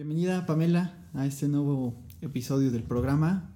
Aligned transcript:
Bienvenida 0.00 0.46
Pamela 0.46 0.94
a 1.12 1.26
este 1.26 1.46
nuevo 1.46 1.94
episodio 2.22 2.70
del 2.70 2.82
programa. 2.82 3.52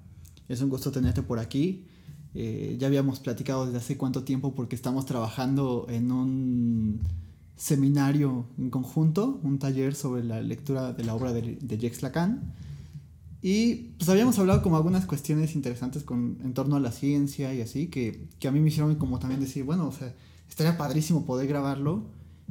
Es 0.47 0.61
un 0.61 0.69
gusto 0.69 0.93
tenerte 0.93 1.23
por 1.23 1.39
aquí. 1.39 1.87
Eh, 2.35 2.77
ya 2.79 2.87
habíamos 2.89 3.19
platicado 3.19 3.65
desde 3.65 3.79
hace 3.79 3.97
cuánto 3.97 4.25
tiempo 4.25 4.55
porque 4.55 4.77
estamos 4.77 5.07
trabajando 5.07 5.87
en 5.89 6.13
un 6.13 7.01
seminario 7.57 8.45
en 8.59 8.69
conjunto, 8.69 9.41
un 9.43 9.59
taller 9.59 9.95
sobre 9.95 10.23
la 10.23 10.43
lectura 10.43 10.93
de 10.93 11.05
la 11.05 11.15
obra 11.15 11.33
de, 11.33 11.57
de 11.63 11.79
Jacques 11.79 12.03
Lacan. 12.03 12.53
Y 13.41 13.95
pues 13.97 14.11
habíamos 14.11 14.39
hablado 14.39 14.61
como 14.61 14.77
algunas 14.77 15.07
cuestiones 15.07 15.55
interesantes 15.55 16.05
en 16.11 16.53
torno 16.53 16.77
a 16.77 16.81
la 16.81 16.93
ciencia 16.93 17.55
y 17.55 17.63
así, 17.63 17.87
que, 17.87 18.29
que 18.39 18.49
a 18.49 18.53
mí 18.53 18.61
me 18.61 18.69
hicieron 18.69 18.97
como 18.97 19.19
también 19.19 19.41
decir, 19.41 19.65
bueno, 19.65 19.89
o 19.89 19.93
sea, 19.93 20.15
estaría 20.47 20.77
padrísimo 20.77 21.25
poder 21.25 21.49
grabarlo, 21.49 22.05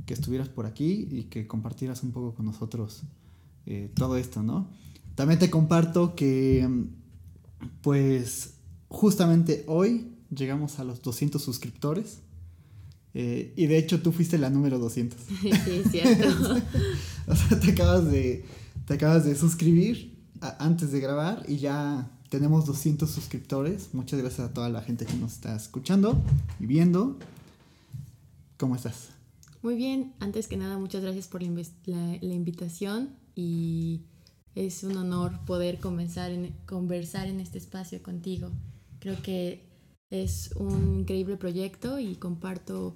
que 0.07 0.16
estuvieras 0.16 0.50
por 0.50 0.66
aquí 0.66 1.07
y 1.12 1.25
que 1.25 1.46
compartieras 1.46 2.02
un 2.02 2.12
poco 2.12 2.34
con 2.34 2.48
nosotros 2.48 3.04
eh, 3.66 3.91
todo 3.95 4.18
esto, 4.18 4.43
¿no? 4.43 4.68
También 5.16 5.39
te 5.39 5.50
comparto 5.50 6.15
que, 6.15 6.68
pues, 7.82 8.56
justamente 8.89 9.64
hoy 9.68 10.14
llegamos 10.29 10.79
a 10.79 10.83
los 10.83 11.01
200 11.01 11.42
suscriptores. 11.42 12.20
Eh, 13.15 13.54
y 13.56 13.68
de 13.68 13.78
hecho 13.78 14.01
tú 14.01 14.11
fuiste 14.11 14.37
la 14.37 14.50
número 14.50 14.79
200. 14.79 15.20
Sí, 15.42 15.84
cierto. 15.92 16.56
o 17.28 17.36
sea, 17.36 17.60
te 17.60 17.71
acabas 17.71 18.10
de, 18.10 18.43
te 18.87 18.96
acabas 18.96 19.25
de 19.25 19.36
suscribir 19.36 20.18
antes 20.59 20.92
de 20.92 21.00
grabar 21.00 21.45
y 21.48 21.57
ya 21.57 22.11
tenemos 22.29 22.65
200 22.65 23.09
suscriptores. 23.09 23.89
Muchas 23.93 24.20
gracias 24.20 24.50
a 24.50 24.54
toda 24.54 24.70
la 24.70 24.82
gente 24.82 25.06
que 25.06 25.14
nos 25.14 25.34
está 25.34 25.56
escuchando 25.56 26.20
y 26.59 26.65
viendo. 26.65 27.18
¿Cómo 28.57 28.75
estás? 28.75 29.09
Muy 29.61 29.75
bien, 29.75 30.14
antes 30.20 30.48
que 30.48 30.57
nada, 30.57 30.78
muchas 30.78 31.04
gracias 31.04 31.28
por 31.28 31.42
la, 31.42 32.17
la 32.20 32.34
invitación 32.34 33.22
y 33.36 34.02
es 34.55 34.83
un 34.83 34.97
honor 34.97 35.39
poder 35.45 35.80
conversar 35.80 36.31
en, 36.31 36.53
conversar 36.66 37.28
en 37.28 37.39
este 37.39 37.58
espacio 37.58 38.02
contigo. 38.03 38.50
Creo 39.00 39.22
que 39.22 39.64
es 40.09 40.52
un 40.56 41.00
increíble 41.00 41.38
proyecto 41.38 42.00
y 42.00 42.16
comparto 42.16 42.95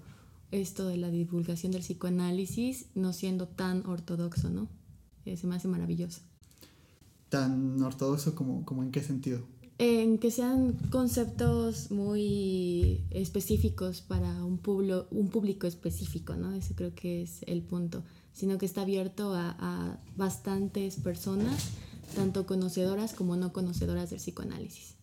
esto 0.52 0.88
de 0.88 0.98
la 0.98 1.10
divulgación 1.10 1.72
del 1.72 1.82
psicoanálisis 1.82 2.88
no 2.96 3.12
siendo 3.12 3.48
tan 3.48 3.86
ortodoxo, 3.86 4.50
¿no? 4.50 4.68
Eh, 5.26 5.36
se 5.36 5.48
me 5.48 5.56
hace 5.56 5.68
maravilloso. 5.68 6.22
¿Tan 7.30 7.82
ortodoxo 7.82 8.36
como, 8.36 8.64
como 8.64 8.84
en 8.84 8.92
qué 8.92 9.02
sentido? 9.02 9.42
En 9.80 10.18
que 10.18 10.32
sean 10.32 10.74
conceptos 10.90 11.92
muy 11.92 13.04
específicos 13.12 14.02
para 14.02 14.44
un, 14.44 14.62
un 15.12 15.30
público 15.30 15.68
específico, 15.68 16.36
¿no? 16.36 16.54
Ese 16.54 16.74
creo 16.74 16.96
que 16.96 17.24
es 17.24 17.42
el 17.46 17.62
punto 17.62 18.04
sino 18.38 18.60
que 18.60 18.68
está 18.68 18.82
abierto 18.82 19.34
a, 19.34 19.98
bastantes 20.16 20.98
personas, 20.98 21.70
tanto 22.16 22.46
conocedoras 22.46 23.14
como 23.14 23.36
no 23.36 23.52
conocedoras 23.52 24.12
del 24.12 24.20
psicoanálisis. 24.20 24.96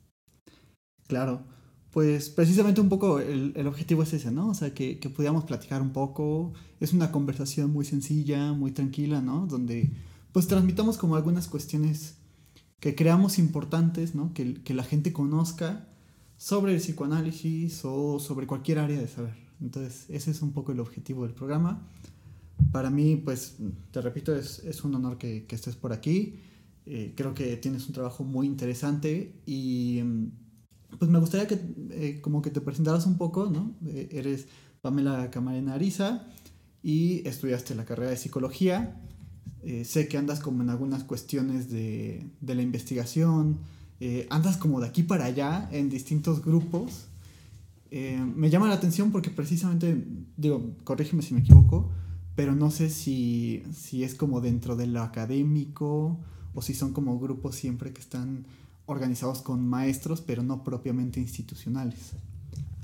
Claro, 1.08 1.42
pues 1.90 2.30
precisamente 2.30 2.80
un 2.80 2.88
poco 2.88 3.18
el, 3.18 3.66
objetivo 3.66 4.04
es 4.04 4.12
ese, 4.12 4.30
¿no? 4.30 4.50
O 4.50 4.54
sea, 4.54 4.72
que, 4.72 5.00
que 5.00 5.10
pudiéramos 5.10 5.44
platicar 5.44 5.82
un 5.82 5.90
poco. 5.90 6.52
Es 6.78 6.92
una 6.92 7.10
conversación 7.10 7.72
muy 7.72 7.84
sencilla, 7.84 8.52
muy 8.52 8.70
tranquila, 8.70 9.20
¿no? 9.20 9.48
Donde 9.48 9.90
pues 10.30 10.46
transmitamos 10.46 10.96
como 10.96 11.16
algunas 11.16 11.48
cuestiones 11.48 12.14
que 12.78 12.94
creamos 12.94 13.40
importantes, 13.40 14.14
¿no? 14.14 14.32
Que, 14.32 14.62
que 14.62 14.74
la 14.74 14.84
gente 14.84 15.12
conozca 15.12 15.88
sobre 16.36 16.72
el 16.72 16.78
psicoanálisis 16.78 17.80
o 17.84 18.20
sobre 18.20 18.46
cualquier 18.46 18.78
área 18.78 19.00
de 19.00 19.08
saber. 19.08 19.34
Entonces, 19.60 20.06
ese 20.08 20.30
es 20.30 20.40
un 20.40 20.52
poco 20.52 20.70
el 20.70 20.78
objetivo 20.78 21.24
del 21.24 21.34
programa 21.34 21.82
para 22.74 22.90
mí, 22.90 23.16
pues, 23.16 23.56
te 23.90 24.00
repito, 24.00 24.34
es, 24.34 24.84
un 24.84 24.94
honor 24.94 25.18
que, 25.18 25.46
estés 25.48 25.76
por 25.76 25.92
aquí. 25.92 26.40
Eh, 26.86 27.14
creo 27.16 27.32
que 27.32 27.56
tienes 27.56 27.86
un 27.86 27.94
trabajo 27.94 28.24
muy 28.24 28.46
interesante 28.46 29.40
y 29.46 30.00
mm, 30.04 30.98
pues 30.98 31.10
me 31.10 31.18
gustaría 31.18 31.46
que 31.46 31.58
eh, 31.90 32.20
como 32.20 32.42
que 32.42 32.50
te 32.50 32.60
presentaras 32.60 33.06
un 33.06 33.16
poco, 33.16 33.46
¿no? 33.46 33.74
Eh, 33.86 34.08
eres 34.12 34.48
Pamela 34.82 35.30
Camarena 35.30 35.74
Ariza 35.74 36.26
y 36.82 37.26
estudiaste 37.26 37.74
la 37.74 37.84
carrera 37.84 38.10
de 38.10 38.16
psicología. 38.16 39.00
sé 39.84 40.08
que 40.08 40.18
andas 40.18 40.40
como 40.40 40.62
en 40.62 40.68
algunas 40.68 41.04
cuestiones 41.04 41.70
de 41.70 42.28
la 42.42 42.60
investigación, 42.60 43.60
andas 44.28 44.58
como 44.58 44.78
de 44.80 44.88
aquí 44.88 45.02
para 45.02 45.24
allá 45.24 45.68
en 45.72 45.88
distintos 45.88 46.44
grupos. 46.44 47.06
me 47.90 48.50
llama 48.50 48.68
la 48.68 48.74
atención 48.74 49.10
porque 49.10 49.30
precisamente, 49.30 50.04
digo, 50.36 50.76
corrígeme 50.84 51.22
si 51.22 51.32
me 51.32 51.40
equivoco, 51.40 51.90
pero 52.34 52.54
no 52.54 52.70
sé 52.70 52.90
si, 52.90 53.62
es 53.92 54.14
como 54.14 54.40
dentro 54.40 54.76
de 54.76 54.86
lo 54.86 55.02
académico 55.02 56.18
o 56.54 56.62
si 56.62 56.74
son 56.74 56.92
como 56.92 57.18
grupos 57.18 57.54
siempre 57.54 57.92
que 57.92 58.00
están 58.00 58.46
organizados 58.86 59.42
con 59.42 59.66
maestros, 59.66 60.20
pero 60.20 60.42
no 60.42 60.64
propiamente 60.64 61.20
institucionales. 61.20 62.12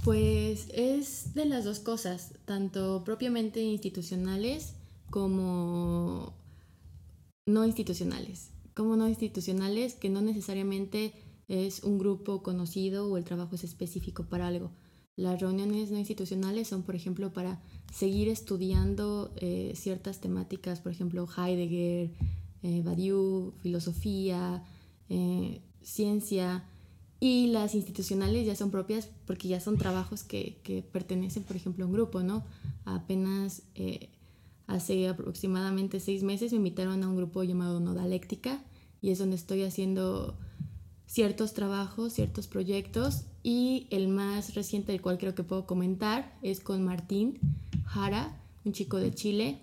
Pues 0.05 0.69
es 0.73 1.35
de 1.35 1.45
las 1.45 1.65
dos 1.65 1.79
cosas, 1.79 2.33
tanto 2.47 3.03
propiamente 3.05 3.61
institucionales 3.63 4.75
como 5.11 6.33
no 7.47 7.65
institucionales. 7.67 8.51
Como 8.75 8.97
no 8.97 9.09
institucionales, 9.09 9.95
que 9.95 10.09
no 10.09 10.23
necesariamente 10.23 11.13
es 11.49 11.83
un 11.83 11.99
grupo 11.99 12.43
conocido 12.43 13.11
o 13.11 13.17
el 13.17 13.25
trabajo 13.25 13.57
es 13.57 13.65
específico 13.65 14.25
para 14.25 14.47
algo. 14.47 14.71
Las 15.21 15.39
reuniones 15.39 15.91
no 15.91 15.99
institucionales 15.99 16.69
son, 16.69 16.83
por 16.83 16.97
ejemplo, 16.97 17.31
para 17.31 17.61
seguir 17.93 18.31
estudiando 18.31 19.31
eh, 19.37 19.75
ciertas 19.77 20.19
temáticas, 20.19 20.81
por 20.81 20.93
ejemplo, 20.93 21.29
Heidegger, 21.37 22.11
eh, 22.63 22.83
Badiou, 22.83 23.53
filosofía, 23.61 24.65
eh, 25.11 25.61
ciencia, 25.83 26.65
y 27.21 27.49
las 27.49 27.75
institucionales 27.75 28.47
ya 28.47 28.57
son 28.57 28.71
propias 28.71 29.11
porque 29.27 29.47
ya 29.47 29.61
son 29.61 29.77
trabajos 29.77 30.23
que, 30.23 30.57
que 30.63 30.81
pertenecen, 30.81 31.43
por 31.43 31.55
ejemplo, 31.55 31.85
a 31.85 31.89
un 31.89 31.93
grupo, 31.93 32.23
¿no? 32.23 32.43
Apenas 32.87 33.63
hace 34.67 35.07
aproximadamente 35.07 36.01
seis 36.01 36.23
meses 36.23 36.53
me 36.53 36.57
invitaron 36.59 37.03
a 37.03 37.09
un 37.11 37.17
grupo 37.17 37.43
llamado 37.43 37.79
Nodaléctica 37.79 38.65
y 39.03 39.11
es 39.11 39.19
donde 39.19 39.37
estoy 39.37 39.65
haciendo 39.65 40.39
ciertos 41.11 41.55
trabajos, 41.55 42.13
ciertos 42.13 42.47
proyectos 42.47 43.25
y 43.43 43.89
el 43.91 44.07
más 44.07 44.55
reciente 44.55 44.93
del 44.93 45.03
cual 45.03 45.19
creo 45.19 45.35
que 45.35 45.43
puedo 45.43 45.67
comentar 45.67 46.39
es 46.41 46.61
con 46.61 46.85
Martín 46.85 47.41
Jara, 47.85 48.41
un 48.65 48.73
chico 48.73 48.97
de 48.99 49.13
Chile. 49.13 49.61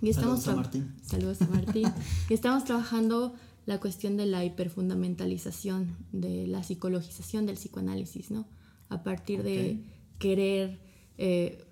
Y 0.00 0.10
estamos 0.10 0.44
Saludos 0.44 0.48
a 0.48 0.54
Martín. 0.54 0.94
Saludos 1.02 1.42
a 1.42 1.48
Martín. 1.48 1.88
y 2.30 2.34
estamos 2.34 2.62
trabajando 2.62 3.34
la 3.64 3.80
cuestión 3.80 4.16
de 4.16 4.26
la 4.26 4.44
hiperfundamentalización, 4.44 5.96
de 6.12 6.46
la 6.46 6.62
psicologización 6.62 7.46
del 7.46 7.56
psicoanálisis, 7.56 8.30
¿no? 8.30 8.46
A 8.88 9.02
partir 9.02 9.42
de 9.42 9.82
querer 10.20 10.78
eh, 11.18 11.66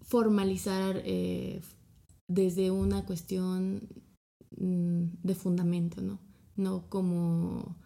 formalizar 0.00 1.02
eh, 1.04 1.60
desde 2.26 2.70
una 2.70 3.04
cuestión 3.04 3.86
mm, 4.56 5.04
de 5.22 5.34
fundamento, 5.34 6.00
¿no? 6.00 6.20
No 6.56 6.88
como 6.88 7.76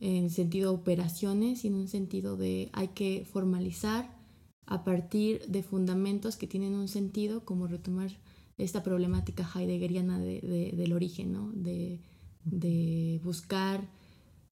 en 0.00 0.30
sentido 0.30 0.70
de 0.70 0.78
operaciones, 0.78 1.60
sino 1.60 1.78
en 1.78 1.88
sentido 1.88 2.36
de 2.36 2.70
hay 2.72 2.88
que 2.88 3.26
formalizar 3.30 4.18
a 4.66 4.84
partir 4.84 5.46
de 5.46 5.62
fundamentos 5.62 6.36
que 6.36 6.46
tienen 6.46 6.74
un 6.74 6.88
sentido, 6.88 7.44
como 7.44 7.66
retomar 7.66 8.10
esta 8.56 8.82
problemática 8.82 9.48
heideggeriana 9.54 10.18
de, 10.18 10.72
del 10.76 10.92
origen, 10.92 11.32
¿no? 11.32 11.50
de, 11.52 12.00
de 12.44 13.20
buscar 13.24 13.88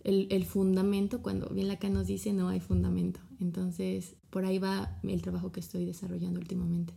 el, 0.04 0.26
el, 0.30 0.44
fundamento, 0.44 1.22
cuando 1.22 1.48
bien 1.50 1.68
Lacan 1.68 1.92
nos 1.92 2.06
dice 2.06 2.32
no 2.32 2.48
hay 2.48 2.60
fundamento. 2.60 3.20
Entonces, 3.40 4.16
por 4.30 4.44
ahí 4.44 4.58
va 4.58 4.98
el 5.02 5.22
trabajo 5.22 5.52
que 5.52 5.60
estoy 5.60 5.84
desarrollando 5.84 6.40
últimamente. 6.40 6.92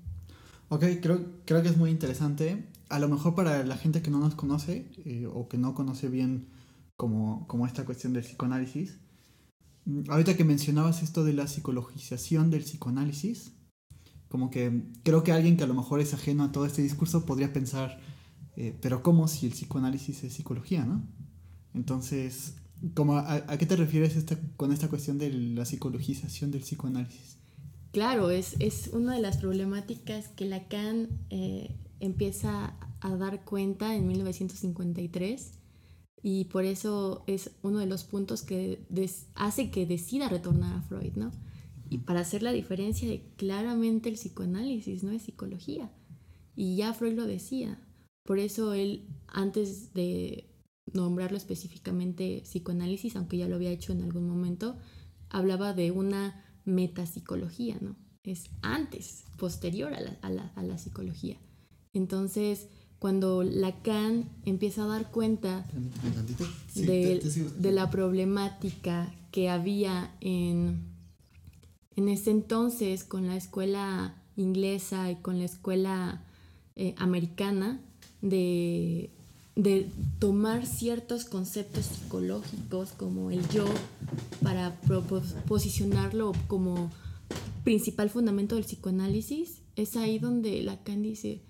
Ok, 0.70 0.86
creo, 1.02 1.26
creo 1.46 1.62
que 1.62 1.70
es 1.70 1.78
muy 1.78 1.90
interesante. 1.90 2.66
A 2.90 2.98
lo 3.00 3.10
mejor 3.10 3.36
para 3.36 3.64
la 3.66 3.78
gente 3.78 4.02
que 4.02 4.10
no 4.10 4.20
nos 4.20 4.36
conoce 4.36 4.88
eh, 5.06 5.28
o 5.32 5.48
que 5.48 5.58
no 5.58 5.76
conoce 5.76 6.08
bien 6.10 6.48
como, 7.02 7.66
esta 7.66 7.84
cuestión 7.84 8.14
del 8.14 8.24
psicoanálisis. 8.24 9.00
Mm, 9.86 10.12
ahorita 10.12 10.38
que 10.38 10.44
mencionabas 10.44 11.02
esto 11.02 11.24
de 11.24 11.34
la 11.34 11.48
psicologización 11.48 12.52
del 12.52 12.62
psicoanálisis, 12.62 13.54
como 14.28 14.52
que 14.52 14.84
creo 15.02 15.24
que 15.24 15.32
alguien 15.32 15.58
que 15.58 15.64
a 15.64 15.68
lo 15.68 15.74
mejor 15.74 16.00
es 16.00 16.14
ajeno 16.14 16.44
a 16.44 16.52
todo 16.52 16.68
este 16.68 16.84
discurso 16.84 17.26
podría 17.26 17.52
pensar, 17.52 18.00
eh, 18.56 18.78
pero 18.82 19.02
¿cómo 19.02 19.28
si 19.28 19.48
el 19.48 19.54
psicoanálisis 19.54 20.24
es 20.24 20.34
psicología, 20.34 20.86
no? 20.86 21.02
Entonces, 21.74 22.54
¿cómo, 22.94 23.18
a, 23.18 23.58
qué 23.58 23.66
te 23.66 23.76
refieres 23.76 24.16
esta, 24.16 24.38
con 24.56 24.72
esta 24.72 24.88
cuestión 24.88 25.18
de 25.18 25.32
la 25.32 25.66
psicologización 25.66 26.52
del 26.52 26.62
psicoanálisis? 26.62 27.38
Claro, 27.94 28.30
es, 28.30 28.56
es 28.60 28.92
una 28.94 29.16
de 29.16 29.22
las 29.22 29.38
problemáticas 29.38 30.28
que 30.28 30.46
Lacan 30.46 31.10
eh, 31.32 31.76
empieza 32.00 32.76
a 33.00 33.16
dar 33.16 33.44
cuenta 33.44 33.96
en 33.96 34.08
1953 34.08 35.61
y 36.24 36.46
por 36.46 36.66
eso 36.66 37.24
es 37.28 37.52
uno 37.64 37.80
de 37.80 37.88
los 37.88 38.04
puntos 38.04 38.44
que 38.44 38.86
hace 39.36 39.72
que 39.72 39.86
decida 39.86 40.30
retornar 40.30 40.74
a 40.76 40.82
Freud, 40.82 41.14
¿no? 41.16 41.32
Y 41.90 42.00
para 42.00 42.22
hacer 42.22 42.44
la 42.44 42.52
diferencia 42.52 43.08
de 43.08 43.24
claramente 43.38 44.10
el 44.10 44.16
psicoanálisis 44.16 45.04
no 45.04 45.12
es 45.12 45.24
psicología. 45.24 45.92
Y 46.56 46.76
ya 46.76 46.94
Freud 46.94 47.16
lo 47.16 47.26
decía, 47.26 47.80
Por 48.24 48.40
eso 48.40 48.74
él, 48.74 49.08
antes 49.28 49.94
de 49.94 50.48
nombrarlo 50.94 51.38
específicamente 51.38 52.42
psicoanálisis, 52.44 53.16
aunque 53.16 53.38
ya 53.38 53.48
lo 53.48 53.56
había 53.56 53.72
hecho 53.72 53.92
en 53.92 54.04
algún 54.04 54.28
momento, 54.28 54.78
hablaba 55.30 55.74
de 55.74 55.92
una 55.92 56.46
metapsicología, 56.66 57.78
¿no? 57.82 57.96
Es 58.24 58.52
antes, 58.62 59.26
posterior 59.38 59.94
a 59.94 60.30
la, 60.30 60.78
psicología. 60.78 61.38
Entonces, 61.94 62.68
cuando 63.02 63.42
Lacan 63.42 64.30
empieza 64.46 64.84
a 64.84 64.88
dar 64.88 65.10
cuenta 65.10 65.66
de, 66.76 67.72
la 67.72 67.90
problemática 67.90 69.12
que 69.32 69.50
había 69.50 70.16
en, 70.22 70.84
en 71.96 72.08
ese 72.08 72.30
entonces 72.30 73.04
con 73.04 73.26
la 73.26 73.36
escuela 73.36 74.16
inglesa 74.38 75.10
y 75.10 75.16
con 75.16 75.40
la 75.40 75.46
escuela 75.46 76.24
eh, 76.76 76.94
americana, 76.98 77.82
de 78.22 79.10
de 79.56 79.88
tomar 80.20 80.66
ciertos 80.66 81.26
conceptos 81.26 81.86
psicológicos 81.86 82.92
como 82.94 83.32
el 83.32 83.48
yo 83.50 83.66
para 84.42 84.80
posicionarlo 85.48 86.32
como 86.48 86.92
principal 87.64 88.10
fundamento 88.10 88.56
del 88.56 88.64
psicoanálisis, 88.64 89.62
es 89.76 89.96
ahí 89.98 90.20
donde 90.20 90.62
Lacan 90.64 91.02
dice, 91.02 91.42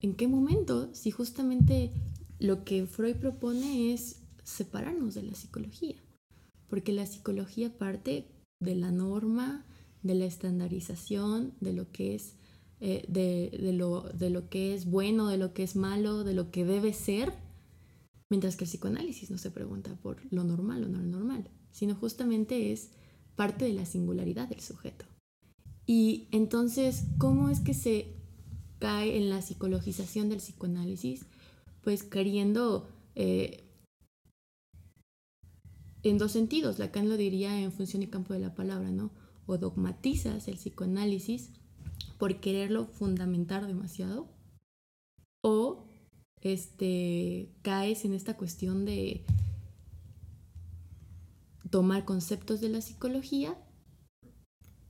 ¿en 0.00 0.14
qué 0.14 0.28
momento? 0.28 0.94
Si 0.94 1.10
justamente 1.10 1.92
lo 2.38 2.64
que 2.64 2.86
Freud 2.86 3.16
propone 3.16 3.92
es 3.92 4.22
separarnos 4.44 5.14
de 5.14 5.22
la 5.22 5.34
psicología, 5.34 5.96
porque 6.68 6.92
la 6.92 7.06
psicología 7.06 7.76
parte 7.76 8.28
de 8.60 8.74
la 8.74 8.90
norma, 8.90 9.66
de 10.02 10.14
la 10.14 10.26
estandarización, 10.26 11.54
de 11.60 11.72
lo 11.72 11.90
que 11.90 12.14
es 12.14 12.36
eh, 12.80 13.04
de 13.08 13.72
lo 13.72 14.48
que 14.48 14.74
es 14.74 14.86
bueno, 14.86 15.28
de 15.28 15.36
lo 15.36 15.52
que 15.52 15.64
es 15.64 15.74
malo, 15.74 16.22
de 16.22 16.34
lo 16.34 16.52
que 16.52 16.64
debe 16.64 16.92
ser, 16.92 17.32
mientras 18.30 18.56
que 18.56 18.64
el 18.64 18.70
psicoanálisis 18.70 19.30
no 19.30 19.38
se 19.38 19.50
pregunta 19.50 19.96
por 19.96 20.18
lo 20.32 20.44
normal 20.44 20.84
o 20.84 20.88
no 20.88 20.98
lo 20.98 21.06
normal, 21.06 21.50
sino 21.72 21.96
justamente 21.96 22.72
es 22.72 22.90
parte 23.34 23.64
de 23.64 23.72
la 23.72 23.84
singularidad 23.84 24.48
del 24.48 24.60
sujeto. 24.60 25.06
Y 25.86 26.28
entonces, 26.30 27.04
¿cómo 27.18 27.48
es 27.48 27.60
que 27.60 27.74
se 27.74 28.17
cae 28.78 29.16
en 29.16 29.30
la 29.30 29.42
psicologización 29.42 30.28
del 30.28 30.38
psicoanálisis? 30.38 31.26
Pues 31.82 32.02
queriendo 32.02 32.88
eh, 33.14 33.64
en 36.02 36.18
dos 36.18 36.32
sentidos, 36.32 36.78
Lacan 36.78 37.08
lo 37.08 37.16
diría 37.16 37.60
en 37.60 37.72
función 37.72 38.02
y 38.02 38.06
campo 38.06 38.32
de 38.32 38.40
la 38.40 38.54
palabra, 38.54 38.90
¿no? 38.90 39.10
O 39.46 39.58
dogmatizas 39.58 40.48
el 40.48 40.56
psicoanálisis 40.56 41.50
por 42.18 42.40
quererlo 42.40 42.86
fundamentar 42.86 43.66
demasiado 43.66 44.28
o 45.42 45.86
este, 46.40 47.52
caes 47.62 48.04
en 48.04 48.14
esta 48.14 48.36
cuestión 48.36 48.84
de 48.84 49.24
tomar 51.70 52.04
conceptos 52.04 52.60
de 52.60 52.68
la 52.68 52.80
psicología 52.80 53.56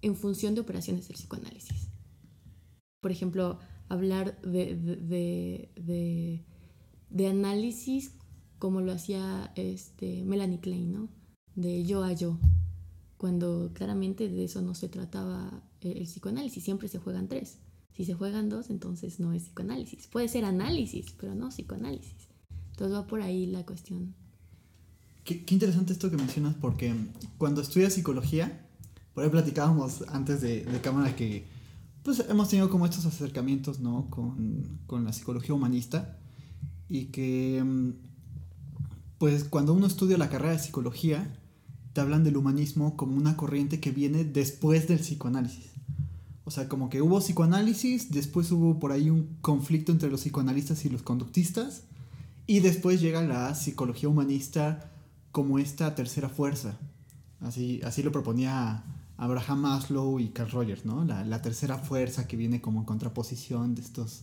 en 0.03 0.17
función 0.17 0.55
de 0.55 0.61
operaciones 0.61 1.09
del 1.09 1.17
psicoanálisis. 1.17 1.89
Por 3.01 3.11
ejemplo, 3.11 3.59
hablar 3.89 4.41
de, 4.43 5.71
de, 7.11 7.27
análisis 7.27 8.13
como 8.59 8.81
lo 8.81 8.93
hacía 8.93 9.53
este, 9.57 10.25
Melanie 10.25 10.61
Klein, 10.61 10.93
¿no? 10.93 11.09
De 11.55 11.85
yo 11.85 12.05
a 12.05 12.13
yo, 12.13 12.39
cuando 13.17 13.73
claramente 13.75 14.29
de 14.29 14.45
eso 14.45 14.63
no 14.63 14.75
se 14.75 14.89
trataba 14.89 15.63
el 15.81 16.05
psicoanálisis, 16.05 16.63
siempre 16.63 16.89
se 16.89 16.99
juegan 16.99 17.29
tres. 17.29 17.59
Si 17.93 18.05
se 18.05 18.15
juegan 18.15 18.49
dos, 18.49 18.71
entonces 18.71 19.19
no 19.19 19.33
es 19.33 19.43
psicoanálisis. 19.45 20.07
Puede 20.07 20.29
ser 20.29 20.45
análisis, 20.45 21.07
pero 21.19 21.35
no 21.35 21.49
psicoanálisis. 21.49 22.29
Entonces 22.71 22.97
va 22.97 23.09
por 23.09 23.21
ahí 23.23 23.47
la 23.47 23.67
cuestión. 23.67 24.15
Qué, 25.25 25.45
interesante 25.51 25.93
esto 25.93 26.09
que 26.09 26.17
mencionas, 26.17 26.55
porque 26.55 26.95
cuando 27.37 27.61
estudias 27.61 27.93
psicología, 27.93 28.67
por 29.15 29.25
ahí 29.25 29.31
platicábamos 29.31 30.03
antes 30.09 30.41
de, 30.41 30.65
cámara 30.81 31.17
que 31.17 31.45
pues 32.09 32.25
hemos 32.27 32.49
tenido 32.49 32.71
como 32.71 32.87
estos 32.87 33.05
acercamientos 33.05 33.81
¿no? 33.81 34.09
con, 34.09 34.81
con 34.87 35.05
la 35.05 35.13
psicología 35.13 35.55
humanista 35.55 36.17
y 36.89 37.09
que 37.09 37.93
pues 39.19 39.45
cuando 39.45 39.75
uno 39.75 39.87
estudia 39.87 40.17
la 40.17 40.31
carrera 40.31 40.53
de 40.53 40.59
psicología, 40.59 41.39
te 41.93 42.01
hablan 42.01 42.25
del 42.25 42.39
humanismo 42.39 42.97
como 42.97 43.15
una 43.15 43.37
corriente 43.37 43.79
que 43.79 43.91
viene 43.91 44.25
después 44.25 44.89
del 44.89 45.01
psicoanálisis. 45.01 45.67
O 46.47 46.51
sea, 46.51 46.67
como 46.67 46.89
que 46.89 47.03
hubo 47.03 47.19
psicoanálisis, 47.19 48.11
después 48.11 48.51
hubo 48.53 48.79
por 48.79 48.93
ahí 48.93 49.11
un 49.11 49.37
conflicto 49.43 49.93
entre 49.93 50.11
los 50.11 50.23
psicoanalistas 50.23 50.87
y 50.87 50.89
los 50.89 51.03
conductistas, 51.03 51.83
y 52.47 52.61
después 52.61 53.03
llega 53.03 53.21
la 53.21 53.55
psicología 53.55 54.09
humanista 54.09 54.91
como 55.31 55.59
esta 55.59 55.95
tercera 55.95 56.31
fuerza. 56.31 56.79
Así, 57.41 57.83
así 57.85 58.03
lo 58.03 58.13
proponía 58.13 58.83
Abraham 59.19 59.61
Maslow 59.61 60.19
y 60.19 60.29
Carl 60.29 60.51
Rogers, 60.51 60.87
¿no? 60.87 61.05
La, 61.05 61.43
tercera 61.43 61.77
fuerza 61.77 62.27
que 62.27 62.37
viene 62.37 62.63
como 62.63 62.81
en 62.81 62.87
contraposición 62.87 63.75
de, 63.75 63.83
estos, 63.83 64.23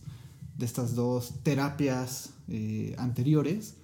de 0.58 0.66
estas 0.66 0.96
dos 0.96 1.34
terapias 1.44 2.30
eh, 2.48 2.96
anteriores 2.98 3.76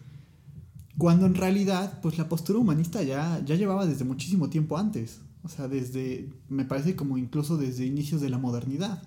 cuando 0.99 1.27
en 1.27 1.35
realidad, 1.35 2.01
pues 2.03 2.19
la 2.19 2.29
postura 2.29 2.59
humanista 2.59 3.03
ya, 3.03 3.43
ya 3.45 3.55
llevaba 3.55 3.87
desde 3.87 4.05
muchísimo 4.05 4.51
tiempo 4.51 4.77
antes. 4.77 5.21
O 5.43 5.49
sea, 5.49 5.67
desde, 5.69 6.29
me 6.49 6.65
parece 6.65 6.95
como 6.95 7.19
incluso 7.19 7.57
desde 7.57 7.87
inicios 7.87 8.21
de 8.21 8.31
la 8.31 8.39
modernidad, 8.39 9.03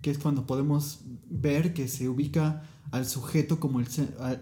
que 0.00 0.10
es 0.10 0.18
cuando 0.18 0.46
podemos 0.46 1.00
ver 1.30 1.74
que 1.74 1.86
se 1.86 2.08
ubica 2.08 2.62
al 2.90 3.06
sujeto 3.06 3.60
como 3.60 3.80
el, 3.80 3.86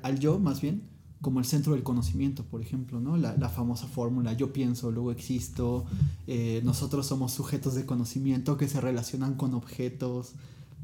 al, 0.02 0.18
yo 0.18 0.38
más 0.38 0.60
bien, 0.60 0.82
como 1.20 1.38
el 1.38 1.44
centro 1.44 1.74
del 1.74 1.82
conocimiento, 1.82 2.44
por 2.44 2.62
ejemplo, 2.62 3.00
¿no? 3.00 3.16
La, 3.16 3.48
famosa 3.48 3.86
fórmula, 3.86 4.32
yo 4.32 4.52
pienso, 4.52 4.90
luego 4.90 5.12
existo, 5.12 5.84
eh, 6.26 6.62
nosotros 6.64 7.06
somos 7.06 7.32
sujetos 7.32 7.74
de 7.74 7.84
conocimiento 7.84 8.56
que 8.56 8.68
se 8.68 8.80
relacionan 8.80 9.34
con 9.34 9.54
objetos, 9.54 10.32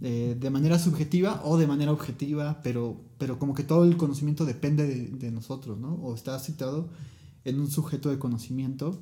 eh, 0.02 0.36
de 0.38 0.50
manera 0.50 0.78
subjetiva 0.78 1.40
o 1.42 1.56
de 1.56 1.66
manera 1.66 1.90
objetiva, 1.90 2.60
pero, 2.62 3.00
pero 3.16 3.38
como 3.38 3.54
que 3.54 3.62
todo 3.62 3.84
el 3.84 3.96
conocimiento 3.96 4.44
depende 4.44 4.86
de, 4.86 5.30
nosotros, 5.30 5.78
¿no? 5.78 5.94
O 5.94 6.14
está 6.14 6.38
citado 6.38 6.90
en 7.46 7.58
un 7.58 7.70
sujeto 7.70 8.10
de 8.10 8.18
conocimiento 8.18 9.00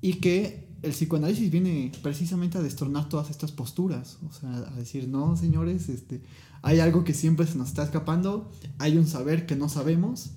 y 0.00 0.14
que 0.14 0.71
el 0.82 0.90
psicoanálisis 0.90 1.50
viene 1.50 1.92
precisamente 2.02 2.58
a 2.58 2.62
destornar 2.62 3.08
todas 3.08 3.30
estas 3.30 3.52
posturas, 3.52 4.18
o 4.28 4.32
sea, 4.32 4.50
a 4.50 4.76
decir, 4.76 5.08
no, 5.08 5.36
señores, 5.36 5.88
este, 5.88 6.22
hay 6.60 6.80
algo 6.80 7.04
que 7.04 7.14
siempre 7.14 7.46
se 7.46 7.56
nos 7.56 7.68
está 7.68 7.84
escapando, 7.84 8.50
hay 8.78 8.98
un 8.98 9.06
saber 9.06 9.46
que 9.46 9.56
no 9.56 9.68
sabemos 9.68 10.32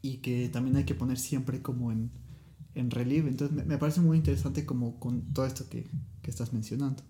y 0.00 0.18
que 0.18 0.48
también 0.48 0.76
hay 0.76 0.84
que 0.84 0.94
poner 0.94 1.18
siempre 1.18 1.60
como 1.60 1.92
en, 1.92 2.10
en 2.74 2.90
relieve. 2.90 3.28
Entonces 3.28 3.66
me, 3.66 3.78
parece 3.78 4.00
muy 4.00 4.16
interesante 4.16 4.64
como 4.64 4.98
con 4.98 5.32
todo 5.34 5.44
esto 5.44 5.68
que, 5.68 5.86
que 6.22 6.30
estás 6.30 6.52
mencionando. 6.52 7.02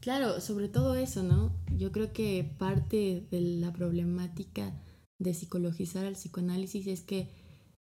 Claro, 0.00 0.40
sobre 0.40 0.68
todo 0.68 0.94
eso, 0.96 1.22
¿no? 1.22 1.52
Yo 1.76 1.92
creo 1.92 2.12
que 2.12 2.44
parte 2.58 3.26
de 3.30 3.40
la 3.40 3.72
problemática 3.72 4.74
de 5.18 5.32
psicologizar 5.32 6.04
al 6.04 6.14
psicoanálisis 6.14 6.86
es 6.88 7.02
que 7.02 7.30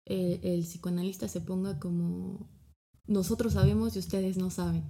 eh, 0.06 0.40
el 0.44 0.64
psicoanalista 0.64 1.28
se 1.28 1.40
ponga 1.40 1.80
como 1.80 2.50
nosotros 3.10 3.54
sabemos 3.54 3.96
y 3.96 4.00
ustedes 4.00 4.38
no 4.38 4.50
saben, 4.52 4.84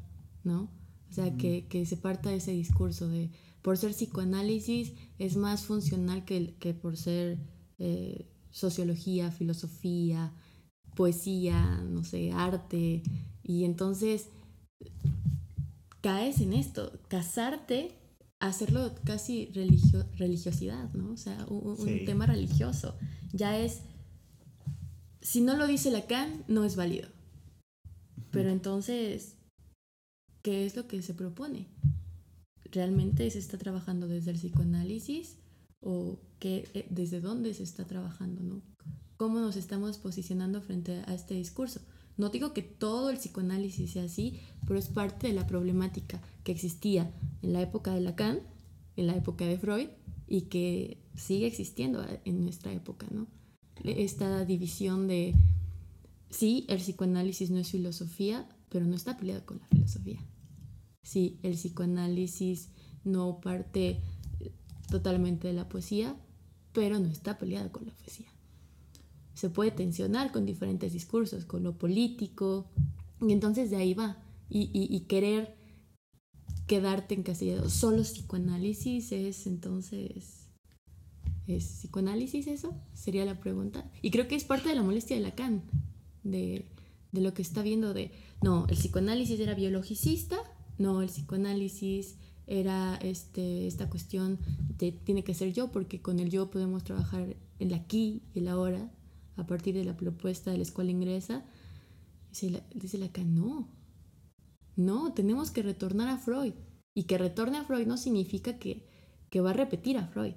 ¿no? 0.43 0.69
O 1.09 1.13
sea, 1.13 1.35
que, 1.37 1.85
se 1.87 1.97
parta 1.97 2.31
ese 2.33 2.51
discurso 2.51 3.07
de 3.07 3.31
por 3.63 3.77
ser 3.77 3.91
psicoanálisis 3.91 4.93
es 5.17 5.37
más 5.37 5.63
funcional 5.63 6.23
que, 6.23 6.53
que 6.59 6.73
por 6.73 6.97
ser 6.97 7.39
eh, 7.79 8.29
sociología, 8.51 9.31
filosofía, 9.31 10.33
poesía, 10.95 11.81
no 11.89 12.03
sé, 12.03 12.31
arte. 12.31 13.01
Y 13.41 13.63
entonces 13.63 14.27
caes 16.01 16.41
en 16.41 16.53
esto, 16.53 16.99
casarte, 17.07 17.95
hacerlo 18.39 18.93
casi 19.03 19.47
religio 19.53 20.05
religiosidad, 20.17 20.93
¿no? 20.93 21.11
O 21.11 21.17
sea, 21.17 21.45
un, 21.47 22.05
tema 22.05 22.25
religioso. 22.25 22.95
Ya 23.33 23.57
es, 23.57 23.81
si 25.21 25.41
no 25.41 25.57
lo 25.57 25.67
dice 25.67 25.89
Lacan, 25.89 26.43
no 26.47 26.65
es 26.65 26.75
válido. 26.75 27.07
Pero 28.31 28.49
entonces, 28.49 29.35
¿qué 30.41 30.65
es 30.65 30.75
lo 30.75 30.87
que 30.87 31.01
se 31.01 31.13
propone? 31.13 31.67
¿Realmente 32.71 33.29
se 33.31 33.39
está 33.39 33.57
trabajando 33.57 34.07
desde 34.07 34.31
el 34.31 34.37
psicoanálisis 34.37 35.37
o 35.81 36.19
qué, 36.39 36.69
eh, 36.73 36.87
desde 36.89 37.21
dónde 37.21 37.53
se 37.53 37.63
está 37.63 37.85
trabajando, 37.85 38.41
¿no? 38.43 38.61
¿Cómo 39.17 39.39
nos 39.39 39.55
estamos 39.55 39.97
posicionando 39.97 40.61
frente 40.61 41.03
a 41.05 41.13
este 41.13 41.33
discurso? 41.33 41.81
No 42.17 42.29
digo 42.29 42.53
que 42.53 42.61
todo 42.61 43.09
el 43.09 43.17
psicoanálisis 43.17 43.91
sea 43.91 44.03
así, 44.03 44.39
pero 44.67 44.77
es 44.77 44.87
parte 44.87 45.27
de 45.27 45.33
la 45.33 45.47
problemática 45.47 46.21
que 46.43 46.51
existía 46.51 47.11
en 47.41 47.53
la 47.53 47.61
época 47.61 47.93
de 47.93 48.01
Lacan, 48.01 48.41
en 48.95 49.07
la 49.07 49.15
época 49.15 49.45
de 49.45 49.57
Freud 49.57 49.87
y 50.27 50.43
que 50.43 51.01
sigue 51.15 51.47
existiendo 51.47 52.05
en 52.25 52.43
nuestra 52.43 52.71
época, 52.71 53.07
¿no? 53.11 53.27
Esta 53.83 54.45
división 54.45 55.07
de, 55.07 55.33
sí, 56.29 56.65
el 56.69 56.79
psicoanálisis 56.79 57.49
no 57.51 57.59
es 57.59 57.71
filosofía, 57.71 58.47
pero 58.69 58.85
no 58.85 58.95
está 58.95 59.17
peleado 59.17 59.45
con 59.45 59.59
la 59.59 59.67
filosofía. 59.67 60.19
Sí, 61.01 61.39
el 61.43 61.53
psicoanálisis 61.53 62.69
no 63.03 63.39
parte 63.41 64.01
totalmente 64.89 65.47
de 65.47 65.53
la 65.53 65.69
poesía, 65.69 66.15
pero 66.73 66.99
no 66.99 67.07
está 67.07 67.37
peleada 67.37 67.71
con 67.71 67.85
la 67.85 67.93
poesía. 67.93 68.27
Se 69.33 69.49
puede 69.49 69.71
tensionar 69.71 70.31
con 70.31 70.45
diferentes 70.45 70.93
discursos, 70.93 71.45
con 71.45 71.63
lo 71.63 71.77
político, 71.77 72.69
y 73.21 73.31
entonces 73.31 73.69
de 73.69 73.77
ahí 73.77 73.93
va. 73.93 74.17
Y, 74.51 75.01
querer 75.01 75.55
quedarte 76.65 77.13
en 77.13 77.21
encasillado. 77.21 77.69
Solo 77.69 78.01
psicoanálisis 78.01 79.11
es 79.11 79.45
entonces. 79.47 80.47
¿Es 81.47 81.65
psicoanálisis 81.65 82.47
eso? 82.47 82.75
Sería 82.93 83.25
la 83.25 83.39
pregunta. 83.39 83.89
Y 84.01 84.11
creo 84.11 84.27
que 84.27 84.35
es 84.35 84.43
parte 84.43 84.69
de 84.69 84.75
la 84.75 84.83
molestia 84.83 85.15
de 85.15 85.21
Lacan, 85.21 85.63
de, 86.23 86.65
de 87.11 87.21
lo 87.21 87.33
que 87.33 87.41
está 87.41 87.61
viendo 87.61 87.93
de, 87.93 88.11
no, 88.41 88.65
el 88.67 88.75
psicoanálisis 88.75 89.39
era 89.39 89.53
biologicista, 89.53 90.37
no, 90.77 91.01
el 91.01 91.09
psicoanálisis 91.09 92.15
era 92.47 92.95
este, 92.95 93.67
esta 93.67 93.89
cuestión 93.89 94.39
de 94.77 94.91
tiene 94.91 95.23
que 95.23 95.33
ser 95.33 95.53
yo, 95.53 95.71
porque 95.71 96.01
con 96.01 96.19
el 96.19 96.29
yo 96.29 96.49
podemos 96.49 96.83
trabajar 96.83 97.35
el 97.59 97.73
aquí 97.73 98.23
y 98.33 98.39
el 98.39 98.47
ahora, 98.47 98.91
a 99.35 99.45
partir 99.45 99.75
de 99.75 99.85
la 99.85 99.95
propuesta 99.95 100.51
de 100.51 100.57
la 100.57 100.63
escuela 100.63 100.91
ingresa. 100.91 101.45
Dice, 102.31 102.49
la, 102.49 103.05
Lacan, 103.05 103.35
no, 103.35 103.69
no, 104.75 105.13
tenemos 105.13 105.51
que 105.51 105.63
retornar 105.63 106.07
a 106.09 106.17
Freud. 106.17 106.53
Y 106.95 107.03
que 107.03 107.17
retorne 107.17 107.57
a 107.57 107.63
Freud 107.63 107.85
no 107.85 107.97
significa 107.97 108.57
que, 108.57 108.87
que 109.29 109.41
va 109.41 109.51
a 109.51 109.53
repetir 109.53 109.97
a 109.97 110.07
Freud, 110.07 110.33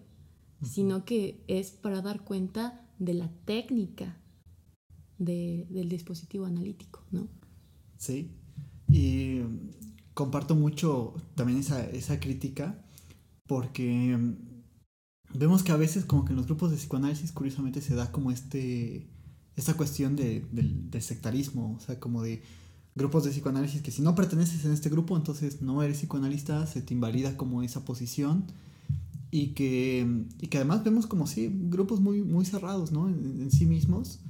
sino 0.63 1.05
que 1.05 1.43
es 1.49 1.71
para 1.71 2.03
dar 2.03 2.25
cuenta 2.25 2.89
de 2.99 3.15
la 3.15 3.31
técnica 3.45 4.22
del 5.25 5.89
dispositivo 5.89 6.47
analítico, 6.47 7.05
¿no? 7.11 7.29
Sí, 7.97 8.31
y 8.89 9.41
comparto 10.15 10.55
mucho 10.55 11.15
también 11.35 11.59
esa, 11.61 12.21
crítica 12.21 12.85
porque 13.47 14.19
vemos 15.35 15.63
que 15.63 15.73
a 15.73 15.77
veces 15.77 16.05
como 16.05 16.25
que 16.25 16.33
en 16.33 16.37
los 16.37 16.47
grupos 16.47 16.71
de 16.71 16.77
psicoanálisis 16.77 17.33
curiosamente 17.33 17.81
se 17.81 17.95
da 17.95 18.13
como 18.13 18.31
este 18.31 19.09
esta 19.57 19.75
cuestión 19.75 20.17
de, 20.17 20.47
del, 20.51 21.03
sectarismo, 21.03 21.77
o 21.77 21.81
sea, 21.81 22.01
como 22.01 22.23
de 22.23 22.43
grupos 22.95 23.25
de 23.25 23.31
psicoanálisis 23.31 23.83
que 23.83 23.91
si 23.91 24.03
no 24.03 24.15
perteneces 24.15 24.65
en 24.65 24.73
este 24.73 24.89
grupo, 24.89 25.17
entonces 25.17 25.61
no 25.61 25.83
eres 25.83 25.99
psicoanalista, 25.99 26.67
se 26.67 26.83
te 26.83 26.95
invalida 26.95 27.37
como 27.37 27.63
esa 27.63 27.85
posición 27.85 28.47
y 29.31 29.49
que, 29.49 30.27
y 30.41 30.47
que 30.49 30.59
además 30.59 30.85
vemos 30.85 31.07
como 31.07 31.27
sí, 31.27 31.51
grupos 31.51 32.01
muy, 32.01 32.23
muy 32.23 32.45
cerrados, 32.45 32.93
¿no? 32.93 33.09
En, 33.09 33.51
sí 33.51 33.67
mismos 33.67 34.21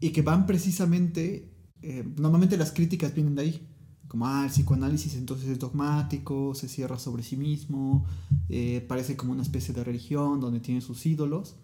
y 0.00 0.10
que 0.10 0.22
van 0.22 0.46
precisamente, 0.46 1.52
eh, 1.82 2.04
normalmente 2.16 2.56
las 2.56 2.72
críticas 2.72 3.14
vienen 3.14 3.34
de 3.34 3.42
ahí, 3.42 3.68
como, 4.08 4.26
ah, 4.26 4.44
el 4.44 4.50
psicoanálisis 4.50 5.14
entonces 5.16 5.48
es 5.48 5.58
dogmático, 5.58 6.54
se 6.54 6.68
cierra 6.68 6.98
sobre 6.98 7.22
sí 7.22 7.36
mismo, 7.36 8.04
eh, 8.48 8.84
parece 8.88 9.16
como 9.16 9.32
una 9.32 9.42
especie 9.42 9.74
de 9.74 9.82
religión 9.84 10.40
donde 10.40 10.60
tiene 10.60 10.80
sus 10.80 11.04
ídolos. 11.06 11.56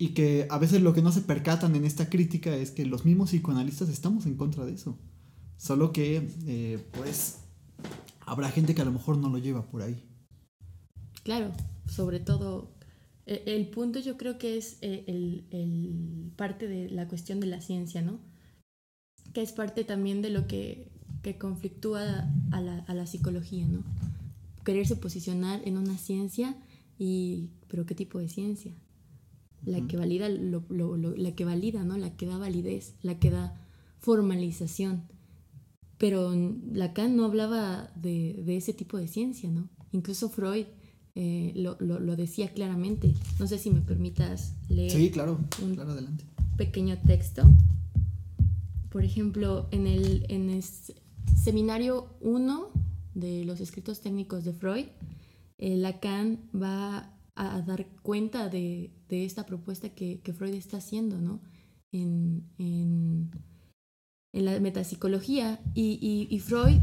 Y 0.00 0.08
que 0.08 0.46
a 0.50 0.58
veces 0.58 0.82
lo 0.82 0.92
que 0.94 1.02
no 1.02 1.10
se 1.10 1.22
percatan 1.22 1.74
en 1.74 1.84
esta 1.84 2.08
crítica 2.08 2.54
es 2.54 2.70
que 2.70 2.86
los 2.86 3.04
mismos 3.04 3.30
psicoanalistas 3.30 3.88
estamos 3.88 4.26
en 4.26 4.36
contra 4.36 4.64
de 4.64 4.74
eso. 4.74 4.96
Solo 5.56 5.92
que, 5.92 6.30
eh, 6.46 6.86
pues, 6.92 7.38
habrá 8.20 8.50
gente 8.50 8.74
que 8.76 8.82
a 8.82 8.84
lo 8.84 8.92
mejor 8.92 9.18
no 9.18 9.28
lo 9.28 9.38
lleva 9.38 9.66
por 9.66 9.82
ahí. 9.82 10.04
Claro, 11.24 11.50
sobre 11.88 12.20
todo, 12.20 12.77
e, 13.28 13.42
el, 13.46 13.68
punto 13.68 14.00
yo 14.00 14.16
creo 14.16 14.38
que 14.38 14.56
es 14.56 14.78
eh, 14.80 15.04
el, 15.06 15.44
el, 15.50 16.32
parte 16.36 16.66
de 16.66 16.90
la 16.90 17.06
cuestión 17.06 17.38
de 17.40 17.46
la 17.46 17.60
ciencia, 17.60 18.02
¿no? 18.02 18.18
Que 19.32 19.42
es 19.42 19.52
parte 19.52 19.84
también 19.84 20.22
de 20.22 20.30
lo 20.30 20.46
que 20.46 20.90
que 21.22 21.36
conflictúa 21.36 22.30
a 22.52 22.60
la, 22.60 22.78
a 22.80 22.94
la 22.94 23.06
psicología, 23.06 23.66
¿no? 23.66 23.84
Quererse 24.64 24.96
posicionar 24.96 25.60
en 25.64 25.78
una 25.78 25.96
ciencia 25.98 26.56
y, 26.98 27.50
pero 27.68 27.86
¿qué 27.86 27.94
tipo 27.94 28.18
de 28.18 28.28
ciencia? 28.28 28.72
La 29.64 29.86
que 29.86 29.96
valida, 29.96 30.28
lo, 30.28 30.64
lo, 30.68 30.96
la 30.96 31.32
que 31.32 31.44
valida, 31.44 31.84
¿no? 31.84 31.96
La 31.96 32.16
que 32.16 32.26
da 32.26 32.38
validez, 32.38 32.94
la 33.02 33.18
que 33.18 33.30
da 33.30 33.60
formalización. 33.98 35.08
Pero 35.98 36.32
Lacan 36.72 37.16
no 37.16 37.24
hablaba 37.24 37.90
de, 37.96 38.42
de 38.44 38.56
ese 38.56 38.72
tipo 38.72 38.98
de 38.98 39.08
ciencia, 39.08 39.50
¿no? 39.50 39.68
Incluso 39.90 40.28
Freud 40.28 40.66
eh, 41.20 41.52
lo, 41.56 41.76
lo, 41.80 42.14
decía 42.14 42.48
claramente. 42.52 43.12
No 43.40 43.48
sé 43.48 43.58
si 43.58 43.72
me 43.72 43.80
permitas 43.80 44.54
leer. 44.68 44.92
Sí, 44.92 45.10
claro, 45.10 45.40
claro, 45.74 45.90
adelante. 45.90 46.22
Pequeño 46.56 46.96
texto. 47.04 47.42
Por 48.88 49.02
ejemplo, 49.02 49.66
en 49.72 49.88
el, 49.88 50.26
en, 50.28 50.62
seminario 51.36 52.14
1 52.20 52.70
de 53.14 53.44
los 53.44 53.58
escritos 53.58 54.00
técnicos 54.00 54.44
de 54.44 54.52
Freud, 54.52 54.86
eh, 55.58 55.76
Lacan 55.76 56.38
va 56.54 57.12
a 57.34 57.62
dar 57.62 57.88
cuenta 58.02 58.48
de, 58.48 58.92
esta 59.10 59.44
propuesta 59.44 59.88
que, 59.88 60.20
Freud 60.32 60.54
está 60.54 60.76
haciendo 60.76 61.20
¿no? 61.20 61.40
en, 61.90 62.44
en, 62.58 63.32
la 64.32 64.60
metapsicología. 64.60 65.58
Y, 65.74 66.40
Freud, 66.44 66.78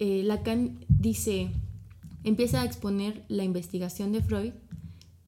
eh, 0.00 0.24
Lacan 0.24 0.84
dice, 0.88 1.52
empieza 2.24 2.62
a 2.62 2.64
exponer 2.64 3.24
la 3.28 3.44
investigación 3.44 4.10
de 4.12 4.22
Freud, 4.22 4.52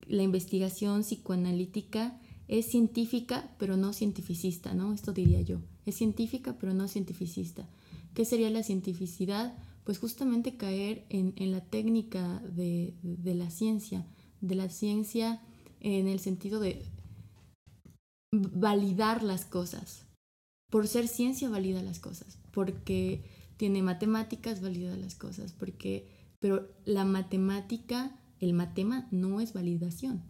la 0.08 0.22
investigación 0.22 1.02
psicoanalítica 1.02 2.18
es 2.48 2.66
científica 2.66 3.54
pero 3.58 3.76
no 3.76 3.92
cientificista, 3.92 4.74
¿no? 4.74 4.92
Esto 4.92 5.12
diría 5.12 5.40
yo. 5.42 5.60
Es 5.84 5.96
científica 5.96 6.56
pero 6.58 6.74
no 6.74 6.88
cientificista. 6.88 7.68
¿Qué 8.14 8.24
sería 8.24 8.50
la 8.50 8.62
cientificidad? 8.62 9.56
Pues 9.84 9.98
justamente 9.98 10.56
caer 10.56 11.04
en, 11.10 11.34
la 11.52 11.60
técnica 11.60 12.40
de, 12.40 12.94
la 13.24 13.50
ciencia, 13.50 14.06
de 14.40 14.54
la 14.54 14.68
ciencia 14.68 15.42
en 15.80 16.08
el 16.08 16.18
sentido 16.18 16.58
de 16.58 16.82
validar 18.32 19.22
las 19.22 19.44
cosas. 19.44 20.06
Por 20.70 20.88
ser 20.88 21.06
ciencia 21.06 21.48
valida 21.48 21.82
las 21.82 22.00
cosas, 22.00 22.38
porque 22.52 23.22
tiene 23.56 23.82
matemáticas 23.82 24.60
valida 24.60 24.96
las 24.96 25.14
cosas, 25.14 25.52
porque 25.52 26.08
pero 26.40 26.68
la 26.84 27.04
matemática, 27.04 28.18
el 28.40 28.52
matema 28.52 29.08
no 29.10 29.40
es 29.40 29.52
validación. 29.52 30.22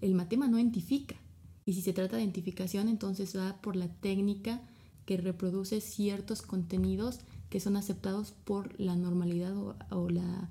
El 0.00 0.14
matema 0.14 0.48
no 0.48 0.58
identifica. 0.58 1.16
Y 1.64 1.72
si 1.72 1.82
se 1.82 1.92
trata 1.92 2.16
de 2.16 2.22
identificación, 2.22 2.88
entonces 2.88 3.36
va 3.36 3.60
por 3.60 3.76
la 3.76 3.88
técnica 3.88 4.62
que 5.04 5.16
reproduce 5.16 5.80
ciertos 5.80 6.42
contenidos 6.42 7.20
que 7.48 7.60
son 7.60 7.76
aceptados 7.76 8.32
por 8.32 8.78
la 8.80 8.96
normalidad 8.96 9.56
o, 9.56 10.08
la 10.10 10.50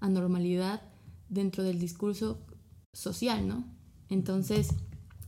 anormalidad 0.00 0.82
dentro 1.28 1.62
del 1.62 1.78
discurso 1.78 2.40
social, 2.92 3.46
¿no? 3.46 3.64
Entonces, 4.08 4.70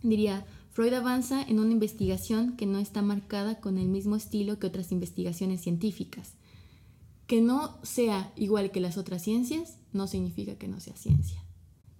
diría, 0.02 0.47
Freud 0.71 0.94
avanza 0.94 1.42
en 1.42 1.61
una 1.61 1.73
investigación 1.73 2.56
que 2.56 2.66
no 2.66 2.78
está 2.78 3.02
marcada 3.02 3.61
con 3.61 3.76
el 3.76 3.88
mismo 3.88 4.16
estilo 4.16 4.59
que 4.59 4.66
otras 4.66 4.90
investigaciones 4.90 5.61
científicas. 5.61 6.32
Que 7.33 7.41
no 7.41 7.79
sea 7.83 8.31
igual 8.37 8.71
que 8.73 8.81
las 8.81 8.99
otras 8.99 9.23
ciencias 9.23 9.79
no 9.95 10.07
significa 10.07 10.57
que 10.57 10.69
no 10.69 10.81
sea 10.81 10.95
ciencia. 10.99 11.43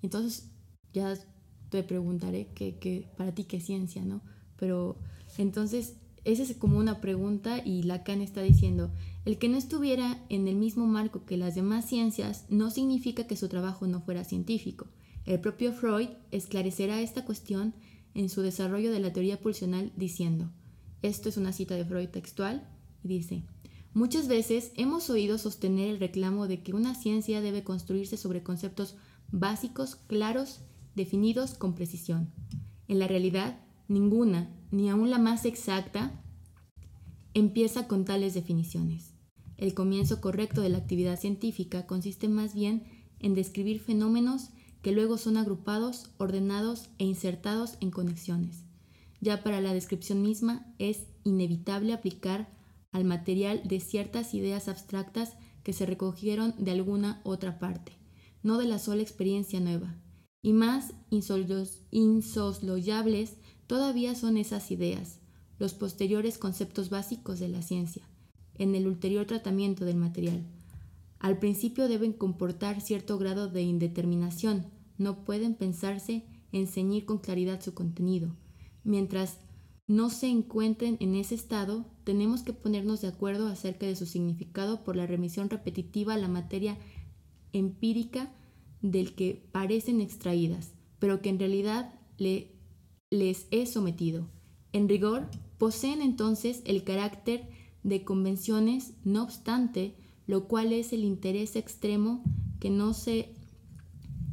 Entonces, 0.03 0.51
ya 0.93 1.15
te 1.71 1.83
preguntaré 1.83 2.49
que, 2.49 3.09
para 3.17 3.35
ti 3.35 3.45
qué 3.45 3.57
es 3.57 3.65
ciencia, 3.65 4.05
¿no? 4.05 4.21
Pero 4.59 4.99
entonces 5.39 5.97
esa 6.25 6.43
es 6.43 6.55
como 6.55 6.77
una 6.77 7.01
pregunta 7.01 7.63
y 7.65 7.83
Lacan 7.83 8.21
está 8.21 8.43
diciendo, 8.43 8.93
el 9.25 9.39
que 9.39 9.49
no 9.49 9.57
estuviera 9.57 10.23
en 10.29 10.49
el 10.49 10.57
mismo 10.57 10.87
marco 10.87 11.25
que 11.25 11.39
las 11.39 11.55
demás 11.55 11.87
ciencias 11.87 12.45
no 12.51 12.71
significa 12.71 13.27
que 13.27 13.37
su 13.37 13.49
trabajo 13.49 13.87
no 13.87 14.03
fuera 14.03 14.25
científico. 14.25 14.89
El 15.25 15.41
propio 15.41 15.73
Freud 15.73 16.11
esclarecerá 16.31 17.01
esta 17.01 17.25
cuestión 17.25 17.75
en 18.13 18.29
su 18.29 18.43
desarrollo 18.43 18.93
de 18.93 19.01
la 19.01 19.15
teoría 19.15 19.41
pulsional 19.41 19.93
diciendo, 19.97 20.51
esto 21.01 21.31
es 21.31 21.39
una 21.39 21.55
cita 21.55 21.75
de 21.75 21.87
Freud 21.87 22.11
textual, 22.11 22.69
y 23.03 23.09
dice, 23.09 23.45
muchas 23.95 24.29
veces 24.29 24.73
hemos 24.77 25.11
oído 25.11 25.39
sostener 25.39 25.89
el 25.89 26.01
reclamo 26.01 26.49
de 26.49 26.63
que 26.63 26.75
una 26.75 26.95
ciencia 26.95 27.41
debe 27.41 27.65
construirse 27.65 28.17
sobre 28.17 28.43
conceptos 28.43 28.97
básicos, 29.31 29.97
claros, 29.97 30.61
definidos 30.95 31.55
con 31.55 31.75
precisión. 31.75 32.31
En 32.89 32.99
la 32.99 33.09
realidad, 33.09 33.61
ninguna, 33.89 34.51
ni 34.71 34.89
aun 34.89 35.11
la 35.11 35.19
más 35.19 35.45
exacta, 35.45 36.23
empieza 37.35 37.89
con 37.89 38.05
tales 38.05 38.35
definiciones. 38.35 39.13
El 39.57 39.75
comienzo 39.75 40.21
correcto 40.21 40.61
de 40.61 40.69
la 40.69 40.79
actividad 40.79 41.19
científica 41.19 41.87
consiste 41.87 42.29
más 42.29 42.55
bien 42.55 42.85
en 43.21 43.35
describir 43.35 43.81
fenómenos 43.81 44.51
que 44.83 44.93
luego 44.93 45.17
son 45.17 45.37
agrupados, 45.37 46.11
ordenados 46.19 46.91
e 46.99 47.05
insertados 47.05 47.77
en 47.81 47.91
conexiones. 47.91 48.65
Ya 49.21 49.45
para 49.45 49.61
la 49.61 49.73
descripción 49.73 50.21
misma 50.21 50.67
es 50.79 51.07
inevitable 51.23 51.93
aplicar 51.93 52.51
al 52.93 53.05
material 53.05 53.63
de 53.65 53.81
ciertas 53.81 54.35
ideas 54.35 54.69
abstractas 54.69 55.37
que 55.63 55.73
se 55.73 55.87
recogieron 55.87 56.55
de 56.59 56.71
alguna 56.71 57.21
otra 57.25 57.59
parte, 57.59 57.99
no 58.43 58.59
de 58.59 58.67
la 58.67 58.79
sola 58.79 59.03
experiencia 59.03 59.61
nueva, 59.61 59.97
y 60.43 60.53
más 60.53 60.93
insosloyables 61.11 63.37
todavía 63.67 64.15
son 64.15 64.37
esas 64.37 64.71
ideas, 64.71 65.21
los 65.59 65.75
posteriores 65.75 66.39
conceptos 66.39 66.91
básicos 66.91 67.39
de 67.39 67.49
la 67.49 67.63
ciencia, 67.63 68.09
en 68.57 68.75
el 68.75 68.87
ulterior 68.87 69.27
tratamiento 69.27 69.85
del 69.85 69.97
material. 69.97 70.45
Al 71.19 71.39
principio 71.39 71.89
deben 71.89 72.13
comportar 72.13 72.81
cierto 72.81 73.17
grado 73.17 73.49
de 73.49 73.63
indeterminación, 73.63 74.67
no 74.99 75.25
pueden 75.25 75.55
pensarse 75.55 76.27
en 76.51 76.67
ceñir 76.67 77.07
con 77.07 77.19
claridad 77.19 77.63
su 77.63 77.75
contenido. 77.75 78.37
Mientras 78.85 79.39
no 79.87 80.11
se 80.11 80.29
encuentren 80.29 80.97
en 81.01 81.15
ese 81.15 81.37
estado, 81.37 81.87
tenemos 82.05 82.43
que 82.43 82.53
ponernos 82.53 83.01
de 83.01 83.09
acuerdo 83.09 83.49
acerca 83.49 83.87
de 83.87 83.97
su 83.97 84.07
significado 84.07 84.85
por 84.85 84.97
la 84.97 85.07
remisión 85.07 85.49
repetitiva 85.49 86.15
a 86.15 86.19
la 86.19 86.29
materia 86.29 86.79
empírica 87.53 88.33
del 88.81 89.15
que 89.15 89.47
parecen 89.53 90.01
extraídas, 90.01 90.73
pero 90.99 91.23
que 91.23 91.29
en 91.29 91.39
realidad 91.39 91.95
le, 92.19 92.53
les 93.11 93.47
es 93.51 93.73
sometido. 93.73 94.29
En 94.73 94.89
rigor, 94.89 95.29
poseen 95.59 96.03
entonces 96.03 96.63
el 96.65 96.83
carácter 96.83 97.49
de 97.83 98.05
convenciones, 98.05 98.95
no 99.05 99.23
obstante, 99.23 99.95
lo 100.27 100.49
cual 100.49 100.73
es 100.73 100.93
el 100.93 101.05
interés 101.05 101.57
extremo 101.57 102.23
que 102.59 102.71
no 102.71 102.95
se, 102.95 103.35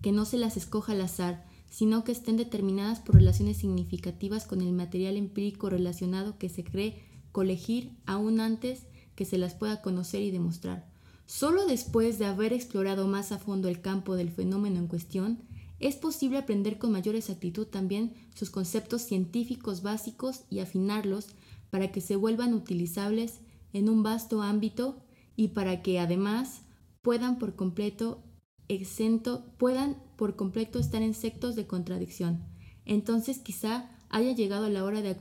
que 0.02 0.12
no 0.12 0.26
se 0.26 0.38
las 0.38 0.58
escoja 0.58 0.94
al 0.94 1.02
azar, 1.02 1.46
sino 1.70 2.04
que 2.04 2.12
estén 2.12 2.38
determinadas 2.38 3.00
por 3.00 3.16
relaciones 3.16 3.58
significativas 3.58 4.46
con 4.46 4.62
el 4.62 4.74
material 4.74 5.18
empírico 5.18 5.70
relacionado 5.70 6.38
que 6.38 6.50
se 6.50 6.64
cree 6.64 7.09
colegir 7.32 7.92
aún 8.06 8.40
antes 8.40 8.84
que 9.16 9.26
se 9.26 9.38
las 9.38 9.54
pueda 9.54 9.82
conocer 9.82 10.22
y 10.22 10.32
demostrar. 10.32 10.88
Solo 11.26 11.66
después 11.66 12.18
de 12.18 12.26
haber 12.26 12.54
explorado 12.54 13.08
más 13.08 13.32
a 13.32 13.38
fondo 13.38 13.68
el 13.68 13.82
campo 13.82 14.16
del 14.16 14.32
fenómeno 14.32 14.80
en 14.80 14.88
cuestión, 14.88 15.40
es 15.80 15.96
posible 15.96 16.38
aprender 16.38 16.78
con 16.78 16.92
mayor 16.92 17.16
exactitud 17.16 17.68
también 17.68 18.14
sus 18.36 18.50
conceptos 18.50 19.04
científicos 19.04 19.82
básicos 19.82 20.42
y 20.50 20.60
afinarlos 20.60 21.28
para 21.70 21.92
que 21.92 22.02
se 22.02 22.16
vuelvan 22.16 22.54
utilizables 22.54 23.40
en 23.74 23.90
un 23.90 24.04
vasto 24.04 24.42
ámbito 24.42 24.98
y 25.36 25.50
para 25.50 25.82
que 25.82 26.00
además 26.00 26.62
puedan 27.02 27.40
por 27.40 27.56
completo 27.56 28.24
exento, 28.68 29.46
puedan 29.58 30.02
por 30.16 30.36
completo 30.36 30.80
estar 30.80 31.02
en 31.02 31.14
sectos 31.14 31.56
de 31.56 31.68
contradicción. 31.68 32.44
Entonces 32.86 33.40
quizá 33.40 33.90
haya 34.10 34.34
llegado 34.34 34.70
la 34.70 34.84
hora 34.84 35.02
de, 35.02 35.16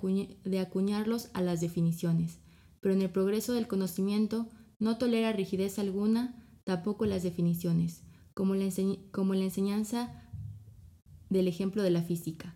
de 0.44 0.58
acuñarlos 0.58 1.30
a 1.34 1.42
las 1.42 1.60
definiciones, 1.60 2.38
pero 2.80 2.94
en 2.94 3.02
el 3.02 3.10
progreso 3.10 3.52
del 3.52 3.68
conocimiento 3.68 4.48
no 4.78 4.98
tolera 4.98 5.32
rigidez 5.32 5.78
alguna, 5.78 6.44
tampoco 6.64 7.06
las 7.06 7.22
definiciones, 7.22 8.02
como 8.34 8.54
la, 8.54 8.68
como 9.10 9.34
la 9.34 9.44
enseñanza 9.44 10.22
del 11.28 11.48
ejemplo 11.48 11.82
de 11.82 11.90
la 11.90 12.02
física. 12.02 12.54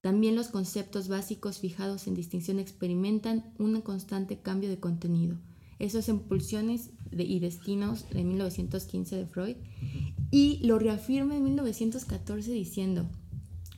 También 0.00 0.36
los 0.36 0.48
conceptos 0.48 1.08
básicos 1.08 1.58
fijados 1.58 2.06
en 2.06 2.14
distinción 2.14 2.58
experimentan 2.58 3.52
un 3.58 3.80
constante 3.80 4.40
cambio 4.40 4.70
de 4.70 4.78
contenido. 4.78 5.36
Esos 5.78 6.08
impulsiones 6.08 6.90
y 7.12 7.38
destinos 7.40 8.08
de 8.10 8.24
1915 8.24 9.16
de 9.16 9.26
Freud 9.26 9.56
y 10.30 10.64
lo 10.66 10.78
reafirma 10.78 11.36
en 11.36 11.44
1914 11.44 12.52
diciendo 12.52 13.08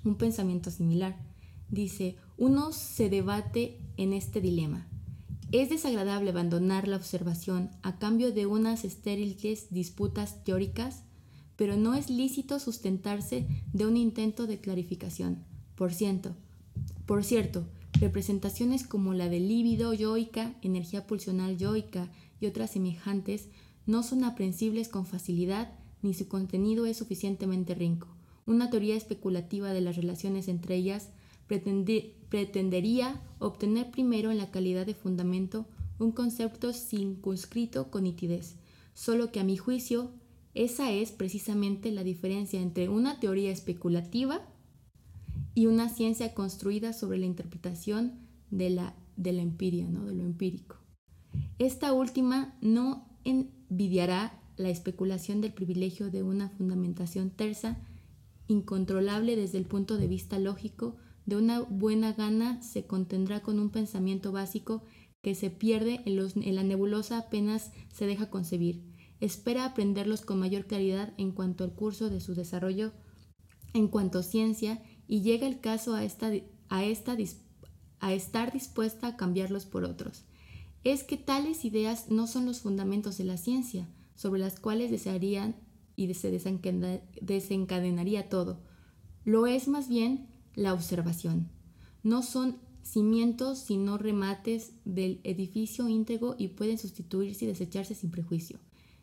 un 0.04 0.16
pensamiento 0.16 0.70
similar. 0.70 1.29
Dice, 1.70 2.16
uno 2.36 2.72
se 2.72 3.08
debate 3.08 3.78
en 3.96 4.12
este 4.12 4.40
dilema. 4.40 4.86
Es 5.52 5.68
desagradable 5.68 6.30
abandonar 6.30 6.86
la 6.86 6.96
observación 6.96 7.70
a 7.82 7.98
cambio 7.98 8.32
de 8.32 8.46
unas 8.46 8.84
estériles 8.84 9.68
disputas 9.70 10.44
teóricas, 10.44 11.02
pero 11.56 11.76
no 11.76 11.94
es 11.94 12.08
lícito 12.08 12.58
sustentarse 12.58 13.46
de 13.72 13.86
un 13.86 13.96
intento 13.96 14.46
de 14.46 14.60
clarificación. 14.60 15.44
Por 15.74 15.92
cierto, 15.92 16.34
por 17.06 17.24
cierto, 17.24 17.66
representaciones 18.00 18.86
como 18.86 19.12
la 19.12 19.28
de 19.28 19.40
líbido 19.40 19.92
yoica, 19.92 20.54
energía 20.62 21.06
pulsional 21.06 21.56
yoica 21.58 22.08
y 22.40 22.46
otras 22.46 22.70
semejantes 22.70 23.48
no 23.86 24.02
son 24.02 24.24
aprensibles 24.24 24.88
con 24.88 25.06
facilidad 25.06 25.72
ni 26.02 26.14
su 26.14 26.28
contenido 26.28 26.86
es 26.86 26.96
suficientemente 26.96 27.74
rico. 27.74 28.08
Una 28.46 28.70
teoría 28.70 28.96
especulativa 28.96 29.72
de 29.72 29.80
las 29.80 29.96
relaciones 29.96 30.48
entre 30.48 30.76
ellas 30.76 31.10
pretendería 32.28 33.20
obtener 33.38 33.90
primero 33.90 34.30
en 34.30 34.38
la 34.38 34.50
calidad 34.50 34.86
de 34.86 34.94
fundamento 34.94 35.66
un 35.98 36.12
concepto 36.12 36.72
circunscrito 36.72 37.90
con 37.90 38.04
nitidez, 38.04 38.56
solo 38.94 39.32
que 39.32 39.40
a 39.40 39.44
mi 39.44 39.56
juicio 39.56 40.10
esa 40.54 40.90
es 40.90 41.12
precisamente 41.12 41.92
la 41.92 42.02
diferencia 42.02 42.60
entre 42.60 42.88
una 42.88 43.20
teoría 43.20 43.50
especulativa 43.50 44.40
y 45.54 45.66
una 45.66 45.88
ciencia 45.88 46.34
construida 46.34 46.92
sobre 46.92 47.18
la 47.18 47.26
interpretación 47.26 48.14
de 48.50 48.70
la, 48.70 48.94
de 49.16 49.32
la 49.32 49.42
empiria, 49.42 49.88
¿no? 49.88 50.06
de 50.06 50.14
lo 50.14 50.24
empírico. 50.24 50.76
Esta 51.58 51.92
última 51.92 52.56
no 52.60 53.06
envidiará 53.24 54.40
la 54.56 54.70
especulación 54.70 55.40
del 55.40 55.52
privilegio 55.52 56.10
de 56.10 56.22
una 56.22 56.48
fundamentación 56.48 57.30
tersa, 57.30 57.78
incontrolable 58.48 59.36
desde 59.36 59.58
el 59.58 59.66
punto 59.66 59.96
de 59.96 60.08
vista 60.08 60.38
lógico, 60.38 60.96
de 61.26 61.36
una 61.36 61.60
buena 61.60 62.12
gana 62.12 62.62
se 62.62 62.86
contendrá 62.86 63.40
con 63.40 63.58
un 63.58 63.70
pensamiento 63.70 64.32
básico 64.32 64.82
que 65.22 65.34
se 65.34 65.50
pierde 65.50 66.00
en, 66.06 66.18
en 66.18 66.54
la 66.54 66.62
nebulosa 66.62 67.18
apenas 67.18 67.72
se 67.92 68.06
deja 68.06 68.30
concebir. 68.30 68.82
Espera 69.20 69.66
aprenderlos 69.66 70.22
con 70.22 70.38
mayor 70.38 70.66
claridad 70.66 71.12
en 71.18 71.32
cuanto 71.32 71.64
al 71.64 71.74
curso 71.74 72.08
de 72.08 72.20
su 72.20 72.34
desarrollo, 72.34 72.92
en 73.74 73.88
cuanto 73.88 74.20
a 74.20 74.22
ciencia, 74.22 74.82
y 75.06 75.20
llega 75.20 75.46
el 75.46 75.60
caso 75.60 75.94
a, 75.94 76.04
esta, 76.04 76.32
a, 76.68 76.84
esta, 76.84 77.16
a 78.00 78.12
estar 78.14 78.52
dispuesta 78.52 79.08
a 79.08 79.16
cambiarlos 79.16 79.66
por 79.66 79.84
otros. 79.84 80.24
Es 80.84 81.04
que 81.04 81.18
tales 81.18 81.66
ideas 81.66 82.10
no 82.10 82.26
son 82.26 82.46
los 82.46 82.60
fundamentos 82.60 83.18
de 83.18 83.24
la 83.24 83.36
ciencia, 83.36 83.86
sobre 84.14 84.40
las 84.40 84.58
cuales 84.58 84.90
desearían 84.90 85.56
y 85.96 86.14
se 86.14 86.30
desencadenaría 86.30 88.28
todo. 88.30 88.62
Lo 89.24 89.46
es 89.46 89.68
más 89.68 89.88
bien 89.88 90.29
la 90.60 90.74
observación. 90.74 91.48
No 92.02 92.22
son 92.22 92.58
cimientos 92.82 93.58
sino 93.58 93.96
remates 93.96 94.72
del 94.84 95.20
edificio 95.24 95.88
íntegro 95.88 96.34
y 96.38 96.48
pueden 96.48 96.76
sustituirse 96.76 97.44
y 97.44 97.48
desecharse 97.48 97.94
sin 97.94 98.10
prejuicio. 98.10 98.58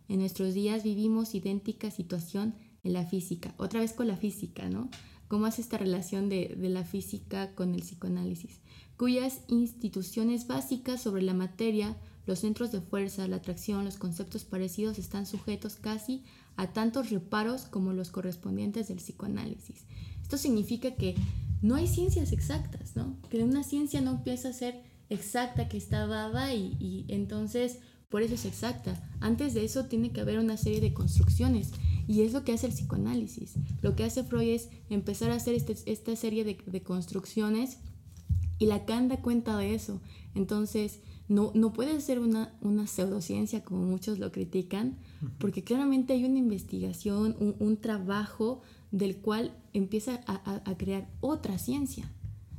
En 0.08 0.20
nuestros 0.20 0.54
días 0.54 0.84
vivimos 0.84 1.34
idéntica 1.34 1.90
situación 1.90 2.54
en 2.84 2.94
la 2.94 3.06
física, 3.06 3.56
otra 3.58 3.80
vez 3.80 3.94
con 3.94 4.08
la 4.08 4.18
física, 4.18 4.70
¿no? 4.70 4.90
¿Cómo 5.28 5.46
hace 5.48 5.62
esta 5.62 5.78
relación 5.78 6.30
de, 6.30 6.56
de 6.58 6.70
la 6.70 6.86
física 6.86 7.54
con 7.56 7.74
el 7.74 7.82
psicoanálisis? 7.82 8.60
Cuyas 8.96 9.42
instituciones 9.48 10.48
básicas 10.48 11.02
sobre 11.02 11.24
la 11.24 11.34
materia 11.34 11.98
los 12.28 12.40
centros 12.40 12.72
de 12.74 12.82
fuerza, 12.82 13.28
la 13.28 13.38
atracción, 13.38 13.86
los 13.86 13.98
conceptos 13.98 14.44
parecidos 14.44 15.00
están 15.00 15.26
sujetos 15.26 15.78
casi 15.78 16.24
a 16.58 16.74
tantos 16.74 17.10
reparos 17.10 17.64
como 17.64 17.94
los 17.94 18.12
correspondientes 18.12 18.90
del 18.90 18.98
psicoanálisis. 18.98 19.86
Esto 20.22 20.38
significa 20.38 20.92
que 20.96 21.16
no 21.62 21.76
hay 21.76 21.88
ciencias 21.88 22.32
exactas, 22.32 22.96
¿no? 22.96 23.18
Que 23.30 23.44
una 23.44 23.64
ciencia 23.64 24.02
no 24.02 24.12
empieza 24.12 24.50
a 24.50 24.54
ser 24.54 24.82
exacta, 25.10 25.70
que 25.70 25.78
está 25.78 26.06
dada 26.08 26.54
y, 26.54 26.78
y 26.80 27.06
entonces 27.10 27.80
por 28.10 28.22
eso 28.22 28.36
es 28.36 28.46
exacta. 28.46 29.02
Antes 29.20 29.54
de 29.54 29.66
eso 29.66 29.86
tiene 29.86 30.12
que 30.12 30.22
haber 30.22 30.40
una 30.40 30.58
serie 30.58 30.82
de 30.82 30.94
construcciones 30.94 31.72
y 32.08 32.22
es 32.22 32.32
lo 32.32 32.44
que 32.44 32.54
hace 32.54 32.68
el 32.68 32.74
psicoanálisis. 32.74 33.56
Lo 33.82 33.96
que 33.96 34.06
hace 34.06 34.24
Freud 34.24 34.50
es 34.50 34.70
empezar 34.90 35.32
a 35.32 35.36
hacer 35.36 35.56
este, 35.56 35.76
esta 35.86 36.16
serie 36.16 36.44
de, 36.44 36.58
de 36.66 36.84
construcciones 36.84 37.80
y 38.60 38.68
Lacan 38.68 39.08
da 39.08 39.18
cuenta 39.18 39.58
de 39.58 39.76
eso. 39.76 40.02
Entonces, 40.36 41.02
no, 41.28 41.52
no 41.54 41.74
puede 41.74 42.00
ser 42.00 42.20
una, 42.20 42.54
una 42.62 42.88
pseudociencia 42.88 43.64
como 43.64 43.84
muchos 43.84 44.20
lo 44.20 44.32
critican, 44.32 44.98
porque 45.40 45.64
claramente 45.64 46.14
hay 46.14 46.24
una 46.24 46.40
investigación, 46.40 47.36
un, 47.60 47.78
trabajo 47.78 48.62
del 48.92 49.18
cual 49.18 49.56
empieza 49.74 50.22
a, 50.28 50.78
crear 50.78 51.10
otra 51.20 51.58
ciencia. 51.58 52.12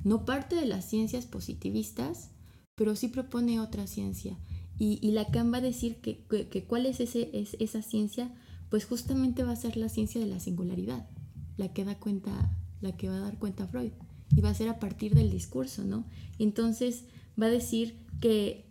No 0.04 0.24
parte 0.24 0.56
de 0.56 0.66
las 0.66 0.88
ciencias 0.88 1.26
positivistas, 1.26 2.30
pero 2.74 2.94
sí 2.96 3.08
propone 3.08 3.60
otra 3.60 3.86
ciencia. 3.86 4.38
Y, 4.78 5.10
Lacan 5.10 5.52
va 5.52 5.58
a 5.58 5.62
decir 5.62 5.96
que, 5.96 6.24
cuál 6.68 6.86
es, 6.86 7.00
ese, 7.00 7.30
es 7.32 7.56
esa 7.58 7.82
ciencia, 7.82 8.32
pues 8.68 8.84
justamente 8.84 9.42
va 9.42 9.52
a 9.52 9.56
ser 9.56 9.76
la 9.76 9.88
ciencia 9.88 10.20
de 10.20 10.26
la 10.26 10.40
singularidad, 10.40 11.08
la 11.56 11.72
que 11.72 11.84
da 11.84 11.98
cuenta, 11.98 12.56
la 12.80 12.96
que 12.96 13.08
va 13.08 13.16
a 13.16 13.20
dar 13.20 13.38
cuenta 13.38 13.66
Freud. 13.66 13.92
Y 14.36 14.40
va 14.40 14.50
a 14.50 14.54
ser 14.54 14.68
a 14.68 14.78
partir 14.78 15.14
del 15.14 15.30
discurso, 15.30 15.84
¿no? 15.84 16.04
Entonces 16.38 17.04
va 17.40 17.46
a 17.46 17.50
decir 17.50 18.06
que 18.20 18.68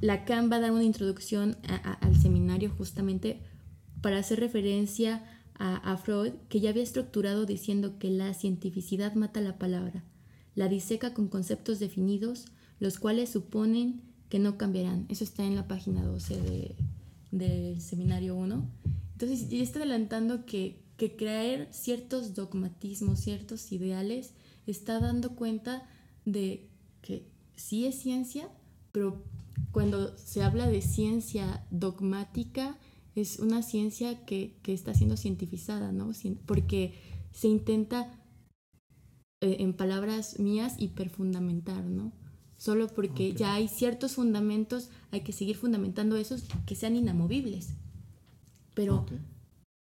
Lacan 0.00 0.50
va 0.50 0.56
a 0.56 0.60
dar 0.60 0.72
una 0.72 0.84
introducción 0.84 1.56
al 2.00 2.16
seminario 2.16 2.70
justamente 2.70 3.42
para 4.00 4.18
hacer 4.18 4.40
referencia 4.40 5.22
a, 5.58 5.96
Freud, 5.96 6.32
que 6.48 6.60
ya 6.60 6.70
había 6.70 6.84
estructurado 6.84 7.44
diciendo 7.44 7.98
que 7.98 8.10
la 8.10 8.32
cientificidad 8.32 9.14
mata 9.14 9.40
la 9.40 9.58
palabra, 9.58 10.04
la 10.54 10.68
diseca 10.68 11.14
con 11.14 11.28
conceptos 11.28 11.80
definidos, 11.80 12.46
los 12.78 12.98
cuales 12.98 13.30
suponen 13.30 14.00
que 14.28 14.38
no 14.38 14.56
cambiarán. 14.56 15.06
Eso 15.08 15.24
está 15.24 15.44
en 15.44 15.56
la 15.56 15.66
página 15.66 16.04
12 16.04 16.76
del 17.32 17.80
seminario 17.80 18.36
1. 18.36 18.68
Entonces, 19.14 19.48
ya 19.48 19.62
está 19.62 19.80
adelantando 19.80 20.46
que, 20.46 20.80
que 20.96 21.16
creer 21.16 21.68
ciertos 21.72 22.34
dogmatismos, 22.34 23.18
ciertos 23.18 23.72
ideales, 23.72 24.34
está 24.66 25.00
dando 25.00 25.34
cuenta 25.34 25.88
de 26.24 26.68
que 27.02 27.26
sí 27.56 27.86
es 27.86 27.96
ciencia, 27.96 28.48
pero 28.92 29.24
cuando 29.72 30.16
se 30.18 30.42
habla 30.42 30.68
de 30.68 30.82
ciencia 30.82 31.66
dogmática 31.70 32.78
es 33.20 33.38
una 33.38 33.62
ciencia 33.62 34.24
que, 34.24 34.58
está 34.66 34.94
siendo 34.94 35.16
cientificada, 35.16 35.92
¿no? 35.92 36.12
Porque 36.46 36.94
se 37.32 37.48
intenta, 37.48 38.12
eh, 39.40 39.56
en 39.60 39.74
palabras 39.74 40.38
mías, 40.38 40.76
hiperfundamentar, 40.78 41.84
¿no? 41.84 42.12
Solo 42.56 42.88
porque 42.88 43.32
ya 43.34 43.54
hay 43.54 43.68
ciertos 43.68 44.14
fundamentos, 44.14 44.90
hay 45.12 45.20
que 45.20 45.32
seguir 45.32 45.56
fundamentando 45.56 46.16
esos 46.16 46.44
que 46.66 46.74
sean 46.74 46.96
inamovibles. 46.96 47.74
Pero 48.74 49.06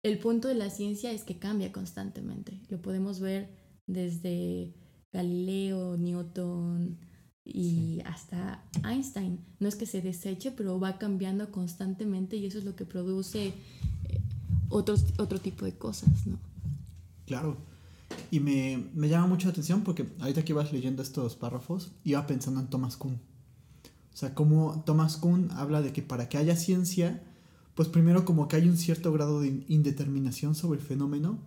el 0.01 0.19
punto 0.19 0.47
de 0.47 0.55
la 0.55 0.69
ciencia 0.69 1.11
es 1.11 1.23
que 1.23 1.37
cambia 1.37 1.71
constantemente. 1.71 2.61
Lo 2.69 2.81
podemos 2.81 3.19
ver 3.19 3.49
desde 3.85 4.73
Galileo, 5.11 5.97
Newton 5.97 6.97
y 7.45 8.01
hasta 8.05 8.63
Einstein. 8.83 9.39
No 9.59 9.67
es 9.67 9.75
que 9.75 9.85
se 9.85 10.01
deseche, 10.01 10.51
pero 10.51 10.79
va 10.79 10.97
cambiando 10.97 11.51
constantemente 11.51 12.37
y 12.37 12.45
eso 12.45 12.57
es 12.57 12.63
lo 12.63 12.75
que 12.75 12.85
produce 12.85 13.47
eh, 13.47 14.21
otro 14.69 15.39
tipo 15.39 15.65
de 15.65 15.73
cosas, 15.73 16.25
¿no? 16.25 16.37
Claro. 17.25 17.57
Y 18.31 18.39
me, 18.39 18.89
me 18.93 19.09
llama 19.09 19.27
mucho 19.27 19.47
la 19.47 19.51
atención 19.51 19.81
porque 19.81 20.07
ahorita 20.19 20.43
que 20.43 20.53
ibas 20.53 20.71
leyendo 20.71 21.01
estos 21.01 21.35
párrafos, 21.35 21.91
iba 22.03 22.25
pensando 22.27 22.59
en 22.59 22.67
Thomas 22.67 22.97
Kuhn. 22.97 23.19
O 24.13 24.17
sea, 24.17 24.33
como 24.33 24.83
Thomas 24.85 25.17
Kuhn 25.17 25.49
habla 25.51 25.81
de 25.81 25.91
que 25.91 26.01
para 26.01 26.29
que 26.29 26.37
haya 26.37 26.55
ciencia, 26.55 27.23
pues 27.75 27.87
primero 27.89 28.25
como 28.25 28.47
que 28.47 28.55
hay 28.55 28.69
un 28.69 28.77
cierto 28.77 29.11
grado 29.11 29.41
de 29.41 29.63
indeterminación 29.67 30.55
sobre 30.55 30.79
el 30.79 30.85
fenómeno 30.85 31.39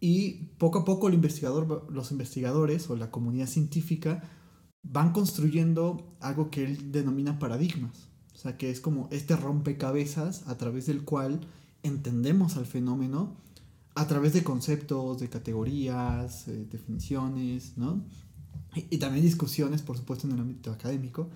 y 0.00 0.50
poco 0.58 0.80
a 0.80 0.84
poco 0.84 1.08
el 1.08 1.14
investigador, 1.14 1.86
los 1.90 2.10
investigadores 2.10 2.90
o 2.90 2.96
la 2.96 3.10
comunidad 3.10 3.46
científica 3.46 4.22
van 4.92 5.12
construyendo 5.12 6.16
algo 6.20 6.50
que 6.50 6.64
él 6.64 6.92
denomina 6.92 7.38
paradigmas. 7.38 8.08
O 8.34 8.38
sea, 8.38 8.56
que 8.56 8.70
es 8.70 8.80
como 8.80 9.08
este 9.10 9.36
rompecabezas 9.36 10.46
a 10.46 10.56
través 10.56 10.86
del 10.86 11.04
cual 11.04 11.40
entendemos 11.82 12.56
al 12.56 12.66
fenómeno 12.66 13.36
a 13.96 14.06
través 14.06 14.34
de 14.34 14.44
conceptos, 14.44 15.20
de 15.20 15.30
categorías, 15.30 16.46
eh, 16.48 16.66
definiciones, 16.70 17.76
¿no? 17.76 18.04
Y, 18.90 18.98
también 18.98 19.24
discusiones, 19.24 19.80
por 19.80 19.96
supuesto, 19.96 20.26
en 20.26 20.34
el 20.34 20.40
ámbito 20.40 20.70
académico. 20.70 21.30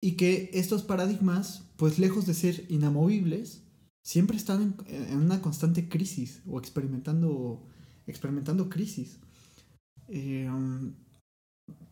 Y 0.00 0.12
que 0.12 0.50
estos 0.54 0.84
paradigmas, 0.84 1.64
pues 1.76 1.98
lejos 1.98 2.26
de 2.26 2.34
ser 2.34 2.64
inamovibles, 2.68 3.64
siempre 4.02 4.36
están 4.36 4.76
en, 4.86 5.16
una 5.16 5.42
constante 5.42 5.88
crisis 5.88 6.42
o 6.46 6.60
experimentando, 6.60 7.66
experimentando 8.06 8.68
crisis. 8.70 9.18
Eh, 10.06 10.48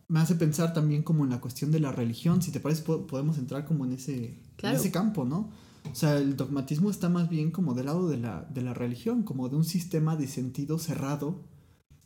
me 0.09 0.19
hace 0.19 0.35
pensar 0.35 0.73
también 0.73 1.03
como 1.03 1.23
en 1.23 1.29
la 1.29 1.39
cuestión 1.39 1.71
de 1.71 1.79
la 1.79 1.91
religión. 1.91 2.41
Si 2.41 2.51
te 2.51 2.59
parece, 2.59 2.81
podemos 2.81 3.37
entrar 3.37 3.65
como 3.65 3.85
en 3.85 3.93
ese, 3.93 4.41
en 4.57 4.75
ese 4.75 4.91
campo, 4.91 5.23
¿no? 5.23 5.51
O 5.89 5.95
sea, 5.95 6.17
el 6.17 6.35
dogmatismo 6.35 6.89
está 6.89 7.09
más 7.09 7.29
bien 7.29 7.51
como 7.51 7.73
del 7.75 7.85
lado 7.85 8.09
de 8.09 8.17
la, 8.17 8.41
de 8.53 8.61
la 8.61 8.73
religión, 8.73 9.23
como 9.23 9.49
de 9.49 9.55
un 9.55 9.63
sistema 9.63 10.15
de 10.15 10.27
sentido 10.27 10.79
cerrado 10.79 11.47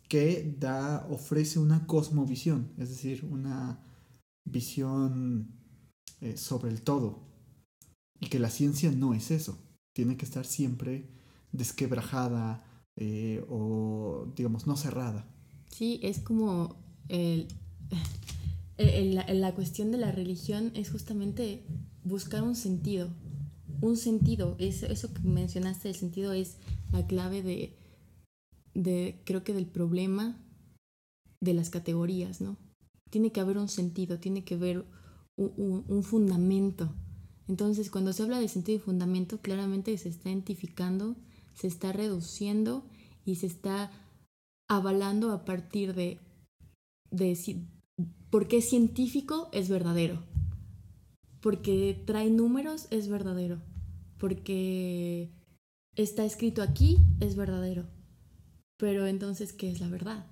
que 0.10 0.56
da, 0.60 1.08
ofrece 1.10 1.60
una 1.60 1.88
cosmovisión, 1.88 2.74
es 2.78 2.90
decir, 2.90 3.26
una 3.26 3.82
visión 4.44 5.56
eh, 6.20 6.36
sobre 6.36 6.72
el 6.72 6.82
todo. 6.82 7.24
Y 8.20 8.28
que 8.28 8.38
la 8.38 8.50
ciencia 8.50 8.92
no 8.92 9.14
es 9.14 9.32
eso. 9.32 9.58
Tiene 9.94 10.18
que 10.18 10.26
estar 10.26 10.46
siempre 10.46 11.10
desquebrajada 11.52 12.66
eh, 12.98 13.46
o, 13.50 14.32
digamos, 14.36 14.68
no 14.68 14.76
cerrada. 14.76 15.26
Sí, 15.70 16.00
es 16.04 16.20
como 16.20 16.76
el, 17.08 17.48
la 18.78 19.54
cuestión 19.54 19.92
de 19.92 19.98
la 19.98 20.12
religión 20.12 20.72
es 20.76 20.92
justamente 20.92 21.64
buscar 22.04 22.44
un 22.44 22.56
sentido, 22.56 23.10
un 23.82 23.98
sentido. 23.98 24.56
Eso, 24.60 24.88
eso 24.88 25.14
que 25.14 25.22
mencionaste, 25.22 25.90
el 25.90 25.96
sentido 25.96 26.34
es 26.34 26.58
la 26.92 27.06
clave 27.06 27.42
de, 27.42 27.78
de, 28.74 29.22
creo 29.26 29.44
que 29.44 29.54
del 29.54 29.66
problema 29.66 30.38
de 31.42 31.54
las 31.54 31.70
categorías, 31.70 32.42
¿no? 32.42 32.58
Tiene 33.10 33.32
que 33.32 33.42
haber 33.42 33.58
un 33.58 33.70
sentido, 33.70 34.20
tiene 34.20 34.44
que 34.44 34.56
haber 34.56 34.86
un, 35.36 35.84
un, 35.88 36.04
fundamento. 36.04 36.94
Entonces, 37.48 37.92
cuando 37.92 38.14
se 38.14 38.24
habla 38.24 38.40
de 38.40 38.48
sentido 38.48 38.78
y 38.78 38.82
fundamento, 38.82 39.40
claramente 39.42 39.96
se 39.98 40.10
está 40.10 40.30
identificando, 40.30 41.16
se 41.54 41.68
está 41.68 41.92
reduciendo 41.92 42.86
y 43.26 43.36
se 43.36 43.48
está 43.48 43.92
avalando 44.68 45.32
a 45.32 45.46
partir 45.46 45.94
de, 45.94 46.20
de 47.12 47.36
por 48.34 48.48
qué 48.48 48.64
científico 48.64 49.48
es 49.52 49.70
verdadero, 49.70 50.24
porque 51.40 52.02
trae 52.08 52.32
números 52.32 52.88
es 52.90 53.08
verdadero, 53.08 53.62
porque 54.18 55.30
está 55.96 56.26
escrito 56.26 56.64
aquí 56.64 56.98
es 57.20 57.36
verdadero. 57.36 57.86
Pero 58.78 59.06
entonces, 59.06 59.54
¿qué 59.54 59.70
es 59.70 59.80
la 59.80 59.88
verdad? 59.88 60.26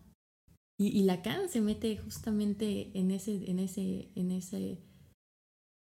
Y, 0.80 1.04
Lacan 1.04 1.48
se 1.48 1.62
mete 1.62 1.96
justamente 1.98 2.90
en 2.98 3.12
ese, 3.12 3.48
en 3.48 3.60
ese, 3.60 4.10
en 4.16 4.32
ese, 4.32 4.80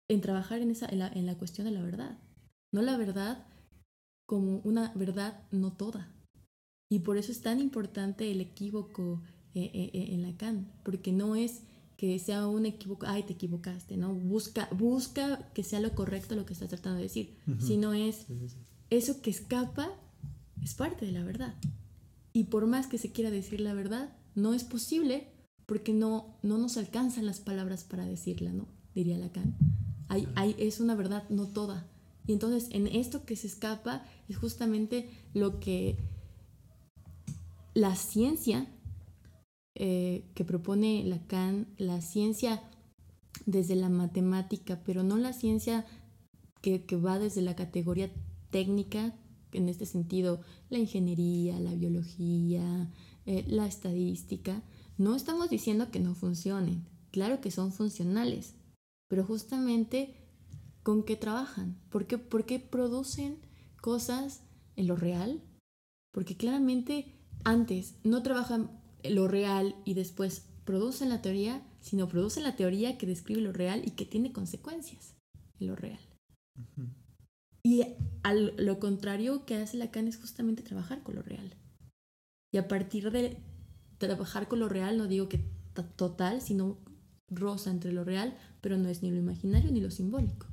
en 0.07 0.21
trabajar 0.21 0.61
en, 0.61 0.71
esa, 0.71 0.85
en, 0.85 0.99
la, 0.99 1.09
en 1.09 1.25
la 1.25 1.37
cuestión 1.37 1.67
de 1.67 1.73
la 1.73 1.83
verdad. 1.83 2.17
No 2.71 2.81
la 2.81 2.95
verdad 2.95 3.45
como 4.25 4.59
una 4.59 4.93
verdad 4.95 5.45
no 5.51 5.73
toda. 5.73 6.15
Y 6.89 6.99
por 6.99 7.17
eso 7.17 7.33
es 7.33 7.41
tan 7.41 7.59
importante 7.59 8.31
el 8.31 8.39
equívoco 8.39 9.21
eh, 9.53 9.69
eh, 9.73 9.91
eh, 9.93 10.13
en 10.13 10.21
Lacan, 10.21 10.71
porque 10.85 11.11
no 11.11 11.35
es 11.35 11.63
que 11.97 12.19
sea 12.19 12.47
un 12.47 12.65
equivoco, 12.65 13.05
ay, 13.07 13.23
te 13.23 13.33
equivocaste, 13.33 13.97
¿no? 13.97 14.13
Busca, 14.13 14.67
busca 14.71 15.49
que 15.53 15.63
sea 15.63 15.79
lo 15.79 15.95
correcto 15.95 16.35
lo 16.35 16.45
que 16.45 16.53
estás 16.53 16.69
tratando 16.69 16.97
de 16.97 17.03
decir, 17.03 17.37
si 17.59 17.77
no 17.77 17.93
es 17.93 18.25
eso 18.89 19.21
que 19.21 19.29
escapa 19.29 19.89
es 20.61 20.73
parte 20.73 21.05
de 21.05 21.11
la 21.11 21.23
verdad. 21.23 21.55
Y 22.33 22.45
por 22.45 22.67
más 22.67 22.87
que 22.87 22.97
se 22.97 23.11
quiera 23.11 23.31
decir 23.31 23.61
la 23.61 23.73
verdad, 23.73 24.13
no 24.35 24.53
es 24.53 24.63
posible 24.63 25.27
porque 25.65 25.93
no, 25.93 26.37
no 26.43 26.57
nos 26.57 26.77
alcanzan 26.77 27.25
las 27.25 27.39
palabras 27.39 27.83
para 27.83 28.05
decirla, 28.05 28.51
¿no? 28.51 28.67
Diría 28.93 29.17
Lacan. 29.17 29.55
Hay, 30.09 30.27
hay, 30.35 30.55
es 30.59 30.79
una 30.79 30.95
verdad 30.95 31.27
no 31.29 31.47
toda. 31.47 31.87
Y 32.27 32.33
entonces 32.33 32.67
en 32.71 32.87
esto 32.87 33.25
que 33.25 33.35
se 33.35 33.47
escapa 33.47 34.03
es 34.27 34.37
justamente 34.37 35.09
lo 35.33 35.59
que 35.59 35.97
la 37.73 37.95
ciencia 37.95 38.67
eh, 39.75 40.31
que 40.35 40.45
propone 40.45 41.03
Lacan, 41.03 41.67
la 41.77 41.99
ciencia 42.01 42.63
desde 43.45 43.75
la 43.75 43.89
matemática, 43.89 44.81
pero 44.85 45.03
no 45.03 45.17
la 45.17 45.33
ciencia 45.33 45.85
que, 46.61 46.79
va 46.95 47.19
desde 47.19 47.41
la 47.41 47.57
categoría 47.57 48.09
técnica, 48.49 49.13
en 49.51 49.67
este 49.67 49.85
sentido, 49.85 50.39
la 50.69 50.79
ingeniería, 50.79 51.59
la 51.59 51.73
biología, 51.73 52.89
eh, 53.25 53.43
la 53.47 53.67
estadística. 53.67 54.63
No 54.97 55.15
estamos 55.15 55.49
diciendo 55.49 55.91
que 55.91 55.99
no 55.99 56.15
funcionen, 56.15 56.87
claro 57.11 57.41
que 57.41 57.51
son 57.51 57.73
funcionales, 57.73 58.55
pero 59.09 59.25
justamente 59.25 60.15
con 60.83 61.03
qué 61.03 61.17
trabajan, 61.17 61.77
¿por 61.89 62.07
qué, 62.07 62.17
por 62.17 62.45
qué 62.45 62.59
producen 62.59 63.39
cosas 63.81 64.41
en 64.77 64.87
lo 64.87 64.95
real? 64.95 65.43
Porque 66.11 66.37
claramente 66.37 67.13
antes 67.43 67.95
no 68.03 68.23
trabajan 68.23 68.71
lo 69.09 69.27
real 69.27 69.75
y 69.85 69.93
después 69.93 70.47
producen 70.63 71.09
la 71.09 71.21
teoría, 71.21 71.61
sino 71.81 72.07
producen 72.07 72.43
la 72.43 72.55
teoría 72.55 72.97
que 72.97 73.05
describe 73.05 73.41
lo 73.41 73.53
real 73.53 73.83
y 73.85 73.91
que 73.91 74.05
tiene 74.05 74.31
consecuencias 74.31 75.15
en 75.59 75.67
lo 75.67 75.75
real. 75.75 75.99
Y 77.63 77.83
al, 78.23 78.53
lo 78.57 78.79
contrario 78.79 79.45
que 79.45 79.55
hace 79.55 79.77
Lacan 79.77 80.07
es 80.07 80.17
justamente 80.17 80.63
trabajar 80.63 81.03
con 81.03 81.15
lo 81.15 81.21
real. 81.21 81.55
Y 82.51 82.57
a 82.57 82.67
partir 82.67 83.11
de 83.11 83.37
trabajar 83.97 84.47
con 84.47 84.59
lo 84.59 84.69
real, 84.69 84.97
no 84.97 85.07
digo 85.07 85.29
que 85.29 85.39
total, 85.95 86.41
sino 86.41 86.77
rosa 87.27 87.71
entre 87.71 87.91
lo 87.91 88.03
real, 88.03 88.37
pero 88.61 88.77
no 88.77 88.89
es 88.89 89.03
ni 89.03 89.09
lo 89.11 89.17
imaginario 89.17 89.71
ni 89.71 89.81
lo 89.81 89.91
simbólico, 89.91 90.47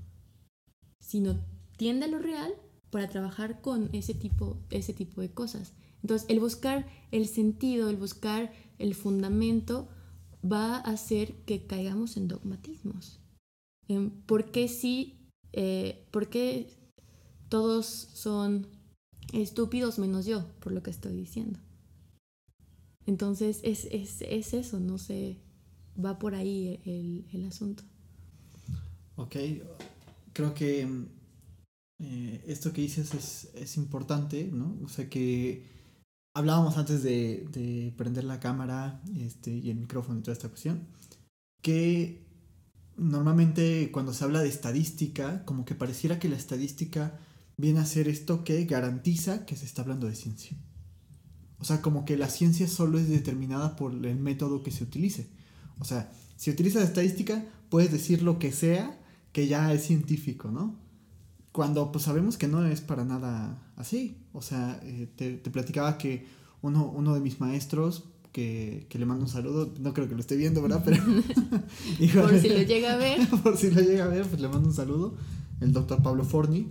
sino 1.00 1.44
tiende 1.76 2.06
a 2.06 2.08
lo 2.08 2.18
real 2.18 2.52
para 2.90 3.08
trabajar 3.08 3.60
con 3.60 3.88
ese 3.92 4.14
tipo, 4.14 4.58
ese 4.70 4.92
tipo 4.92 5.20
de 5.20 5.32
cosas. 5.32 5.72
Entonces, 6.02 6.28
el 6.28 6.40
buscar 6.40 6.86
el 7.10 7.26
sentido, 7.28 7.88
el 7.88 7.96
buscar 7.96 8.52
el 8.78 8.94
fundamento, 8.94 9.88
va 10.44 10.76
a 10.76 10.80
hacer 10.80 11.34
que 11.44 11.66
caigamos 11.66 12.16
en 12.16 12.28
dogmatismos. 12.28 13.20
¿Por 14.26 14.50
qué 14.50 14.68
sí? 14.68 15.28
Eh, 15.52 16.06
¿Por 16.10 16.28
qué 16.28 16.70
todos 17.48 17.86
son 17.86 18.66
estúpidos 19.32 19.98
menos 19.98 20.26
yo, 20.26 20.46
por 20.60 20.72
lo 20.72 20.82
que 20.82 20.90
estoy 20.90 21.14
diciendo? 21.14 21.60
Entonces, 23.06 23.60
es, 23.62 23.86
eso, 24.22 24.80
no 24.80 24.98
sé, 24.98 25.38
va 26.02 26.18
por 26.18 26.34
ahí 26.34 26.80
el, 27.32 27.44
asunto. 27.44 27.82
Ok, 29.16 29.36
creo 30.32 30.54
que 30.54 30.88
eh, 31.98 32.44
esto 32.46 32.72
que 32.72 32.80
dices 32.80 33.12
es, 33.14 33.50
es, 33.54 33.76
importante, 33.76 34.48
¿no? 34.52 34.78
O 34.84 34.88
sea 34.88 35.08
que 35.10 35.71
hablábamos 36.34 36.78
antes 36.78 37.02
de, 37.02 37.92
prender 37.96 38.24
la 38.24 38.40
cámara 38.40 39.02
este, 39.16 39.50
y 39.50 39.70
el 39.70 39.76
micrófono 39.76 40.18
y 40.18 40.22
toda 40.22 40.32
esta 40.32 40.48
cuestión, 40.48 40.86
que 41.62 42.26
normalmente 42.96 43.90
cuando 43.92 44.12
se 44.12 44.24
habla 44.24 44.40
de 44.40 44.48
estadística, 44.48 45.44
como 45.44 45.64
que 45.64 45.74
pareciera 45.74 46.18
que 46.18 46.28
la 46.28 46.36
estadística 46.36 47.18
viene 47.56 47.80
a 47.80 47.86
ser 47.86 48.08
esto 48.08 48.44
que 48.44 48.64
garantiza 48.64 49.46
que 49.46 49.56
se 49.56 49.66
está 49.66 49.82
hablando 49.82 50.06
de 50.06 50.16
ciencia. 50.16 50.56
O 51.58 51.64
sea, 51.64 51.80
como 51.80 52.04
que 52.04 52.16
la 52.16 52.28
ciencia 52.28 52.66
solo 52.66 52.98
es 52.98 53.08
determinada 53.08 53.76
por 53.76 53.92
el 53.92 54.16
método 54.16 54.62
que 54.64 54.72
se 54.72 54.82
utilice. 54.82 55.30
O 55.78 55.84
sea, 55.84 56.10
si 56.36 56.50
utilizas 56.50 56.82
estadística, 56.82 57.44
puedes 57.70 57.92
decir 57.92 58.22
lo 58.22 58.38
que 58.38 58.50
sea 58.50 58.98
que 59.32 59.46
ya 59.46 59.72
es 59.72 59.84
científico, 59.84 60.50
¿no? 60.50 60.76
Cuando 61.52 61.92
pues 61.92 62.04
sabemos 62.04 62.36
que 62.36 62.48
no 62.48 62.66
es 62.66 62.80
para 62.80 63.04
nada 63.04 63.62
así. 63.76 64.21
O 64.32 64.42
sea, 64.42 64.80
eh, 64.82 65.08
te, 65.14 65.36
platicaba 65.50 65.98
que 65.98 66.26
uno, 66.62 66.90
uno 66.90 67.14
de 67.14 67.20
mis 67.20 67.40
maestros, 67.40 68.04
que, 68.32 68.86
le 68.90 69.04
mando 69.04 69.24
un 69.24 69.30
saludo, 69.30 69.72
no 69.78 69.92
creo 69.92 70.08
que 70.08 70.14
lo 70.14 70.20
esté 70.20 70.36
viendo, 70.36 70.62
¿verdad? 70.62 70.82
Pero 70.84 71.02
por 72.22 72.38
si 72.38 72.48
lo 72.48 72.62
llega 72.62 72.94
a 72.94 72.96
ver. 72.96 73.28
por 73.42 73.56
si 73.56 73.70
lo 73.70 73.80
llega 73.80 74.04
a 74.04 74.08
ver, 74.08 74.26
pues 74.26 74.40
le 74.40 74.48
mando 74.48 74.68
un 74.68 74.74
saludo. 74.74 75.16
El 75.60 75.72
doctor 75.72 76.02
Pablo 76.02 76.24
Forni. 76.24 76.68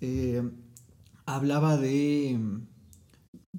Eh, 0.00 0.42
hablaba 1.26 1.76
de... 1.76 2.38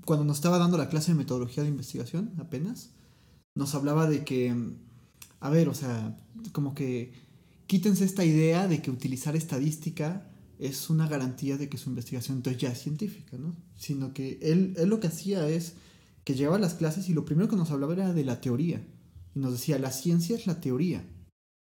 Cuando 0.06 0.26
nos 0.26 0.38
estaba 0.38 0.58
dando 0.58 0.78
la 0.78 0.90
clase 0.90 1.12
de 1.12 1.18
metodología 1.18 1.64
de 1.64 1.70
investigación, 1.70 2.34
apenas, 2.40 2.92
nos 3.54 3.76
hablaba 3.76 4.10
de 4.10 4.24
que, 4.24 4.56
a 5.40 5.50
ver, 5.50 5.70
o 5.70 5.74
sea, 5.74 6.18
como 6.52 6.74
que 6.74 7.14
quítense 7.68 8.06
esta 8.06 8.26
idea 8.26 8.68
de 8.68 8.82
que 8.82 8.90
utilizar 8.90 9.36
estadística 9.36 10.26
es 10.60 10.90
una 10.90 11.08
garantía 11.08 11.58
de 11.58 11.70
que 11.70 11.78
su 11.78 11.90
investigación 11.90 12.38
entonces 12.38 12.62
ya 12.62 12.70
es 12.70 12.82
científica, 12.82 13.38
¿no? 13.38 13.56
Sino 13.78 14.14
que 14.14 14.38
él, 14.42 14.76
él 14.78 14.90
lo 14.90 15.00
que 15.00 15.08
hacía 15.08 15.48
es 15.48 15.74
que 16.26 16.36
llegaba 16.36 16.58
a 16.58 16.60
las 16.60 16.74
clases 16.74 17.08
y 17.08 17.14
lo 17.14 17.26
primero 17.26 17.48
que 17.48 17.56
nos 17.56 17.72
hablaba 17.72 17.94
era 17.94 18.14
de 18.14 18.26
la 18.26 18.42
teoría. 18.42 18.86
Y 19.34 19.40
nos 19.40 19.54
decía, 19.54 19.80
la 19.80 19.92
ciencia 19.92 20.36
es 20.36 20.48
la 20.48 20.60
teoría, 20.60 21.04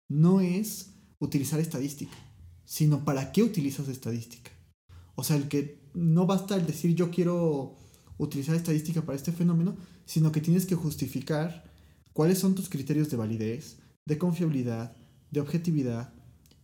no 0.09 0.41
es 0.41 0.91
utilizar 1.19 1.59
estadística, 1.59 2.17
sino 2.65 3.05
para 3.05 3.33
qué 3.33 3.43
utilizas 3.43 3.89
estadística. 3.89 4.51
O 5.15 5.25
sea, 5.25 5.37
el 5.37 5.49
que 5.49 5.81
no 5.95 6.27
basta 6.27 6.55
el 6.55 6.67
decir 6.67 6.95
yo 6.95 7.11
quiero 7.11 7.79
utilizar 8.19 8.55
estadística 8.55 9.03
para 9.03 9.17
este 9.17 9.33
fenómeno, 9.33 9.77
sino 10.05 10.33
que 10.33 10.41
tienes 10.41 10.67
que 10.67 10.75
justificar 10.75 11.65
cuáles 12.13 12.39
son 12.39 12.55
tus 12.55 12.69
criterios 12.69 13.11
de 13.11 13.17
validez, 13.17 13.79
de 14.05 14.19
confiabilidad, 14.19 14.97
de 15.31 15.41
objetividad, 15.41 16.13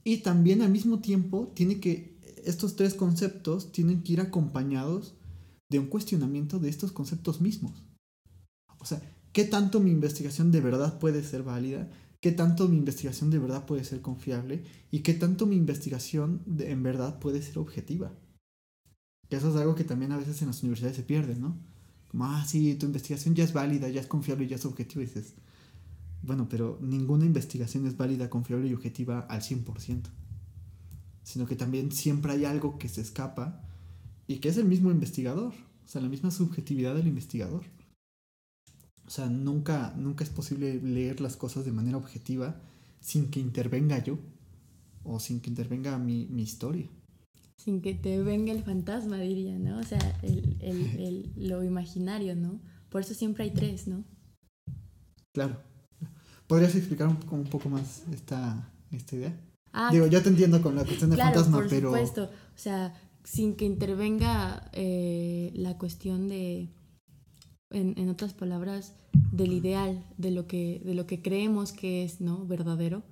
y 0.04 0.18
también 0.18 0.62
al 0.62 0.70
mismo 0.70 1.00
tiempo 1.00 1.52
tiene 1.54 1.80
que 1.80 2.17
estos 2.48 2.76
tres 2.76 2.94
conceptos 2.94 3.72
tienen 3.72 4.02
que 4.02 4.14
ir 4.14 4.20
acompañados 4.22 5.14
de 5.70 5.78
un 5.78 5.86
cuestionamiento 5.86 6.58
de 6.58 6.70
estos 6.70 6.92
conceptos 6.92 7.42
mismos. 7.42 7.86
O 8.78 8.86
sea, 8.86 9.02
¿qué 9.32 9.44
tanto 9.44 9.80
mi 9.80 9.90
investigación 9.90 10.50
de 10.50 10.62
verdad 10.62 10.98
puede 10.98 11.22
ser 11.22 11.42
válida? 11.42 11.90
¿Qué 12.22 12.32
tanto 12.32 12.66
mi 12.66 12.78
investigación 12.78 13.28
de 13.30 13.38
verdad 13.38 13.66
puede 13.66 13.84
ser 13.84 14.00
confiable? 14.00 14.64
¿Y 14.90 15.00
qué 15.00 15.12
tanto 15.12 15.44
mi 15.44 15.56
investigación 15.56 16.42
en 16.58 16.82
verdad 16.82 17.18
puede 17.18 17.42
ser 17.42 17.58
objetiva? 17.58 18.14
Que 19.28 19.36
eso 19.36 19.50
es 19.50 19.56
algo 19.56 19.74
que 19.74 19.84
también 19.84 20.12
a 20.12 20.16
veces 20.16 20.40
en 20.40 20.48
las 20.48 20.62
universidades 20.62 20.96
se 20.96 21.02
pierde, 21.02 21.36
¿no? 21.36 21.58
Como, 22.08 22.24
ah, 22.24 22.46
sí, 22.46 22.74
tu 22.76 22.86
investigación 22.86 23.34
ya 23.34 23.44
es 23.44 23.52
válida, 23.52 23.90
ya 23.90 24.00
es 24.00 24.06
confiable, 24.06 24.48
ya 24.48 24.56
es 24.56 24.64
objetiva. 24.64 25.02
Y 25.02 25.06
dices, 25.06 25.34
bueno, 26.22 26.48
pero 26.48 26.78
ninguna 26.80 27.26
investigación 27.26 27.86
es 27.86 27.98
válida, 27.98 28.30
confiable 28.30 28.68
y 28.68 28.72
objetiva 28.72 29.20
al 29.28 29.42
100% 29.42 30.08
sino 31.28 31.46
que 31.46 31.56
también 31.56 31.92
siempre 31.92 32.32
hay 32.32 32.46
algo 32.46 32.78
que 32.78 32.88
se 32.88 33.02
escapa 33.02 33.62
y 34.26 34.38
que 34.38 34.48
es 34.48 34.56
el 34.56 34.64
mismo 34.64 34.90
investigador, 34.90 35.52
o 35.84 35.86
sea, 35.86 36.00
la 36.00 36.08
misma 36.08 36.30
subjetividad 36.30 36.94
del 36.94 37.06
investigador. 37.06 37.64
O 39.06 39.10
sea, 39.10 39.26
nunca, 39.26 39.92
nunca 39.94 40.24
es 40.24 40.30
posible 40.30 40.80
leer 40.80 41.20
las 41.20 41.36
cosas 41.36 41.66
de 41.66 41.72
manera 41.72 41.98
objetiva 41.98 42.62
sin 43.00 43.30
que 43.30 43.40
intervenga 43.40 44.02
yo 44.02 44.18
o 45.04 45.20
sin 45.20 45.40
que 45.40 45.50
intervenga 45.50 45.98
mi, 45.98 46.24
mi 46.30 46.44
historia. 46.44 46.88
Sin 47.58 47.82
que 47.82 47.92
te 47.92 48.22
venga 48.22 48.50
el 48.50 48.62
fantasma, 48.62 49.18
diría, 49.18 49.58
¿no? 49.58 49.80
O 49.80 49.82
sea, 49.82 49.98
el, 50.22 50.56
el, 50.60 50.98
el, 50.98 51.32
lo 51.36 51.62
imaginario, 51.62 52.36
¿no? 52.36 52.58
Por 52.88 53.02
eso 53.02 53.12
siempre 53.12 53.44
hay 53.44 53.50
tres, 53.50 53.86
¿no? 53.86 54.02
Claro. 55.34 55.60
¿Podrías 56.46 56.74
explicar 56.74 57.06
un, 57.06 57.18
un 57.30 57.44
poco 57.44 57.68
más 57.68 58.04
esta, 58.10 58.72
esta 58.90 59.16
idea? 59.16 59.47
Ah, 59.72 59.90
Digo, 59.92 60.06
yo 60.06 60.22
te 60.22 60.28
entiendo 60.28 60.62
con 60.62 60.74
la 60.74 60.84
cuestión 60.84 61.10
de 61.10 61.16
fantasma, 61.16 61.58
por 61.58 61.70
supuesto. 61.70 62.24
O 62.24 62.58
sea, 62.58 62.94
sin 63.24 63.56
que 63.56 63.64
intervenga 63.64 64.70
eh, 64.72 65.52
la 65.54 65.76
cuestión 65.76 66.28
de, 66.28 66.70
en, 67.70 68.08
otras 68.08 68.32
palabras, 68.32 68.94
del 69.32 69.52
ideal, 69.52 70.04
de 70.16 70.30
lo 70.30 70.46
que, 70.46 70.80
de 70.84 70.94
lo 70.94 71.06
que 71.06 71.20
creemos 71.20 71.72
que 71.72 72.04
es 72.04 72.20
¿no? 72.20 72.46
verdadero. 72.46 73.02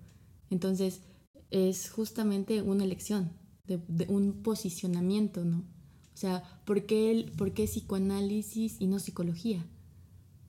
Entonces, 0.51 1.03
es 1.51 1.91
justamente 1.91 2.63
una 2.63 2.85
elección, 2.85 3.33
de, 3.67 4.07
un 4.09 4.43
posicionamiento, 4.43 5.45
¿no? 5.45 5.59
O 5.59 6.19
sea, 6.19 6.43
¿por 6.65 6.87
qué, 6.87 7.11
el, 7.11 7.33
por 7.33 7.53
qué 7.53 7.65
psicoanálisis 7.65 8.77
y 8.81 8.87
no 8.87 8.99
psicología? 8.99 9.67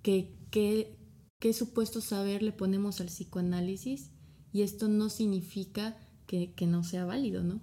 ¿Qué, 0.01 0.33
qué, 0.49 0.97
¿Qué 1.39 1.51
supuesto 1.51 1.99
saber 1.99 2.41
le 2.41 2.53
ponemos 2.53 3.01
al 3.01 3.07
psicoanálisis 3.07 4.11
y 4.57 4.63
esto 4.63 4.87
no 4.87 5.11
significa 5.11 5.95
que, 6.25 6.51
no 6.65 6.83
sea 6.83 7.05
válido, 7.05 7.43
¿no? 7.43 7.61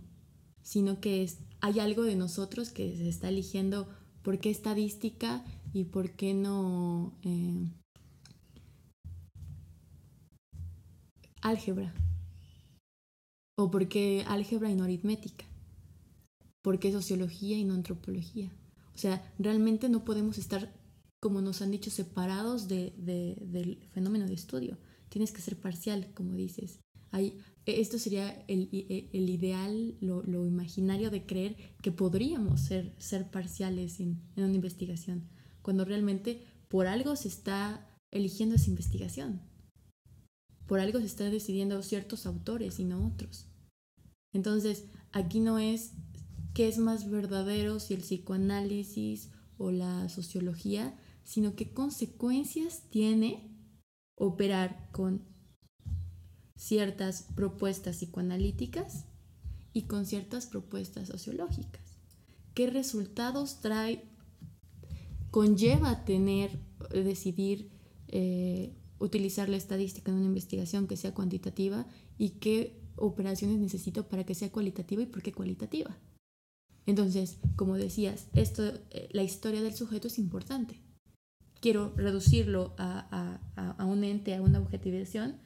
Sino 0.62 1.00
que 1.00 1.24
es, 1.24 1.40
hay 1.60 1.80
algo 1.80 2.04
de 2.04 2.14
nosotros 2.14 2.70
que 2.70 2.96
se 2.96 3.08
está 3.08 3.30
eligiendo 3.30 3.88
por 4.22 4.38
qué 4.38 4.50
estadística 4.50 5.44
y 5.72 5.86
por 5.86 6.12
qué 6.12 6.34
no 6.34 7.18
eh, 7.22 7.66
álgebra. 11.40 11.92
O 13.58 13.72
por 13.72 13.88
qué 13.88 14.24
álgebra 14.28 14.70
y 14.70 14.76
no 14.76 14.84
aritmética. 14.84 15.46
¿Por 16.62 16.78
qué 16.78 16.92
sociología 16.92 17.58
y 17.58 17.64
no 17.64 17.74
antropología? 17.74 18.52
O 18.94 18.98
sea, 18.98 19.34
realmente 19.40 19.88
no 19.88 20.04
podemos 20.04 20.38
estar, 20.38 20.72
como 21.20 21.40
nos 21.40 21.60
han 21.60 21.72
dicho, 21.72 21.90
separados 21.90 22.68
del 22.68 23.88
fenómeno 23.92 24.28
de 24.28 24.34
estudio 24.34 24.78
tienes 25.14 25.30
que 25.30 25.42
ser 25.42 25.56
parcial, 25.56 26.12
como 26.12 26.34
dices. 26.34 26.80
Hay, 27.14 27.38
esto 27.64 27.96
sería 28.00 28.44
el, 28.48 28.68
el 29.12 29.30
ideal, 29.30 29.96
lo, 30.00 30.24
lo, 30.24 30.46
imaginario 30.46 31.12
de 31.12 31.24
creer 31.24 31.56
que 31.80 31.92
podríamos 31.92 32.60
ser, 32.60 32.92
ser 32.98 33.30
parciales 33.30 34.00
en, 34.00 34.20
en 34.34 34.42
una 34.42 34.54
investigación, 34.54 35.30
cuando 35.62 35.84
realmente 35.84 36.42
por 36.66 36.88
algo 36.88 37.14
se 37.14 37.28
está 37.28 37.88
eligiendo 38.10 38.56
esa 38.56 38.68
investigación. 38.68 39.42
Por 40.66 40.80
algo 40.80 40.98
se 40.98 41.06
está 41.06 41.30
decidiendo 41.30 41.80
ciertos 41.84 42.26
autores 42.26 42.80
y 42.80 42.84
no 42.84 43.06
otros. 43.06 43.46
Entonces, 44.32 44.86
aquí 45.12 45.38
no 45.38 45.60
es 45.60 45.92
qué 46.52 46.66
es 46.66 46.78
más 46.78 47.08
verdadero, 47.08 47.78
si 47.78 47.94
el 47.94 48.00
psicoanálisis 48.00 49.30
o 49.56 49.70
la 49.70 50.08
sociología, 50.08 50.98
sino 51.22 51.54
qué 51.54 51.72
consecuencias 51.72 52.90
tiene 52.90 53.56
operar 54.16 54.90
con 54.90 55.32
ciertas 56.56 57.26
propuestas 57.34 57.96
psicoanalíticas 57.96 59.04
y 59.72 59.82
con 59.82 60.06
ciertas 60.06 60.46
propuestas 60.46 61.08
sociológicas. 61.08 61.82
¿Qué 62.54 62.68
resultados 62.68 63.60
trae, 63.60 64.04
conlleva 65.30 66.04
tener, 66.04 66.58
decidir 66.90 67.70
eh, 68.08 68.72
utilizar 68.98 69.48
la 69.48 69.56
estadística 69.56 70.12
en 70.12 70.18
una 70.18 70.26
investigación 70.26 70.86
que 70.86 70.96
sea 70.96 71.14
cuantitativa 71.14 71.86
y 72.16 72.30
qué 72.30 72.80
operaciones 72.96 73.58
necesito 73.58 74.08
para 74.08 74.24
que 74.24 74.34
sea 74.34 74.52
cualitativa 74.52 75.02
y 75.02 75.06
por 75.06 75.22
qué 75.22 75.32
cualitativa? 75.32 75.96
Entonces, 76.86 77.38
como 77.56 77.76
decías, 77.76 78.28
esto, 78.34 78.62
eh, 78.90 79.08
la 79.12 79.22
historia 79.22 79.62
del 79.62 79.74
sujeto 79.74 80.06
es 80.06 80.18
importante 80.18 80.78
quiero 81.64 81.94
reducirlo 81.96 82.74
a, 82.76 83.38
un 83.86 84.04
ente, 84.04 84.34
a 84.34 84.42
una 84.42 84.58
objetivación, 84.58 85.36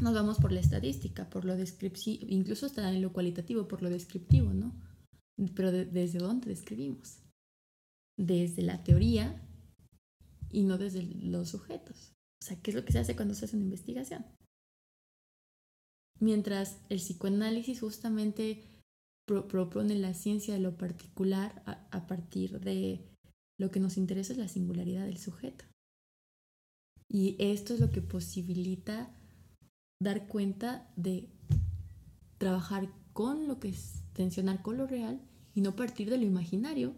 nos 0.00 0.14
vamos 0.14 0.38
por 0.38 0.52
la 0.52 0.60
estadística, 0.60 1.28
por 1.28 1.44
lo 1.44 1.56
descriptivo, 1.56 2.26
incluso 2.28 2.66
hasta 2.66 2.88
en 2.88 3.02
lo 3.02 3.12
cualitativo, 3.12 3.66
por 3.68 3.82
lo 3.82 3.90
descriptivo, 3.90 4.52
¿no? 4.52 4.72
Pero 5.54 5.72
¿desde 5.72 6.18
dónde 6.18 6.48
describimos? 6.48 7.18
Desde 8.16 8.62
la 8.62 8.82
teoría 8.84 9.40
y 10.50 10.64
no 10.64 10.78
desde 10.78 11.02
los 11.02 11.50
sujetos. 11.50 12.12
O 12.42 12.46
sea, 12.46 12.60
¿qué 12.60 12.70
es 12.70 12.74
lo 12.74 12.84
que 12.84 12.92
se 12.92 12.98
hace 12.98 13.16
cuando 13.16 13.34
se 13.34 13.44
hace 13.44 13.56
una 13.56 13.64
investigación? 13.64 14.24
Mientras 16.20 16.80
el 16.88 16.98
psicoanálisis 16.98 17.80
justamente 17.80 18.64
propone 19.26 19.94
la 19.94 20.14
ciencia 20.14 20.54
de 20.54 20.60
lo 20.60 20.76
particular 20.76 21.62
a 21.90 22.06
partir 22.06 22.60
de 22.60 23.08
lo 23.58 23.70
que 23.70 23.80
nos 23.80 23.96
interesa 23.96 24.32
es 24.32 24.38
la 24.38 24.48
singularidad 24.48 25.04
del 25.06 25.18
sujeto. 25.18 25.64
Y 27.08 27.36
esto 27.38 27.74
es 27.74 27.80
lo 27.80 27.90
que 27.90 28.02
posibilita 28.02 29.14
dar 30.00 30.26
cuenta 30.28 30.88
de 30.96 31.28
trabajar 32.38 32.88
con 33.12 33.48
lo 33.48 33.58
que 33.58 33.68
es 33.68 34.04
tensionar 34.12 34.62
con 34.62 34.76
lo 34.76 34.86
real 34.86 35.20
y 35.54 35.60
no 35.60 35.74
partir 35.74 36.08
de 36.08 36.18
lo 36.18 36.24
imaginario, 36.24 36.94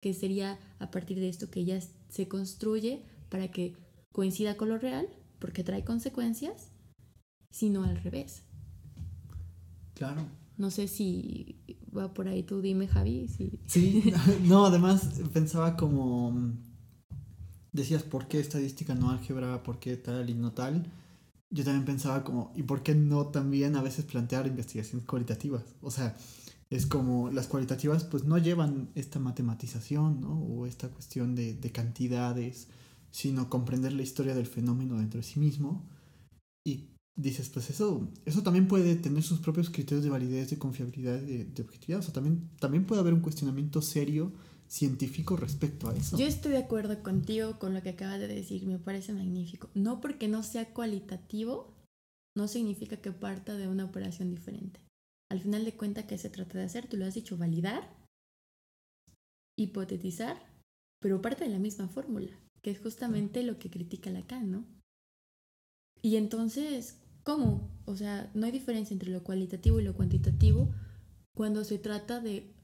que 0.00 0.14
sería 0.14 0.58
a 0.78 0.90
partir 0.90 1.18
de 1.18 1.28
esto 1.28 1.50
que 1.50 1.64
ya 1.64 1.78
se 2.08 2.28
construye 2.28 3.04
para 3.28 3.50
que 3.50 3.76
coincida 4.12 4.56
con 4.56 4.68
lo 4.68 4.78
real, 4.78 5.08
porque 5.38 5.62
trae 5.62 5.84
consecuencias, 5.84 6.70
sino 7.50 7.84
al 7.84 7.96
revés. 8.02 8.42
Claro. 9.94 10.22
No 10.56 10.70
sé 10.70 10.88
si 10.88 11.56
va 11.96 12.14
por 12.14 12.28
ahí, 12.28 12.42
tú 12.42 12.60
dime, 12.60 12.88
Javi. 12.88 13.28
Sí, 13.66 14.12
no, 14.44 14.66
además 14.66 15.20
pensaba 15.32 15.76
como, 15.76 16.34
decías, 17.72 18.02
¿por 18.02 18.26
qué 18.26 18.40
estadística 18.40 18.94
no 18.94 19.10
álgebra? 19.10 19.62
¿Por 19.62 19.78
qué 19.78 19.96
tal 19.96 20.30
y 20.30 20.34
no 20.34 20.52
tal? 20.52 20.86
Yo 21.50 21.64
también 21.64 21.84
pensaba 21.84 22.24
como, 22.24 22.52
¿y 22.54 22.62
por 22.62 22.82
qué 22.82 22.94
no 22.94 23.28
también 23.28 23.76
a 23.76 23.82
veces 23.82 24.04
plantear 24.04 24.46
investigaciones 24.46 25.06
cualitativas? 25.06 25.64
O 25.80 25.90
sea, 25.90 26.16
es 26.70 26.86
como 26.86 27.30
las 27.30 27.46
cualitativas 27.46 28.04
pues 28.04 28.24
no 28.24 28.36
llevan 28.36 28.90
esta 28.94 29.18
matematización, 29.18 30.20
¿no? 30.20 30.38
O 30.38 30.66
esta 30.66 30.88
cuestión 30.88 31.34
de, 31.34 31.54
de 31.54 31.72
cantidades, 31.72 32.68
sino 33.10 33.48
comprender 33.48 33.92
la 33.92 34.02
historia 34.02 34.34
del 34.34 34.46
fenómeno 34.46 34.98
dentro 34.98 35.18
de 35.18 35.24
sí 35.24 35.40
mismo 35.40 35.88
y 36.64 36.90
dices, 37.16 37.48
pues 37.48 37.70
eso, 37.70 38.08
eso 38.26 38.42
también 38.42 38.68
puede 38.68 38.94
tener 38.94 39.22
sus 39.22 39.40
propios 39.40 39.70
criterios 39.70 40.04
de 40.04 40.10
validez, 40.10 40.50
de 40.50 40.58
confiabilidad, 40.58 41.18
de, 41.18 41.46
de 41.46 41.62
objetividad. 41.62 42.00
O 42.00 42.02
sea, 42.02 42.12
también, 42.12 42.50
también 42.60 42.84
puede 42.84 43.00
haber 43.00 43.14
un 43.14 43.20
cuestionamiento 43.20 43.80
serio 43.80 44.32
científico 44.68 45.36
respecto 45.36 45.88
a 45.88 45.96
eso. 45.96 46.16
Yo 46.18 46.26
estoy 46.26 46.52
de 46.52 46.58
acuerdo 46.58 47.02
contigo 47.02 47.58
con 47.58 47.74
lo 47.74 47.82
que 47.82 47.90
acabas 47.90 48.20
de 48.20 48.28
decir, 48.28 48.66
me 48.66 48.78
parece 48.78 49.12
magnífico. 49.12 49.70
No 49.74 50.00
porque 50.00 50.28
no 50.28 50.42
sea 50.42 50.72
cualitativo, 50.72 51.74
no 52.36 52.48
significa 52.48 52.98
que 52.98 53.12
parta 53.12 53.56
de 53.56 53.68
una 53.68 53.84
operación 53.84 54.30
diferente. 54.30 54.80
Al 55.30 55.40
final 55.40 55.64
de 55.64 55.76
cuentas, 55.76 56.04
¿qué 56.04 56.16
se 56.18 56.30
trata 56.30 56.58
de 56.58 56.64
hacer? 56.64 56.86
Tú 56.86 56.96
lo 56.96 57.06
has 57.06 57.14
dicho, 57.14 57.36
validar, 57.36 57.96
hipotetizar, 59.56 60.40
pero 61.00 61.20
parte 61.20 61.44
de 61.44 61.50
la 61.50 61.58
misma 61.58 61.88
fórmula, 61.88 62.38
que 62.62 62.70
es 62.70 62.80
justamente 62.80 63.42
lo 63.42 63.58
que 63.58 63.70
critica 63.70 64.10
Lacan, 64.10 64.50
¿no? 64.50 64.64
Y 66.00 66.16
entonces, 66.16 67.00
¿Cómo? 67.28 67.68
O 67.84 67.94
sea, 67.94 68.30
no 68.32 68.46
hay 68.46 68.52
diferencia 68.52 68.94
entre 68.94 69.10
lo 69.10 69.22
cualitativo 69.22 69.78
y 69.78 69.84
lo 69.84 69.92
cuantitativo 69.92 70.72
cuando 71.34 71.62
se 71.62 71.76
trata 71.78 72.20
de 72.20 72.54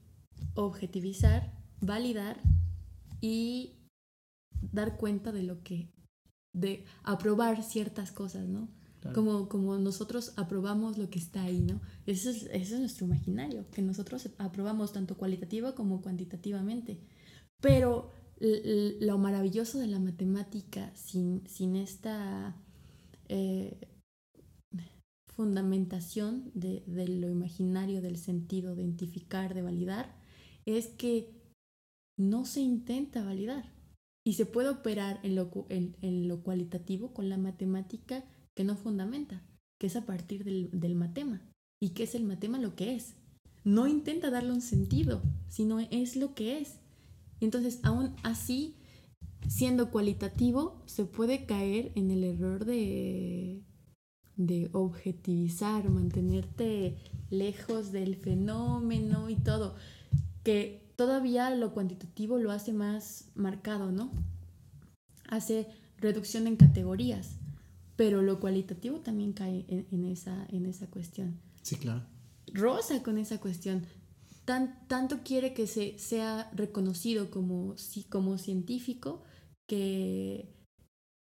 objetivizar, 0.55 1.53
validar 1.81 2.39
y 3.21 3.73
dar 4.71 4.97
cuenta 4.97 5.31
de 5.31 5.43
lo 5.43 5.63
que, 5.63 5.91
de 6.53 6.85
aprobar 7.03 7.63
ciertas 7.63 8.11
cosas, 8.11 8.47
¿no? 8.47 8.69
Como, 9.13 9.49
como 9.49 9.77
nosotros 9.77 10.33
aprobamos 10.35 10.97
lo 10.97 11.11
que 11.11 11.19
está 11.19 11.43
ahí, 11.43 11.59
¿no? 11.59 11.79
Eso 12.07 12.31
es, 12.31 12.49
es 12.51 12.71
nuestro 12.71 13.05
imaginario, 13.05 13.69
que 13.69 13.83
nosotros 13.83 14.27
aprobamos 14.39 14.93
tanto 14.93 15.15
cualitativo 15.15 15.75
como 15.75 16.01
cuantitativamente. 16.01 16.99
Pero 17.61 18.11
lo 18.39 19.17
maravilloso 19.19 19.77
de 19.77 19.87
la 19.87 19.99
matemática 19.99 20.91
sin, 20.95 21.47
sin 21.47 21.75
esta... 21.75 22.55
Eh, 23.29 23.95
fundamentación 25.35 26.49
de, 26.53 26.81
lo 26.87 27.29
imaginario, 27.29 28.01
del 28.01 28.17
sentido, 28.17 28.73
de 28.73 28.83
identificar, 28.83 29.53
de 29.53 29.61
validar, 29.61 30.15
es 30.65 30.87
que 30.87 31.34
no 32.17 32.45
se 32.45 32.61
intenta 32.61 33.23
validar 33.23 33.71
y 34.23 34.33
se 34.33 34.45
puede 34.45 34.69
operar 34.69 35.19
en 35.23 35.35
lo, 35.35 35.51
en, 35.69 36.27
lo 36.27 36.41
cualitativo 36.43 37.13
con 37.13 37.29
la 37.29 37.37
matemática 37.37 38.23
que 38.55 38.63
no 38.63 38.75
fundamenta, 38.75 39.43
que 39.79 39.87
es 39.87 39.95
a 39.95 40.05
partir 40.05 40.43
del, 40.43 40.69
del 40.71 40.95
matema. 40.95 41.41
¿Y 41.79 41.89
qué 41.89 42.03
es 42.03 42.15
el 42.15 42.23
matema? 42.23 42.57
Lo 42.57 42.75
que 42.75 42.95
es. 42.95 43.15
No 43.63 43.87
intenta 43.87 44.29
darle 44.29 44.51
un 44.51 44.61
sentido, 44.61 45.21
sino 45.49 45.79
es 45.79 46.15
lo 46.15 46.33
que 46.33 46.59
es. 46.59 46.79
Entonces, 47.41 47.79
aún 47.83 48.15
así, 48.23 48.75
siendo 49.47 49.91
cualitativo, 49.91 50.81
se 50.85 51.05
puede 51.05 51.45
caer 51.45 51.91
en 51.95 52.11
el 52.11 52.23
error 52.23 52.65
de 52.65 53.63
de 54.37 54.69
objetivizar, 54.73 55.89
mantenerte 55.89 56.97
lejos 57.29 57.91
del 57.91 58.15
fenómeno 58.15 59.29
y 59.29 59.35
todo, 59.35 59.75
que 60.43 60.84
todavía 60.95 61.49
lo 61.49 61.73
cuantitativo 61.73 62.37
lo 62.37 62.51
hace 62.51 62.73
más 62.73 63.31
marcado, 63.35 63.91
¿no? 63.91 64.11
Hace 65.27 65.67
reducción 65.97 66.47
en 66.47 66.55
categorías, 66.55 67.37
pero 67.95 68.21
lo 68.21 68.39
cualitativo 68.39 68.99
también 68.99 69.33
cae 69.33 69.65
en, 69.67 70.05
esa, 70.05 70.45
en 70.49 70.65
esa 70.65 70.87
cuestión. 70.87 71.39
Sí, 71.61 71.77
claro. 71.77 72.05
Rosa 72.53 73.01
con 73.01 73.17
esa 73.17 73.39
cuestión. 73.39 73.85
Tan, 74.45 74.87
tanto 74.87 75.23
quiere 75.23 75.53
que 75.53 75.65
se 75.65 75.97
sea 75.97 76.51
reconocido 76.53 77.31
como, 77.31 77.75
como 78.09 78.37
científico 78.37 79.23
que, 79.67 80.53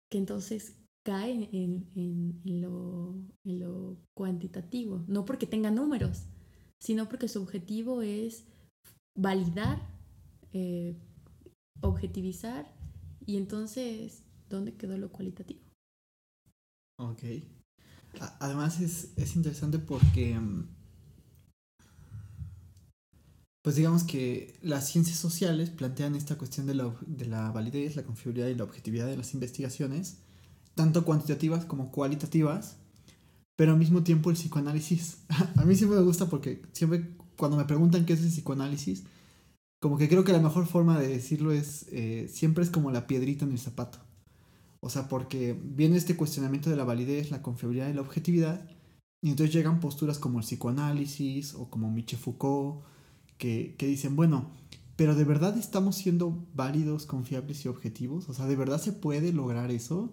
que 0.10 0.18
entonces 0.18 0.80
cae 1.04 1.50
en, 1.52 2.42
lo, 2.46 3.98
cuantitativo, 4.14 5.04
no 5.08 5.26
porque 5.26 5.48
tenga 5.48 5.72
números, 5.72 6.26
sino 6.80 7.08
porque 7.10 7.28
su 7.28 7.42
objetivo 7.42 8.02
es 8.02 8.46
validar, 9.16 9.82
eh, 10.54 10.96
objetivizar 11.82 12.74
y 13.26 13.38
entonces, 13.38 14.24
¿dónde 14.50 14.76
quedó 14.76 14.98
lo 14.98 15.12
cualitativo? 15.12 15.62
Ok. 16.98 17.24
Además 18.40 18.82
es, 18.82 19.36
interesante 19.36 19.78
porque, 19.80 20.40
mm, 20.40 20.68
pues 23.62 23.76
digamos 23.76 24.04
que 24.04 24.58
las 24.62 24.90
ciencias 24.90 25.18
sociales 25.18 25.70
plantean 25.70 26.16
esta 26.16 26.38
cuestión 26.38 26.66
de 26.66 26.76
la, 26.76 26.96
de 27.06 27.26
la 27.26 27.52
validez, 27.52 27.96
la 27.96 28.04
confiabilidad 28.04 28.48
y 28.48 28.56
la 28.56 28.64
objetividad 28.64 29.06
de 29.06 29.18
las 29.18 29.34
investigaciones 29.34 30.18
tanto 30.80 31.04
cuantitativas 31.04 31.66
como 31.66 31.92
cualitativas, 31.92 32.78
pero 33.58 33.74
al 33.74 33.78
mismo 33.78 34.02
tiempo 34.02 34.30
el 34.30 34.38
psicoanálisis. 34.38 35.18
a 35.58 35.66
mí 35.66 35.76
siempre 35.76 36.00
me 36.00 36.06
gusta 36.06 36.30
porque 36.30 36.62
siempre 36.72 37.18
cuando 37.40 37.58
me 37.58 37.64
preguntan 37.64 38.06
qué 38.06 38.14
es 38.14 38.22
el 38.22 38.28
psicoanálisis, 38.28 39.06
como 39.80 39.98
que 39.98 40.10
creo 40.10 40.26
que 40.26 40.34
la 40.34 40.42
mejor 40.42 40.68
forma 40.68 41.00
de 41.00 41.08
decirlo 41.08 41.54
es, 41.54 41.86
eh, 41.92 42.30
siempre 42.30 42.64
es 42.64 42.70
como 42.70 42.92
la 42.92 43.08
piedrita 43.08 43.46
en 43.46 43.54
el 43.54 43.60
zapato. 43.60 44.00
O 44.82 44.90
sea, 44.90 45.08
porque 45.08 45.58
viene 45.64 45.98
este 45.98 46.18
cuestionamiento 46.18 46.70
de 46.70 46.76
la 46.76 46.84
validez, 46.84 47.32
la 47.32 47.42
confiabilidad 47.42 47.90
y 47.90 47.94
la 47.94 48.02
objetividad, 48.02 48.70
y 49.22 49.30
entonces 49.30 49.54
llegan 49.54 49.80
posturas 49.80 50.20
como 50.20 50.40
el 50.40 50.46
psicoanálisis 50.46 51.54
o 51.56 51.70
como 51.70 51.90
Michel 51.90 52.20
Foucault, 52.20 52.84
que, 53.38 53.76
dicen, 53.80 54.18
bueno, 54.18 54.52
pero 54.98 55.16
¿de 55.16 55.24
verdad 55.24 55.58
estamos 55.58 55.96
siendo 55.96 56.46
válidos, 56.54 57.06
confiables 57.06 57.64
y 57.64 57.70
objetivos? 57.70 58.28
O 58.28 58.34
sea, 58.34 58.48
¿de 58.48 58.58
verdad 58.58 58.82
se 58.82 58.92
puede 58.92 59.32
lograr 59.32 59.72
eso? 59.72 60.12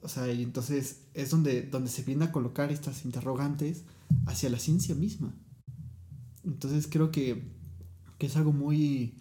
O 0.00 0.08
sea, 0.08 0.32
y 0.32 0.42
entonces 0.42 1.02
es 1.12 1.30
donde, 1.30 1.62
donde 1.62 1.90
se 1.90 2.02
viene 2.02 2.24
a 2.24 2.32
colocar 2.32 2.72
estas 2.72 3.04
interrogantes 3.04 3.84
hacia 4.26 4.48
la 4.48 4.58
ciencia 4.58 4.94
misma. 4.94 5.34
Entonces 6.44 6.88
creo 6.90 7.10
que, 7.10 7.42
que 8.18 8.26
es 8.26 8.36
algo 8.36 8.52
muy, 8.52 9.14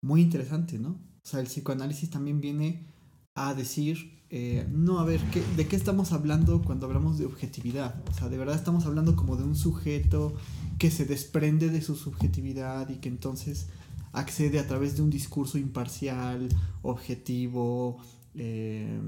muy 0.00 0.22
interesante, 0.22 0.78
¿no? 0.78 0.90
O 0.90 1.30
sea, 1.30 1.40
el 1.40 1.46
psicoanálisis 1.46 2.10
también 2.10 2.40
viene 2.40 2.86
a 3.34 3.54
decir, 3.54 4.24
eh, 4.30 4.66
no, 4.70 4.98
a 4.98 5.04
ver, 5.04 5.20
¿qué, 5.30 5.42
¿de 5.56 5.66
qué 5.66 5.76
estamos 5.76 6.12
hablando 6.12 6.62
cuando 6.62 6.86
hablamos 6.86 7.18
de 7.18 7.26
objetividad? 7.26 8.02
O 8.10 8.14
sea, 8.14 8.28
de 8.28 8.36
verdad 8.36 8.56
estamos 8.56 8.84
hablando 8.86 9.16
como 9.16 9.36
de 9.36 9.44
un 9.44 9.56
sujeto 9.56 10.34
que 10.78 10.90
se 10.90 11.04
desprende 11.04 11.70
de 11.70 11.80
su 11.80 11.96
subjetividad 11.96 12.88
y 12.90 12.96
que 12.96 13.08
entonces 13.08 13.68
accede 14.12 14.58
a 14.58 14.66
través 14.66 14.96
de 14.96 15.02
un 15.02 15.10
discurso 15.10 15.58
imparcial, 15.58 16.48
objetivo, 16.82 17.98
eh, 18.34 19.00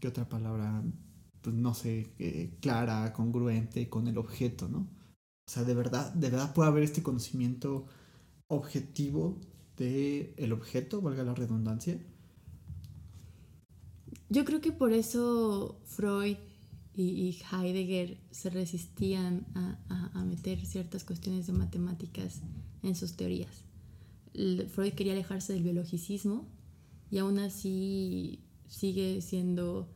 ¿qué 0.00 0.08
otra 0.08 0.28
palabra? 0.28 0.82
Pues 1.42 1.54
no 1.54 1.74
sé, 1.74 2.12
eh, 2.18 2.56
clara, 2.60 3.12
congruente 3.12 3.88
con 3.88 4.08
el 4.08 4.18
objeto, 4.18 4.68
¿no? 4.68 4.86
O 5.46 5.50
sea, 5.50 5.62
de 5.62 5.74
verdad, 5.74 6.12
de 6.12 6.28
verdad 6.28 6.52
puede 6.54 6.68
haber 6.68 6.82
este 6.82 7.02
conocimiento 7.02 7.86
objetivo 8.48 9.40
del 9.76 10.34
el 10.36 10.52
objeto, 10.52 11.00
valga 11.00 11.22
la 11.22 11.34
redundancia. 11.34 11.98
Yo 14.28 14.44
creo 14.44 14.60
que 14.60 14.72
por 14.72 14.92
eso 14.92 15.80
Freud 15.84 16.36
y, 16.94 17.38
Heidegger 17.52 18.18
se 18.30 18.50
resistían 18.50 19.46
a, 19.54 20.10
a, 20.14 20.24
meter 20.24 20.64
ciertas 20.64 21.04
cuestiones 21.04 21.46
de 21.46 21.52
matemáticas 21.52 22.40
en 22.82 22.96
sus 22.96 23.16
teorías. 23.16 23.64
Freud 24.32 24.94
quería 24.94 25.12
alejarse 25.12 25.52
del 25.52 25.62
biologicismo 25.62 26.48
y 27.10 27.18
aún 27.18 27.38
así 27.38 28.40
sigue 28.66 29.20
siendo 29.20 29.88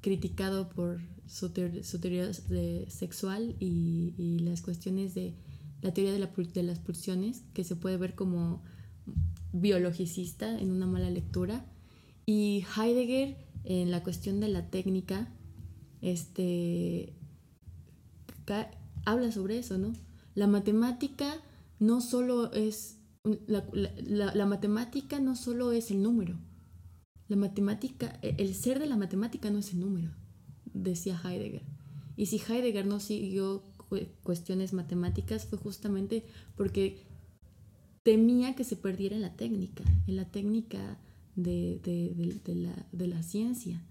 criticado 0.00 0.68
por 0.68 1.00
su, 1.26 1.50
teoría 1.50 2.26
de 2.48 2.86
sexual 2.88 3.56
y, 3.58 4.38
las 4.40 4.62
cuestiones 4.62 5.14
de 5.14 5.34
la 5.82 5.92
teoría 5.92 6.12
de, 6.12 6.18
de, 6.18 6.62
las 6.62 6.78
pulsiones, 6.78 7.42
que 7.52 7.64
se 7.64 7.76
puede 7.76 7.96
ver 7.96 8.14
como 8.14 8.62
biologicista 9.52 10.58
en 10.58 10.70
una 10.70 10.86
mala 10.86 11.10
lectura. 11.10 11.66
Y 12.26 12.64
Heidegger 12.76 13.36
en 13.64 13.90
la 13.90 14.02
cuestión 14.02 14.40
de 14.40 14.48
la 14.48 14.70
técnica, 14.70 15.28
este, 16.00 17.14
habla 19.04 19.32
sobre 19.32 19.58
eso, 19.58 19.78
¿no? 19.78 19.92
La 20.34 20.46
matemática 20.46 21.34
no 21.78 22.00
solo 22.00 22.52
es, 22.52 22.98
la 23.22 24.46
matemática 24.46 25.20
no 25.20 25.36
solo 25.36 25.72
es 25.72 25.90
el 25.90 26.02
número, 26.02 26.38
la 27.28 27.36
matemática, 27.36 28.18
e, 28.22 28.36
el 28.38 28.54
ser 28.54 28.78
de 28.78 28.86
la 28.86 28.96
matemática 28.96 29.50
no 29.50 29.58
es 29.58 29.72
el 29.72 29.80
número, 29.80 30.10
decía 30.74 31.20
Heidegger. 31.24 31.62
Y 32.16 32.26
si 32.26 32.36
Heidegger 32.36 32.86
no 32.86 33.00
siguió 33.00 33.62
cuestiones 34.22 34.72
matemáticas 34.72 35.46
fue 35.46 35.58
justamente 35.58 36.24
porque 36.56 37.06
temía 38.02 38.54
que 38.54 38.64
se 38.64 38.76
perdiera 38.76 39.16
en 39.16 39.22
la 39.22 39.36
técnica, 39.36 39.84
en 40.06 40.16
la 40.16 40.30
técnica 40.30 40.98
de, 41.36 41.80
la, 42.46 42.86
de 42.92 43.06
la 43.08 43.22
ciencia 43.22 43.82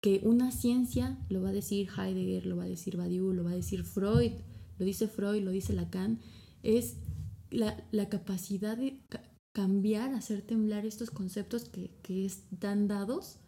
que 0.00 0.20
una 0.22 0.52
ciencia, 0.52 1.18
lo 1.28 1.42
va 1.42 1.48
a 1.48 1.52
decir 1.52 1.88
Heidegger, 1.96 2.46
lo 2.46 2.56
va 2.56 2.64
a 2.64 2.68
decir 2.68 2.96
Badiou, 2.96 3.32
lo 3.32 3.44
va 3.44 3.50
a 3.50 3.56
decir 3.56 3.84
Freud, 3.84 4.32
lo 4.78 4.84
dice 4.84 5.08
Freud, 5.08 5.42
lo 5.42 5.50
dice 5.50 5.72
Lacan, 5.72 6.20
es 6.62 6.96
la, 7.50 8.08
capacidad 8.08 8.76
de 8.76 9.00
cambiar, 9.52 10.14
hacer 10.14 10.42
temblar 10.42 10.86
estos 10.86 11.10
conceptos 11.10 11.68
que, 11.68 11.90
que 12.02 12.24
están 12.24 12.86
dados 12.86 13.38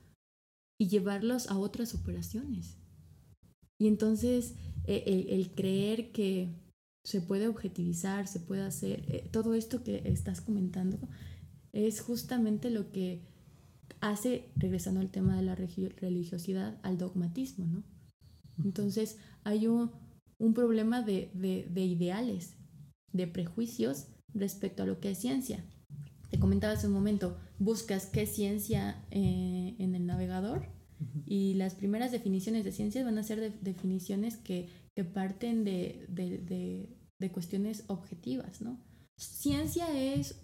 y 0.81 0.89
llevarlos 0.89 1.51
a 1.51 1.59
otras 1.59 1.95
operaciones. 1.95 2.79
Y 3.79 3.87
entonces 3.87 4.55
e, 4.87 5.27
el, 5.29 5.51
creer 5.55 6.11
que 6.11 6.55
se 7.05 7.21
puede 7.21 7.49
objetivizar, 7.49 8.27
se 8.27 8.41
puede 8.41 8.63
hacer, 8.63 9.05
eh, 9.09 9.29
todo 9.31 9.53
esto 9.53 9.85
que 9.85 10.01
estás 10.07 10.41
comentando 10.41 10.99
es 11.75 12.01
justamente 12.01 12.71
lo 12.71 12.93
que 12.93 13.21
hace, 14.01 14.51
regresando 14.57 15.01
al 15.01 15.11
tema 15.11 15.37
de 15.37 15.43
la 15.43 15.55
religiosidad, 15.55 16.81
al 16.83 16.97
dogmatismo, 16.97 17.67
¿no? 17.67 17.85
Entonces 18.65 19.19
hay 19.45 19.67
un, 19.67 19.93
problema 20.55 21.03
de, 21.03 21.31
ideales, 21.77 22.57
de 23.13 23.27
prejuicios 23.27 24.07
respecto 24.33 24.83
a 24.83 24.87
lo 24.87 24.99
que 24.99 25.11
es 25.11 25.19
ciencia. 25.19 25.63
Te 26.31 26.39
comentaba 26.39 26.73
hace 26.73 26.87
un 26.87 26.95
momento, 26.95 27.37
buscas 27.61 28.07
qué 28.07 28.23
es 28.23 28.35
ciencia 28.35 29.05
eh, 29.13 29.77
en 29.79 29.95
el 29.95 30.07
navegador 30.07 30.67
y 31.27 31.55
las 31.55 31.75
primeras 31.75 32.11
definiciones 32.11 32.65
de 32.65 32.73
ciencia 32.73 33.05
van 33.05 33.19
a 33.19 33.23
ser 33.23 33.59
definiciones 33.61 34.37
que, 34.37 34.69
parten 35.15 35.65
de, 35.65 36.05
de, 36.11 37.31
cuestiones 37.31 37.85
objetivas, 37.87 38.61
¿no? 38.61 38.79
Ciencia 39.17 39.87
es 39.99 40.43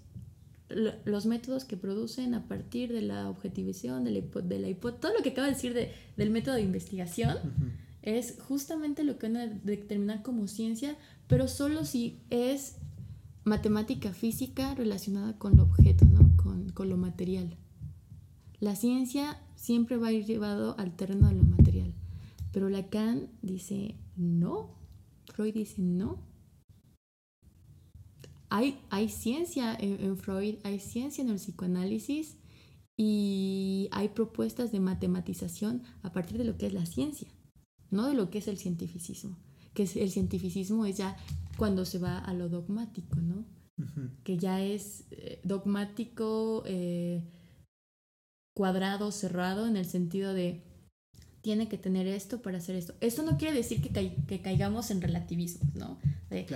los 1.04 1.26
métodos 1.26 1.66
que 1.66 1.76
producen 1.76 2.34
a 2.34 2.48
partir 2.48 2.92
de 2.92 3.02
la 3.02 3.28
objetivación, 3.28 4.04
de 4.04 4.10
la, 4.12 4.42
de 4.42 4.58
la 4.58 4.74
todo 4.80 5.12
lo 5.12 5.22
que 5.22 5.30
acaba 5.30 5.46
de 5.46 5.52
decir 5.52 5.74
del 6.16 6.30
método 6.30 6.54
de 6.54 6.62
investigación, 6.62 7.36
es 8.00 8.38
justamente 8.40 9.04
lo 9.04 9.18
que 9.18 9.26
van 9.26 9.36
a 9.36 9.46
determinar 9.46 10.22
como 10.22 10.48
ciencia, 10.48 10.96
pero 11.26 11.48
solo 11.48 11.84
si 11.84 12.22
es 12.30 12.76
matemática 13.44 14.12
física 14.12 14.74
relacionada 14.74 15.38
con 15.38 15.56
lo 15.56 15.64
objeto, 15.64 16.04
¿no? 16.06 16.35
Con, 16.74 16.88
lo 16.88 16.96
material. 16.96 17.56
La 18.60 18.76
ciencia 18.76 19.40
siempre 19.54 19.96
va 19.96 20.08
a 20.08 20.12
ir 20.12 20.24
llevado 20.24 20.78
al 20.78 20.96
terreno 20.96 21.28
de 21.28 21.34
lo 21.34 21.42
material, 21.42 21.94
pero 22.52 22.68
Lacan 22.68 23.28
dice 23.42 23.96
no, 24.16 24.70
Freud 25.26 25.54
dice 25.54 25.82
no, 25.82 26.18
hay, 28.48 28.78
hay 28.90 29.08
ciencia 29.08 29.76
en, 29.78 30.16
Freud, 30.16 30.56
hay 30.62 30.78
ciencia 30.78 31.22
en 31.22 31.30
el 31.30 31.36
psicoanálisis 31.36 32.36
y 32.96 33.88
hay 33.90 34.08
propuestas 34.08 34.72
de 34.72 34.80
matematización 34.80 35.82
a 36.02 36.12
partir 36.12 36.38
de 36.38 36.44
lo 36.44 36.56
que 36.56 36.66
es 36.66 36.72
la 36.72 36.86
ciencia, 36.86 37.28
no 37.90 38.06
de 38.06 38.14
lo 38.14 38.30
que 38.30 38.38
es 38.38 38.48
el 38.48 38.56
cientificismo. 38.56 39.36
Que 39.74 39.82
el 39.82 40.10
cientificismo 40.10 40.86
es 40.86 40.96
ya 40.96 41.16
cuando 41.58 41.84
se 41.84 41.98
va 41.98 42.18
a 42.18 42.32
lo 42.32 42.48
dogmático, 42.48 43.16
¿no? 43.20 43.44
Que 44.24 44.38
ya 44.38 44.62
es 44.62 45.04
eh, 45.10 45.40
dogmático, 45.44 46.62
eh, 46.66 47.22
cuadrado, 48.54 49.12
cerrado, 49.12 49.66
en 49.66 49.76
el 49.76 49.84
sentido 49.84 50.32
de 50.32 50.62
tiene 51.42 51.68
que 51.68 51.78
tener 51.78 52.08
esto 52.08 52.42
para 52.42 52.58
hacer 52.58 52.74
esto. 52.74 52.94
Eso 53.00 53.22
no 53.22 53.38
quiere 53.38 53.54
decir 53.54 53.80
que, 53.80 54.16
que 54.26 54.42
caigamos 54.42 54.90
en 54.90 55.00
relativismos, 55.00 55.76
¿no? 55.76 55.96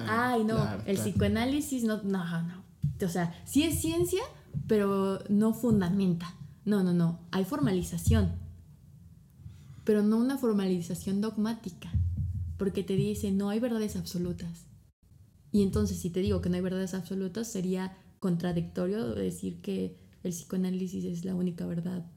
ay, 0.08 0.42
no, 0.42 0.66
el 0.84 0.96
psicoanálisis 0.96 1.84
no, 1.84 2.02
no, 2.02 2.42
no. 2.42 2.64
O 3.00 3.08
sea, 3.08 3.32
sí 3.44 3.62
es 3.62 3.80
ciencia, 3.80 4.20
pero 4.66 5.22
no 5.28 5.54
fundamenta. 5.54 6.34
No, 6.64 6.82
no, 6.82 6.92
no. 6.92 7.20
Hay 7.30 7.44
formalización, 7.44 8.32
pero 9.84 10.02
no 10.02 10.16
una 10.16 10.38
formalización 10.38 11.20
dogmática, 11.20 11.90
porque 12.58 12.82
te 12.82 12.96
dice, 12.96 13.30
no 13.30 13.48
hay 13.48 13.60
verdades 13.60 13.94
absolutas. 13.94 14.66
Y 15.52 15.62
entonces, 15.62 15.98
si 15.98 16.10
te 16.10 16.20
digo 16.20 16.40
que 16.40 16.48
no 16.48 16.56
hay 16.56 16.62
verdades 16.62 16.94
absolutas, 16.94 17.50
sería 17.50 17.96
contradictorio 18.18 19.14
decir 19.14 19.60
que 19.60 19.96
el 20.22 20.32
psicoanálisis 20.32 21.04
es 21.04 21.24
la 21.24 21.34
única 21.34 21.66
verdad. 21.66 22.10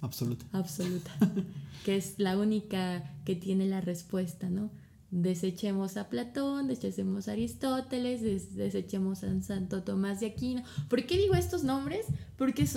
Absoluta. 0.00 0.46
Absoluta. 0.52 1.10
que 1.84 1.96
es 1.96 2.18
la 2.18 2.38
única 2.38 3.18
que 3.24 3.36
tiene 3.36 3.66
la 3.66 3.80
respuesta, 3.80 4.50
¿no? 4.50 4.70
desechemos 5.10 5.96
a 5.96 6.08
Platón, 6.08 6.66
desechemos 6.66 7.28
a 7.28 7.32
Aristóteles, 7.32 8.54
desechemos 8.54 9.22
a 9.24 9.40
Santo 9.42 9.82
Tomás 9.82 10.20
de 10.20 10.26
Aquino. 10.26 10.62
¿Por 10.88 11.06
qué 11.06 11.16
digo 11.16 11.34
estos 11.34 11.64
nombres? 11.64 12.06
Porque 12.36 12.68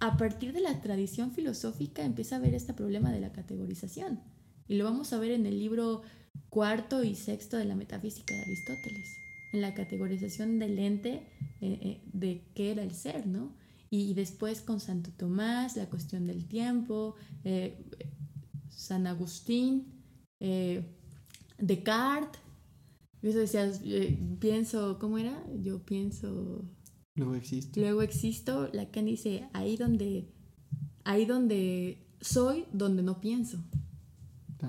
a 0.00 0.16
partir 0.16 0.52
de 0.52 0.60
la 0.60 0.80
tradición 0.80 1.32
filosófica 1.32 2.04
empieza 2.04 2.36
a 2.36 2.40
ver 2.40 2.54
este 2.54 2.74
problema 2.74 3.12
de 3.12 3.20
la 3.20 3.32
categorización. 3.32 4.20
Y 4.68 4.76
lo 4.76 4.84
vamos 4.84 5.12
a 5.12 5.18
ver 5.18 5.30
en 5.30 5.46
el 5.46 5.58
libro 5.58 6.02
cuarto 6.48 7.04
y 7.04 7.14
sexto 7.14 7.56
de 7.56 7.64
la 7.64 7.76
metafísica 7.76 8.34
de 8.34 8.42
Aristóteles, 8.42 9.08
en 9.56 9.62
la 9.62 9.74
categorización 9.74 10.58
del 10.58 10.78
ente 10.78 11.26
eh, 11.60 11.78
eh, 11.82 12.00
de 12.12 12.44
qué 12.54 12.70
era 12.70 12.82
el 12.82 12.92
ser, 12.92 13.26
¿no? 13.26 13.56
Y, 13.88 14.14
después 14.14 14.60
con 14.60 14.80
Santo 14.80 15.10
Tomás, 15.16 15.76
la 15.76 15.88
cuestión 15.88 16.26
del 16.26 16.46
tiempo, 16.46 17.14
eh, 17.44 17.84
San 18.68 19.06
Agustín, 19.06 20.02
Descartes. 21.58 22.40
Eso 23.22 23.38
decías, 23.38 23.80
eh, 23.84 24.18
pienso, 24.38 24.98
¿cómo 24.98 25.18
era? 25.18 25.44
Yo 25.60 25.84
pienso. 25.84 26.64
Luego 27.14 27.34
existo. 27.34 27.80
Luego 27.80 28.02
existo. 28.02 28.68
Lacan 28.72 29.06
dice, 29.06 29.48
ahí 29.52 29.76
donde, 29.76 30.32
ahí 31.04 31.24
donde 31.24 32.06
soy, 32.20 32.66
donde 32.72 33.02
no 33.02 33.20
pienso. 33.20 33.58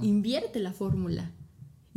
Invierte 0.02 0.60
la 0.60 0.74
fórmula. 0.74 1.34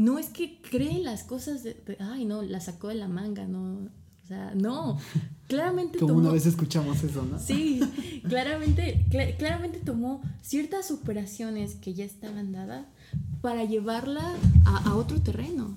No 0.01 0.19
es 0.19 0.31
que 0.31 0.59
cree 0.63 0.99
las 1.01 1.25
cosas 1.25 1.63
de, 1.63 1.77
ay, 1.99 2.25
no, 2.25 2.41
la 2.41 2.59
sacó 2.61 2.89
de 2.89 2.95
la 2.95 3.07
manga, 3.07 3.47
no. 3.47 3.91
O 4.25 4.27
sea, 4.27 4.55
no. 4.55 4.99
Claramente 5.47 5.99
Como 5.99 6.15
una 6.15 6.31
vez 6.31 6.47
escuchamos 6.47 7.05
eso, 7.05 7.23
¿no? 7.23 7.39
Sí, 7.39 7.81
claramente, 8.27 9.05
claramente 9.37 9.79
tomó 9.81 10.23
ciertas 10.41 10.91
operaciones 10.91 11.75
que 11.75 11.93
ya 11.93 12.07
estaban 12.07 12.51
dadas 12.51 12.87
para 13.43 13.67
llevarla 13.67 14.37
a, 14.65 14.95
otro 14.95 15.21
terreno. 15.21 15.77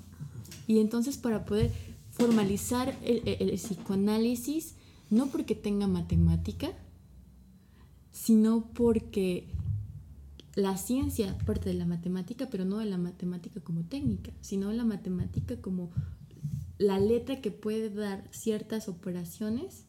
Y 0.68 0.80
entonces 0.80 1.18
para 1.18 1.44
poder 1.44 1.74
formalizar 2.12 2.96
el, 3.04 3.52
psicoanálisis, 3.56 4.76
no 5.10 5.28
porque 5.28 5.54
tenga 5.54 5.88
matemática, 5.88 6.70
sino 8.14 8.70
porque 8.74 9.53
la 10.56 10.78
ciencia 10.78 11.38
parte 11.46 11.70
de 11.70 11.76
la 11.76 11.86
matemática, 11.86 12.48
pero 12.50 12.66
no 12.66 12.78
de 12.78 12.86
la 12.86 12.98
matemática 12.98 13.60
como 13.62 13.84
técnica, 13.86 14.32
sino 14.42 14.72
la 14.72 14.86
matemática 14.86 15.60
como 15.62 15.92
la 16.78 17.00
letra 17.00 17.42
que 17.42 17.52
puede 17.52 17.90
dar 17.90 18.28
ciertas 18.32 18.88
operaciones 18.88 19.86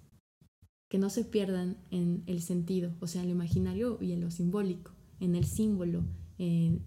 que 0.88 0.98
no 0.98 1.10
se 1.10 1.24
pierdan 1.24 1.76
en 1.90 2.22
el 2.26 2.40
sentido, 2.40 2.94
o 3.00 3.06
sea, 3.06 3.22
en 3.22 3.28
lo 3.28 3.34
imaginario 3.34 3.98
y 4.00 4.12
en 4.12 4.20
lo 4.20 4.30
simbólico, 4.30 4.92
en 5.20 5.34
el 5.34 5.44
símbolo, 5.44 6.04
en, 6.38 6.84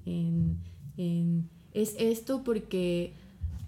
es 1.74 1.96
esto 2.00 2.44
porque, 2.44 3.14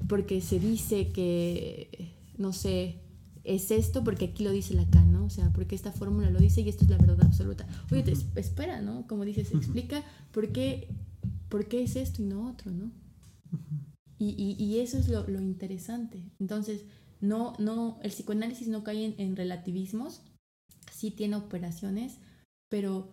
porque 0.07 0.41
se 0.41 0.59
dice 0.59 1.09
que, 1.09 2.13
no 2.37 2.53
sé, 2.53 3.01
es 3.49 3.71
esto 3.71 4.03
porque 4.03 4.25
aquí 4.25 4.43
lo 4.43 4.51
dice 4.51 4.75
Lacan, 4.75 5.11
¿no? 5.11 5.25
O 5.25 5.29
sea, 5.31 5.51
porque 5.51 5.73
esta 5.73 5.91
fórmula 5.91 6.29
lo 6.29 6.39
dice 6.39 6.61
y 6.61 6.69
esto 6.69 6.83
es 6.83 6.91
la 6.91 6.97
verdad 6.97 7.25
absoluta. 7.25 7.67
Oye, 7.91 8.03
te, 8.03 8.13
espera, 8.39 8.79
¿no? 8.81 9.07
Como 9.07 9.25
dices, 9.25 9.51
explica 9.51 10.03
por 10.31 10.51
qué, 10.51 10.87
por 11.49 11.67
qué 11.67 11.81
es 11.81 11.95
esto 11.95 12.21
y 12.21 12.25
no 12.25 12.47
otro, 12.47 12.71
¿no? 12.71 12.91
y, 14.19 14.55
y, 14.59 14.79
eso 14.79 14.97
es 14.97 15.07
lo, 15.07 15.27
lo, 15.27 15.39
interesante. 15.39 16.21
Entonces, 16.39 16.83
no, 17.21 17.53
no, 17.57 17.99
el 18.03 18.11
psicoanálisis 18.11 18.67
no 18.67 18.83
cae 18.83 19.05
en, 19.05 19.15
en 19.17 19.35
relativismos, 19.35 20.21
sí 20.91 21.09
tiene 21.09 21.37
operaciones, 21.37 22.17
pero 22.69 23.09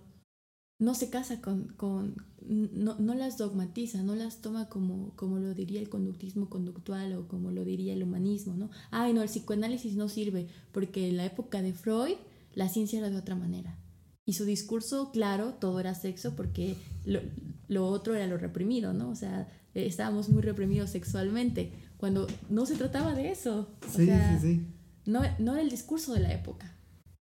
no 0.79 0.95
se 0.95 1.11
casa 1.11 1.41
con, 1.41 1.69
con 1.77 2.17
no, 2.47 2.97
no, 2.99 3.15
las 3.15 3.39
dogmatiza, 3.39 4.03
no 4.03 4.15
las 4.15 4.41
toma 4.41 4.69
como, 4.69 5.15
como 5.17 5.39
lo 5.39 5.55
diría 5.55 5.81
el 5.81 5.89
conductismo 5.89 6.49
conductual 6.49 7.15
o 7.15 7.27
como 7.29 7.51
lo 7.51 7.65
diría 7.65 7.95
el 7.95 8.03
humanismo, 8.03 8.55
¿no? 8.55 8.71
Ay, 8.91 9.13
no, 9.13 9.23
el 9.23 9.29
psicoanálisis 9.29 9.97
no 9.97 10.09
sirve 10.09 10.49
porque 10.73 11.09
en 11.09 11.17
la 11.17 11.25
época 11.25 11.63
de 11.63 11.73
Freud 11.73 12.17
la 12.55 12.69
ciencia 12.69 12.99
era 12.99 13.11
de 13.11 13.17
otra 13.17 13.35
manera. 13.35 13.79
Y 14.27 14.35
su 14.35 14.45
discurso, 14.45 15.11
claro, 15.13 15.55
todo 15.55 15.81
era 15.81 15.95
sexo 15.95 16.35
porque 16.37 16.77
lo, 17.05 17.21
lo 17.69 17.87
otro 17.87 18.15
era 18.15 18.27
lo 18.27 18.39
reprimido, 18.39 18.93
¿no? 18.93 19.11
O 19.11 19.15
sea, 19.15 19.49
estábamos 19.75 20.29
muy 20.29 20.43
reprimidos 20.43 20.91
sexualmente, 20.91 21.73
cuando 21.97 22.27
no 22.51 22.67
se 22.67 22.77
trataba 22.77 23.15
de 23.15 23.31
eso. 23.31 23.71
Sí, 23.89 24.07
sí, 24.07 24.39
sí. 24.41 24.67
No, 25.07 25.21
no 25.39 25.53
era 25.53 25.63
el 25.63 25.71
discurso 25.71 26.13
de 26.13 26.21
la 26.21 26.33
época. 26.33 26.77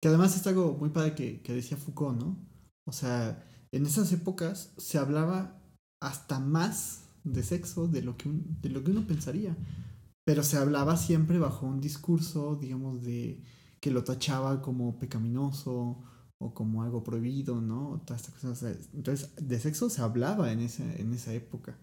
Que 0.00 0.08
además 0.08 0.36
es 0.36 0.46
algo 0.46 0.76
muy 0.78 0.90
padre 0.90 1.14
que, 1.14 1.40
que 1.42 1.54
decía 1.54 1.76
Foucault, 1.76 2.18
¿no? 2.18 2.49
O 2.90 2.92
sea, 2.92 3.46
en 3.70 3.86
esas 3.86 4.10
épocas 4.10 4.72
se 4.76 4.98
hablaba 4.98 5.62
hasta 6.00 6.40
más 6.40 7.04
de 7.22 7.44
sexo 7.44 7.86
de 7.86 8.02
lo, 8.02 8.16
que 8.16 8.28
de 8.32 8.68
lo 8.68 8.82
que 8.82 8.90
uno 8.90 9.06
pensaría. 9.06 9.56
Pero 10.24 10.42
se 10.42 10.56
hablaba 10.56 10.96
siempre 10.96 11.38
bajo 11.38 11.66
un 11.66 11.80
discurso, 11.80 12.56
digamos, 12.60 13.02
de 13.02 13.44
que 13.80 13.92
lo 13.92 14.02
tachaba 14.02 14.60
como 14.60 14.98
pecaminoso 14.98 16.02
o 16.38 16.52
como 16.52 16.82
algo 16.82 17.04
prohibido, 17.04 17.60
¿no? 17.60 18.02
Todas 18.04 18.22
estas 18.22 18.34
cosas. 18.34 18.88
Entonces, 18.92 19.30
de 19.40 19.60
sexo 19.60 19.88
se 19.88 20.02
hablaba 20.02 20.50
en 20.50 20.58
esa, 20.58 20.84
en 20.96 21.14
esa 21.14 21.32
época. 21.32 21.78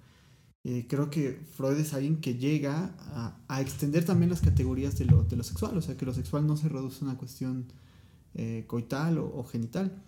Eh, 0.65 0.87
creo 0.89 1.09
que 1.09 1.39
Freud 1.55 1.79
es 1.79 1.93
alguien 1.93 2.19
que 2.19 2.35
llega 2.35 2.93
a, 3.47 3.61
extender 3.61 4.03
también 4.03 4.29
las 4.29 4.41
categorías 4.41 4.97
de 4.97 5.05
lo, 5.05 5.23
de 5.23 5.37
lo, 5.37 5.43
sexual, 5.43 5.77
o 5.77 5.81
sea, 5.81 5.95
que 5.95 6.05
lo 6.05 6.13
sexual 6.13 6.45
no 6.45 6.57
se 6.57 6.67
reduce 6.67 7.05
a 7.05 7.07
una 7.07 7.17
cuestión 7.17 7.71
eh, 8.39 8.65
coital 8.67 9.17
o, 9.17 9.43
genital. 9.45 10.03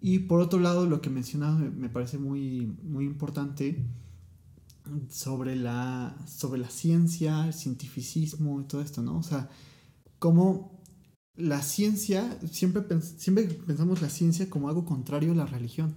Y 0.00 0.20
por 0.20 0.40
otro 0.40 0.60
lado, 0.60 0.86
lo 0.86 1.00
que 1.00 1.10
mencionaba 1.10 1.56
me, 1.56 1.88
parece 1.88 2.18
muy, 2.18 2.66
muy 2.82 3.04
importante 3.04 3.84
sobre 5.08 5.56
la, 5.56 6.16
sobre 6.26 6.60
la 6.60 6.70
ciencia, 6.70 7.46
el 7.46 7.54
cientificismo 7.54 8.60
y 8.60 8.64
todo 8.64 8.82
esto, 8.82 9.02
¿no? 9.02 9.18
O 9.18 9.22
sea, 9.22 9.48
como 10.18 10.82
la 11.34 11.62
ciencia, 11.62 12.38
siempre, 12.50 12.82
siempre 13.00 13.44
pensamos 13.44 14.00
la 14.00 14.10
ciencia 14.10 14.48
como 14.48 14.68
algo 14.68 14.84
contrario 14.84 15.32
a 15.32 15.36
la 15.36 15.46
religión. 15.46 15.94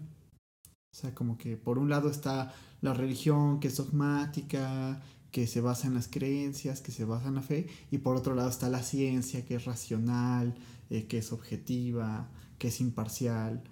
O 0.91 0.97
sea, 0.97 1.13
como 1.13 1.37
que 1.37 1.55
por 1.55 1.77
un 1.77 1.89
lado 1.89 2.09
está 2.09 2.53
la 2.81 2.93
religión 2.93 3.59
que 3.59 3.67
es 3.67 3.77
dogmática, 3.77 5.01
que 5.31 5.47
se 5.47 5.61
basa 5.61 5.87
en 5.87 5.93
las 5.93 6.07
creencias, 6.07 6.81
que 6.81 6.91
se 6.91 7.05
basa 7.05 7.27
en 7.27 7.35
la 7.35 7.41
fe, 7.41 7.67
y 7.91 7.99
por 7.99 8.15
otro 8.15 8.35
lado 8.35 8.49
está 8.49 8.69
la 8.69 8.81
ciencia 8.81 9.45
que 9.45 9.55
es 9.55 9.65
racional, 9.65 10.55
eh, 10.89 11.05
que 11.05 11.19
es 11.19 11.31
objetiva, 11.31 12.29
que 12.57 12.69
es 12.69 12.81
imparcial. 12.81 13.63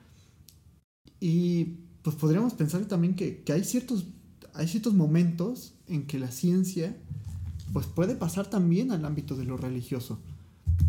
Y 1.20 1.78
pues 2.04 2.16
podríamos 2.16 2.54
pensar 2.54 2.86
también 2.86 3.16
que, 3.16 3.42
que 3.42 3.54
hay, 3.54 3.64
ciertos, 3.64 4.06
hay 4.54 4.68
ciertos 4.68 4.94
momentos 4.94 5.74
en 5.88 6.06
que 6.06 6.20
la 6.20 6.32
ciencia 6.32 6.96
pues 7.74 7.86
puede 7.86 8.16
pasar 8.16 8.48
también 8.50 8.92
al 8.92 9.06
ámbito 9.06 9.36
de 9.36 9.46
lo 9.46 9.58
religioso. 9.58 10.20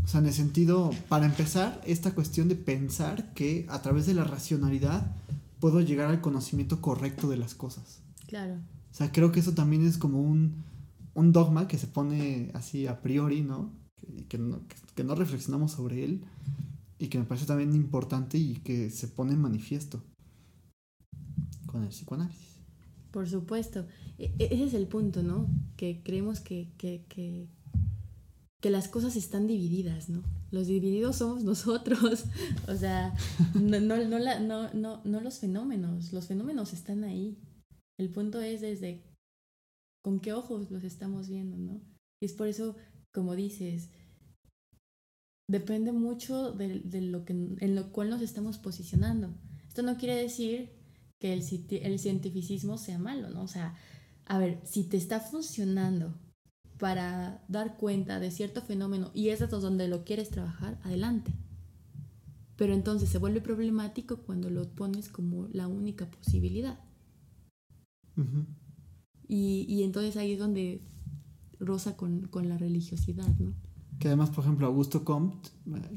O 0.05 0.09
sea, 0.09 0.21
en 0.21 0.27
el 0.27 0.33
sentido, 0.33 0.91
para 1.09 1.27
empezar, 1.27 1.81
esta 1.85 2.15
cuestión 2.15 2.49
de 2.49 2.55
pensar 2.55 3.33
que 3.35 3.67
a 3.69 3.83
través 3.83 4.07
de 4.07 4.15
la 4.15 4.25
racionalidad 4.25 5.15
puedo 5.61 5.81
llegar 5.81 6.09
al 6.09 6.21
conocimiento 6.21 6.81
correcto 6.81 7.29
de 7.29 7.37
las 7.37 7.55
cosas. 7.55 8.01
Claro. 8.27 8.55
O 8.55 8.95
sea, 8.95 9.11
creo 9.13 9.33
que 9.33 9.41
eso 9.41 9.53
también 9.53 9.87
es 9.87 9.99
como 9.99 10.23
un, 10.23 10.63
un 11.15 11.33
dogma 11.33 11.69
que 11.69 11.79
se 11.79 11.89
pone 11.89 12.51
así 12.55 12.87
a 12.87 13.01
priori, 13.03 13.43
¿no? 13.43 13.71
Que, 13.97 14.25
que 14.27 14.39
no, 14.39 14.61
que 14.95 15.05
no 15.05 15.15
reflexionamos 15.15 15.73
sobre 15.73 16.05
él 16.05 16.23
y 16.99 17.09
que 17.09 17.19
me 17.19 17.25
parece 17.25 17.47
también 17.47 17.75
importante 17.75 18.39
y 18.39 18.55
que 18.57 18.91
se 18.91 19.09
pone 19.09 19.33
en 19.33 19.41
manifiesto 19.41 20.03
con 21.69 21.85
el 21.85 21.91
psicoanálisis. 21.91 22.59
Por 23.13 23.29
supuesto. 23.29 23.87
E 24.19 24.35
ese 24.39 24.65
es 24.65 24.75
el 24.75 24.87
punto, 24.87 25.23
¿no? 25.23 25.49
Que 25.77 26.03
creemos 26.03 26.41
que, 26.41 26.73
que, 26.77 27.05
que, 27.09 27.49
que, 28.61 28.71
las 28.71 28.89
cosas 28.89 29.17
están 29.17 29.47
divididas, 29.47 30.09
¿no? 30.09 30.23
Los 30.51 30.67
divididos 30.67 31.17
somos 31.17 31.45
nosotros. 31.53 32.25
o 32.67 32.75
sea, 32.75 33.15
no, 33.55 33.81
no, 33.81 33.97
no, 34.05 34.19
la, 34.19 34.41
no, 34.41 34.73
no, 34.75 35.01
no 35.05 35.21
los 35.21 35.39
fenómenos. 35.39 36.13
Los 36.13 36.27
fenómenos 36.27 36.73
están 36.73 37.05
ahí. 37.05 37.39
El 37.99 38.11
punto 38.11 38.41
es 38.41 38.61
desde 38.61 39.05
con 40.05 40.21
qué 40.21 40.33
ojos 40.33 40.71
los 40.71 40.85
estamos 40.85 41.29
viendo, 41.29 41.57
¿no? 41.57 41.81
Y 42.21 42.27
es 42.27 42.33
por 42.33 42.49
eso, 42.49 42.77
como 43.13 43.37
dices, 43.37 43.91
depende 45.49 45.93
mucho 45.93 46.53
de, 46.53 46.81
de, 46.81 47.01
lo 47.01 47.25
que, 47.25 47.33
en 47.33 47.75
lo 47.75 47.91
cual 47.91 48.11
nos 48.11 48.23
estamos 48.23 48.59
posicionando. 48.59 49.35
Esto 49.67 49.83
no 49.83 49.97
quiere 49.97 50.17
decir 50.17 50.78
que 51.19 51.33
el, 51.33 51.43
el 51.71 51.99
cientificismo 51.99 52.79
sea 52.79 52.99
malo, 52.99 53.31
¿no? 53.31 53.43
O 53.43 53.49
sea, 53.49 53.75
a 54.27 54.39
ver, 54.39 54.61
si 54.65 54.85
te 54.85 54.97
está 54.97 55.21
funcionando 55.21 56.15
para 56.79 57.45
dar 57.49 57.77
cuenta 57.77 58.21
de 58.21 58.31
cierto 58.31 58.63
fenómeno 58.63 59.11
y 59.13 59.31
es 59.31 59.41
donde 59.51 59.89
lo 59.89 60.05
quieres 60.05 60.31
trabajar, 60.31 60.79
adelante. 60.85 61.33
Pero 62.57 62.75
entonces 62.75 63.09
se 63.09 63.19
vuelve 63.19 63.41
problemático 63.41 64.19
cuando 64.19 64.51
lo 64.51 64.69
pones 64.75 65.09
como 65.09 65.49
la 65.49 65.67
única 65.67 66.11
posibilidad. 66.11 66.79
Uh 68.17 68.23
-huh. 68.23 68.47
y, 69.29 69.65
y, 69.69 69.85
entonces 69.85 70.17
ahí 70.17 70.33
es 70.33 70.41
donde 70.41 70.83
roza 71.61 71.97
con, 71.97 72.23
con, 72.27 72.49
la 72.49 72.59
religiosidad, 72.59 73.29
¿no? 73.39 73.55
Que 73.99 74.09
además, 74.09 74.31
por 74.31 74.45
ejemplo, 74.45 74.67
Augusto 74.67 75.05
Comte, 75.05 75.51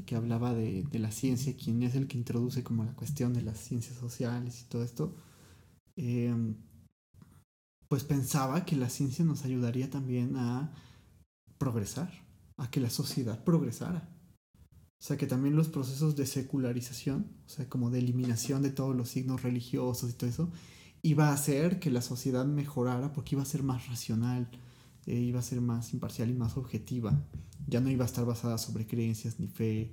que 0.06 0.16
hablaba 0.16 0.52
de, 0.54 0.82
de, 0.82 0.98
la 0.98 1.12
ciencia, 1.12 1.56
quien 1.56 1.82
es 1.82 1.94
el 1.94 2.08
que 2.08 2.18
introduce 2.18 2.64
como 2.64 2.84
la 2.84 2.94
cuestión 2.94 3.32
de 3.32 3.42
las 3.42 3.58
ciencias 3.58 3.96
sociales 3.96 4.62
y 4.62 4.68
todo 4.68 4.82
esto, 4.82 5.14
eh, 5.96 6.34
pues 7.88 8.04
pensaba 8.04 8.64
que 8.64 8.74
la 8.74 8.88
ciencia 8.88 9.24
nos 9.24 9.44
ayudaría 9.44 9.90
también 9.90 10.36
a 10.36 10.72
progresar, 11.58 12.10
a 12.56 12.70
que 12.70 12.80
la 12.80 12.90
sociedad 12.90 13.44
progresara. 13.44 14.08
O 14.98 15.04
sea, 15.04 15.16
que 15.16 15.26
también 15.26 15.56
los 15.56 15.68
procesos 15.68 16.16
de 16.16 16.26
secularización, 16.26 17.26
o 17.44 17.48
sea, 17.48 17.68
como 17.68 17.90
de 17.90 17.98
eliminación 17.98 18.62
de 18.62 18.70
todos 18.70 18.96
los 18.96 19.10
signos 19.10 19.42
religiosos 19.42 20.10
y 20.10 20.12
todo 20.14 20.30
eso, 20.30 20.50
iba 21.02 21.28
a 21.28 21.34
hacer 21.34 21.80
que 21.80 21.90
la 21.90 22.02
sociedad 22.02 22.46
mejorara 22.46 23.12
porque 23.12 23.34
iba 23.34 23.42
a 23.42 23.46
ser 23.46 23.62
más 23.62 23.88
racional, 23.88 24.48
eh, 25.06 25.14
iba 25.14 25.40
a 25.40 25.42
ser 25.42 25.60
más 25.60 25.92
imparcial 25.92 26.30
y 26.30 26.34
más 26.34 26.56
objetiva. 26.56 27.20
Ya 27.66 27.80
no 27.80 27.90
iba 27.90 28.04
a 28.04 28.06
estar 28.06 28.24
basada 28.24 28.58
sobre 28.58 28.86
creencias 28.86 29.40
ni 29.40 29.48
fe, 29.48 29.92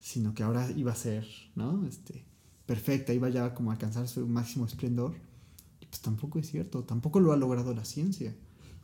sino 0.00 0.34
que 0.34 0.42
ahora 0.42 0.70
iba 0.72 0.92
a 0.92 0.96
ser, 0.96 1.26
¿no? 1.54 1.86
Este, 1.86 2.24
perfecta, 2.66 3.12
iba 3.12 3.28
ya 3.28 3.54
como 3.54 3.70
a 3.70 3.74
alcanzar 3.74 4.08
su 4.08 4.26
máximo 4.26 4.66
esplendor. 4.66 5.14
Y 5.80 5.86
pues 5.86 6.00
tampoco 6.00 6.38
es 6.38 6.50
cierto, 6.50 6.84
tampoco 6.84 7.20
lo 7.20 7.32
ha 7.32 7.36
logrado 7.36 7.74
la 7.74 7.84
ciencia. 7.84 8.34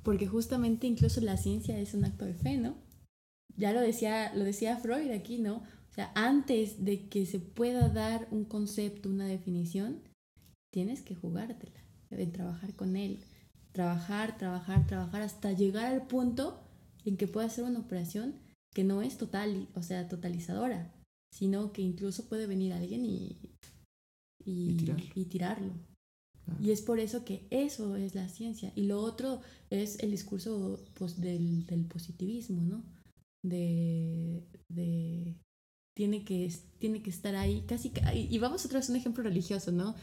Porque 0.03 0.27
justamente 0.27 0.87
incluso 0.87 1.21
la 1.21 1.37
ciencia 1.37 1.79
es 1.79 1.95
un 1.95 2.05
acto 2.05 2.25
de 2.25 2.35
fe, 2.35 2.57
¿no? 2.57 2.77
Ya 3.57 3.73
lo 3.73 3.81
decía, 3.81 4.33
lo 4.35 4.45
decía 4.45 4.77
Freud 4.77 5.11
aquí, 5.11 5.39
¿no? 5.39 5.57
O 5.57 5.95
sea, 5.95 6.13
antes 6.15 6.85
de 6.85 7.09
que 7.09 7.27
se 7.27 7.41
pueda 7.41 7.89
dar 7.89 8.29
un 8.31 8.45
concepto, 8.45 9.09
una 9.09 9.27
definición, 9.27 10.01
tienes 10.71 11.03
que 11.03 11.17
jugártela, 11.17 11.81
de 12.11 12.27
trabajar 12.27 12.75
con 12.75 12.95
él, 12.95 13.19
trabajar, 13.79 14.37
trabajar, 14.37 14.85
trabajar 14.89 15.23
hasta 15.23 15.53
llegar 15.53 15.87
al 15.87 16.05
punto 16.09 16.61
en 17.05 17.17
que 17.17 17.29
pueda 17.29 17.47
hacer 17.47 17.63
una 17.63 17.79
operación 17.79 18.35
que 18.75 18.83
no 18.83 19.03
es 19.03 19.19
total, 19.19 19.69
o 19.77 19.83
sea, 19.85 20.09
totalizadora, 20.09 20.93
sino 21.31 21.71
que 21.73 21.83
incluso 21.83 22.29
puede 22.29 22.49
venir 22.49 22.73
alguien 22.73 23.05
y, 23.05 23.39
y, 24.45 24.71
y 24.71 24.77
tirarlo. 24.79 25.05
Y, 25.15 25.25
tirarlo. 25.27 25.73
Claro. 26.45 26.61
y, 26.61 26.73
es 26.73 26.83
por 26.83 26.99
eso 26.99 27.25
que 27.25 27.47
eso 27.51 27.95
es 27.95 28.17
la 28.17 28.29
ciencia. 28.29 28.73
Y 28.75 28.83
lo 28.83 29.01
otro 29.01 29.43
es 29.71 30.01
el 30.01 30.11
discurso 30.11 30.85
pues, 30.95 31.21
del, 31.21 31.65
del 31.67 31.85
positivismo, 31.85 32.61
¿no? 32.63 32.83
De, 33.45 34.43
de 34.69 35.37
tiene 35.95 36.25
que, 36.25 36.53
tiene 36.81 37.01
que 37.01 37.11
estar 37.11 37.37
ahí, 37.37 37.63
casi, 37.69 37.93
y 38.13 38.39
vamos 38.39 38.65
otra 38.65 38.81
vez 38.81 38.89
a 38.89 38.93
un 38.93 38.99
ejemplo 38.99 39.23
religioso, 39.23 39.71
¿no? 39.71 39.95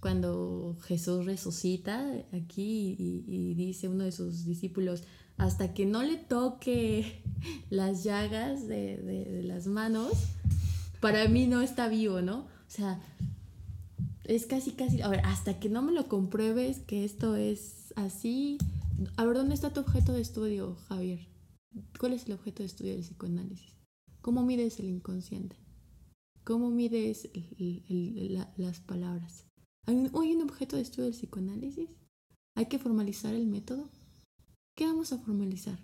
Cuando 0.00 0.76
Jesús 0.82 1.26
resucita 1.26 2.10
aquí 2.32 2.96
y, 2.98 3.54
dice 3.54 3.88
uno 3.88 4.04
de 4.04 4.12
sus 4.12 4.44
discípulos, 4.46 5.04
hasta 5.36 5.74
que 5.74 5.86
no 5.86 6.02
le 6.02 6.16
toque 6.16 7.22
las 7.70 8.02
llagas 8.02 8.66
de, 8.66 8.96
de, 8.96 9.42
las 9.42 9.66
manos, 9.66 10.12
para 11.00 11.28
mí 11.28 11.46
no 11.46 11.60
está 11.60 11.88
vivo, 11.88 12.22
¿no? 12.22 12.40
O 12.40 12.72
sea, 12.72 13.00
es 14.24 14.46
casi, 14.46 14.72
casi, 14.72 15.02
a 15.02 15.08
ver, 15.08 15.20
hasta 15.24 15.58
que 15.58 15.68
no 15.68 15.82
me 15.82 15.92
lo 15.92 16.08
compruebes 16.08 16.80
que 16.80 17.04
esto 17.04 17.36
es 17.36 17.92
así. 17.96 18.58
A 19.16 19.24
ver, 19.24 19.36
¿dónde 19.36 19.54
está 19.54 19.72
tu 19.72 19.80
objeto 19.80 20.12
de 20.12 20.20
estudio, 20.20 20.76
Javier? 20.88 21.26
¿Cuál 21.98 22.14
es 22.14 22.26
el 22.26 22.32
objeto 22.32 22.62
de 22.62 22.66
estudio 22.66 22.92
del 22.92 23.02
psicoanálisis? 23.02 23.76
¿Cómo 24.20 24.42
mides 24.44 24.78
el 24.80 24.86
inconsciente? 24.86 25.56
¿Cómo 26.44 26.70
mides 26.70 27.30
el, 27.34 27.84
el, 27.88 28.34
la, 28.34 28.52
las 28.56 28.80
palabras? 28.80 29.49
¿Hay 29.86 29.96
un, 29.96 30.10
¿Hay 30.20 30.34
un 30.34 30.42
objeto 30.42 30.76
de 30.76 30.82
estudio 30.82 31.04
del 31.04 31.14
psicoanálisis? 31.14 31.88
¿Hay 32.54 32.66
que 32.66 32.78
formalizar 32.78 33.34
el 33.34 33.46
método? 33.46 33.88
¿Qué 34.76 34.86
vamos 34.86 35.12
a 35.12 35.18
formalizar? 35.18 35.78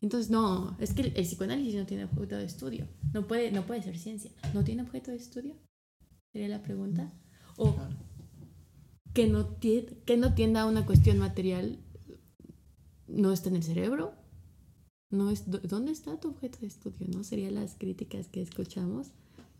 Entonces, 0.00 0.30
no, 0.30 0.76
es 0.80 0.94
que 0.94 1.02
el, 1.02 1.16
el, 1.16 1.24
psicoanálisis 1.24 1.76
no 1.76 1.86
tiene 1.86 2.04
objeto 2.04 2.36
de 2.36 2.44
estudio. 2.44 2.88
No 3.12 3.26
puede, 3.26 3.52
no 3.52 3.64
puede 3.66 3.82
ser 3.82 3.98
ciencia. 3.98 4.32
¿No 4.52 4.64
tiene 4.64 4.82
objeto 4.82 5.10
de 5.10 5.16
estudio? 5.16 5.56
Sería 6.32 6.48
la 6.48 6.62
pregunta. 6.62 7.12
O 7.56 7.76
que 9.12 9.26
no, 9.26 9.58
que 9.60 10.16
no 10.16 10.34
tienda 10.34 10.62
a 10.62 10.66
una 10.66 10.86
cuestión 10.86 11.18
material, 11.18 11.78
no 13.06 13.32
está 13.32 13.50
en 13.50 13.56
el 13.56 13.62
cerebro. 13.62 14.14
No 15.10 15.30
es, 15.30 15.44
¿Dónde 15.46 15.92
está 15.92 16.18
tu 16.18 16.28
objeto 16.28 16.60
de 16.60 16.68
estudio? 16.68 17.06
¿No? 17.08 17.22
Serían 17.22 17.54
las 17.54 17.74
críticas 17.74 18.28
que 18.28 18.40
escuchamos. 18.40 19.12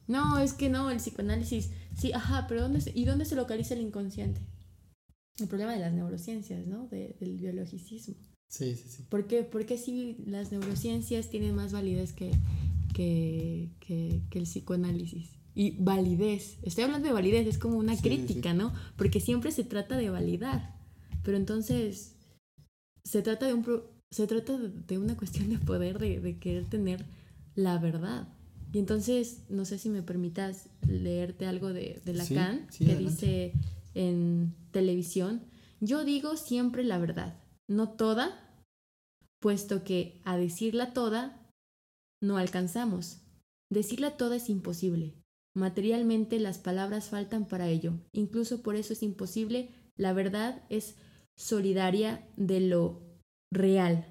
No, 0.06 0.38
es 0.38 0.52
que 0.52 0.68
no, 0.68 0.90
el 0.90 0.98
psicoanálisis, 0.98 1.70
sí, 1.96 2.12
ajá, 2.12 2.46
pero 2.48 2.62
¿dónde 2.62 2.80
se, 2.80 2.92
¿y 2.94 3.04
dónde 3.04 3.24
se 3.24 3.36
localiza 3.36 3.74
el 3.74 3.80
inconsciente? 3.80 4.40
El 5.38 5.48
problema 5.48 5.72
de 5.72 5.80
las 5.80 5.92
neurociencias, 5.92 6.66
¿no? 6.66 6.88
De, 6.88 7.16
del 7.20 7.36
biologicismo. 7.38 8.16
Sí, 8.48 8.74
sí, 8.76 8.88
sí. 8.88 9.02
¿Por 9.08 9.26
qué, 9.26 9.44
¿Por 9.44 9.64
qué 9.64 9.78
si 9.78 10.16
las 10.26 10.52
neurociencias 10.52 11.30
tienen 11.30 11.54
más 11.54 11.72
validez 11.72 12.12
que, 12.12 12.30
que, 12.92 13.70
que, 13.80 14.22
que, 14.28 14.38
el 14.38 14.44
psicoanálisis? 14.44 15.30
Y 15.54 15.82
validez, 15.82 16.58
estoy 16.62 16.84
hablando 16.84 17.08
de 17.08 17.14
validez, 17.14 17.46
es 17.46 17.58
como 17.58 17.78
una 17.78 17.96
sí, 17.96 18.02
crítica, 18.02 18.52
sí. 18.52 18.58
¿no? 18.58 18.72
Porque 18.96 19.20
siempre 19.20 19.52
se 19.52 19.64
trata 19.64 19.96
de 19.96 20.10
validar. 20.10 20.76
Pero 21.22 21.36
entonces 21.36 22.16
se 23.04 23.22
trata 23.22 23.46
de, 23.46 23.54
un 23.54 23.64
se 24.10 24.26
trata 24.26 24.58
de 24.58 24.98
una 24.98 25.16
cuestión 25.16 25.48
de 25.48 25.58
poder, 25.58 25.98
de, 25.98 26.38
querer 26.38 26.66
tener 26.66 27.04
la 27.54 27.78
verdad. 27.78 28.28
Y 28.72 28.78
entonces, 28.78 29.42
no 29.48 29.64
sé 29.64 29.78
si 29.78 29.90
me 29.90 30.02
permitas 30.02 30.68
leerte 30.88 31.46
algo 31.46 31.72
de, 31.72 32.00
Lacan, 32.06 32.66
que 32.76 32.96
dice 32.96 33.52
en 33.94 34.54
televisión, 34.70 35.42
yo 35.80 36.04
digo 36.04 36.36
siempre 36.36 36.84
la 36.84 36.98
verdad, 36.98 37.38
no 37.68 37.90
toda, 37.90 38.56
puesto 39.40 39.84
que 39.84 40.20
a 40.24 40.36
decirla 40.36 40.92
toda 40.92 41.42
no 42.22 42.38
alcanzamos. 42.38 43.20
Decirla 43.70 44.16
toda 44.16 44.36
es 44.36 44.48
imposible. 44.48 45.14
Materialmente 45.54 46.38
las 46.38 46.58
palabras 46.58 47.08
faltan 47.08 47.46
para 47.46 47.68
ello. 47.68 47.94
Incluso 48.12 48.62
por 48.62 48.76
eso 48.76 48.92
es 48.92 49.02
imposible. 49.02 49.70
La 49.96 50.12
verdad 50.12 50.62
es 50.70 50.94
solidaria 51.36 52.26
de 52.36 52.60
lo 52.60 53.02
real. 53.52 54.06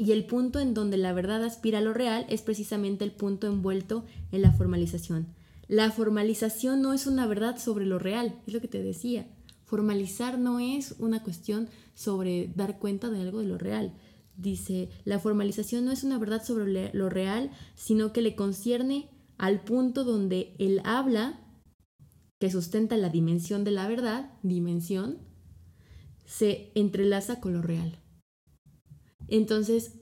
Y 0.00 0.12
el 0.12 0.26
punto 0.26 0.60
en 0.60 0.74
donde 0.74 0.96
la 0.96 1.12
verdad 1.12 1.42
aspira 1.42 1.78
a 1.78 1.82
lo 1.82 1.92
real 1.92 2.24
es 2.28 2.42
precisamente 2.42 3.04
el 3.04 3.10
punto 3.10 3.48
envuelto 3.48 4.04
en 4.30 4.42
la 4.42 4.52
formalización. 4.52 5.26
La 5.66 5.90
formalización 5.90 6.80
no 6.80 6.92
es 6.92 7.08
una 7.08 7.26
verdad 7.26 7.58
sobre 7.58 7.84
lo 7.84 7.98
real, 7.98 8.40
es 8.46 8.54
lo 8.54 8.60
que 8.60 8.68
te 8.68 8.80
decía. 8.80 9.26
Formalizar 9.64 10.38
no 10.38 10.60
es 10.60 10.94
una 11.00 11.24
cuestión 11.24 11.68
sobre 11.94 12.52
dar 12.54 12.78
cuenta 12.78 13.10
de 13.10 13.20
algo 13.20 13.40
de 13.40 13.48
lo 13.48 13.58
real. 13.58 13.92
Dice, 14.36 14.88
la 15.04 15.18
formalización 15.18 15.84
no 15.84 15.90
es 15.90 16.04
una 16.04 16.16
verdad 16.16 16.44
sobre 16.44 16.94
lo 16.94 17.10
real, 17.10 17.50
sino 17.74 18.12
que 18.12 18.22
le 18.22 18.36
concierne 18.36 19.10
al 19.36 19.62
punto 19.62 20.04
donde 20.04 20.54
el 20.60 20.80
habla, 20.84 21.40
que 22.38 22.52
sustenta 22.52 22.96
la 22.96 23.08
dimensión 23.08 23.64
de 23.64 23.72
la 23.72 23.88
verdad, 23.88 24.30
dimensión, 24.44 25.18
se 26.24 26.70
entrelaza 26.76 27.40
con 27.40 27.52
lo 27.52 27.62
real. 27.62 27.98
Entonces, 29.28 29.92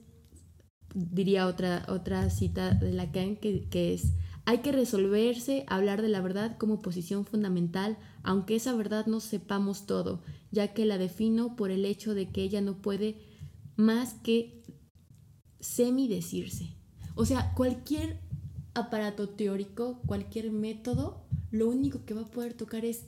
diría 0.93 1.47
otra, 1.47 1.85
otra 1.89 2.29
cita 2.29 2.73
de 2.73 2.91
Lacan 2.91 3.35
que, 3.35 3.67
que 3.69 3.93
es, 3.93 4.13
hay 4.45 4.59
que 4.59 4.71
resolverse 4.71 5.65
hablar 5.67 6.01
de 6.01 6.07
la 6.07 6.21
verdad 6.21 6.57
como 6.57 6.81
posición 6.81 7.25
fundamental, 7.25 7.97
aunque 8.23 8.55
esa 8.55 8.73
verdad 8.73 9.05
no 9.05 9.19
sepamos 9.19 9.85
todo, 9.85 10.23
ya 10.51 10.73
que 10.73 10.85
la 10.85 10.97
defino 10.97 11.55
por 11.55 11.69
el 11.69 11.83
hecho 11.85 12.15
de 12.15 12.31
que 12.31 12.43
ella 12.43 12.61
no 12.61 12.81
puede 12.81 13.19
más 13.75 14.13
que 14.13 14.63
semi-decirse. 15.59 16.75
O 17.15 17.25
sea, 17.25 17.53
cualquier 17.55 18.21
aparato 18.73 19.27
teórico, 19.29 20.01
cualquier 20.05 20.51
método, 20.51 21.27
lo 21.51 21.67
único 21.67 22.05
que 22.05 22.13
va 22.13 22.21
a 22.21 22.31
poder 22.31 22.53
tocar 22.53 22.85
es 22.85 23.05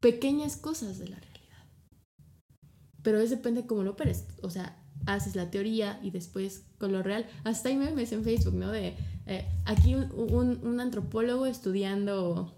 pequeñas 0.00 0.56
cosas 0.56 0.98
de 0.98 1.08
la 1.08 1.16
realidad. 1.16 1.31
Pero 3.02 3.20
eso 3.20 3.36
depende 3.36 3.66
cómo 3.66 3.82
lo 3.82 3.92
operes. 3.92 4.24
O 4.42 4.50
sea, 4.50 4.76
haces 5.06 5.36
la 5.36 5.50
teoría 5.50 5.98
y 6.02 6.10
después 6.10 6.64
con 6.78 6.92
lo 6.92 7.02
real. 7.02 7.26
Hasta 7.44 7.68
hay 7.68 7.76
memes 7.76 8.12
en 8.12 8.24
Facebook, 8.24 8.54
¿no? 8.54 8.70
De 8.70 8.94
eh, 9.26 9.44
aquí 9.64 9.94
un, 9.94 10.80
antropólogo 10.80 11.46
estudiando 11.46 12.52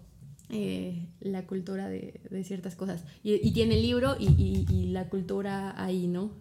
eh, 0.49 1.07
la 1.19 1.45
cultura 1.45 1.89
de, 1.89 2.19
ciertas 2.43 2.75
cosas. 2.75 3.03
Y, 3.23 3.51
tiene 3.51 3.75
el 3.75 3.81
libro 3.81 4.15
y, 4.19 4.87
la 4.91 5.09
cultura 5.09 5.81
ahí, 5.81 6.07
¿no? 6.07 6.31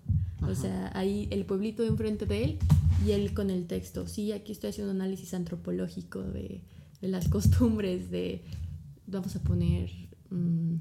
O 0.42 0.54
sea, 0.54 0.90
ahí 0.94 1.26
el 1.30 1.44
pueblito 1.46 1.84
enfrente 1.84 2.26
de 2.26 2.44
él 2.44 2.58
y 3.06 3.12
él 3.12 3.34
con 3.34 3.50
el 3.50 3.66
texto. 3.66 4.06
Sí, 4.06 4.32
aquí 4.32 4.52
estoy 4.52 4.70
haciendo 4.70 4.92
un 4.92 5.00
análisis 5.00 5.34
antropológico 5.34 6.22
de, 6.22 6.62
las 7.00 7.28
costumbres 7.30 8.10
de, 8.10 8.42
vamos 9.06 9.36
a 9.36 9.40
poner, 9.40 9.90
mm, 10.30 10.76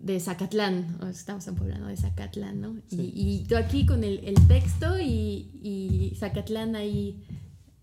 de 0.00 0.20
Zacatlán, 0.20 0.98
estamos 1.10 1.46
en 1.48 1.56
Puebla, 1.56 1.78
¿no? 1.78 1.88
De 1.88 1.96
Zacatlán, 1.96 2.60
¿no? 2.60 2.76
Y, 2.90 3.44
tú 3.48 3.56
aquí 3.56 3.86
con 3.86 4.04
el, 4.04 4.34
texto 4.46 5.00
y, 5.00 5.50
y, 5.62 6.14
Zacatlán 6.16 6.76
ahí, 6.76 7.24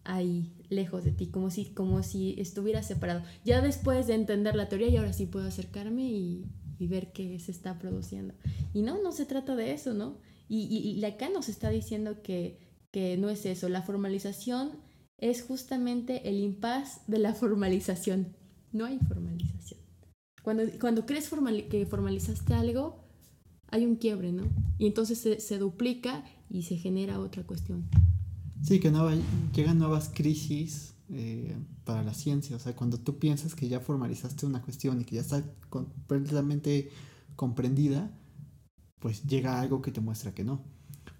ahí 0.03 0.53
lejos 0.69 1.03
de 1.03 1.11
ti, 1.11 1.27
como 1.27 1.49
si, 1.49 1.65
como 1.65 2.03
si 2.03 2.35
estuviera 2.37 2.83
separado. 2.83 3.23
Ya 3.43 3.61
después 3.61 4.07
de 4.07 4.15
entender 4.15 4.55
la 4.55 4.69
teoría, 4.69 4.87
y 4.87 4.97
ahora 4.97 5.13
sí 5.13 5.25
puedo 5.25 5.47
acercarme 5.47 6.03
y, 6.03 6.45
ver 6.79 7.13
qué 7.13 7.39
se 7.39 7.51
está 7.51 7.79
produciendo. 7.79 8.33
Y 8.73 8.81
no, 8.81 9.01
no 9.01 9.13
se 9.13 9.25
trata 9.25 9.55
de 9.55 9.71
eso, 9.71 9.93
¿no? 9.93 10.17
Y, 10.49 10.65
y, 10.65 11.05
acá 11.05 11.29
nos 11.29 11.47
está 11.47 11.69
diciendo 11.69 12.21
que, 12.21 12.59
que 12.91 13.15
no 13.15 13.29
es 13.29 13.45
eso. 13.45 13.69
La 13.69 13.83
formalización 13.83 14.71
es 15.17 15.43
justamente 15.43 16.27
el 16.27 16.41
impas 16.41 17.01
de 17.07 17.19
la 17.19 17.33
formalización. 17.35 18.35
No 18.73 18.85
hay 18.85 18.99
formalización. 18.99 19.82
Cuando, 20.43 20.63
cuando 20.79 21.05
crees 21.05 21.29
que 21.69 21.85
formalizaste 21.85 22.53
algo, 22.53 23.03
hay 23.69 23.85
un 23.85 23.95
quiebre, 23.95 24.31
¿no? 24.33 24.43
Y 24.77 24.85
entonces 24.85 25.17
se, 25.17 25.39
se 25.39 25.57
duplica 25.57 26.23
y 26.49 26.63
se 26.63 26.77
genera 26.77 27.19
otra 27.19 27.43
cuestión. 27.43 27.89
Sí, 28.61 28.79
que 28.79 28.91
llegan 29.53 29.79
nuevas 29.79 30.11
crisis 30.13 30.93
eh, 31.09 31.55
para 31.85 32.03
la 32.03 32.13
ciencia. 32.13 32.55
O 32.55 32.59
sea, 32.59 32.75
cuando 32.75 32.99
tú 32.99 33.19
piensas 33.19 33.55
que 33.55 33.67
ya 33.67 33.79
formalizaste 33.79 34.45
una 34.45 34.61
cuestión 34.61 35.01
y 35.01 35.05
que 35.05 35.15
ya 35.15 35.21
está 35.21 35.43
completamente 35.69 36.91
comprendida, 37.35 38.11
pues 38.99 39.23
llega 39.23 39.59
algo 39.59 39.81
que 39.81 39.91
te 39.91 40.01
muestra 40.01 40.33
que 40.33 40.43
no. 40.43 40.61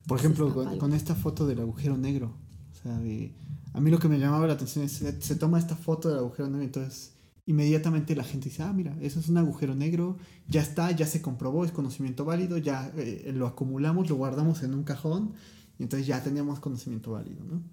Por 0.06 0.20
ejemplo, 0.20 0.54
con, 0.78 0.94
esta 0.94 1.16
foto 1.16 1.48
del 1.48 1.62
agujero 1.62 1.98
negro. 1.98 2.36
O 2.72 2.76
sea, 2.76 2.96
a 2.96 3.80
mí 3.80 3.90
lo 3.90 4.00
que 4.00 4.10
me 4.10 4.20
llamaba 4.20 4.48
la 4.48 4.54
atención 4.54 4.84
es, 4.84 4.92
se, 4.92 5.22
se 5.22 5.36
toma 5.36 5.60
esta 5.60 5.78
foto 5.78 6.10
del 6.10 6.20
agujero 6.20 6.50
negro, 6.50 6.66
entonces 6.66 7.13
inmediatamente 7.46 8.16
la 8.16 8.24
gente 8.24 8.50
dice, 8.50 8.64
ah, 8.64 8.74
mira, 8.74 8.96
eso 9.02 9.20
es 9.20 9.30
un 9.30 9.38
agujero 9.38 9.76
negro, 9.76 10.18
ya 10.48 10.62
está, 10.62 10.92
ya 10.92 11.06
se 11.06 11.22
comprobó, 11.22 11.66
es 11.66 11.72
conocimiento 11.72 12.26
válido, 12.26 12.58
ya 12.58 12.92
eh, 12.96 13.32
lo 13.36 13.48
acumulamos, 13.48 14.10
lo 14.10 14.16
guardamos 14.16 14.64
en 14.64 14.74
un 14.74 14.84
cajón 14.84 15.34
y 15.78 15.84
entonces 15.84 16.08
ya 16.08 16.24
teníamos 16.24 16.60
conocimiento 16.60 17.12
válido, 17.12 17.44
¿no? 17.44 17.64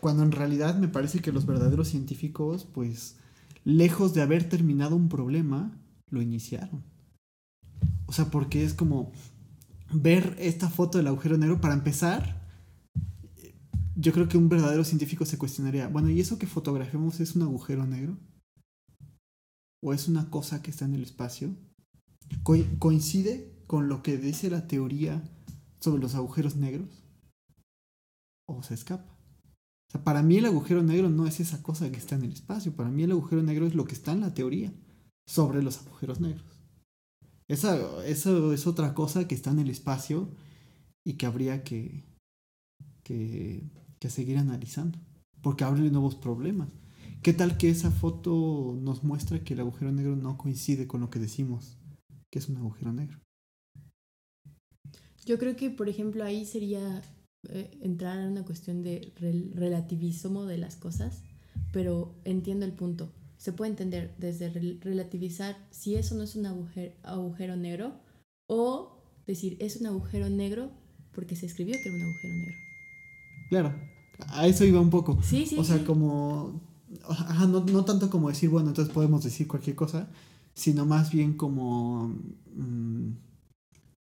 Cuando 0.00 0.22
en 0.22 0.32
realidad 0.32 0.78
me 0.78 0.88
parece 0.88 1.20
que 1.20 1.32
los 1.32 1.46
verdaderos 1.46 1.88
científicos, 1.88 2.64
pues, 2.64 3.16
lejos 3.64 4.14
de 4.14 4.22
haber 4.22 4.48
terminado 4.48 4.96
un 4.96 5.08
problema, 5.08 5.76
lo 6.08 6.22
iniciaron. 6.22 6.84
O 8.06 8.12
sea, 8.12 8.30
porque 8.30 8.64
es 8.64 8.72
como 8.72 9.12
ver 9.92 10.36
esta 10.38 10.70
foto 10.70 10.98
del 10.98 11.08
agujero 11.08 11.36
negro, 11.36 11.60
para 11.60 11.74
empezar, 11.74 12.48
yo 13.94 14.12
creo 14.12 14.28
que 14.28 14.38
un 14.38 14.48
verdadero 14.48 14.84
científico 14.84 15.26
se 15.26 15.36
cuestionaría, 15.36 15.88
bueno, 15.88 16.08
¿y 16.08 16.20
eso 16.20 16.38
que 16.38 16.46
fotografiamos 16.46 17.20
es 17.20 17.36
un 17.36 17.42
agujero 17.42 17.86
negro? 17.86 18.16
¿O 19.82 19.92
es 19.92 20.08
una 20.08 20.30
cosa 20.30 20.62
que 20.62 20.70
está 20.70 20.84
en 20.84 20.94
el 20.94 21.02
espacio? 21.02 21.54
¿Coincide 22.78 23.64
con 23.66 23.88
lo 23.88 24.02
que 24.02 24.18
dice 24.18 24.50
la 24.50 24.66
teoría 24.66 25.22
sobre 25.80 26.02
los 26.02 26.14
agujeros 26.14 26.56
negros 26.56 27.04
o 28.46 28.62
se 28.62 28.74
escapa. 28.74 29.16
Para 30.04 30.22
mí 30.22 30.36
el 30.36 30.46
agujero 30.46 30.82
negro 30.82 31.08
no 31.08 31.26
es 31.26 31.40
esa 31.40 31.62
cosa 31.62 31.90
que 31.90 31.98
está 31.98 32.14
en 32.14 32.24
el 32.24 32.32
espacio, 32.32 32.74
para 32.74 32.90
mí 32.90 33.02
el 33.02 33.12
agujero 33.12 33.42
negro 33.42 33.66
es 33.66 33.74
lo 33.74 33.84
que 33.84 33.94
está 33.94 34.12
en 34.12 34.20
la 34.20 34.34
teoría 34.34 34.72
sobre 35.26 35.62
los 35.62 35.78
agujeros 35.78 36.20
negros. 36.20 36.62
Esa, 37.48 38.04
eso 38.06 38.52
es 38.52 38.66
otra 38.66 38.94
cosa 38.94 39.26
que 39.26 39.34
está 39.34 39.50
en 39.50 39.58
el 39.58 39.70
espacio 39.70 40.28
y 41.04 41.14
que 41.14 41.26
habría 41.26 41.64
que, 41.64 42.04
que, 43.02 43.68
que 43.98 44.10
seguir 44.10 44.38
analizando, 44.38 44.98
porque 45.42 45.64
abre 45.64 45.90
nuevos 45.90 46.14
problemas. 46.14 46.68
¿Qué 47.22 47.34
tal 47.34 47.58
que 47.58 47.68
esa 47.68 47.90
foto 47.90 48.78
nos 48.80 49.04
muestra 49.04 49.44
que 49.44 49.52
el 49.52 49.60
agujero 49.60 49.92
negro 49.92 50.16
no 50.16 50.38
coincide 50.38 50.86
con 50.86 51.02
lo 51.02 51.10
que 51.10 51.18
decimos 51.18 51.76
que 52.30 52.38
es 52.38 52.48
un 52.48 52.56
agujero 52.56 52.94
negro? 52.94 53.20
Yo 55.26 55.38
creo 55.38 55.54
que, 55.54 55.68
por 55.68 55.90
ejemplo, 55.90 56.24
ahí 56.24 56.46
sería 56.46 57.02
eh, 57.50 57.78
entrar 57.82 58.18
en 58.18 58.32
una 58.32 58.44
cuestión 58.46 58.82
de 58.82 59.12
relativismo 59.54 60.46
de 60.46 60.56
las 60.56 60.76
cosas, 60.76 61.22
pero 61.72 62.14
entiendo 62.24 62.64
el 62.64 62.72
punto. 62.72 63.12
Se 63.36 63.52
puede 63.52 63.70
entender 63.70 64.14
desde 64.16 64.48
relativizar 64.80 65.58
si 65.70 65.96
eso 65.96 66.14
no 66.14 66.22
es 66.22 66.36
un 66.36 66.46
agujero, 66.46 66.94
agujero 67.02 67.56
negro 67.56 68.00
o 68.46 69.02
decir 69.26 69.58
es 69.60 69.76
un 69.76 69.86
agujero 69.86 70.30
negro 70.30 70.70
porque 71.12 71.36
se 71.36 71.44
escribió 71.44 71.74
que 71.74 71.88
era 71.88 71.96
un 71.96 72.02
agujero 72.02 72.34
negro. 72.34 72.56
Claro, 73.50 73.74
a 74.28 74.46
eso 74.46 74.64
iba 74.64 74.80
un 74.80 74.90
poco. 74.90 75.18
Sí, 75.22 75.44
sí. 75.44 75.58
O 75.58 75.64
sea, 75.64 75.84
como. 75.84 76.69
No, 77.48 77.64
no, 77.64 77.84
tanto 77.84 78.10
como 78.10 78.28
decir, 78.28 78.50
bueno, 78.50 78.68
entonces 78.68 78.92
podemos 78.92 79.22
decir 79.22 79.46
cualquier 79.46 79.76
cosa, 79.76 80.08
sino 80.54 80.84
más 80.86 81.10
bien 81.10 81.34
como. 81.34 82.14
Mm, 82.54 83.12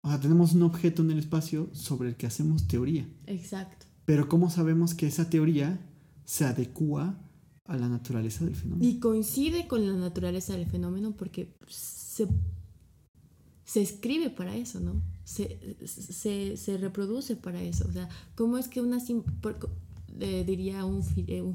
o 0.03 0.09
sea, 0.09 0.19
tenemos 0.19 0.53
un 0.53 0.63
objeto 0.63 1.03
en 1.03 1.11
el 1.11 1.19
espacio 1.19 1.69
sobre 1.73 2.09
el 2.09 2.15
que 2.15 2.25
hacemos 2.25 2.67
teoría. 2.67 3.07
Exacto. 3.27 3.85
Pero 4.05 4.27
¿cómo 4.27 4.49
sabemos 4.49 4.95
que 4.95 5.05
esa 5.05 5.29
teoría 5.29 5.79
se 6.25 6.45
adecua 6.45 7.19
a 7.65 7.77
la 7.77 7.87
naturaleza 7.87 8.43
del 8.45 8.55
fenómeno? 8.55 8.89
Y 8.89 8.99
coincide 8.99 9.67
con 9.67 9.85
la 9.85 9.93
naturaleza 9.93 10.53
del 10.53 10.65
fenómeno 10.65 11.11
porque 11.15 11.55
se, 11.67 12.27
se 13.63 13.81
escribe 13.81 14.31
para 14.31 14.55
eso, 14.55 14.79
¿no? 14.79 15.03
Se, 15.23 15.77
se, 16.57 16.77
reproduce 16.77 17.35
para 17.35 17.61
eso. 17.61 17.87
O 17.87 17.91
sea, 17.91 18.09
¿cómo 18.35 18.57
es 18.57 18.67
que 18.67 18.81
una... 18.81 18.97
Eh, 20.19 20.43
diría 20.45 20.85
un, 20.85 21.03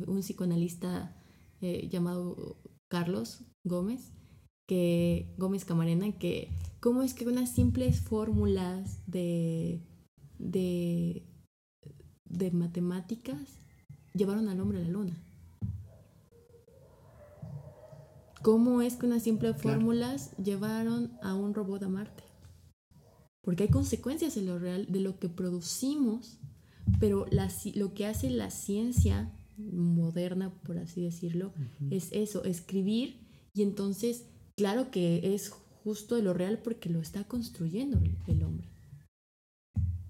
un, 0.06 0.20
psicoanalista 0.20 1.14
eh, 1.60 1.88
llamado 1.90 2.56
Carlos 2.88 3.44
Gómez, 3.64 4.12
que 4.66 5.34
Gómez 5.38 5.64
Camarena, 5.64 6.18
que 6.18 6.50
cómo 6.80 7.02
es 7.02 7.14
que 7.14 7.26
unas 7.26 7.52
simples 7.52 8.00
fórmulas 8.00 9.02
de, 9.06 9.82
de, 10.38 11.26
de 12.24 12.50
matemáticas 12.50 13.58
llevaron 14.14 14.48
al 14.48 14.60
hombre 14.60 14.78
a 14.78 14.82
la 14.82 14.88
luna. 14.88 15.22
¿Cómo 18.42 18.80
es 18.80 18.94
que 18.94 19.06
unas 19.06 19.24
simples 19.24 19.60
fórmulas 19.60 20.36
llevaron 20.36 21.18
a 21.20 21.34
un 21.34 21.52
robot 21.52 21.82
a 21.82 21.88
Marte? 21.88 22.22
Porque 23.42 23.64
hay 23.64 23.70
consecuencias 23.70 24.36
en 24.36 24.46
lo 24.46 24.58
real 24.58 24.86
de 24.88 25.00
lo 25.00 25.18
que 25.18 25.28
producimos, 25.28 26.38
pero 27.00 27.26
lo 27.74 27.94
que 27.94 28.06
hace 28.06 28.30
la 28.30 28.50
ciencia 28.50 29.32
moderna, 29.56 30.52
por 30.62 30.78
así 30.78 31.02
decirlo, 31.02 31.52
es 31.90 32.10
eso, 32.12 32.44
escribir 32.44 33.26
y 33.54 33.62
entonces, 33.62 34.26
claro 34.56 34.90
que 34.90 35.34
es 35.34 35.48
justo 35.48 36.14
de 36.14 36.22
lo 36.22 36.34
real 36.34 36.60
porque 36.62 36.90
lo 36.90 37.00
está 37.00 37.24
construyendo 37.24 37.98
el 38.26 38.42
hombre. 38.42 38.68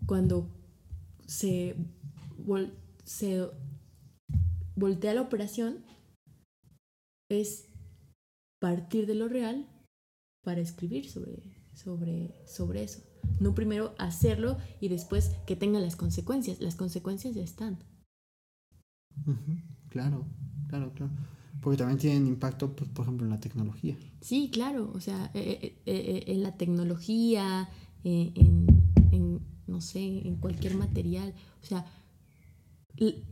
Cuando 0.07 0.51
se, 1.27 1.77
se 3.05 3.49
voltea 4.75 5.15
la 5.15 5.23
operación, 5.23 5.85
es 7.29 7.69
partir 8.61 9.07
de 9.07 9.15
lo 9.15 9.29
real 9.29 9.69
para 10.43 10.61
escribir 10.61 11.11
sobre, 11.11 11.43
sobre, 11.73 12.35
sobre 12.47 12.85
eso. 12.85 13.03
No 13.41 13.55
primero 13.55 13.95
hacerlo 13.99 14.59
y 14.81 14.89
después 14.89 15.33
que 15.47 15.57
tenga 15.57 15.81
las 15.81 15.97
consecuencias. 15.97 16.61
Las 16.61 16.75
consecuencias 16.75 17.35
ya 17.35 17.43
están. 17.43 17.79
Claro, 19.89 20.27
claro, 20.69 20.93
claro. 20.95 21.13
Porque 21.61 21.79
también 21.79 21.99
tienen 21.99 22.27
impacto, 22.27 22.75
pues, 22.77 22.91
por 22.91 23.05
ejemplo, 23.05 23.27
en 23.27 23.33
la 23.33 23.41
tecnología. 23.41 23.97
Sí, 24.21 24.51
claro. 24.53 24.93
O 24.95 25.01
sea, 25.01 25.31
eh, 25.35 25.59
eh, 25.63 25.83
eh, 25.87 26.25
en 26.27 26.43
la 26.43 26.57
tecnología, 26.57 27.69
en, 28.05 28.67
en, 29.11 29.41
no 29.67 29.81
sé, 29.81 30.27
en 30.27 30.37
cualquier 30.37 30.77
material. 30.77 31.35
O 31.63 31.67
sea, 31.67 31.87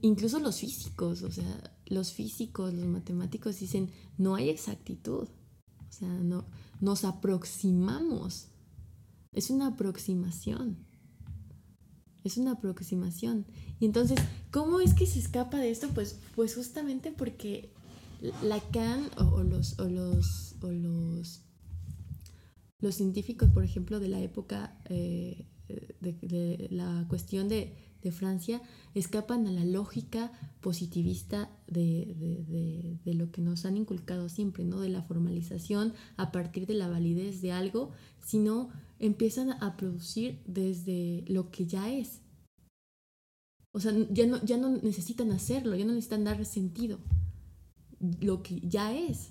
incluso 0.03 0.41
los 0.41 0.59
físicos, 0.59 1.23
o 1.23 1.31
sea, 1.31 1.73
los 1.87 2.13
físicos, 2.13 2.73
los 2.75 2.87
matemáticos 2.87 3.61
dicen, 3.61 3.91
no 4.19 4.35
hay 4.35 4.49
exactitud. 4.49 5.29
O 5.89 5.93
sea, 5.93 6.09
no, 6.09 6.47
nos 6.81 7.05
aproximamos. 7.05 8.49
Es 9.35 9.51
una 9.51 9.69
aproximación. 9.69 10.79
Es 12.23 12.39
una 12.39 12.53
aproximación. 12.53 13.47
Y 13.81 13.85
entonces, 13.85 14.19
¿cómo 14.51 14.81
es 14.81 14.95
que 14.95 15.07
se 15.07 15.19
escapa 15.19 15.59
de 15.59 15.71
esto? 15.71 15.89
Pues, 15.89 16.21
pues 16.35 16.55
justamente 16.55 17.13
porque 17.13 17.73
Lacan 18.43 19.11
o, 19.19 19.43
los, 19.43 19.79
o, 19.79 19.89
los, 19.89 20.55
o 20.63 20.71
los, 20.71 21.43
los 22.79 22.95
científicos, 22.95 23.51
por 23.51 23.65
ejemplo, 23.65 24.01
de 24.01 24.09
la 24.09 24.21
época 24.21 24.81
eh, 24.87 25.47
de 25.69 26.69
la 26.71 27.05
cuestión 27.09 27.49
de 27.49 27.77
de 28.05 28.13
Francia 28.13 28.61
escapan 28.95 29.47
a 29.49 29.51
la 29.51 29.65
lógica 29.65 30.31
positivista 30.61 31.51
de, 31.67 33.01
lo 33.05 33.31
que 33.33 33.41
nos 33.41 33.65
han 33.65 33.77
inculcado 33.79 34.29
siempre, 34.29 34.65
¿no? 34.65 34.79
De 34.81 34.91
la 34.91 35.03
formalización 35.03 35.95
a 36.17 36.31
partir 36.31 36.67
de 36.67 36.75
la 36.75 36.89
validez 36.89 37.41
de 37.41 37.51
algo, 37.51 37.91
sino 38.21 38.69
empiezan 38.99 39.51
a 39.63 39.77
producir 39.77 40.43
desde 40.47 41.25
lo 41.29 41.51
que 41.51 41.67
ya 41.67 41.93
es. 41.93 42.21
O 43.73 43.81
sea, 43.81 43.93
ya 44.11 44.27
no, 44.27 44.43
ya 44.45 44.57
no 44.57 44.77
necesitan 44.79 45.33
hacerlo, 45.33 45.75
ya 45.75 45.85
no 45.85 45.93
necesitan 45.93 46.25
dar 46.25 46.45
sentido. 46.45 46.99
Lo 48.21 48.43
que 48.43 48.61
ya 48.61 48.97
es. 48.97 49.31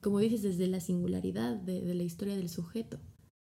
Como 0.00 0.18
dices, 0.18 0.42
desde 0.42 0.66
la 0.66 0.80
singularidad 0.80 1.56
de 1.56 1.94
la 1.94 2.02
historia 2.02 2.36
del 2.36 2.48
sujeto, 2.48 2.98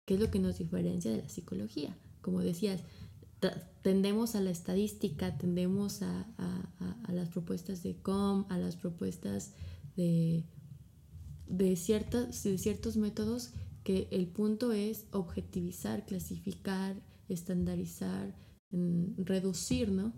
que 0.06 0.14
es 0.14 0.20
lo 0.20 0.32
que 0.32 0.40
nos 0.40 0.58
diferencia 0.58 1.12
de 1.12 1.24
la 1.24 1.30
psicología. 1.30 1.98
Como 2.22 2.40
decías, 2.40 2.82
tendemos 3.82 4.36
a 4.36 4.42
la 4.42 4.50
estadística, 4.50 5.38
tendemos 5.38 6.02
a, 6.02 6.26
las 7.10 7.30
propuestas 7.30 7.84
de 7.84 7.96
COM, 7.96 8.46
a 8.50 8.58
las 8.58 8.76
propuestas 8.76 9.54
de, 9.96 10.46
ciertas, 11.76 12.44
de 12.44 12.58
ciertos 12.58 12.98
métodos 12.98 13.52
que 13.88 14.10
el 14.12 14.28
punto 14.28 14.74
es 14.74 15.08
objetivizar, 15.12 16.06
clasificar, 16.06 17.02
estandarizar, 17.30 18.36
reducir, 18.70 19.94
¿no? 19.94 20.14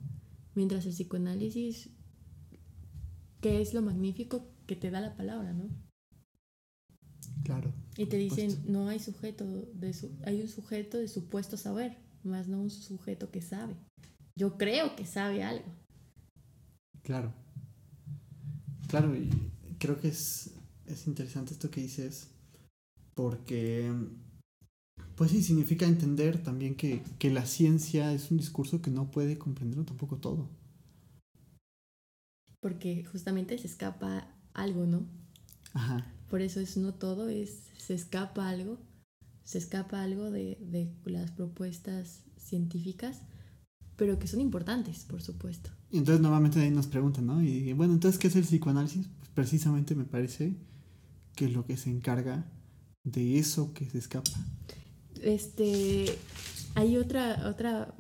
Mientras 0.56 0.88
el 0.88 0.94
psicoanálisis, 0.94 1.92
que 3.42 3.62
es 3.62 3.76
lo 3.76 3.84
magnífico 3.84 4.50
que 4.66 4.76
te 4.76 4.90
da 4.90 5.02
la 5.02 5.16
palabra, 5.16 5.54
¿no? 5.54 5.70
Claro. 7.44 7.72
Y 7.96 8.08
te 8.08 8.18
dicen, 8.18 8.60
no 8.66 8.90
hay 8.90 8.98
sujeto, 8.98 9.46
de 9.46 9.94
su, 9.94 10.18
hay 10.26 10.42
un 10.42 10.48
sujeto 10.48 10.98
de 10.98 11.08
supuesto 11.08 11.56
saber 11.56 11.96
más 12.24 12.48
no 12.48 12.60
un 12.62 12.72
sujeto 12.72 13.30
que 13.30 13.44
sabe. 13.44 13.76
Yo 14.36 14.58
creo 14.58 14.96
que 14.96 15.06
sabe 15.06 15.44
algo. 15.44 15.72
Claro. 17.04 17.36
Claro, 18.88 19.16
y 19.16 19.30
creo 19.78 20.02
que 20.02 20.08
es, 20.08 20.56
es 20.88 21.06
interesante 21.06 21.54
esto 21.54 21.70
que 21.70 21.82
dices, 21.82 22.32
porque, 23.16 23.92
pues 25.16 25.32
sí, 25.32 25.42
significa 25.42 25.86
entender 25.86 26.42
también 26.42 26.76
que, 26.76 27.02
que 27.18 27.30
la 27.30 27.46
ciencia 27.46 28.14
es 28.14 28.32
un 28.32 28.38
discurso 28.38 28.82
que 28.82 28.92
no 28.92 29.12
puede 29.12 29.38
comprender 29.38 29.84
tampoco 29.86 30.18
todo. 30.18 30.50
Porque 32.60 33.04
justamente 33.06 33.58
se 33.58 33.68
escapa 33.68 34.28
algo, 34.54 34.86
¿no? 34.86 35.06
Ajá. 35.74 36.06
Por 36.30 36.42
eso 36.42 36.60
es 36.60 36.78
no 36.78 36.94
todo, 36.94 37.30
es 37.30 37.70
se 37.78 37.94
escapa 37.94 38.50
algo 38.50 38.78
se 39.50 39.58
escapa 39.58 40.04
algo 40.04 40.30
de, 40.30 40.94
las 41.06 41.32
propuestas 41.32 42.22
científicas, 42.38 43.24
pero 43.96 44.20
que 44.20 44.28
son 44.28 44.42
importantes, 44.42 45.06
por 45.06 45.24
supuesto. 45.24 45.72
Y 45.90 45.98
entonces 45.98 46.22
nuevamente 46.22 46.60
ahí 46.60 46.70
nos 46.70 46.86
preguntan, 46.86 47.26
¿no? 47.26 47.42
Y 47.42 47.74
bueno, 47.74 47.94
entonces, 47.94 48.20
¿qué 48.20 48.28
es 48.28 48.36
el 48.36 48.44
psicoanálisis? 48.44 49.08
Pues 49.08 49.32
precisamente 49.34 49.96
me 49.96 50.04
parece 50.04 50.56
que 51.36 51.50
lo 51.50 51.66
que 51.66 51.78
se 51.78 51.90
encarga 51.90 52.46
de 53.04 53.40
eso 53.40 53.74
que 53.74 53.90
se 53.90 53.98
escapa. 53.98 54.32
Este, 55.22 56.06
hay 56.76 56.98
otra, 56.98 57.50
otra, 57.50 57.94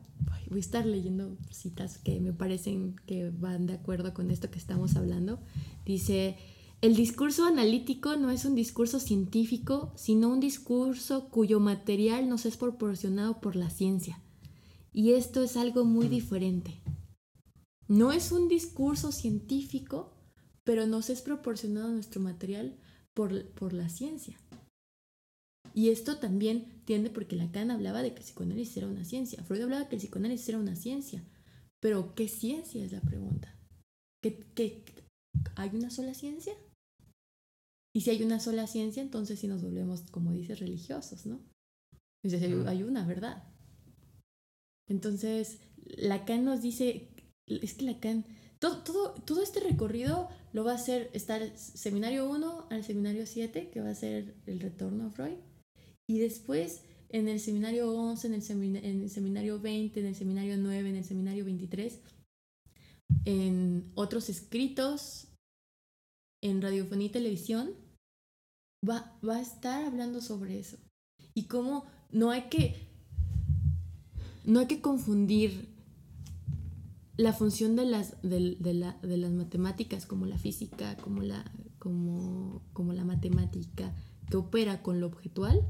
voy 0.50 0.58
a 0.58 0.62
estar 0.62 0.86
leyendo 0.86 1.38
citas 1.52 1.98
que 1.98 2.20
me 2.20 2.34
parecen 2.34 2.96
que 3.06 3.30
van 3.30 3.68
de 3.68 3.74
acuerdo 3.74 4.14
con 4.14 4.32
esto 4.32 4.50
que 4.50 4.60
estamos 4.60 4.96
hablando. 4.96 5.40
Dice, 5.86 6.38
el 6.82 6.96
discurso 6.96 7.46
analítico 7.46 8.16
no 8.16 8.32
es 8.32 8.46
un 8.46 8.56
discurso 8.56 9.00
científico, 9.00 9.92
sino 9.96 10.30
un 10.30 10.40
discurso 10.40 11.30
cuyo 11.30 11.60
material 11.60 12.30
nos 12.30 12.46
es 12.46 12.56
proporcionado 12.56 13.42
por 13.42 13.56
la 13.56 13.70
ciencia. 13.70 14.22
Y 14.94 15.12
esto 15.12 15.44
es 15.44 15.58
algo 15.58 15.84
muy 15.84 16.08
diferente. 16.08 16.82
No 17.88 18.12
es 18.12 18.32
un 18.32 18.48
discurso 18.48 19.12
científico, 19.12 20.14
pero 20.64 20.88
nos 20.88 21.10
es 21.10 21.22
proporcionado 21.22 21.90
nuestro 21.90 22.22
material 22.22 22.78
por, 23.14 23.46
por 23.52 23.74
la 23.74 23.90
ciencia. 23.90 24.40
Y 25.80 25.92
esto 25.92 26.18
también 26.18 26.84
tiende 26.84 27.10
porque 27.10 27.38
Lacan 27.38 27.72
hablaba 27.72 28.04
de 28.04 28.12
que 28.12 28.18
el 28.18 28.26
psicoanálisis 28.26 28.76
era 28.76 28.88
una 28.88 29.06
ciencia. 29.06 29.42
Freud 29.46 29.62
hablaba 29.62 29.88
que 29.88 29.96
el 29.96 30.02
psicoanálisis 30.02 30.50
era 30.50 30.58
una 30.58 30.76
ciencia. 30.76 31.24
Pero 31.80 32.16
¿qué 32.16 32.28
ciencia 32.28 32.84
es 32.84 32.92
la 32.92 33.00
pregunta? 33.00 33.58
¿Qué, 34.22 34.84
hay 35.56 35.70
una 35.70 35.90
sola 35.90 36.14
ciencia? 36.14 36.52
Y 37.96 38.02
si 38.02 38.10
hay 38.10 38.24
una 38.24 38.42
sola 38.42 38.68
ciencia, 38.68 39.02
entonces 39.02 39.40
sí 39.40 39.48
nos 39.48 39.64
volvemos, 39.64 40.02
como 40.12 40.34
dices, 40.34 40.60
religiosos, 40.60 41.26
¿no? 41.26 41.40
Entonces 42.26 42.68
hay 42.68 42.84
una, 42.84 43.08
¿verdad? 43.08 43.48
Entonces, 44.90 45.62
Lacan 45.86 46.44
nos 46.44 46.62
dice, 46.62 47.08
es 47.48 47.76
que 47.76 47.86
Lacan, 47.86 48.26
todo, 48.60 48.84
todo, 48.84 49.14
todo 49.14 49.42
este 49.42 49.62
recorrido 49.62 50.28
lo 50.52 50.66
va 50.66 50.74
a 50.74 50.76
hacer, 50.76 51.10
estar 51.14 51.58
seminario 51.58 52.30
1 52.30 52.68
al 52.70 52.84
seminario 52.84 53.26
7, 53.26 53.70
que 53.70 53.80
va 53.80 53.92
a 53.92 53.96
ser 53.96 54.36
el 54.46 54.60
retorno 54.60 55.06
a 55.06 55.12
Freud, 55.12 55.38
y 56.10 56.18
después 56.18 56.82
en 57.10 57.28
el 57.28 57.40
seminario 57.40 57.92
11, 57.94 58.28
en 58.28 58.34
el, 58.34 58.42
seminario 58.42 59.60
20, 59.60 60.00
en 60.00 60.08
el 60.08 60.16
seminario 60.16 60.58
9, 60.58 60.90
en 60.90 60.96
el 60.96 61.04
seminario 61.04 61.46
23, 61.46 62.00
en 63.26 63.92
otros 63.94 64.28
escritos 64.30 65.28
en 66.42 66.64
radiofonía 66.64 67.08
y 67.08 67.12
televisión, 67.12 67.76
va, 68.88 69.20
va 69.28 69.36
a 69.36 69.42
estar 69.42 69.86
hablando 69.86 70.20
sobre 70.20 70.58
eso. 70.58 70.78
Y 71.36 71.44
cómo 71.44 71.86
no 72.10 72.32
hay 72.32 72.50
que, 72.50 72.88
no 74.46 74.62
hay 74.62 74.66
que 74.66 74.82
confundir 74.82 75.70
la 77.18 77.34
función 77.34 77.76
de 77.76 77.86
las, 77.86 78.20
de, 78.24 78.58
la, 78.74 78.94
de 79.04 79.18
las 79.18 79.32
matemáticas 79.32 80.08
como 80.08 80.26
la 80.26 80.40
física, 80.40 80.98
como 80.98 81.22
la, 81.22 81.54
como, 81.78 82.64
como 82.74 82.94
la 82.94 83.06
matemática 83.06 83.94
que 84.32 84.38
opera 84.38 84.82
con 84.82 85.00
lo 85.00 85.06
objetual 85.06 85.64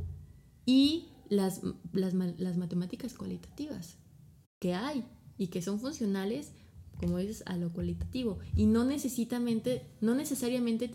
y 0.69 1.07
las, 1.29 1.61
las, 1.93 2.13
las 2.13 2.57
matemáticas 2.57 3.15
cualitativas 3.15 3.97
que 4.59 4.75
hay 4.75 5.03
y 5.37 5.47
que 5.47 5.63
son 5.63 5.79
funcionales 5.79 6.51
como 6.99 7.17
dices, 7.17 7.43
a 7.45 7.55
lo 7.55 7.71
cualitativo. 7.71 8.39
Y 8.55 8.65
no 8.65 8.83
necesariamente, 8.83 9.83
no 10.01 10.15
necesariamente 10.15 10.91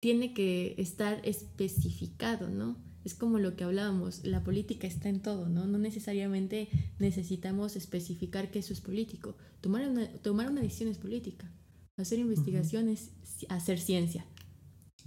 tiene 0.00 0.32
que 0.32 0.76
estar 0.78 1.20
especificado, 1.24 2.48
¿no? 2.48 2.76
Es 3.04 3.14
como 3.14 3.38
lo 3.38 3.56
que 3.56 3.64
hablábamos, 3.64 4.24
la 4.24 4.44
política 4.44 4.86
está 4.86 5.08
en 5.08 5.20
todo, 5.20 5.48
¿no? 5.48 5.66
No 5.66 5.78
necesariamente 5.78 6.68
necesitamos 6.98 7.74
especificar 7.74 8.50
que 8.50 8.60
eso 8.60 8.72
es 8.72 8.80
político. 8.80 9.36
Tomar 9.60 9.88
una, 9.88 10.06
tomar 10.22 10.48
una 10.50 10.60
decisión 10.60 10.88
es 10.88 10.98
política. 10.98 11.50
Hacer 11.96 12.20
investigación 12.20 12.88
es 12.88 13.10
hacer 13.48 13.80
ciencia. 13.80 14.24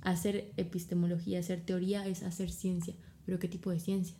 Hacer 0.01 0.51
epistemología, 0.57 1.39
hacer 1.39 1.65
teoría 1.65 2.05
es 2.05 2.23
hacer 2.23 2.51
ciencia. 2.51 2.95
Pero 3.25 3.39
¿qué 3.39 3.47
tipo 3.47 3.71
de 3.71 3.79
ciencia? 3.79 4.17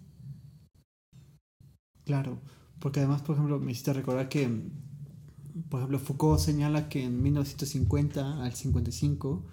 Claro, 2.05 2.41
porque 2.79 2.99
además, 2.99 3.21
por 3.21 3.35
ejemplo, 3.35 3.59
me 3.59 3.71
hiciste 3.71 3.93
recordar 3.93 4.29
que, 4.29 4.49
por 5.69 5.79
ejemplo, 5.79 5.99
Foucault 5.99 6.39
señala 6.39 6.89
que 6.89 7.03
en 7.03 7.21
1950 7.21 8.43
al 8.43 8.53
55, 8.53 9.45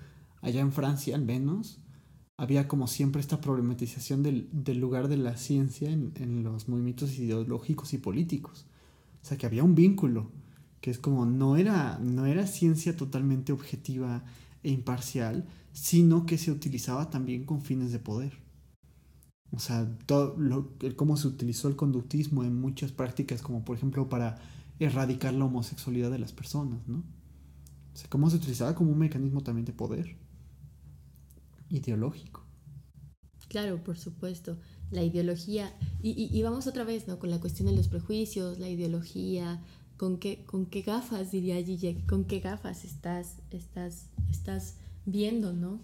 allá 0.42 0.60
en 0.60 0.72
Francia 0.72 1.14
al 1.14 1.24
menos, 1.24 1.80
había 2.36 2.68
como 2.68 2.86
siempre 2.86 3.20
esta 3.20 3.40
problematización 3.40 4.22
del, 4.22 4.48
lugar 4.80 5.08
de 5.08 5.18
la 5.18 5.36
ciencia 5.36 5.90
en, 5.90 6.42
los 6.42 6.68
movimientos 6.68 7.18
ideológicos 7.18 7.92
y 7.92 7.98
políticos. 7.98 8.66
O 9.22 9.26
sea, 9.26 9.36
que 9.36 9.46
había 9.46 9.62
un 9.62 9.74
vínculo, 9.74 10.32
que 10.80 10.90
es 10.90 10.98
como 10.98 11.26
no 11.26 11.56
era, 11.56 11.98
no 11.98 12.24
era 12.24 12.46
ciencia 12.46 12.96
totalmente 12.96 13.52
objetiva 13.52 14.24
e 14.62 14.70
imparcial, 14.70 15.46
sino 15.72 16.24
que 16.24 16.38
se 16.38 16.50
utilizaba 16.50 17.10
también 17.10 17.44
con 17.44 17.60
fines 17.60 17.92
de 17.92 17.98
poder. 17.98 18.32
O 19.52 19.58
sea, 19.58 19.88
todo 20.06 20.36
lo, 20.38 20.74
cómo 20.96 21.16
se 21.16 21.26
utilizó 21.26 21.68
el 21.68 21.76
conductismo 21.76 22.44
en 22.44 22.60
muchas 22.60 22.92
prácticas, 22.92 23.42
como 23.42 23.64
por 23.64 23.76
ejemplo 23.76 24.08
para 24.08 24.38
erradicar 24.78 25.34
la 25.34 25.44
homosexualidad 25.44 26.10
de 26.10 26.18
las 26.18 26.32
personas, 26.32 26.86
¿no? 26.86 26.98
O 27.92 27.96
sea, 27.96 28.08
cómo 28.08 28.30
se 28.30 28.36
utilizaba 28.36 28.74
como 28.74 28.92
un 28.92 28.98
mecanismo 28.98 29.42
también 29.42 29.64
de 29.64 29.72
poder 29.72 30.16
ideológico. 31.68 32.44
Claro, 33.48 33.82
por 33.82 33.98
supuesto. 33.98 34.58
La 34.92 35.02
ideología, 35.02 35.72
y, 36.02 36.40
vamos 36.42 36.66
otra 36.66 36.84
vez, 36.84 37.06
¿no? 37.06 37.18
Con 37.18 37.30
la 37.30 37.40
cuestión 37.40 37.68
de 37.68 37.76
los 37.76 37.88
prejuicios, 37.88 38.58
la 38.58 38.68
ideología, 38.68 39.60
¿con 39.96 40.18
qué, 40.18 40.44
con 40.44 40.66
qué 40.66 40.82
gafas, 40.82 41.30
diría 41.30 41.62
Gigi, 41.64 42.02
con 42.08 42.24
qué 42.24 42.40
gafas 42.40 42.84
estás, 42.84 43.36
estás, 43.50 44.08
estás 44.30 44.76
viendo, 45.04 45.52
¿no? 45.52 45.80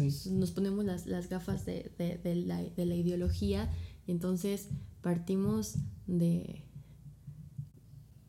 Nos 0.00 0.50
ponemos 0.52 0.84
las, 0.84 1.28
gafas 1.28 1.64
de, 1.64 1.92
la, 2.46 2.62
ideología 2.96 3.70
y 4.06 4.12
entonces 4.12 4.68
partimos 5.00 5.76
de, 6.06 6.64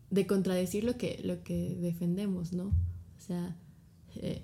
de 0.10 0.28
contradecir 0.28 0.84
lo 0.84 0.98
que, 0.98 1.22
lo 1.24 1.44
que 1.44 1.76
defendemos, 1.80 2.54
¿no? 2.54 2.66
O 2.66 3.20
sea, 3.20 3.58
eh, 4.16 4.44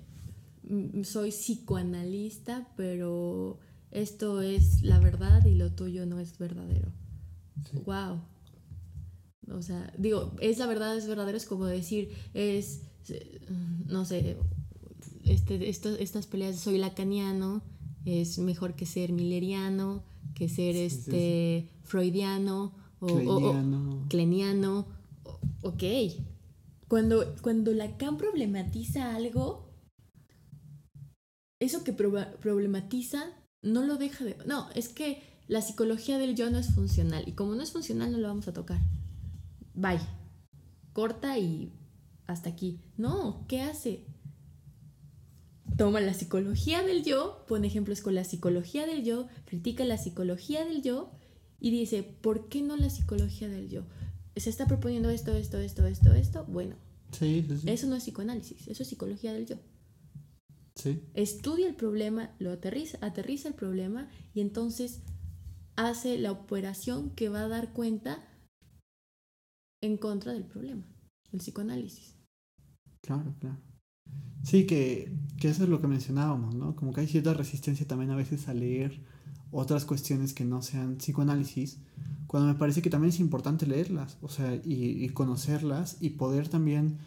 soy 1.04 1.30
psicoanalista, 1.30 2.68
pero 2.76 3.58
esto 3.90 4.40
es 4.40 4.82
la 4.82 5.00
verdad 5.00 5.44
y 5.44 5.54
lo 5.54 5.72
tuyo 5.72 6.06
no 6.06 6.20
es 6.20 6.38
verdadero. 6.38 6.92
Wow. 7.84 8.22
O 9.50 9.62
sea, 9.62 9.92
digo, 9.98 10.36
es 10.40 10.58
la 10.58 10.66
verdad, 10.66 10.96
es 10.96 11.06
verdadero, 11.08 11.36
es 11.36 11.46
como 11.46 11.66
decir, 11.66 12.10
es, 12.34 12.82
no 13.86 14.04
sé, 14.04 14.36
este, 15.32 15.68
estas 15.68 16.26
peleas, 16.26 16.56
soy 16.56 16.78
lacaniano, 16.78 17.62
es 18.04 18.38
mejor 18.38 18.74
que 18.74 18.86
ser 18.86 19.12
milleriano, 19.12 20.04
que 20.34 20.48
ser 20.48 20.76
este 20.76 21.68
freudiano 21.84 22.74
o 23.00 24.04
cleniano. 24.08 24.86
ok. 25.62 25.82
Cuando, 26.88 27.36
cuando 27.40 27.72
Lacan 27.72 28.16
problematiza 28.16 29.14
algo, 29.14 29.70
eso 31.60 31.84
que 31.84 31.92
problematiza 31.92 33.24
no 33.62 33.84
lo 33.84 33.96
deja 33.96 34.24
de... 34.24 34.36
No, 34.46 34.68
es 34.74 34.88
que 34.88 35.22
la 35.46 35.62
psicología 35.62 36.18
del 36.18 36.34
yo 36.34 36.50
no 36.50 36.58
es 36.58 36.74
funcional 36.74 37.24
y 37.26 37.32
como 37.32 37.54
no 37.54 37.62
es 37.62 37.72
funcional 37.72 38.10
no 38.10 38.18
lo 38.18 38.28
vamos 38.28 38.48
a 38.48 38.52
tocar. 38.52 38.80
Bye. 39.74 40.00
Corta 40.92 41.38
y 41.38 41.72
hasta 42.26 42.48
aquí. 42.48 42.80
No, 42.96 43.44
¿qué 43.46 43.60
hace? 43.60 44.04
Toma 45.76 46.00
la 46.00 46.14
psicología 46.14 46.82
del 46.82 47.04
yo, 47.04 47.44
pone 47.46 47.66
ejemplos 47.66 48.00
con 48.00 48.14
la 48.14 48.24
psicología 48.24 48.86
del 48.86 49.04
yo, 49.04 49.28
critica 49.46 49.84
la 49.84 49.98
psicología 49.98 50.64
del 50.64 50.82
yo 50.82 51.12
y 51.58 51.70
dice, 51.70 52.02
¿por 52.02 52.48
qué 52.48 52.62
no 52.62 52.76
la 52.76 52.90
psicología 52.90 53.48
del 53.48 53.68
yo? 53.68 53.84
Se 54.36 54.50
está 54.50 54.66
proponiendo 54.66 55.10
esto, 55.10 55.36
esto, 55.36 55.58
esto, 55.58 55.86
esto, 55.86 56.12
esto. 56.14 56.44
Bueno, 56.46 56.76
eso 57.20 57.86
no 57.86 57.96
es 57.96 58.04
psicoanálisis, 58.04 58.68
eso 58.68 58.82
es 58.82 58.88
psicología 58.88 59.32
del 59.32 59.46
yo. 59.46 59.56
Estudia 61.14 61.68
el 61.68 61.74
problema, 61.74 62.34
lo 62.38 62.52
aterriza, 62.52 62.98
aterriza 63.02 63.48
el 63.48 63.54
problema 63.54 64.08
y 64.32 64.40
entonces 64.40 65.02
hace 65.76 66.18
la 66.18 66.32
operación 66.32 67.10
que 67.10 67.28
va 67.28 67.42
a 67.42 67.48
dar 67.48 67.72
cuenta 67.72 68.26
en 69.82 69.98
contra 69.98 70.32
del 70.32 70.44
problema, 70.44 70.84
el 71.32 71.40
psicoanálisis. 71.40 72.16
Claro, 73.02 73.34
claro. 73.40 73.69
Sí, 74.42 74.66
que, 74.66 75.12
eso 75.42 75.64
es 75.64 75.68
lo 75.68 75.80
que 75.80 75.86
mencionábamos, 75.86 76.54
¿no? 76.54 76.76
Como 76.76 76.92
que 76.92 77.02
hay 77.02 77.06
cierta 77.06 77.34
resistencia 77.34 77.86
también 77.86 78.10
a 78.10 78.16
veces 78.16 78.48
a 78.48 78.54
leer 78.54 79.00
otras 79.50 79.84
cuestiones 79.84 80.32
que 80.32 80.44
no 80.44 80.62
sean 80.62 80.96
psicoanálisis, 80.96 81.78
cuando 82.26 82.52
me 82.52 82.58
parece 82.58 82.82
que 82.82 82.90
también 82.90 83.10
es 83.10 83.20
importante 83.20 83.66
leerlas, 83.66 84.16
o 84.22 84.28
sea, 84.28 84.60
y, 84.64 85.08
conocerlas 85.10 85.96
y 86.00 86.10
poder 86.10 86.48
también 86.48 86.98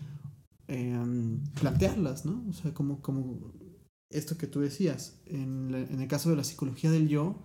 em, 0.67 1.39
plantearlas, 1.59 2.25
¿no? 2.25 2.43
O 2.49 2.53
sea, 2.53 2.73
como, 2.73 3.01
como 3.01 3.53
esto 4.09 4.37
que 4.37 4.47
tú 4.47 4.59
decías, 4.59 5.21
en, 5.25 5.73
en 5.73 6.01
el 6.01 6.07
caso 6.07 6.29
de 6.29 6.35
la 6.35 6.43
psicología 6.43 6.91
del 6.91 7.07
yo, 7.07 7.41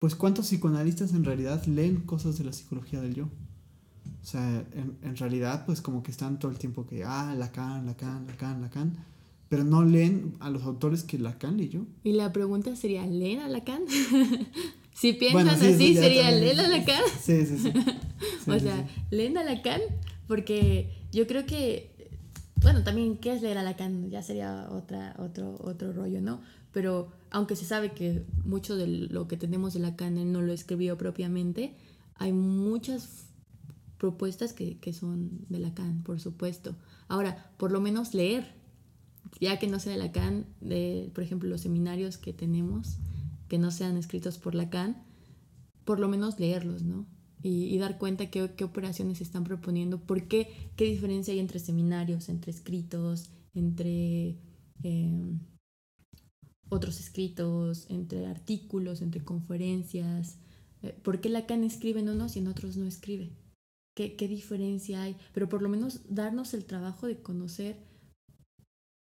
pues 0.00 0.14
cuántos 0.14 0.48
psicoanalistas 0.48 1.14
en 1.14 1.24
realidad 1.24 1.64
leen 1.66 2.02
cosas 2.02 2.36
de 2.36 2.44
la 2.44 2.52
psicología 2.52 3.00
del 3.00 3.14
yo. 3.14 3.28
O 4.24 4.26
sea, 4.26 4.64
en, 4.72 4.96
en, 5.02 5.16
realidad, 5.16 5.66
pues 5.66 5.82
como 5.82 6.02
que 6.02 6.10
están 6.10 6.38
todo 6.38 6.50
el 6.50 6.56
tiempo 6.56 6.86
que, 6.86 7.04
ah, 7.04 7.34
Lacan, 7.36 7.84
Lacan, 7.84 8.26
Lacan, 8.26 8.62
Lacan, 8.62 8.96
pero 9.50 9.64
no 9.64 9.84
leen 9.84 10.32
a 10.40 10.48
los 10.48 10.62
autores 10.62 11.02
que 11.02 11.18
Lacan 11.18 11.58
leyó. 11.58 11.84
Y 12.04 12.12
la 12.12 12.32
pregunta 12.32 12.74
sería, 12.74 13.06
¿leen 13.06 13.40
a 13.40 13.48
Lacan? 13.48 13.82
si 14.94 15.12
piensan 15.12 15.50
así, 15.50 15.94
sería, 15.94 16.30
¿leen 16.30 16.58
a 16.58 16.68
Lacan? 16.68 17.02
Sí, 17.20 17.44
sí, 17.44 17.58
sí. 17.58 17.72
o 18.50 18.58
sea, 18.58 18.88
¿leen 19.10 19.36
a 19.36 19.44
Lacan? 19.44 19.82
Porque 20.26 20.90
yo 21.12 21.26
creo 21.26 21.44
que, 21.44 21.90
bueno, 22.62 22.82
también, 22.82 23.18
¿qué 23.18 23.34
es 23.34 23.42
leer 23.42 23.58
a 23.58 23.62
Lacan? 23.62 24.08
Ya 24.08 24.22
sería 24.22 24.68
otra, 24.70 25.16
otro, 25.18 25.58
otro 25.60 25.92
rollo, 25.92 26.22
¿no? 26.22 26.40
Pero 26.72 27.12
aunque 27.30 27.56
se 27.56 27.66
sabe 27.66 27.92
que 27.92 28.24
mucho 28.46 28.74
de 28.74 28.86
lo 28.86 29.28
que 29.28 29.36
tenemos 29.36 29.74
de 29.74 29.80
Lacan 29.80 30.16
él 30.16 30.32
no 30.32 30.40
lo 30.40 30.54
escribió 30.54 30.96
propiamente, 30.96 31.74
hay 32.16 32.32
muchas 32.32 33.26
propuestas 34.04 34.52
que, 34.52 34.92
son 34.92 35.46
de 35.48 35.58
Lacan, 35.58 36.02
por 36.02 36.20
supuesto. 36.20 36.76
Ahora, 37.08 37.50
por 37.56 37.72
lo 37.72 37.80
menos 37.80 38.12
leer, 38.12 38.52
ya 39.40 39.58
que 39.58 39.66
no 39.66 39.80
sea 39.80 39.92
de 39.92 39.98
Lacan, 39.98 40.44
de, 40.60 41.10
por 41.14 41.24
ejemplo, 41.24 41.48
los 41.48 41.62
seminarios 41.62 42.18
que 42.18 42.34
tenemos, 42.34 42.98
que 43.48 43.56
no 43.56 43.70
sean 43.70 43.96
escritos 43.96 44.36
por 44.36 44.54
Lacan, 44.54 45.02
por 45.86 46.00
lo 46.00 46.08
menos 46.08 46.38
leerlos, 46.38 46.82
¿no? 46.82 47.06
Y, 47.42 47.78
dar 47.78 47.96
cuenta 47.96 48.28
qué, 48.28 48.50
qué 48.54 48.64
operaciones 48.64 49.18
se 49.18 49.24
están 49.24 49.44
proponiendo, 49.44 49.98
por 49.98 50.28
qué, 50.28 50.70
qué 50.76 50.84
diferencia 50.84 51.32
hay 51.32 51.40
entre 51.40 51.58
seminarios, 51.58 52.28
entre 52.28 52.50
escritos, 52.50 53.30
entre 53.54 54.36
em, 54.82 55.38
otros 56.68 57.00
escritos, 57.00 57.86
entre 57.88 58.26
artículos, 58.26 59.00
entre 59.00 59.24
conferencias, 59.24 60.36
eh, 60.82 60.94
por 61.02 61.22
qué 61.22 61.30
Lacan 61.30 61.64
escribe 61.64 62.00
en 62.00 62.10
unos 62.10 62.36
y 62.36 62.40
en 62.40 62.48
otros 62.48 62.76
no 62.76 62.84
escribe 62.84 63.32
qué, 63.94 64.16
qué 64.16 64.28
diferencia 64.28 65.02
hay, 65.02 65.16
pero 65.32 65.48
por 65.48 65.62
lo 65.62 65.68
menos 65.68 66.02
darnos 66.08 66.54
el 66.54 66.64
trabajo 66.64 67.06
de 67.06 67.22
conocer 67.22 67.76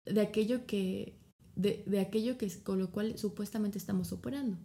de 0.06 0.22
aquello 0.22 0.66
que, 0.66 1.20
de, 1.56 1.84
de 1.86 2.00
aquello 2.00 2.38
que 2.38 2.50
con 2.64 2.80
lo 2.80 2.92
cual 2.92 3.18
supuestamente 3.18 3.78
estamos 3.78 4.12
operando. 4.12 4.58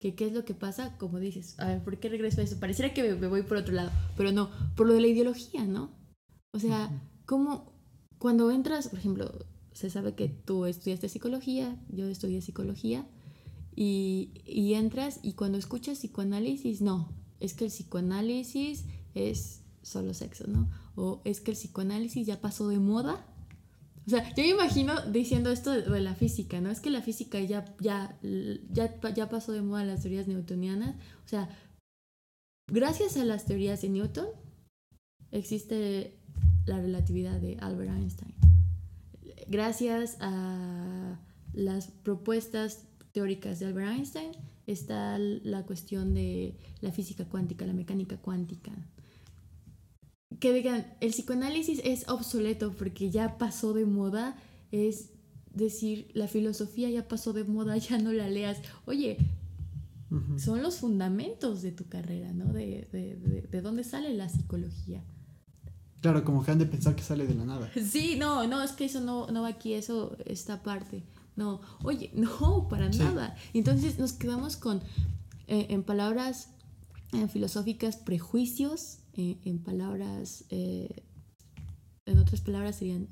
¿Qué, 0.00 0.14
¿Qué 0.14 0.26
es 0.26 0.32
lo 0.32 0.44
que 0.44 0.54
pasa? 0.54 0.96
Como 0.96 1.18
dices, 1.18 1.58
a 1.58 1.66
ver, 1.66 1.82
¿por 1.82 1.98
qué 1.98 2.08
regreso 2.08 2.40
a 2.40 2.44
eso? 2.44 2.60
Pareciera 2.60 2.94
que 2.94 3.14
me, 3.14 3.26
voy 3.26 3.42
por 3.42 3.56
otro 3.56 3.74
lado, 3.74 3.90
pero 4.16 4.32
no, 4.32 4.50
por 4.76 4.86
lo 4.86 4.94
de 4.94 5.00
la 5.00 5.08
ideología, 5.08 5.64
¿no? 5.64 5.90
O 6.52 6.58
sea, 6.58 7.02
¿cómo 7.26 7.72
cuando 8.18 8.50
entras, 8.50 8.88
por 8.88 8.98
ejemplo, 8.98 9.46
se 9.72 9.90
sabe 9.90 10.14
que 10.14 10.28
tú 10.28 10.66
estudiaste 10.66 11.08
psicología, 11.08 11.76
yo 11.88 12.06
estudié 12.06 12.40
psicología, 12.42 13.06
y, 13.74 14.42
y 14.44 14.74
entras 14.74 15.20
y 15.22 15.34
cuando 15.34 15.58
escuchas 15.58 15.98
psicoanálisis, 15.98 16.80
no, 16.80 17.12
es 17.38 17.54
que 17.54 17.64
el 17.64 17.70
psicoanálisis 17.70 18.86
es 19.18 19.62
solo 19.82 20.14
sexo, 20.14 20.46
¿no? 20.46 20.70
O 20.94 21.22
es 21.24 21.40
que 21.40 21.52
el 21.52 21.56
psicoanálisis 21.56 22.26
ya 22.26 22.40
pasó 22.40 22.68
de 22.68 22.78
moda. 22.78 23.26
O 24.06 24.10
sea, 24.10 24.34
yo 24.34 24.42
me 24.42 24.48
imagino 24.48 25.00
diciendo 25.10 25.50
esto 25.50 25.70
de, 25.70 26.00
la 26.00 26.14
física, 26.14 26.60
¿no? 26.60 26.70
Es 26.70 26.80
que 26.80 26.90
la 26.90 27.02
física 27.02 27.40
ya, 27.40 27.64
ya, 27.80 28.18
ya, 28.70 29.00
ya 29.14 29.28
pasó 29.28 29.52
de 29.52 29.62
moda 29.62 29.84
las 29.84 30.02
teorías 30.02 30.28
newtonianas. 30.28 30.96
O 31.24 31.28
sea, 31.28 31.48
gracias 32.70 33.16
a 33.16 33.24
las 33.24 33.44
teorías 33.44 33.82
de 33.82 33.90
Newton 33.90 34.28
existe 35.30 36.18
la 36.66 36.80
relatividad 36.80 37.40
de 37.40 37.56
Albert 37.60 37.92
Einstein. 37.92 38.34
Gracias 39.46 40.16
a 40.20 41.20
las 41.52 41.88
propuestas 41.88 42.84
teóricas 43.12 43.58
de 43.58 43.66
Albert 43.66 43.96
Einstein, 43.96 44.32
está 44.66 45.18
la 45.18 45.64
cuestión 45.64 46.14
de 46.14 46.56
la 46.80 46.92
física 46.92 47.24
cuántica, 47.24 47.66
la 47.66 47.72
mecánica 47.72 48.18
cuántica. 48.18 48.72
Que 50.40 50.52
digan, 50.52 50.86
el 51.00 51.10
psicoanálisis 51.10 51.80
es 51.84 52.08
obsoleto 52.08 52.72
porque 52.72 53.10
ya 53.10 53.38
pasó 53.38 53.72
de 53.72 53.86
moda, 53.86 54.36
es 54.70 55.10
decir, 55.52 56.10
la 56.14 56.28
filosofía 56.28 56.88
ya 56.90 57.08
pasó 57.08 57.32
de 57.32 57.44
moda, 57.44 57.76
ya 57.78 57.98
no 57.98 58.12
la 58.12 58.28
leas. 58.28 58.58
Oye, 58.86 59.18
son 60.38 60.62
los 60.62 60.76
fundamentos 60.76 61.60
de 61.60 61.72
tu 61.72 61.86
carrera, 61.86 62.32
¿no? 62.32 62.46
De, 62.52 62.88
de, 62.92 63.46
de, 63.50 63.60
dónde 63.60 63.84
sale 63.84 64.14
la 64.14 64.28
psicología. 64.28 65.04
Claro, 66.00 66.24
como 66.24 66.44
que 66.44 66.50
han 66.50 66.58
de 66.58 66.66
pensar 66.66 66.96
que 66.96 67.02
sale 67.02 67.26
de 67.26 67.34
la 67.34 67.44
nada. 67.44 67.70
Sí, 67.84 68.16
no, 68.16 68.46
no, 68.46 68.62
es 68.62 68.72
que 68.72 68.86
eso 68.86 69.00
no, 69.00 69.26
no 69.26 69.42
va 69.42 69.48
aquí, 69.48 69.74
eso, 69.74 70.16
esta 70.24 70.62
parte. 70.62 71.04
No, 71.36 71.60
oye, 71.82 72.10
no, 72.14 72.68
para 72.68 72.88
nada. 72.88 73.36
Entonces 73.52 73.98
nos 73.98 74.12
quedamos 74.12 74.56
con, 74.56 74.78
eh, 75.46 75.66
en 75.70 75.82
palabras 75.82 76.48
eh, 77.12 77.28
filosóficas, 77.28 77.96
prejuicios, 77.96 79.00
eh, 79.18 79.36
en 79.44 79.58
palabras, 79.58 80.44
en 80.48 82.18
otras 82.18 82.40
palabras 82.40 82.76
serían 82.76 83.08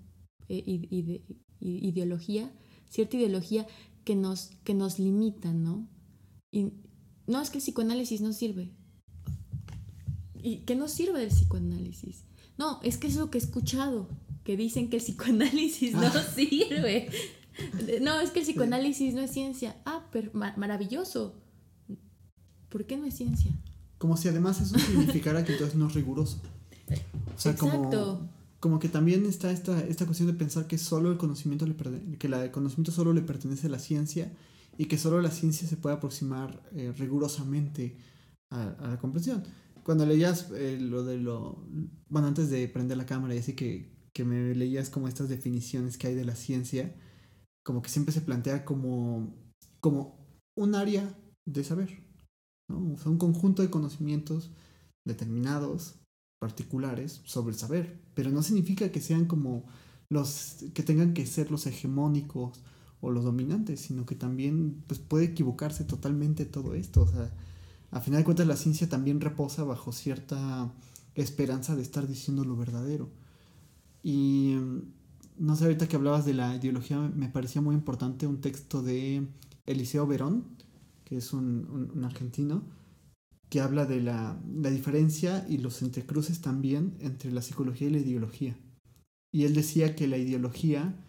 ideología, 1.61 2.51
cierta 2.89 3.17
ideología 3.17 3.67
que 4.05 4.15
nos, 4.15 4.53
que 4.65 4.73
nos 4.73 4.99
limita, 4.99 5.53
¿no? 5.53 5.89
Y 6.53 6.73
no 7.27 7.43
es 7.43 7.51
que 7.51 7.59
el 7.59 7.65
psicoanálisis 7.65 8.21
no 8.21 8.33
sirve. 8.33 8.71
¿Y 10.35 10.59
qué 10.59 10.77
no 10.77 10.87
sirve 10.87 11.21
del 11.21 11.31
psicoanálisis? 11.31 12.25
No, 12.57 12.81
es 12.83 12.99
que 12.99 13.09
es 13.09 13.17
lo 13.17 13.31
que 13.31 13.39
he 13.39 13.41
escuchado, 13.41 14.09
que 14.45 14.57
dicen 14.57 14.89
que 14.89 14.99
el 14.99 15.03
psicoanálisis 15.03 15.93
no 15.93 16.07
ah. 16.07 16.23
sirve. 16.35 17.11
No, 18.01 18.21
es 18.21 18.31
que 18.31 18.41
el 18.41 18.45
psicoanálisis 18.45 19.15
no 19.15 19.23
es 19.23 19.33
ciencia. 19.33 19.77
Ah, 19.85 20.07
pero 20.13 20.31
maravilloso. 20.35 21.43
¿Por 22.69 22.87
qué 22.87 22.97
no 22.97 23.07
es 23.07 23.15
ciencia? 23.15 23.51
Como 23.99 24.17
si 24.17 24.29
además 24.29 24.61
eso 24.61 24.79
significara 24.79 25.45
que 25.45 25.53
entonces 25.53 25.77
no 25.77 25.89
es 25.89 25.95
riguroso. 25.95 26.41
O 27.35 27.39
sea, 27.39 27.57
Como, 27.57 28.29
como 28.61 28.79
que 28.79 28.89
también 28.89 29.27
está 29.27 29.51
esta, 29.51 29.81
esta 29.85 30.07
cuestión 30.07 30.29
de 30.29 30.35
pensar 30.35 30.67
que 30.67 30.79
solo 30.79 31.11
el 31.11 31.19
conocimiento 31.19 31.67
le 31.67 31.75
que 32.19 32.27
el 32.27 32.51
conocimiento 32.51 32.93
solo 32.93 33.13
le 33.13 33.23
pertenece 33.23 33.67
a 33.67 33.71
la 33.71 33.79
ciencia 33.79 34.33
y 34.79 34.87
que 34.87 34.99
solo 34.99 35.21
la 35.21 35.31
ciencia 35.31 35.67
se 35.69 35.77
puede 35.77 35.97
aproximar 35.97 36.63
eh, 36.75 36.93
rigurosamente 36.97 37.97
a, 38.51 38.77
la 38.81 38.99
comprensión. 38.99 39.43
Cuando 39.83 40.05
leías 40.05 40.51
eh, 40.55 40.79
lo 40.81 41.05
de 41.05 41.19
lo... 41.19 41.65
Bueno, 42.09 42.29
antes 42.29 42.51
de 42.51 42.69
prender 42.69 42.97
la 42.97 43.07
cámara 43.07 43.35
y 43.35 43.39
así 43.39 43.55
que, 43.55 43.95
que 44.13 44.25
me 44.25 44.55
leías 44.55 44.91
como 44.91 45.09
estas 45.09 45.29
definiciones 45.29 45.97
que 45.97 46.09
hay 46.09 46.15
de 46.15 46.25
la 46.25 46.35
ciencia, 46.35 46.95
como 47.65 47.83
que 47.83 47.91
siempre 47.91 48.13
se 48.13 48.21
plantea 48.21 48.65
como, 48.65 49.35
como 49.81 50.27
un 50.57 50.75
área 50.75 51.17
de 51.45 51.65
saber, 51.65 52.06
¿no? 52.69 52.79
un 52.79 53.19
conjunto 53.19 53.63
de 53.63 53.71
conocimientos 53.71 54.51
determinados, 55.05 55.95
particulares, 56.39 57.23
sobre 57.25 57.55
el 57.55 57.59
saber, 57.59 58.01
pero 58.15 58.31
no 58.31 58.43
significa 58.43 58.91
que 58.91 59.01
sean 59.01 59.27
como 59.27 59.65
los 60.09 60.65
que 60.75 60.83
tengan 60.83 61.15
que 61.15 61.27
ser 61.27 61.51
los 61.51 61.67
hegemónicos 61.67 62.61
o 63.01 63.11
los 63.11 63.25
dominantes, 63.25 63.81
sino 63.81 64.07
que 64.07 64.15
también 64.15 64.83
pues, 64.87 65.01
puede 65.01 65.27
equivocarse 65.27 65.85
totalmente 65.85 66.45
todo 66.45 66.75
esto. 66.75 67.03
O 67.03 67.09
sea, 67.09 67.33
a 67.91 68.01
final 68.01 68.21
de 68.21 68.25
cuentas 68.25 68.47
la 68.47 68.57
ciencia 68.57 68.89
también 68.89 69.21
reposa 69.21 69.65
bajo 69.65 69.93
cierta 69.93 70.73
esperanza 71.15 71.77
de 71.77 71.83
estar 71.83 72.07
diciendo 72.07 72.45
lo 72.45 72.57
verdadero. 72.57 73.09
Y 74.03 74.57
no 75.39 75.57
sé, 75.57 75.65
ahorita 75.65 75.89
que 75.89 75.97
hablabas 75.97 76.25
de 76.25 76.35
la 76.35 76.55
ideología, 76.55 76.99
me 76.99 77.29
parecía 77.29 77.61
muy 77.61 77.75
importante 77.75 78.27
un 78.27 78.41
texto 78.41 78.83
de 78.83 79.27
Eliseo 79.67 80.07
Verón, 80.07 80.45
que 81.07 81.17
es 81.17 81.33
un, 81.33 82.05
argentino, 82.05 82.65
que 83.49 83.61
habla 83.61 83.87
de 83.87 84.03
la, 84.03 84.39
la, 84.55 84.71
diferencia 84.71 85.47
y 85.49 85.57
los 85.59 85.81
entrecruces 85.81 86.43
también 86.43 86.99
entre 87.01 87.33
la 87.33 87.41
psicología 87.41 87.89
y 87.89 87.93
la 87.93 87.99
ideología. 87.99 88.59
Y 89.33 89.45
él 89.45 89.55
decía 89.55 89.97
que 89.97 90.09
la 90.09 90.19
ideología 90.19 91.03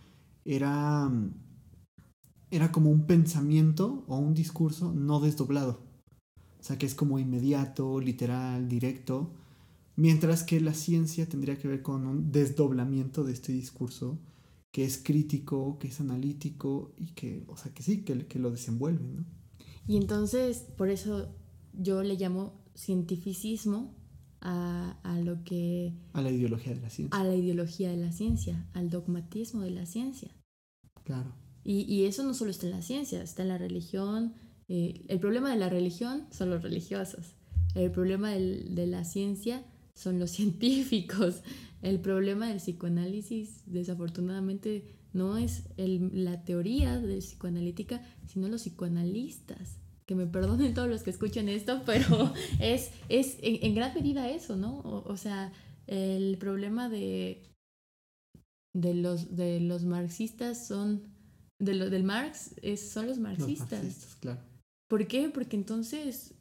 era 0.46 1.12
era 2.50 2.72
como 2.72 2.90
un 2.90 3.06
pensamiento 3.06 4.06
o 4.08 4.18
un 4.18 4.34
discurso 4.34 4.94
no 4.94 5.20
desdoblado. 5.20 5.82
O 6.60 6.64
sea, 6.64 6.78
que 6.78 6.86
es 6.86 6.96
como 6.96 7.20
inmediato, 7.20 8.00
literal, 8.00 8.68
directo. 8.68 9.34
Mientras 9.96 10.44
que 10.44 10.62
la 10.62 10.74
ciencia 10.74 11.28
tendría 11.28 11.58
que 11.58 11.68
ver 11.68 11.82
con 11.82 12.06
un 12.08 12.32
desdoblamiento 12.32 13.24
de 13.24 13.34
este 13.34 13.52
discurso 13.52 14.20
que 14.72 14.86
es 14.86 14.98
crítico, 14.98 15.78
que 15.80 15.88
es 15.88 16.00
analítico 16.00 16.94
y 16.98 17.14
que, 17.14 17.44
o 17.48 17.58
sea, 17.58 17.74
que 17.74 17.84
sí, 17.84 18.04
que, 18.04 18.28
que 18.28 18.40
lo 18.40 18.52
desenvuelve, 18.52 19.08
¿no? 19.08 19.26
Y 19.88 19.98
entonces, 19.98 20.68
por 20.78 20.90
eso 20.90 21.34
yo 21.74 22.04
le 22.04 22.16
llamo 22.16 22.62
cientificismo 22.76 23.96
a, 24.42 25.00
a, 25.04 25.20
lo 25.20 25.44
que... 25.44 25.94
A 26.14 26.22
la 26.22 26.30
ideología 26.30 26.74
de 26.74 26.82
la 26.82 26.90
ciencia. 26.90 27.20
A 27.20 27.24
la 27.24 27.36
ideología 27.36 27.90
de 27.90 27.98
la 27.98 28.12
ciencia, 28.12 28.68
al 28.74 28.90
dogmatismo 28.90 29.62
de 29.62 29.72
la 29.72 29.86
ciencia. 29.86 30.30
Claro. 31.04 31.34
Y, 31.70 32.06
eso 32.06 32.24
no 32.24 32.34
solo 32.34 32.50
está 32.50 32.66
en 32.66 32.72
la 32.72 32.82
ciencia, 32.82 33.22
está 33.22 33.42
en 33.42 33.50
la 33.50 33.58
religión. 33.58 34.36
Eh, 34.70 35.04
el 35.10 35.20
problema 35.20 35.52
de 35.52 35.58
la 35.58 35.68
religión 35.68 36.26
son 36.32 36.50
los 36.50 36.64
religiosos. 36.64 37.36
El 37.76 37.92
problema 37.92 38.32
de 38.32 38.88
la 38.88 39.04
ciencia 39.04 39.66
son 39.94 40.18
los 40.18 40.32
científicos. 40.38 41.44
El 41.82 42.00
problema 42.00 42.48
del 42.48 42.58
psicoanálisis, 42.58 43.64
desafortunadamente, 43.66 44.97
no 45.18 45.38
es 45.38 45.64
la 45.78 46.46
teoría 46.46 47.00
de 47.00 47.18
psicoanalítica, 47.18 48.02
sino 48.28 48.48
los 48.48 48.62
psicoanalistas. 48.62 49.80
Que 50.06 50.16
me 50.16 50.26
perdonen 50.26 50.74
todos 50.74 50.88
los 50.88 51.04
que 51.04 51.10
escuchen 51.10 51.50
esto, 51.50 51.82
pero 51.86 52.34
es, 52.60 52.92
es 53.10 53.38
en, 53.42 53.76
gran 53.76 53.94
medida 53.94 54.30
eso, 54.30 54.56
¿no? 54.56 54.80
O, 54.80 55.18
sea, 55.18 55.52
el 55.88 56.38
problema 56.38 56.88
de, 56.88 57.44
de, 58.74 58.94
los, 58.94 59.36
de 59.36 59.60
los 59.60 59.84
marxistas 59.84 60.68
son 60.68 61.18
de 61.60 61.74
lo, 61.74 61.90
del 61.90 62.04
Marx 62.04 62.54
es, 62.62 62.92
son 62.92 63.08
los 63.08 63.18
marxistas. 63.18 64.16
claro. 64.22 64.42
¿Por 64.88 65.08
qué? 65.08 65.30
Porque 65.30 65.58
entonces 65.58 66.36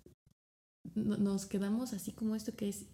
nos 0.94 1.46
quedamos 1.46 1.92
así 1.92 2.12
como 2.12 2.36
esto 2.36 2.54
que 2.54 2.68
es... 2.68 2.86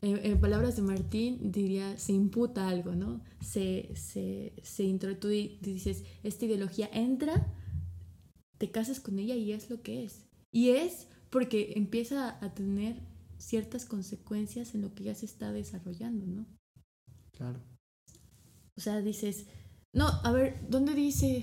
en, 0.00 0.40
palabras 0.40 0.76
de 0.76 0.82
Martín 0.82 1.50
diría, 1.50 1.98
se 1.98 2.12
imputa 2.12 2.68
algo, 2.68 2.94
¿no? 2.94 3.20
Se, 3.40 3.90
se, 3.94 4.52
se 4.62 4.84
introduce, 4.84 5.58
dices, 5.60 6.04
esta 6.22 6.44
ideología 6.44 6.88
entra, 6.92 7.52
te 8.58 8.70
casas 8.70 9.00
con 9.00 9.18
ella 9.18 9.34
y 9.34 9.52
es 9.52 9.70
lo 9.70 9.82
que 9.82 10.04
es. 10.04 10.24
Y 10.52 10.70
es 10.70 11.08
porque 11.30 11.72
empieza 11.76 12.38
a 12.44 12.54
tener 12.54 13.00
ciertas 13.38 13.84
consecuencias 13.84 14.74
en 14.74 14.82
lo 14.82 14.94
que 14.94 15.04
ya 15.04 15.14
se 15.14 15.26
está 15.26 15.52
desarrollando, 15.52 16.26
¿no? 16.26 16.46
Claro. 17.32 17.60
O 18.76 18.80
sea, 18.80 19.00
dices, 19.00 19.46
no, 19.92 20.06
a 20.06 20.32
ver, 20.32 20.64
¿dónde 20.68 20.94
dice? 20.94 21.42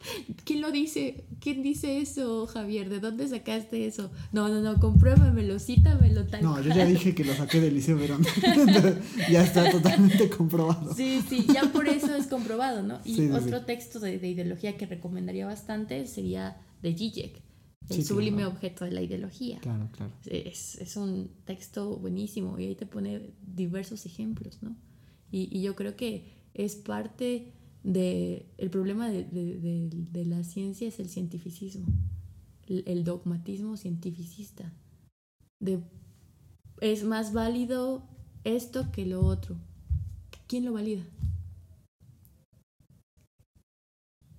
¿Quién 0.44 0.60
lo 0.60 0.70
dice? 0.70 1.24
¿Quién 1.40 1.62
dice 1.62 2.00
eso, 2.00 2.46
Javier? 2.46 2.88
¿De 2.88 3.00
dónde 3.00 3.28
sacaste 3.28 3.86
eso? 3.86 4.10
No, 4.32 4.48
no, 4.48 4.60
no, 4.60 4.78
compruébamelo, 4.78 5.58
cítamelo 5.58 6.26
tal 6.26 6.42
No, 6.42 6.60
yo 6.60 6.74
ya 6.74 6.84
dije 6.84 7.14
que 7.14 7.24
lo 7.24 7.34
saqué 7.34 7.60
del 7.60 7.74
Liceo 7.74 7.96
Verón. 7.96 8.22
ya 9.30 9.42
está 9.42 9.70
totalmente 9.70 10.28
comprobado. 10.30 10.94
Sí, 10.94 11.22
sí, 11.28 11.46
ya 11.52 11.62
por 11.72 11.88
eso 11.88 12.14
es 12.14 12.26
comprobado, 12.26 12.82
¿no? 12.82 13.00
Y 13.04 13.30
otro 13.30 13.64
texto 13.64 14.00
de, 14.00 14.14
ideología 14.14 14.76
que 14.76 14.86
recomendaría 14.86 15.46
bastante 15.46 16.06
sería 16.06 16.60
de 16.82 16.94
Zizek, 16.94 17.42
El 17.88 18.04
sublime 18.04 18.46
objeto 18.46 18.84
de 18.84 18.92
la 18.92 19.02
ideología. 19.02 19.58
Claro, 19.60 19.88
claro. 19.92 20.12
Es, 20.26 20.76
es, 20.76 20.96
un 20.96 21.30
texto 21.44 21.96
buenísimo 21.96 22.58
y 22.58 22.66
ahí 22.66 22.74
te 22.74 22.86
pone 22.86 23.30
diversos 23.42 24.06
ejemplos, 24.06 24.58
¿no? 24.62 24.76
Y, 25.30 25.48
y 25.56 25.62
yo 25.62 25.76
creo 25.76 25.96
que 25.96 26.40
es 26.54 26.76
parte 26.76 27.52
de, 27.82 28.46
el 28.58 28.70
problema 28.70 29.08
de, 29.08 30.24
la 30.26 30.44
ciencia 30.44 30.88
es 30.88 30.98
el 31.00 31.08
cientificismo, 31.08 31.86
el, 32.66 33.04
dogmatismo 33.04 33.76
cientificista. 33.76 34.72
De, 35.60 35.80
es 36.80 37.04
más 37.04 37.32
válido 37.32 38.08
esto 38.44 38.90
que 38.92 39.06
lo 39.06 39.24
otro. 39.24 39.56
¿Quién 40.46 40.64
lo 40.64 40.72
valida? 40.72 41.04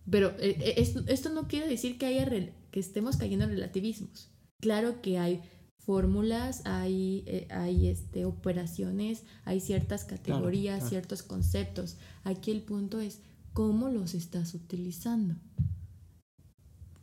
Pero 0.09 0.29
eh, 0.39 0.57
eh, 0.59 0.73
esto, 0.77 1.03
esto, 1.07 1.29
no 1.29 1.47
quiere 1.47 1.67
decir 1.67 1.97
que, 1.97 2.05
haya 2.05 2.27
que 2.71 2.79
estemos 2.79 3.17
cayendo 3.17 3.45
en 3.45 3.51
relativismos. 3.51 4.29
Claro 4.59 5.01
que 5.01 5.17
hay 5.17 5.41
fórmulas, 5.79 6.61
hay, 6.65 7.23
eh, 7.25 7.47
hay 7.49 7.87
este, 7.87 8.25
operaciones, 8.25 9.23
hay 9.45 9.59
ciertas 9.59 10.03
categorías, 10.05 10.87
ciertos 10.89 11.23
conceptos. 11.23 11.97
Aquí 12.23 12.51
el 12.51 12.61
punto 12.61 12.99
es 12.99 13.21
cómo 13.54 13.89
los 13.89 14.14
estás 14.14 14.54
utilizando. 14.54 15.36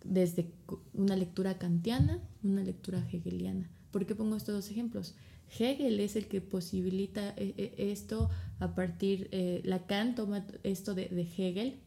Desde 0.04 0.54
una 0.92 1.16
lectura 1.16 1.58
kantiana, 1.58 2.22
una 2.42 2.62
lectura 2.62 3.06
hegeliana. 3.12 3.70
¿Por 3.90 4.06
qué 4.06 4.14
pongo 4.14 4.36
estos 4.36 4.54
dos 4.54 4.70
ejemplos? 4.70 5.16
Hegel 5.58 6.00
es 6.00 6.16
el 6.16 6.28
que 6.28 6.40
posibilita 6.40 7.30
eh, 7.30 7.54
eh, 7.56 7.74
esto 7.78 8.28
a 8.58 8.74
partir, 8.74 9.30
Lacan 9.64 10.14
toma 10.14 10.46
esto 10.62 10.94
de, 10.94 11.04
Hegel, 11.36 11.80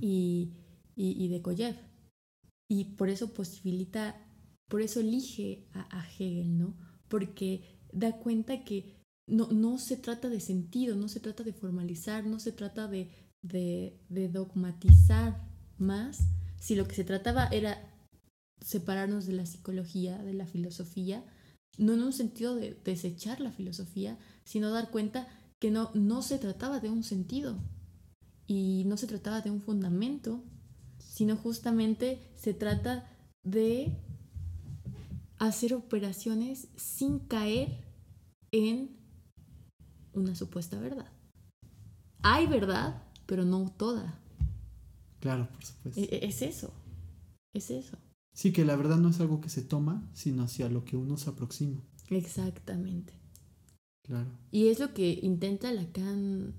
y, 0.00 0.52
y, 0.96 1.28
de 1.28 1.42
Koyev. 1.42 1.76
Y 2.68 2.96
por 2.96 3.08
eso 3.08 3.32
posibilita, 3.32 4.16
por 4.68 4.80
eso 4.80 5.00
elige 5.00 5.68
a, 5.72 6.04
Hegel, 6.18 6.58
¿no? 6.58 6.76
Porque 7.08 7.80
da 7.92 8.18
cuenta 8.18 8.64
que 8.64 8.96
no, 9.26 9.48
no, 9.52 9.78
se 9.78 9.96
trata 9.96 10.28
de 10.28 10.40
sentido, 10.40 10.96
no 10.96 11.08
se 11.08 11.20
trata 11.20 11.42
de 11.44 11.52
formalizar, 11.52 12.26
no 12.26 12.38
se 12.40 12.52
trata 12.52 12.88
de, 12.88 13.10
de, 13.44 14.00
dogmatizar 14.32 15.46
más, 15.78 16.26
si 16.58 16.74
lo 16.74 16.88
que 16.88 16.94
se 16.94 17.04
trataba 17.04 17.46
era 17.48 17.78
separarnos 18.60 19.26
de 19.26 19.34
la 19.34 19.46
psicología, 19.46 20.18
de 20.18 20.32
la 20.32 20.46
filosofía, 20.46 21.24
no 21.76 21.92
en 21.92 22.02
un 22.02 22.12
sentido 22.12 22.54
de 22.54 22.74
desechar 22.84 23.40
la 23.40 23.52
filosofía, 23.52 24.18
sino 24.44 24.70
dar 24.70 24.90
cuenta 24.90 25.28
que 25.60 25.70
no, 25.70 25.90
no 25.94 26.22
se 26.22 26.38
trataba 26.38 26.80
de 26.80 26.90
un 26.90 27.02
sentido 27.02 27.58
y 28.46 28.84
no 28.86 28.96
se 28.96 29.06
trataba 29.06 29.40
de 29.40 29.50
un 29.50 29.60
fundamento, 29.60 30.42
sino 30.98 31.36
justamente 31.36 32.32
se 32.36 32.54
trata 32.54 33.10
de 33.42 33.98
hacer 35.38 35.74
operaciones 35.74 36.68
sin 36.76 37.18
caer 37.18 37.84
en 38.52 38.96
una 40.14 40.34
supuesta 40.34 40.78
verdad. 40.78 41.10
Hay 42.22 42.46
verdad, 42.46 43.03
pero 43.26 43.44
no 43.44 43.70
toda. 43.76 44.18
Claro, 45.20 45.48
por 45.50 45.64
supuesto. 45.64 46.00
E, 46.00 46.04
e, 46.04 46.26
es 46.26 46.42
eso, 46.42 46.72
es 47.52 47.70
eso. 47.70 47.98
Sí, 48.32 48.52
que 48.52 48.64
la 48.64 48.76
verdad 48.76 48.98
no 48.98 49.08
es 49.10 49.20
algo 49.20 49.40
que 49.40 49.48
se 49.48 49.62
toma, 49.62 50.08
sino 50.12 50.42
hacia 50.42 50.68
lo 50.68 50.84
que 50.84 50.96
uno 50.96 51.16
se 51.16 51.30
aproxima. 51.30 51.80
Exactamente. 52.10 53.14
Claro. 54.02 54.30
Y 54.50 54.68
es 54.68 54.80
lo 54.80 54.92
que 54.92 55.18
intenta 55.22 55.72
Lacan 55.72 56.54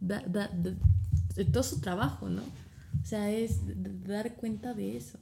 de 0.00 1.44
todo 1.46 1.62
su 1.62 1.80
trabajo, 1.80 2.28
¿no? 2.28 2.42
O 3.02 3.04
sea, 3.04 3.30
es 3.32 3.60
dar 4.04 4.36
cuenta 4.36 4.74
de 4.74 4.96
eso. 4.96 5.18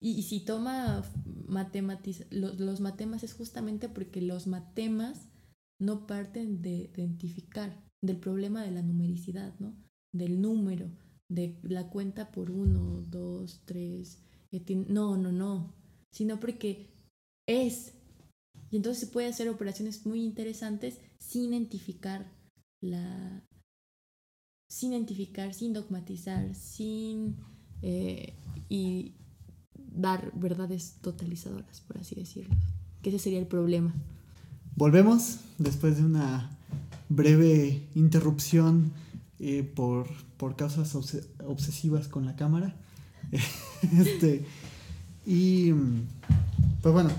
Y, 0.00 0.22
si 0.22 0.40
toma 0.40 1.02
matemáticas, 1.46 2.26
los, 2.30 2.58
los 2.58 2.80
matemas 2.80 3.22
es 3.22 3.34
justamente 3.34 3.88
porque 3.88 4.20
los 4.20 4.46
matemas 4.46 5.28
no 5.78 6.06
parten 6.06 6.62
de 6.62 6.90
identificar 6.94 7.85
del 8.02 8.18
problema 8.18 8.62
de 8.62 8.70
la 8.70 8.82
numericidad, 8.82 9.58
¿no? 9.58 9.74
Del 10.12 10.40
número, 10.40 10.90
de 11.28 11.58
la 11.62 11.88
cuenta 11.90 12.30
por 12.30 12.50
uno, 12.50 13.02
dos, 13.02 13.62
tres. 13.64 14.22
No, 14.88 15.16
no, 15.16 15.32
no. 15.32 15.74
Sino 16.12 16.40
porque 16.40 16.88
es. 17.46 17.94
Y 18.70 18.76
entonces 18.76 19.00
se 19.00 19.12
puede 19.12 19.28
hacer 19.28 19.48
operaciones 19.48 20.06
muy 20.06 20.22
interesantes 20.22 21.00
sin 21.18 21.52
identificar 21.52 22.32
la. 22.80 23.44
Sin 24.68 24.92
identificar, 24.92 25.54
sin 25.54 25.72
dogmatizar, 25.72 26.54
sin. 26.54 27.36
Eh, 27.82 28.34
y 28.68 29.14
dar 29.74 30.32
verdades 30.34 30.98
totalizadoras, 31.00 31.80
por 31.82 31.98
así 31.98 32.14
decirlo. 32.14 32.54
Que 33.02 33.10
ese 33.10 33.18
sería 33.18 33.38
el 33.38 33.46
problema. 33.46 33.94
Volvemos 34.74 35.40
después 35.58 35.96
de 35.96 36.04
una 36.04 36.55
breve 37.08 37.88
interrupción 37.94 38.92
eh, 39.38 39.62
por, 39.62 40.08
por, 40.36 40.56
causas 40.56 40.94
obsesivas 41.44 42.08
con 42.08 42.24
la 42.26 42.36
cámara. 42.36 42.74
este, 43.98 44.44
y 45.26 45.72
pues 46.82 46.94
bueno, 46.94 47.10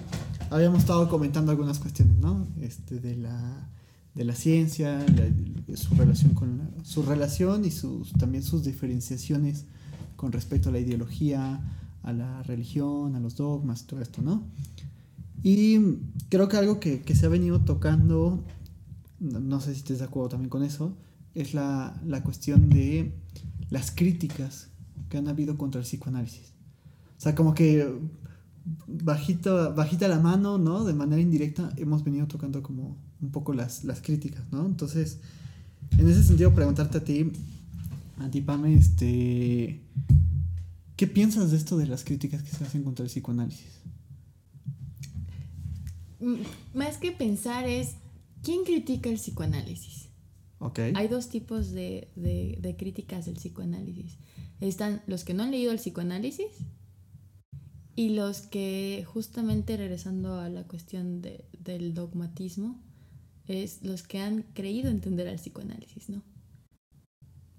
habíamos 0.50 0.80
estado 0.80 1.10
comentando 1.10 1.52
algunas 1.52 1.80
cuestiones, 1.80 2.18
¿no? 2.18 2.48
Este, 2.62 3.00
de, 3.00 3.16
la, 3.16 3.70
de 4.16 4.24
la 4.24 4.36
ciencia, 4.36 5.06
su 5.76 5.96
relación 5.96 6.34
con 6.34 6.62
su 6.84 7.04
relación 7.04 7.66
y 7.66 7.72
sus, 7.72 8.14
también 8.14 8.44
sus 8.44 8.64
diferenciaciones 8.64 9.66
con 10.16 10.32
respecto 10.32 10.70
a 10.70 10.72
la 10.72 10.80
ideología, 10.80 11.62
a 12.04 12.14
la 12.14 12.44
religión, 12.44 13.16
a 13.16 13.20
los 13.20 13.36
dogmas, 13.36 13.86
todo 13.86 14.02
esto, 14.02 14.22
¿no? 14.22 14.44
Y 15.44 15.80
creo 16.30 16.48
que 16.48 16.58
algo 16.58 16.80
que, 16.80 17.02
que 17.02 17.16
se 17.16 17.26
ha 17.26 17.30
venido 17.30 17.62
tocando, 17.62 18.44
no 19.20 19.60
sé 19.62 19.74
si 19.74 19.80
estés 19.80 20.00
de 20.00 20.06
acuerdo 20.06 20.30
también 20.30 20.50
con 20.50 20.64
eso, 20.64 20.96
es 21.34 21.54
la, 21.54 22.00
cuestión 22.24 22.70
de 22.70 23.14
las 23.70 23.92
críticas 23.92 24.70
que 25.10 25.18
han 25.18 25.28
habido 25.28 25.58
contra 25.58 25.80
el 25.80 25.86
psicoanálisis. 25.86 26.54
O 27.18 27.22
sea, 27.22 27.36
como 27.36 27.54
que 27.54 27.88
bajita 28.88 30.08
la 30.08 30.20
mano, 30.20 30.58
¿no? 30.58 30.84
De 30.84 30.94
manera 30.94 31.22
indirecta 31.22 31.72
hemos 31.78 32.04
venido 32.04 32.28
tocando 32.28 32.62
como 32.64 32.98
un 33.22 33.32
poco 33.32 33.54
las, 33.54 33.84
las 33.84 34.02
críticas, 34.02 34.44
¿no? 34.52 34.66
Entonces, 34.66 35.20
en 35.98 36.08
ese 36.10 36.24
sentido, 36.24 36.54
preguntarte 36.54 36.98
a 36.98 37.04
ti, 37.04 37.32
a 38.20 38.30
ti, 38.30 38.42
Pame, 38.42 38.76
este, 38.76 39.82
¿qué 40.96 41.08
piensas 41.08 41.52
de 41.52 41.58
esto 41.58 41.78
de 41.78 41.88
las 41.88 42.04
críticas 42.04 42.44
que 42.44 42.52
se 42.52 42.64
hacen 42.64 42.84
contra 42.84 43.04
el 43.04 43.10
psicoanálisis? 43.10 43.78
Más 46.74 46.98
que 46.98 47.12
pensar 47.12 47.68
es, 47.68 47.96
¿quién 48.48 48.64
critica 48.64 49.10
el 49.10 49.18
psicoanálisis? 49.18 50.08
Hay 50.96 51.10
dos 51.10 51.28
tipos 51.28 51.74
de, 51.74 52.76
críticas 52.80 53.26
del 53.26 53.36
psicoanálisis. 53.36 54.18
Están 54.62 55.02
los 55.06 55.26
que 55.26 55.34
no 55.34 55.44
han 55.44 55.52
leído 55.52 55.74
el 55.74 55.80
psicoanálisis 55.80 56.48
y 57.94 58.12
los 58.12 58.44
que, 58.44 59.04
justamente 59.06 59.76
regresando 59.76 60.40
a 60.40 60.48
la 60.48 60.64
cuestión 60.64 61.22
del 61.22 61.94
dogmatismo, 61.94 62.82
es 63.48 63.84
los 63.84 64.04
que 64.04 64.20
han 64.20 64.44
creído 64.54 64.90
entender 64.90 65.28
al 65.28 65.36
psicoanálisis, 65.36 66.08
¿no? 66.08 66.24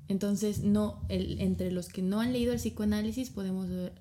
Entonces, 0.09 0.63
no, 0.63 1.03
entre 1.09 1.71
los 1.71 1.89
que 1.89 2.01
no 2.01 2.21
han 2.21 2.33
leído 2.33 2.53
el 2.53 2.59
psicoanálisis 2.59 3.29
podemos 3.29 3.69
ver 3.69 3.93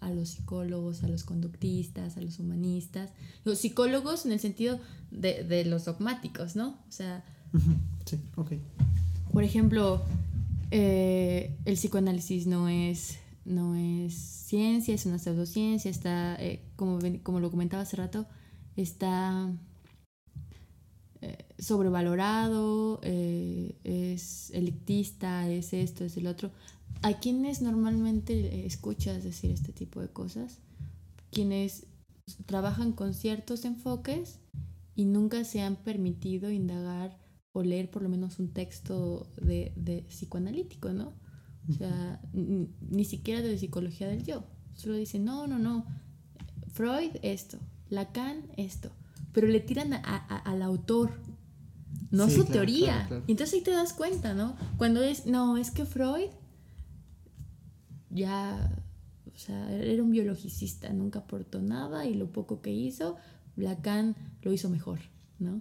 a, 0.00 0.10
los 0.10 0.30
psicólogos, 0.30 1.02
a 1.02 1.08
los 1.08 1.24
conductistas, 1.24 2.16
a 2.16 2.22
los 2.22 2.38
humanistas. 2.38 3.10
Los 3.44 3.58
psicólogos 3.58 4.24
en 4.24 4.32
el 4.32 4.40
sentido 4.40 4.80
de, 5.10 5.44
de 5.44 5.66
los 5.66 5.84
dogmáticos, 5.84 6.56
¿no? 6.56 6.78
O 6.88 6.92
sea, 6.92 7.24
Sí, 8.04 8.20
ok. 8.36 8.52
Por 9.32 9.44
ejemplo, 9.44 10.02
eh, 10.70 11.56
el 11.64 11.74
psicoanálisis 11.74 12.46
no 12.46 12.68
es, 12.68 13.18
no 13.44 13.74
es 13.74 14.14
ciencia, 14.14 14.94
es 14.94 15.06
una 15.06 15.18
pseudociencia, 15.18 15.90
está, 15.90 16.36
eh, 16.36 16.62
como, 16.76 16.98
como 17.22 17.40
lo 17.40 17.50
comentaba 17.50 17.82
hace 17.82 17.96
rato, 17.96 18.26
está 18.76 19.50
eh, 21.26 21.44
sobrevalorado, 21.58 23.00
es 23.02 24.50
elitista, 24.50 25.48
es 25.48 25.72
esto, 25.72 26.04
es 26.04 26.16
el 26.16 26.26
otro. 26.26 26.50
¿A 27.02 27.14
quienes 27.14 27.62
normalmente 27.62 28.66
escuchas 28.66 29.24
decir 29.24 29.50
este 29.50 29.72
tipo 29.72 30.00
de 30.00 30.08
cosas? 30.08 30.58
Quienes 31.30 31.86
trabajan 32.46 32.92
con 32.92 33.14
ciertos 33.14 33.64
enfoques 33.64 34.38
y 34.94 35.04
nunca 35.04 35.44
se 35.44 35.60
han 35.60 35.76
permitido 35.76 36.50
indagar 36.50 37.18
o 37.52 37.62
leer 37.62 37.90
por 37.90 38.02
lo 38.02 38.08
menos 38.08 38.38
un 38.38 38.52
texto 38.52 39.30
de, 39.40 39.72
de 39.76 40.02
psicoanalítico, 40.08 40.92
¿no? 40.92 41.14
O 41.68 41.72
sea, 41.72 42.20
ni 42.32 43.04
siquiera 43.04 43.40
de 43.42 43.58
psicología 43.58 44.08
del 44.08 44.24
yo. 44.24 44.44
Solo 44.74 44.94
dice, 44.94 45.18
no, 45.18 45.46
no, 45.46 45.58
no, 45.58 45.86
Freud 46.72 47.12
esto, 47.22 47.58
Lacan 47.88 48.42
esto, 48.56 48.90
pero 49.36 49.48
le 49.48 49.60
tiran 49.60 49.92
a, 49.92 50.16
al 50.46 50.62
autor, 50.62 51.10
no 52.10 52.30
su 52.30 52.46
teoría. 52.46 53.06
Y 53.26 53.32
entonces 53.32 53.56
ahí 53.56 53.60
te 53.60 53.70
das 53.70 53.92
cuenta, 53.92 54.32
¿no? 54.32 54.56
Cuando 54.78 55.02
es, 55.02 55.26
no, 55.26 55.58
es 55.58 55.70
que 55.70 55.84
Freud 55.84 56.30
ya, 58.08 58.74
o 59.26 59.38
sea, 59.38 59.70
era 59.72 60.02
un 60.02 60.10
biologicista, 60.10 60.90
nunca 60.94 61.18
aportó 61.18 61.60
nada 61.60 62.06
y 62.06 62.14
lo 62.14 62.32
poco 62.32 62.62
que 62.62 62.72
hizo, 62.72 63.16
Lacan 63.56 64.16
lo 64.40 64.54
hizo 64.54 64.70
mejor, 64.70 65.00
¿no? 65.38 65.60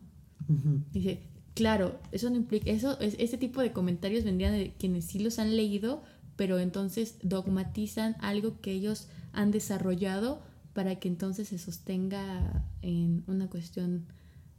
Dice, 0.93 1.23
Claro, 1.53 1.99
eso 2.13 2.29
no 2.29 2.37
implica, 2.37 2.71
eso, 2.71 2.97
ese 3.01 3.37
tipo 3.37 3.59
de 3.59 3.73
comentarios 3.73 4.23
vendrían 4.23 4.53
de 4.53 4.73
quienes 4.79 5.03
sí 5.03 5.19
los 5.19 5.37
han 5.37 5.57
leído, 5.57 6.01
pero 6.37 6.59
entonces 6.59 7.17
dogmatizan 7.23 8.15
algo 8.21 8.61
que 8.61 8.71
ellos 8.71 9.09
han 9.33 9.51
desarrollado 9.51 10.41
para 10.75 10.97
que 10.97 11.07
entonces 11.07 11.47
se 11.47 11.57
sostenga 11.57 12.65
en 12.81 13.23
una 13.27 13.49
cuestión 13.49 14.07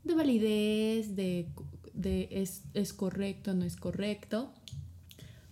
de 0.02 0.14
validez, 0.14 1.14
de, 1.14 1.46
de 1.92 2.28
es, 2.30 2.62
es 2.72 2.94
correcto, 2.94 3.52
no 3.52 3.66
es 3.66 3.76
correcto, 3.76 4.50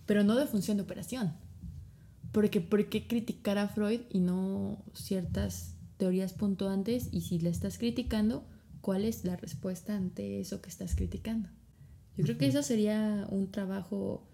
pero 0.07 0.23
no 0.23 0.35
de 0.35 0.47
función 0.47 0.77
de 0.77 0.83
operación. 0.83 1.33
Porque, 2.31 2.61
¿por 2.61 2.89
qué 2.89 3.05
criticar 3.05 3.59
a 3.59 3.67
Freud 3.67 4.01
y 4.09 4.19
no 4.19 4.83
ciertas 4.95 5.75
teorías 5.97 6.33
puntuantes? 6.33 7.09
Y 7.11 7.21
si 7.21 7.39
la 7.39 7.49
estás 7.49 7.77
criticando, 7.77 8.43
cuál 8.81 9.05
es 9.05 9.23
la 9.23 9.35
respuesta 9.35 9.95
ante 9.95 10.39
eso 10.39 10.63
que 10.63 10.69
estás 10.69 10.95
criticando. 10.95 11.47
Yo 12.17 12.23
creo 12.23 12.39
que 12.39 12.47
eso 12.47 12.63
sería 12.63 13.27
un 13.29 13.51
trabajo 13.51 14.27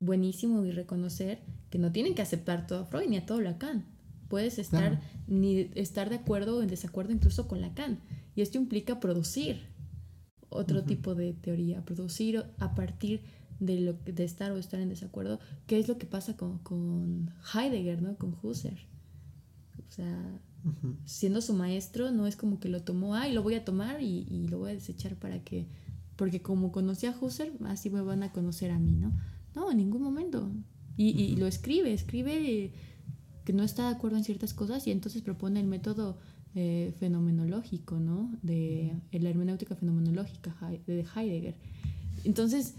buenísimo 0.00 0.66
y 0.66 0.70
reconocer 0.70 1.40
que 1.70 1.78
no 1.78 1.92
tienen 1.92 2.14
que 2.14 2.20
aceptar 2.20 2.66
todo 2.66 2.80
a 2.80 2.84
Freud 2.84 3.08
ni 3.08 3.16
a 3.16 3.24
todo 3.24 3.40
Lacan. 3.40 3.86
Puedes 4.32 4.58
estar 4.58 4.98
ni 5.26 5.70
estar 5.74 6.08
de 6.08 6.16
acuerdo 6.16 6.56
o 6.56 6.62
en 6.62 6.68
desacuerdo 6.68 7.12
incluso 7.12 7.46
con 7.46 7.60
Lacan. 7.60 8.00
Y 8.34 8.40
esto 8.40 8.56
implica 8.56 8.98
producir 8.98 9.60
otro 10.48 10.84
tipo 10.84 11.14
de 11.14 11.34
teoría, 11.34 11.84
producir 11.84 12.42
a 12.56 12.74
partir 12.74 13.20
de, 13.60 13.82
lo, 13.82 13.92
de 13.92 14.24
estar 14.24 14.50
o 14.52 14.56
estar 14.56 14.80
en 14.80 14.88
desacuerdo, 14.88 15.38
qué 15.66 15.78
es 15.78 15.86
lo 15.86 15.98
que 15.98 16.06
pasa 16.06 16.34
con, 16.34 16.60
con 16.60 17.30
Heidegger, 17.52 18.00
¿no? 18.00 18.16
Con 18.16 18.34
Husserl. 18.42 18.78
O 19.86 19.90
sea, 19.90 20.40
siendo 21.04 21.42
su 21.42 21.52
maestro, 21.52 22.10
no 22.10 22.26
es 22.26 22.34
como 22.34 22.58
que 22.58 22.70
lo 22.70 22.82
tomó, 22.84 23.14
ay, 23.14 23.34
lo 23.34 23.42
voy 23.42 23.56
a 23.56 23.66
tomar 23.66 24.00
y, 24.00 24.26
y, 24.30 24.48
lo 24.48 24.60
voy 24.60 24.70
a 24.70 24.74
desechar 24.74 25.16
para 25.16 25.44
que, 25.44 25.68
porque 26.16 26.40
como 26.40 26.72
conocí 26.72 27.04
a 27.04 27.14
Husserl, 27.20 27.52
así 27.66 27.90
me 27.90 28.00
van 28.00 28.22
a 28.22 28.32
conocer 28.32 28.70
a 28.70 28.78
mí, 28.78 28.92
¿no? 28.92 29.12
No, 29.54 29.70
en 29.70 29.76
ningún 29.76 30.00
momento. 30.00 30.50
Y, 30.96 31.10
y 31.10 31.36
lo 31.36 31.46
escribe, 31.46 31.92
escribe 31.92 32.72
que 33.44 33.52
no 33.52 33.62
está 33.62 33.88
de 33.88 33.96
acuerdo 33.96 34.16
en 34.16 34.24
ciertas 34.24 34.54
cosas 34.54 34.86
y 34.86 34.90
entonces 34.90 35.22
propone 35.22 35.60
el 35.60 35.66
método 35.66 36.18
eh, 36.54 36.94
fenomenológico, 37.00 37.98
¿no? 37.98 38.30
De 38.42 38.94
la 39.12 39.30
hermenéutica 39.30 39.74
fenomenológica 39.74 40.54
de 40.86 41.06
Heidegger. 41.14 41.56
Entonces, 42.24 42.74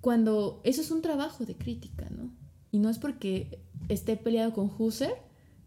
cuando 0.00 0.60
eso 0.64 0.80
es 0.80 0.90
un 0.90 1.02
trabajo 1.02 1.44
de 1.44 1.56
crítica, 1.56 2.08
¿no? 2.10 2.30
Y 2.70 2.78
no 2.78 2.88
es 2.88 2.98
porque 2.98 3.60
esté 3.88 4.16
peleado 4.16 4.52
con 4.52 4.70
Husserl, 4.78 5.14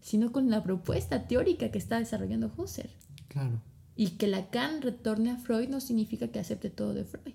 sino 0.00 0.32
con 0.32 0.50
la 0.50 0.62
propuesta 0.62 1.26
teórica 1.28 1.70
que 1.70 1.78
está 1.78 1.98
desarrollando 1.98 2.52
Husserl. 2.56 2.90
Claro. 3.28 3.60
Y 3.94 4.12
que 4.12 4.26
Lacan 4.26 4.82
retorne 4.82 5.30
a 5.30 5.36
Freud 5.36 5.68
no 5.68 5.80
significa 5.80 6.28
que 6.28 6.38
acepte 6.38 6.70
todo 6.70 6.94
de 6.94 7.04
Freud. 7.04 7.34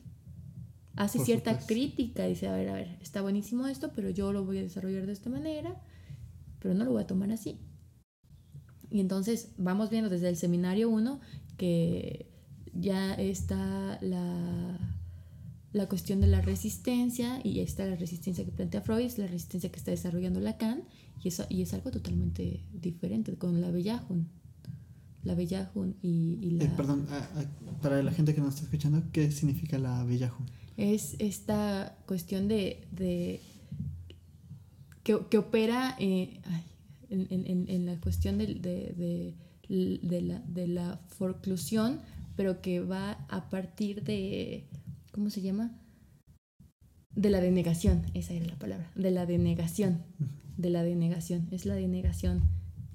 Hace 0.95 1.19
cierta 1.19 1.59
crítica, 1.59 2.25
dice, 2.25 2.47
a 2.47 2.55
ver, 2.55 2.69
a 2.69 2.73
ver, 2.73 2.97
está 3.01 3.21
buenísimo 3.21 3.67
esto, 3.67 3.91
pero 3.95 4.09
yo 4.09 4.33
lo 4.33 4.43
voy 4.43 4.57
a 4.57 4.63
desarrollar 4.63 5.05
de 5.05 5.11
esta 5.11 5.29
manera, 5.29 5.79
pero 6.59 6.73
no 6.73 6.85
lo 6.85 6.91
voy 6.91 7.03
a 7.03 7.07
tomar 7.07 7.31
así. 7.31 7.59
Y 8.89 8.99
entonces 8.99 9.53
vamos 9.57 9.89
viendo 9.89 10.09
desde 10.09 10.29
el 10.29 10.37
seminario 10.37 10.89
1 10.89 11.19
que 11.57 12.31
ya 12.73 13.13
está 13.15 13.97
la, 14.01 14.79
la 15.73 15.89
cuestión 15.89 16.21
de 16.21 16.27
la 16.27 16.41
resistencia 16.41 17.39
y 17.43 17.59
está 17.59 17.85
la 17.85 17.95
resistencia 17.95 18.45
que 18.45 18.51
plantea 18.51 18.81
Freud, 18.81 19.05
es 19.05 19.17
la 19.17 19.27
resistencia 19.27 19.71
que 19.71 19.77
está 19.77 19.91
desarrollando 19.91 20.39
Lacan 20.39 20.83
y, 21.23 21.27
eso, 21.29 21.45
y 21.49 21.61
es 21.61 21.73
algo 21.73 21.91
totalmente 21.91 22.63
diferente 22.73 23.35
con 23.35 23.59
la 23.61 23.71
Bellahun. 23.71 24.27
La 25.23 25.35
Bellahun 25.35 25.95
y, 26.01 26.39
y 26.41 26.51
la... 26.51 26.65
Eh, 26.65 26.71
perdón, 26.77 27.05
para 27.81 28.01
la 28.01 28.11
gente 28.11 28.33
que 28.33 28.39
nos 28.39 28.55
está 28.55 28.65
escuchando, 28.65 29.03
¿qué 29.11 29.31
significa 29.31 29.77
la 29.77 30.03
Bellahun? 30.03 30.45
Es 30.77 31.15
esta 31.19 31.97
cuestión 32.05 32.47
de... 32.47 32.87
de 32.91 33.41
que, 35.07 35.17
que 35.29 35.37
opera... 35.37 35.95
Eh, 35.99 36.41
en, 37.09 37.27
en, 37.29 37.69
en, 37.69 37.85
la 37.85 37.95
cuestión 38.01 38.37
de, 38.37 38.47
de, 38.55 39.35
de, 39.69 40.21
la, 40.21 40.39
de 40.39 40.67
la 40.67 40.99
forclusión, 41.07 42.01
pero 42.35 42.61
que 42.61 42.81
va 42.81 43.13
a 43.29 43.49
partir 43.49 44.03
de, 44.03 44.67
¿cómo 45.13 45.29
se 45.29 45.41
llama? 45.41 45.79
De 47.15 47.29
la 47.29 47.39
denegación, 47.39 48.03
esa 48.13 48.33
era 48.33 48.45
la 48.45 48.59
palabra, 48.59 48.91
de 48.95 49.11
la 49.11 49.25
denegación, 49.25 50.03
de 50.57 50.69
la 50.69 50.83
denegación, 50.83 51.47
es 51.51 51.65
la 51.65 51.75
denegación, 51.75 52.43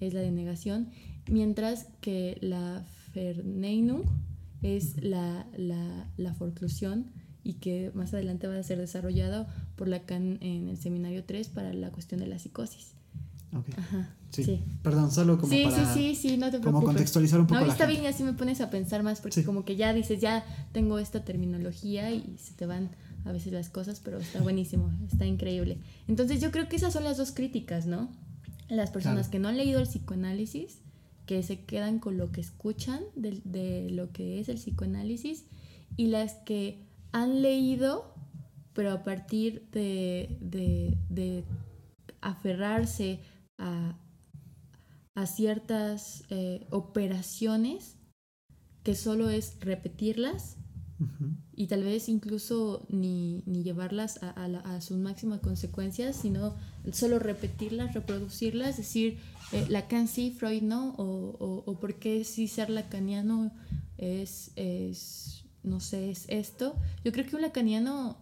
es 0.01 0.13
la 0.13 0.21
denegación, 0.21 0.91
mientras 1.27 1.87
que 2.03 2.37
la 2.43 2.85
Verneinung 3.15 4.03
es 4.61 5.03
la, 5.03 5.47
la, 5.57 6.13
la 6.19 6.35
forclusión 6.35 7.13
y 7.43 7.55
que 7.55 7.91
más 7.95 8.15
adelante 8.15 8.47
va 8.47 8.59
a 8.59 8.63
ser 8.63 8.79
desarrollado 8.79 9.47
por 9.83 9.89
Lacan 9.89 10.39
en 10.43 10.69
el 10.69 10.79
seminario 10.79 11.25
3 11.25 11.49
para 11.49 11.75
la 11.75 11.91
cuestión 11.91 12.21
de 12.21 12.29
la 12.29 12.39
psicosis. 12.39 12.93
Ajá. 13.53 14.15
Sí. 14.31 14.63
Perdón, 14.81 15.11
solo 15.11 15.39
como 15.39 15.53
sí, 15.53 15.65
para... 15.65 15.93
Sí, 15.93 16.15
sí, 16.15 16.29
sí, 16.29 16.37
no 16.37 16.53
te 16.53 16.61
preocupes. 16.61 16.73
Como 16.73 16.85
contextualizar 16.85 17.41
un 17.41 17.49
poco 17.49 17.63
No, 17.63 17.67
está 17.67 17.87
bien 17.87 18.05
y 18.05 18.07
así 18.07 18.23
me 18.23 18.33
pones 18.33 18.61
a 18.61 18.71
pensar 18.71 19.03
más 19.03 19.21
porque 19.21 19.43
como 19.43 19.65
que 19.65 19.75
ya 19.75 19.93
dices, 19.93 20.21
ya 20.21 20.45
tengo 20.71 21.01
esta 21.01 21.25
terminología 21.25 22.13
y 22.13 22.37
se 22.39 22.55
te 22.55 22.65
van 22.65 22.91
a 23.25 23.33
veces 23.33 23.53
las 23.53 23.71
cosas, 23.71 23.99
pero 23.99 24.19
está 24.19 24.41
buenísimo, 24.41 24.89
está 25.11 25.27
increíble. 25.27 25.79
Entonces 26.07 26.41
yo 26.41 26.53
creo 26.53 26.69
que 26.69 26.77
esas 26.77 26.93
son 26.93 27.03
las 27.03 27.17
dos 27.17 27.33
críticas, 27.33 27.87
¿no? 27.87 28.09
Las 28.69 28.93
personas 28.93 29.29
que 29.29 29.41
no 29.41 29.49
han 29.49 29.57
leído 29.57 29.81
el 29.81 29.89
psicoanálisis, 29.89 30.79
que 31.27 31.43
se 31.43 31.65
quedan 31.65 31.99
con 31.99 32.19
lo 32.19 32.31
que 32.31 32.41
escuchan 32.41 33.01
de, 33.17 33.41
de 33.43 33.91
lo 33.91 34.13
que 34.13 34.39
es 34.39 34.49
el 34.49 34.59
psicoanálisis 34.59 35.43
y 35.97 36.07
las 36.07 36.35
que 36.35 36.87
han 37.11 37.43
leído, 37.43 38.12
pero 38.75 38.93
a 38.93 39.03
partir 39.03 39.69
de, 39.71 40.37
de, 40.41 40.97
de 41.09 41.45
aferrarse 42.21 43.21
a, 43.59 43.99
ciertas 45.27 46.25
eh, 46.31 46.67
operaciones 46.71 47.97
que 48.83 48.95
solo 48.95 49.29
es 49.29 49.57
repetirlas 49.61 50.57
y 51.55 51.67
tal 51.67 51.85
vez 51.85 52.09
incluso 52.09 52.87
ni, 52.89 53.43
llevarlas 53.47 54.21
a, 54.23 54.81
sus 54.81 54.97
máximas 54.97 55.41
consecuencias, 55.41 56.17
sino 56.17 56.57
solo 56.93 57.19
repetirlas, 57.19 57.95
reproducirlas, 57.95 58.77
decir, 58.77 59.19
eh, 59.53 59.67
Lacan 59.69 60.09
sí, 60.09 60.35
Freud 60.37 60.63
no, 60.63 60.95
o, 60.97 61.63
o, 61.67 61.81
por 61.81 61.97
qué 61.97 62.25
sí 62.25 62.49
ser 62.49 62.71
lacaniano 62.71 63.53
es, 63.99 64.53
es, 64.57 65.45
no 65.63 65.81
sé, 65.81 66.11
es 66.11 66.25
esto. 66.29 66.77
Yo 67.05 67.13
creo 67.13 67.27
que 67.27 67.37
un 67.37 67.43
lacaniano 67.43 68.17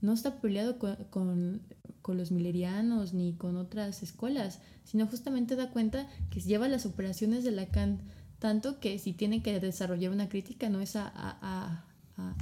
no 0.00 0.12
está 0.12 0.40
peleado 0.40 0.78
con 0.78 1.62
con 2.02 2.16
los 2.16 2.30
millerianos 2.30 3.12
ni 3.12 3.34
con 3.34 3.56
otras 3.56 4.02
escuelas, 4.02 4.60
sino 4.84 5.06
justamente 5.06 5.56
da 5.56 5.70
cuenta 5.70 6.08
que 6.30 6.40
lleva 6.40 6.68
las 6.68 6.86
operaciones 6.86 7.44
de 7.44 7.50
Lacan 7.50 8.00
tanto 8.38 8.80
que 8.80 8.98
si 8.98 9.12
tiene 9.12 9.42
que 9.42 9.60
desarrollar 9.60 10.10
una 10.10 10.28
crítica 10.28 10.70
no 10.70 10.80
es 10.80 10.96
a, 10.96 11.84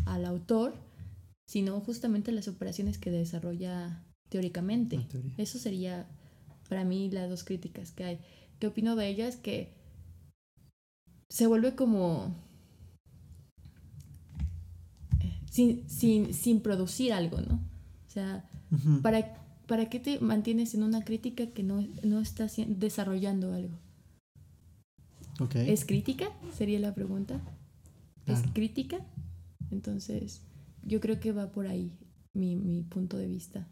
al 0.07 0.25
autor, 0.25 0.75
sino 1.47 1.81
justamente 1.81 2.31
las 2.31 2.47
operaciones 2.47 2.99
que 2.99 3.11
desarrolla 3.11 4.05
teóricamente. 4.29 5.07
Eso 5.37 5.59
sería 5.59 6.09
para 6.69 6.85
mí 6.85 7.11
las 7.11 7.29
dos 7.29 7.43
críticas 7.43 7.91
que 7.91 8.05
hay. 8.05 8.21
¿Qué 8.61 8.69
opino 8.69 8.95
de 8.95 9.09
ellas? 9.09 9.37
Que 9.37 9.75
se 11.29 11.49
vuelve 11.49 11.75
como 11.75 12.35
eh, 15.21 15.41
sin, 15.59 15.89
sin, 15.89 16.35
sin 16.35 16.61
producir 16.61 17.13
algo, 17.13 17.41
¿no? 17.41 17.55
O 18.07 18.11
sea, 18.11 18.49
para 19.03 19.35
¿para 19.67 19.91
qué 19.91 19.99
te 19.99 20.21
mantienes 20.21 20.75
en 20.75 20.85
una 20.85 21.05
crítica 21.05 21.49
que 21.49 21.65
no, 21.65 21.85
no 22.05 22.21
estás 22.21 22.55
desarrollando 22.69 23.53
algo? 23.53 23.77
¿Es 25.55 25.85
crítica? 25.85 26.27
Sería 26.57 26.79
la 26.79 26.95
pregunta. 26.95 27.41
¿Es 28.27 28.43
crítica? 28.53 28.99
Entonces, 29.73 30.43
yo 30.85 31.01
creo 31.01 31.19
que 31.19 31.33
va 31.33 31.51
por 31.51 31.67
ahí 31.67 31.93
mi, 32.35 32.55
mi, 32.55 32.83
punto 32.83 33.17
de 33.17 33.27
vista. 33.27 33.67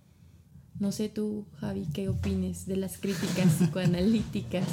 No 0.80 0.90
sé 0.90 1.08
tú, 1.08 1.46
Javi, 1.54 1.86
qué 1.94 2.08
opines 2.08 2.66
de 2.66 2.76
las 2.76 2.98
críticas 2.98 3.54
psicoanalíticas. 3.58 4.66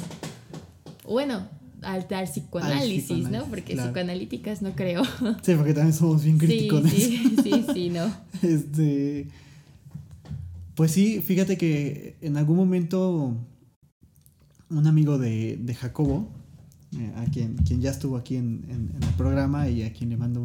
Bueno, 1.04 1.48
al, 1.84 2.06
al, 2.10 2.24
psicoanálisis, 2.24 3.30
¿no? 3.30 3.44
Porque 3.46 3.76
psicoanalíticas 3.76 4.62
no 4.62 4.74
creo. 4.74 5.02
Sí, 5.42 5.54
porque 5.54 5.74
también 5.74 5.92
somos 5.94 6.24
bien 6.24 6.38
críticos. 6.38 6.88
Sí, 6.90 7.00
sí, 7.00 7.36
sí, 7.42 7.66
sí, 7.72 7.90
no. 7.90 8.06
este 8.42 9.28
pues 10.74 10.90
sí, 10.90 11.20
fíjate 11.20 11.56
que 11.56 12.16
en 12.20 12.36
algún 12.36 12.56
momento 12.56 13.36
un 14.70 14.86
amigo 14.86 15.18
de, 15.18 15.76
Jacobo, 15.78 16.28
eh, 16.98 17.12
a 17.16 17.24
quien, 17.26 17.56
quien 17.58 17.80
ya 17.80 17.90
estuvo 17.90 18.16
aquí 18.16 18.36
en, 18.36 18.64
el 19.00 19.08
programa 19.16 19.68
y 19.68 19.82
a 19.82 19.92
quien 19.92 20.10
le 20.10 20.16
mando 20.16 20.40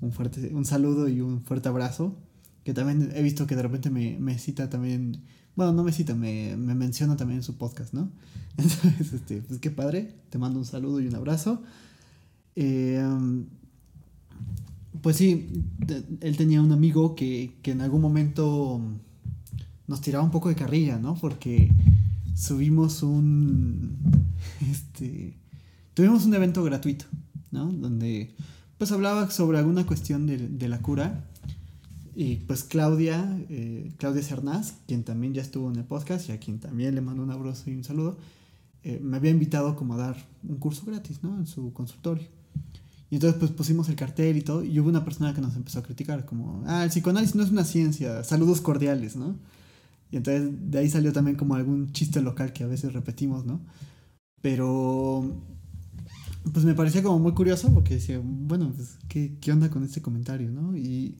un, 0.00 0.12
fuerte, 0.12 0.50
un 0.54 0.64
saludo 0.64 1.08
y 1.08 1.20
un 1.20 1.42
fuerte 1.42 1.68
abrazo, 1.68 2.16
que 2.64 2.72
también 2.72 3.10
he 3.14 3.22
visto 3.22 3.46
que 3.46 3.56
de 3.56 3.62
repente 3.62 3.90
me, 3.90 4.38
cita 4.38 4.70
también, 4.70 5.22
bueno, 5.58 5.72
no 5.72 5.82
me 5.82 5.90
cita, 5.90 6.14
me, 6.14 6.56
menciona 6.56 7.16
también 7.16 7.38
en 7.38 7.42
su 7.42 7.56
podcast, 7.56 7.92
¿no? 7.92 8.08
Entonces, 8.56 9.12
este, 9.12 9.42
pues 9.42 9.58
qué 9.58 9.72
padre, 9.72 10.14
te 10.30 10.38
mando 10.38 10.60
un 10.60 10.64
saludo 10.64 11.00
y 11.00 11.08
un 11.08 11.16
abrazo. 11.16 11.64
Eh, 12.54 13.04
pues 15.02 15.16
sí, 15.16 15.48
él 16.20 16.36
tenía 16.36 16.62
un 16.62 16.70
amigo 16.70 17.16
que, 17.16 17.56
que 17.60 17.72
en 17.72 17.80
algún 17.80 18.00
momento 18.00 18.80
nos 19.88 20.00
tiraba 20.00 20.22
un 20.22 20.30
poco 20.30 20.48
de 20.48 20.54
carrilla, 20.54 20.96
¿no? 21.00 21.16
Porque 21.16 21.72
subimos 22.36 23.02
un, 23.02 23.98
este, 24.70 25.34
tuvimos 25.92 26.24
un 26.24 26.34
evento 26.34 26.62
gratuito, 26.62 27.06
¿no? 27.50 27.66
Donde 27.66 28.32
pues 28.78 28.92
hablaba 28.92 29.28
sobre 29.32 29.58
alguna 29.58 29.84
cuestión 29.86 30.28
de, 30.28 30.68
la 30.68 30.78
cura. 30.78 31.24
Y 32.20 32.34
pues 32.34 32.64
Claudia, 32.64 33.38
eh, 33.48 33.92
Claudia 33.96 34.24
Cernaz, 34.24 34.74
quien 34.88 35.04
también 35.04 35.34
ya 35.34 35.40
estuvo 35.40 35.70
en 35.70 35.76
el 35.76 35.84
podcast 35.84 36.28
y 36.28 36.32
a 36.32 36.40
quien 36.40 36.58
también 36.58 36.96
le 36.96 37.00
mando 37.00 37.22
un 37.22 37.30
abrazo 37.30 37.70
y 37.70 37.74
un 37.74 37.84
saludo, 37.84 38.18
eh, 38.82 38.98
me 39.00 39.18
había 39.18 39.30
invitado 39.30 39.76
como 39.76 39.94
a 39.94 39.98
dar 39.98 40.16
un 40.42 40.56
curso 40.56 40.84
gratis, 40.84 41.22
¿no? 41.22 41.38
En 41.38 41.46
su 41.46 41.72
consultorio. 41.72 42.26
Y 43.08 43.14
entonces 43.14 43.38
pues 43.38 43.52
pusimos 43.52 43.88
el 43.88 43.94
cartel 43.94 44.36
y 44.36 44.40
todo, 44.42 44.64
y 44.64 44.80
hubo 44.80 44.88
una 44.88 45.04
persona 45.04 45.32
que 45.32 45.40
nos 45.40 45.54
empezó 45.54 45.78
a 45.78 45.84
criticar, 45.84 46.26
como, 46.26 46.64
ah, 46.66 46.82
el 46.82 46.90
psicoanálisis 46.90 47.36
no 47.36 47.44
es 47.44 47.52
una 47.52 47.62
ciencia, 47.62 48.24
saludos 48.24 48.60
cordiales, 48.60 49.14
¿no? 49.14 49.36
Y 50.10 50.16
entonces 50.16 50.50
de 50.72 50.78
ahí 50.80 50.90
salió 50.90 51.12
también 51.12 51.36
como 51.36 51.54
algún 51.54 51.92
chiste 51.92 52.20
local 52.20 52.52
que 52.52 52.64
a 52.64 52.66
veces 52.66 52.94
repetimos, 52.94 53.46
¿no? 53.46 53.60
Pero 54.42 55.40
pues 56.52 56.64
me 56.64 56.74
parecía 56.74 57.00
como 57.00 57.20
muy 57.20 57.34
curioso 57.34 57.72
porque 57.72 57.94
decía, 57.94 58.20
bueno, 58.20 58.72
pues, 58.74 58.98
¿qué, 59.06 59.36
qué 59.40 59.52
onda 59.52 59.70
con 59.70 59.84
este 59.84 60.02
comentario, 60.02 60.50
no? 60.50 60.76
Y, 60.76 61.14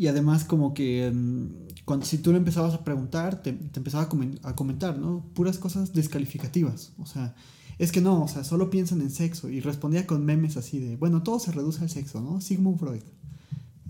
Y 0.00 0.06
además 0.06 0.44
como 0.44 0.72
que 0.72 1.12
mm, 1.14 1.84
cuando, 1.84 2.06
si 2.06 2.16
tú 2.16 2.32
le 2.32 2.38
empezabas 2.38 2.72
a 2.72 2.84
preguntar, 2.84 3.42
te, 3.42 3.50
empezaba 3.50 4.04
a, 4.04 4.54
comentar, 4.56 4.98
¿no? 4.98 5.26
Puras 5.34 5.58
cosas 5.58 5.92
descalificativas. 5.92 6.94
O 6.96 7.04
sea, 7.04 7.34
es 7.78 7.92
que 7.92 8.00
no, 8.00 8.22
o 8.22 8.26
sea, 8.26 8.42
solo 8.42 8.70
piensan 8.70 9.02
en 9.02 9.10
sexo. 9.10 9.50
Y 9.50 9.60
respondía 9.60 10.06
con 10.06 10.24
memes 10.24 10.56
así 10.56 10.78
de, 10.78 10.96
bueno, 10.96 11.22
todo 11.22 11.38
se 11.38 11.52
reduce 11.52 11.82
al 11.82 11.90
sexo, 11.90 12.22
¿no? 12.22 12.40
Sigmund 12.40 12.78
Freud. 12.78 13.02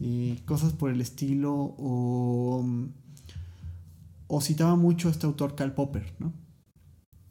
Y 0.01 0.35
cosas 0.47 0.73
por 0.73 0.91
el 0.91 1.01
estilo. 1.01 1.55
O, 1.79 2.67
o 4.27 4.41
citaba 4.41 4.75
mucho 4.75 5.07
a 5.07 5.13
este 5.13 5.27
autor 5.27 5.55
Karl 5.55 5.75
Popper, 5.75 6.13
¿no? 6.19 6.33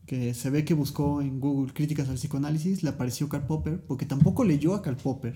Que 0.06 0.34
se 0.34 0.49
ve 0.51 0.64
que 0.64 0.73
buscó 0.73 1.22
en 1.22 1.41
Google 1.41 1.73
críticas 1.73 2.07
al 2.07 2.15
psicoanálisis, 2.15 2.81
le 2.81 2.91
apareció 2.91 3.27
Karl 3.27 3.45
Popper, 3.45 3.84
porque 3.85 4.06
tampoco 4.06 4.45
leyó 4.45 4.73
a 4.73 4.81
Karl 4.81 4.95
Popper. 4.95 5.35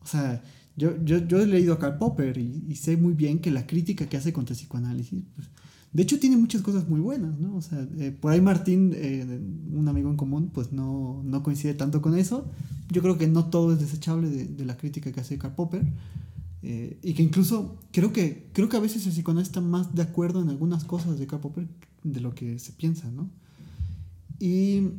O 0.00 0.06
sea, 0.06 0.42
yo, 0.78 0.94
yo, 1.04 1.18
yo 1.26 1.40
he 1.40 1.46
leído 1.46 1.74
a 1.74 1.78
Karl 1.78 1.98
Popper 1.98 2.38
y, 2.38 2.74
sé 2.76 2.96
muy 2.96 3.12
bien 3.12 3.40
que 3.40 3.50
la 3.50 3.66
crítica 3.66 4.08
que 4.08 4.16
hace 4.16 4.32
contra 4.32 4.54
el 4.54 4.58
psicoanálisis, 4.58 5.24
pues, 5.34 5.48
de 5.92 6.02
hecho 6.02 6.20
tiene 6.20 6.36
muchas 6.36 6.62
cosas 6.62 6.88
muy 6.88 7.00
buenas, 7.00 7.38
¿no? 7.38 7.56
O 7.56 7.62
sea, 7.62 7.86
eh, 7.98 8.16
por 8.18 8.32
ahí 8.32 8.40
Martín, 8.40 8.92
eh, 8.94 9.40
un 9.72 9.88
amigo 9.88 10.08
en 10.10 10.16
común, 10.16 10.50
pues 10.52 10.72
no, 10.72 11.22
no, 11.24 11.42
coincide 11.42 11.74
tanto 11.74 12.00
con 12.00 12.16
eso. 12.16 12.46
Yo 12.90 13.02
creo 13.02 13.18
que 13.18 13.26
no 13.26 13.46
todo 13.46 13.72
es 13.72 13.80
desechable 13.80 14.30
de, 14.30 14.44
de 14.44 14.64
la 14.64 14.76
crítica 14.76 15.10
que 15.10 15.20
hace 15.20 15.38
Karl 15.38 15.54
Popper. 15.54 15.84
Eh, 16.62 16.98
y 17.02 17.14
que 17.14 17.22
incluso 17.22 17.78
creo 17.92 18.12
que, 18.12 18.48
creo 18.52 18.68
que 18.68 18.76
a 18.76 18.80
veces 18.80 19.06
el 19.06 19.12
psicoanalista 19.12 19.60
está 19.60 19.68
más 19.68 19.94
de 19.94 20.02
acuerdo 20.02 20.42
en 20.42 20.48
algunas 20.48 20.84
cosas 20.84 21.18
de 21.18 21.26
Karl 21.26 21.40
Popper 21.40 21.68
de 22.02 22.20
lo 22.20 22.34
que 22.34 22.58
se 22.58 22.72
piensa, 22.72 23.10
¿no? 23.10 23.30
Y 24.40 24.90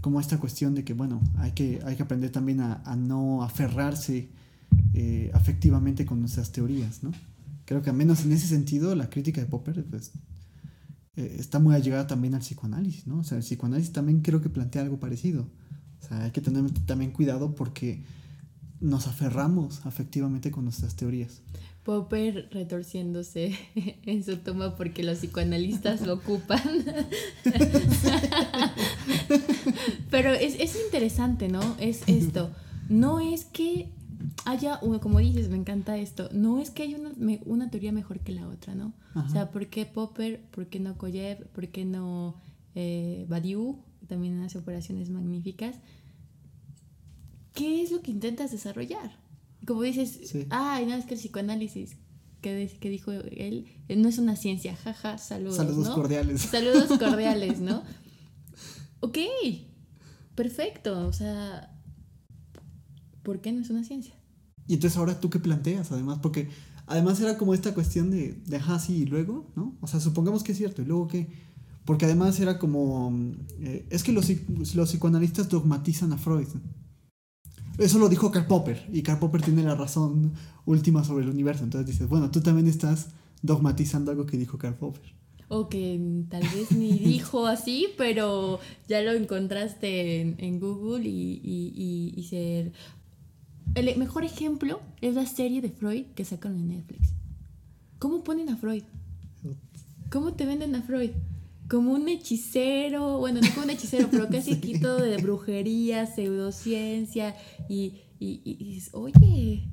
como 0.00 0.20
esta 0.20 0.38
cuestión 0.38 0.74
de 0.74 0.84
que, 0.84 0.94
bueno, 0.94 1.20
hay 1.36 1.52
que, 1.52 1.80
hay 1.84 1.96
que 1.96 2.02
aprender 2.02 2.30
también 2.30 2.60
a, 2.60 2.96
no 2.96 3.42
aferrarse 3.42 4.30
eh, 4.94 5.30
afectivamente 5.34 6.06
con 6.06 6.20
nuestras 6.20 6.52
teorías, 6.52 7.02
¿no? 7.02 7.12
Creo 7.64 7.82
que 7.82 7.90
al 7.90 7.96
menos 7.96 8.24
en 8.24 8.32
ese 8.32 8.46
sentido 8.46 8.94
la 8.94 9.10
crítica 9.10 9.40
de 9.40 9.46
Popper 9.46 9.84
pues, 9.84 10.12
eh, 11.16 11.36
está 11.38 11.58
muy 11.58 11.74
allegada 11.74 12.06
también 12.06 12.34
al 12.34 12.40
psicoanálisis, 12.40 13.06
¿no? 13.06 13.18
O 13.18 13.24
sea, 13.24 13.38
el 13.38 13.44
psicoanálisis 13.44 13.92
también 13.92 14.22
creo 14.22 14.40
que 14.40 14.48
plantea 14.48 14.82
algo 14.82 14.98
parecido. 14.98 15.48
O 16.02 16.08
sea, 16.08 16.24
hay 16.24 16.30
que 16.30 16.40
tener 16.40 16.70
también 16.86 17.12
cuidado 17.12 17.54
porque 17.54 18.02
nos 18.80 19.06
aferramos 19.06 19.84
afectivamente 19.84 20.50
con 20.50 20.64
nuestras 20.64 20.96
teorías. 20.96 21.42
Popper 21.84 22.48
retorciéndose 22.52 23.58
en 24.04 24.22
su 24.22 24.36
toma 24.38 24.76
porque 24.76 25.02
los 25.02 25.18
psicoanalistas 25.18 26.02
lo 26.02 26.14
ocupan. 26.14 26.60
Pero 30.10 30.32
es, 30.32 30.58
es, 30.60 30.76
interesante, 30.84 31.48
¿no? 31.48 31.60
Es 31.78 32.02
esto. 32.06 32.50
No 32.88 33.20
es 33.20 33.44
que 33.44 33.88
haya, 34.44 34.80
como 35.00 35.18
dices, 35.20 35.48
me 35.48 35.56
encanta 35.56 35.96
esto, 35.96 36.28
no 36.32 36.60
es 36.60 36.70
que 36.70 36.82
haya 36.82 36.98
una, 36.98 37.12
una 37.46 37.70
teoría 37.70 37.92
mejor 37.92 38.20
que 38.20 38.32
la 38.32 38.46
otra, 38.48 38.74
¿no? 38.74 38.92
O 39.14 39.28
sea, 39.28 39.50
¿por 39.50 39.66
qué 39.68 39.86
Popper? 39.86 40.40
¿Por 40.50 40.66
qué 40.66 40.78
no 40.80 40.96
Koyev? 40.96 41.46
¿Por 41.48 41.68
qué 41.68 41.84
no 41.84 42.36
eh, 42.74 43.26
Badiou? 43.28 43.82
También 44.06 44.42
hace 44.42 44.58
operaciones 44.58 45.10
magníficas. 45.10 45.76
¿Qué 47.54 47.82
es 47.82 47.90
lo 47.90 48.00
que 48.02 48.10
intentas 48.10 48.52
desarrollar? 48.52 49.19
Como 49.66 49.82
dices, 49.82 50.20
ay, 50.50 50.86
no, 50.86 50.94
es 50.94 51.04
que 51.04 51.14
el 51.14 51.20
psicoanálisis 51.20 51.96
que, 52.40 52.70
que 52.80 52.90
dijo 52.90 53.12
él 53.12 53.66
eh, 53.88 53.96
no 53.96 54.08
es 54.08 54.18
una 54.18 54.36
ciencia, 54.36 54.74
jaja, 54.76 55.18
saludos. 55.18 55.56
Saludos 55.56 55.90
cordiales. 55.90 56.40
Saludos 56.50 56.98
cordiales, 56.98 57.60
¿no? 57.60 57.82
ok, 59.00 59.18
perfecto, 60.34 61.06
o 61.06 61.12
sea, 61.12 61.76
¿por 63.22 63.40
qué 63.40 63.52
no 63.52 63.60
es 63.60 63.70
una 63.70 63.84
ciencia? 63.84 64.14
Y 64.66 64.74
entonces 64.74 64.96
ahora 64.98 65.18
tú 65.18 65.30
qué 65.30 65.38
planteas, 65.38 65.90
además, 65.90 66.18
porque 66.22 66.48
además 66.86 67.20
era 67.20 67.36
como 67.36 67.54
esta 67.54 67.74
cuestión 67.74 68.10
de, 68.10 68.34
de 68.46 68.56
ajá, 68.56 68.78
sí, 68.78 68.98
y 68.98 69.04
luego, 69.06 69.50
¿no? 69.56 69.76
O 69.80 69.86
sea, 69.86 70.00
supongamos 70.00 70.44
que 70.44 70.52
es 70.52 70.58
cierto, 70.58 70.82
y 70.82 70.84
luego 70.84 71.08
qué. 71.08 71.28
Porque 71.84 72.04
además 72.04 72.38
era 72.38 72.58
como, 72.58 73.12
eh, 73.60 73.86
es 73.90 74.04
que 74.04 74.12
los, 74.12 74.30
los 74.74 74.90
psicoanalistas 74.90 75.48
dogmatizan 75.48 76.12
a 76.12 76.18
Freud. 76.18 76.46
Eso 77.80 77.98
lo 77.98 78.10
dijo 78.10 78.30
Karl 78.30 78.46
Popper 78.46 78.86
y 78.92 79.02
Karl 79.02 79.18
Popper 79.18 79.40
tiene 79.40 79.62
la 79.62 79.74
razón 79.74 80.34
última 80.66 81.02
sobre 81.02 81.24
el 81.24 81.30
universo. 81.30 81.64
Entonces 81.64 81.86
dices, 81.86 82.08
bueno, 82.08 82.30
tú 82.30 82.42
también 82.42 82.68
estás 82.68 83.08
dogmatizando 83.40 84.10
algo 84.10 84.26
que 84.26 84.36
dijo 84.36 84.58
Karl 84.58 84.74
Popper. 84.74 85.14
O 85.48 85.68
que 85.70 85.98
tal 86.28 86.42
vez 86.42 86.72
ni 86.72 86.92
dijo 86.98 87.46
así, 87.46 87.88
pero 87.96 88.60
ya 88.86 89.00
lo 89.00 89.12
encontraste 89.12 90.20
en, 90.20 90.60
Google 90.60 91.08
y, 91.08 91.40
y, 91.42 92.12
y, 92.14 92.22
ser... 92.24 92.72
El 93.74 93.96
mejor 93.96 94.24
ejemplo 94.24 94.80
es 95.00 95.14
la 95.14 95.24
serie 95.24 95.62
de 95.62 95.70
Freud 95.70 96.04
que 96.14 96.26
sacaron 96.26 96.58
en 96.58 96.68
Netflix. 96.68 97.14
¿Cómo 97.98 98.22
ponen 98.22 98.50
a 98.50 98.56
Freud? 98.56 98.82
¿Cómo 100.10 100.34
te 100.34 100.44
venden 100.44 100.74
a 100.74 100.82
Freud? 100.82 101.12
Como 101.70 101.92
un 101.92 102.08
hechicero, 102.08 103.18
bueno, 103.18 103.40
no 103.40 103.48
como 103.50 103.62
un 103.62 103.70
hechicero, 103.70 104.08
pero 104.10 104.28
casi 104.30 104.54
aquí 104.54 104.78
todo 104.80 105.00
de 105.00 105.16
brujería, 105.18 106.04
pseudociencia 106.06 107.36
y, 107.68 108.00
y, 108.18 108.42
y, 108.44 108.82
oye, 108.92 109.70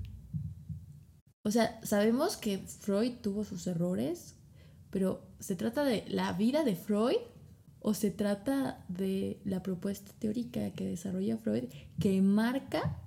o 1.44 1.49
sea, 1.49 1.80
sabemos 1.84 2.38
que 2.38 2.60
Freud 2.60 3.14
tuvo 3.24 3.44
sus 3.44 3.65
errores, 3.65 4.36
pero 4.91 5.28
¿se 5.40 5.56
trata 5.56 5.84
de 5.84 6.06
la 6.07 6.34
vida 6.34 6.64
de 6.64 6.76
Freud 6.76 7.18
o 7.80 7.94
se 7.95 8.11
trata 8.11 8.86
de 8.90 9.41
la 9.44 9.64
propuesta 9.64 10.11
teórica 10.19 10.72
que 10.72 10.86
desarrolla 10.86 11.38
Freud 11.38 11.64
que 11.99 12.22
marca 12.22 13.02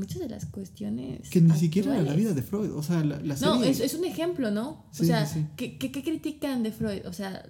muchas 0.00 0.20
de 0.20 0.28
las 0.28 0.46
cuestiones. 0.46 1.28
Que 1.30 1.40
ni 1.40 1.54
siquiera 1.56 1.94
era 1.94 2.02
la 2.02 2.14
vida 2.14 2.32
de 2.32 2.42
Freud, 2.42 2.72
o 2.72 2.82
sea, 2.82 3.04
la, 3.04 3.36
serie... 3.36 3.54
No, 3.54 3.62
es, 3.62 3.80
es, 3.80 3.94
un 3.94 4.04
ejemplo, 4.04 4.50
¿no? 4.50 4.86
o 4.90 4.94
sea, 4.94 5.30
¿qué, 5.56 5.78
¿qué, 5.78 5.90
critican 5.90 6.62
de 6.62 6.72
Freud? 6.72 7.06
O 7.06 7.12
sea, 7.12 7.48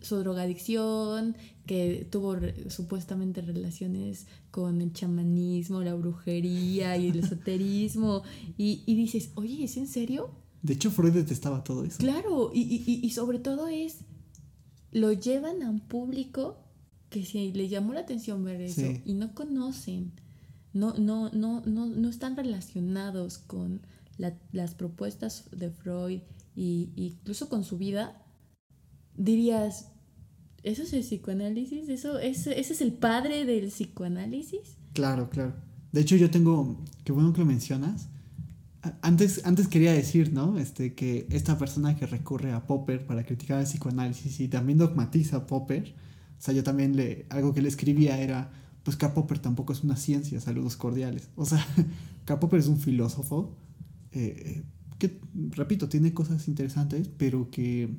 su 0.00 0.16
drogadicción, 0.16 1.36
que 1.66 2.08
tuvo 2.10 2.36
supuestamente 2.68 3.42
relaciones 3.42 4.26
con 4.50 4.80
el 4.80 4.92
chamanismo, 4.92 5.82
la 5.82 5.94
brujería 5.94 6.96
y 6.96 7.08
el 7.08 7.18
esoterismo, 7.18 8.22
y, 8.56 8.82
y, 8.86 8.94
dices, 8.94 9.30
oye, 9.34 9.64
¿es 9.64 9.76
en 9.76 9.88
serio? 9.88 10.30
De 10.62 10.74
hecho, 10.74 10.90
Freud 10.90 11.12
detestaba 11.12 11.64
todo 11.64 11.84
eso. 11.84 11.98
Claro, 11.98 12.52
y, 12.54 12.60
y, 12.60 13.04
y 13.04 13.10
sobre 13.10 13.40
todo 13.40 13.68
es, 13.68 13.98
lo 14.92 15.12
llevan 15.12 15.62
a 15.62 15.68
un 15.68 15.80
público 15.80 16.62
que 17.10 17.24
si 17.24 17.52
le 17.52 17.68
llamó 17.68 17.92
la 17.92 18.00
atención 18.00 18.42
ver 18.42 18.60
eso 18.60 18.86
y 19.04 19.14
no 19.14 19.34
conocen 19.34 20.12
no, 20.72 20.94
no, 20.94 21.30
no, 21.30 21.62
no, 21.66 21.86
no 21.86 22.08
están 22.08 22.36
relacionados 22.36 23.38
con 23.38 23.82
las 24.52 24.74
propuestas 24.74 25.48
de 25.50 25.70
Freud 25.70 26.20
e 26.56 26.88
incluso 26.96 27.48
con 27.48 27.64
su 27.64 27.78
vida, 27.78 28.22
dirías, 29.16 29.92
¿eso 30.62 30.82
es 30.82 30.92
el 30.92 31.00
psicoanálisis? 31.00 31.88
¿Eso, 31.88 32.18
ese, 32.18 32.58
¿Ese 32.58 32.72
es 32.74 32.80
el 32.80 32.92
padre 32.92 33.44
del 33.44 33.68
psicoanálisis? 33.68 34.76
Claro, 34.92 35.30
claro. 35.30 35.54
De 35.92 36.00
hecho, 36.00 36.16
yo 36.16 36.30
tengo, 36.30 36.82
qué 37.04 37.12
bueno 37.12 37.32
que 37.32 37.40
lo 37.40 37.46
mencionas. 37.46 38.08
Antes, 39.00 39.42
antes 39.44 39.68
quería 39.68 39.92
decir, 39.92 40.32
¿no? 40.32 40.58
Este, 40.58 40.94
que 40.94 41.26
esta 41.30 41.56
persona 41.56 41.96
que 41.96 42.06
recurre 42.06 42.52
a 42.52 42.66
Popper 42.66 43.06
para 43.06 43.24
criticar 43.24 43.60
el 43.60 43.66
psicoanálisis 43.66 44.40
y 44.40 44.48
también 44.48 44.78
dogmatiza 44.78 45.36
a 45.38 45.46
Popper, 45.46 45.94
o 46.38 46.44
sea, 46.44 46.52
yo 46.52 46.64
también 46.64 46.96
le, 46.96 47.26
algo 47.30 47.54
que 47.54 47.62
le 47.62 47.68
escribía 47.68 48.18
era, 48.18 48.50
pues 48.82 48.96
Karl 48.96 49.12
Popper 49.12 49.38
tampoco 49.38 49.72
es 49.72 49.84
una 49.84 49.96
ciencia, 49.96 50.40
saludos 50.40 50.76
cordiales. 50.76 51.28
O 51.36 51.44
sea, 51.44 51.64
Karl 52.24 52.40
Popper 52.40 52.60
es 52.60 52.66
un 52.66 52.78
filósofo 52.78 53.56
eh, 54.12 54.62
que, 54.98 55.20
repito, 55.50 55.88
tiene 55.88 56.12
cosas 56.14 56.48
interesantes, 56.48 57.08
pero 57.16 57.50
que 57.50 57.90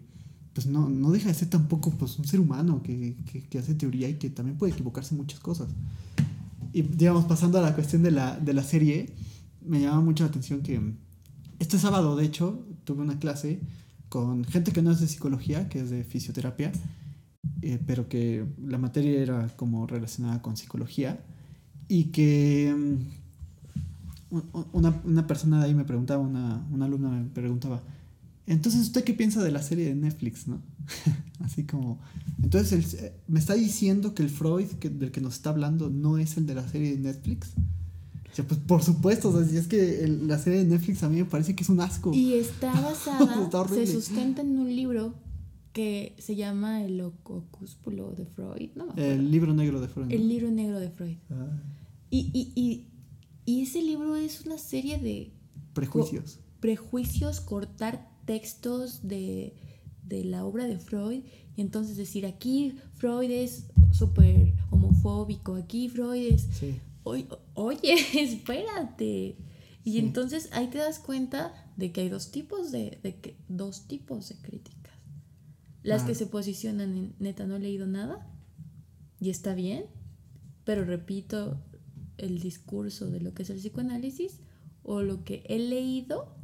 pues 0.53 0.67
no, 0.67 0.87
no 0.87 1.11
deja 1.11 1.29
de 1.29 1.33
ser 1.33 1.49
tampoco 1.49 1.91
pues, 1.91 2.19
un 2.19 2.25
ser 2.25 2.39
humano 2.39 2.83
que, 2.83 3.15
que, 3.49 3.57
hace 3.57 3.73
teoría 3.73 4.07
y 4.07 4.15
que 4.15 4.29
también 4.29 4.57
puede 4.57 4.73
equivocarse 4.73 5.15
en 5.15 5.21
muchas 5.21 5.39
cosas. 5.39 5.69
Y 6.73 6.83
digamos, 6.83 7.25
pasando 7.25 7.57
a 7.57 7.61
la 7.61 7.73
cuestión 7.73 8.03
de 8.03 8.11
la, 8.11 8.39
de 8.39 8.53
la 8.53 8.63
serie, 8.63 9.13
me 9.65 9.81
llama 9.81 10.01
mucho 10.01 10.23
la 10.23 10.29
atención 10.29 10.61
que 10.61 10.79
este 11.59 11.79
sábado, 11.79 12.15
de 12.15 12.25
hecho, 12.25 12.65
tuve 12.83 13.01
una 13.01 13.19
clase 13.19 13.59
con 14.09 14.45
gente 14.45 14.71
que 14.71 14.81
no 14.83 14.91
es 14.91 14.99
de 14.99 15.07
psicología, 15.07 15.69
que 15.69 15.79
es 15.79 15.89
de 15.89 16.03
fisioterapia, 16.03 16.71
eh, 17.65 17.79
pero 17.87 18.09
que 18.09 18.45
la 18.65 18.77
materia 18.77 19.21
era 19.21 19.47
como 19.55 19.87
relacionada 19.87 20.41
con 20.41 20.57
psicología 20.57 21.23
y 21.87 22.05
que 22.05 22.75
mm, 22.75 24.41
una, 24.73 25.01
una, 25.05 25.25
persona 25.27 25.59
de 25.59 25.67
ahí 25.67 25.73
me 25.73 25.85
preguntaba, 25.85 26.21
una, 26.21 26.61
una, 26.73 26.85
alumna 26.85 27.07
me 27.09 27.23
preguntaba, 27.29 27.81
entonces 28.47 28.81
usted 28.81 29.05
qué 29.05 29.13
piensa 29.13 29.41
de 29.41 29.51
la 29.51 29.61
serie 29.61 29.85
de 29.85 29.95
Netflix, 29.95 30.45
¿no? 30.45 30.61
Así 31.39 31.63
como, 31.63 32.01
entonces 32.41 32.95
eh, 32.95 33.13
me 33.29 33.39
está 33.39 33.53
diciendo 33.53 34.13
que 34.13 34.23
el 34.23 34.29
Freud 34.29 34.67
que, 34.81 34.89
del 34.89 35.11
que 35.11 35.21
nos 35.21 35.35
está 35.35 35.51
hablando 35.51 35.89
no 35.89 36.17
es 36.17 36.35
el 36.35 36.45
de 36.45 36.55
la 36.55 36.67
serie 36.67 36.91
de 36.91 36.97
Netflix. 36.97 37.51
O 38.37 38.43
pues 38.43 38.59
por 38.59 38.83
supuesto, 38.83 39.29
o 39.29 39.37
sea, 39.37 39.47
si 39.47 39.55
es 39.55 39.67
que 39.67 40.05
la 40.07 40.37
serie 40.37 40.59
de 40.59 40.65
Netflix 40.65 41.01
a 41.03 41.09
mí 41.09 41.17
me 41.17 41.25
parece 41.25 41.55
que 41.55 41.63
es 41.63 41.69
un 41.69 41.79
asco. 41.79 42.13
Y 42.13 42.33
está 42.33 42.73
basada, 42.81 43.67
se 43.69 43.87
sustenta 43.87 44.41
en 44.41 44.59
un 44.59 44.75
libro 44.75 45.13
que 45.73 46.15
se 46.19 46.35
llama 46.35 46.83
El 46.83 47.01
Ocúspulo 47.01 48.11
de 48.11 48.25
Freud, 48.25 48.69
¿no? 48.75 48.93
El 48.95 49.31
libro 49.31 49.53
negro 49.53 49.81
de 49.81 49.87
Freud. 49.87 50.11
El 50.11 50.29
libro 50.29 50.51
negro 50.51 50.79
de 50.79 50.89
Freud. 50.89 51.17
Ah. 51.31 51.61
Y, 52.11 52.29
y, 52.31 52.51
y, 52.55 52.87
Y 53.45 53.63
ese 53.63 53.81
libro 53.81 54.15
es 54.15 54.45
una 54.45 54.59
serie 54.59 54.99
de... 54.99 55.33
Prejuicios. 55.73 56.39
Prejuicios, 56.59 57.41
cortar 57.41 58.07
textos 58.25 59.07
de, 59.07 59.55
de 60.03 60.23
la 60.23 60.45
obra 60.45 60.65
de 60.65 60.77
Freud 60.77 61.23
y 61.55 61.61
entonces 61.61 61.97
decir, 61.97 62.25
aquí 62.25 62.75
Freud 62.93 63.31
es 63.31 63.65
súper 63.91 64.53
homofóbico, 64.69 65.55
aquí 65.55 65.89
Freud 65.89 66.33
es... 66.33 66.47
Oye, 67.03 67.95
espérate. 68.13 69.37
Y 69.83 69.97
entonces 69.97 70.49
ahí 70.53 70.67
te 70.67 70.77
das 70.77 70.99
cuenta 70.99 71.53
de 71.75 71.91
que 71.91 72.01
hay 72.01 72.09
dos 72.09 72.31
tipos 72.31 72.71
de, 72.71 72.99
de 73.03 73.35
dos 73.49 73.87
tipos 73.87 74.29
de 74.29 74.35
críticas. 74.35 74.82
Las 75.83 76.03
que 76.03 76.15
se 76.15 76.27
posicionan 76.27 76.95
en 76.95 77.15
neta 77.19 77.45
no 77.45 77.57
he 77.57 77.59
leído 77.59 77.87
nada 77.87 78.25
y 79.19 79.29
está 79.29 79.53
bien, 79.53 79.85
pero 80.63 80.85
repito 80.85 81.61
el 82.17 82.39
discurso 82.39 83.09
de 83.09 83.19
lo 83.19 83.33
que 83.33 83.43
es 83.43 83.49
el 83.49 83.57
psicoanálisis 83.57 84.39
o 84.83 85.01
lo 85.01 85.23
que 85.23 85.43
he 85.47 85.59
leído, 85.59 86.35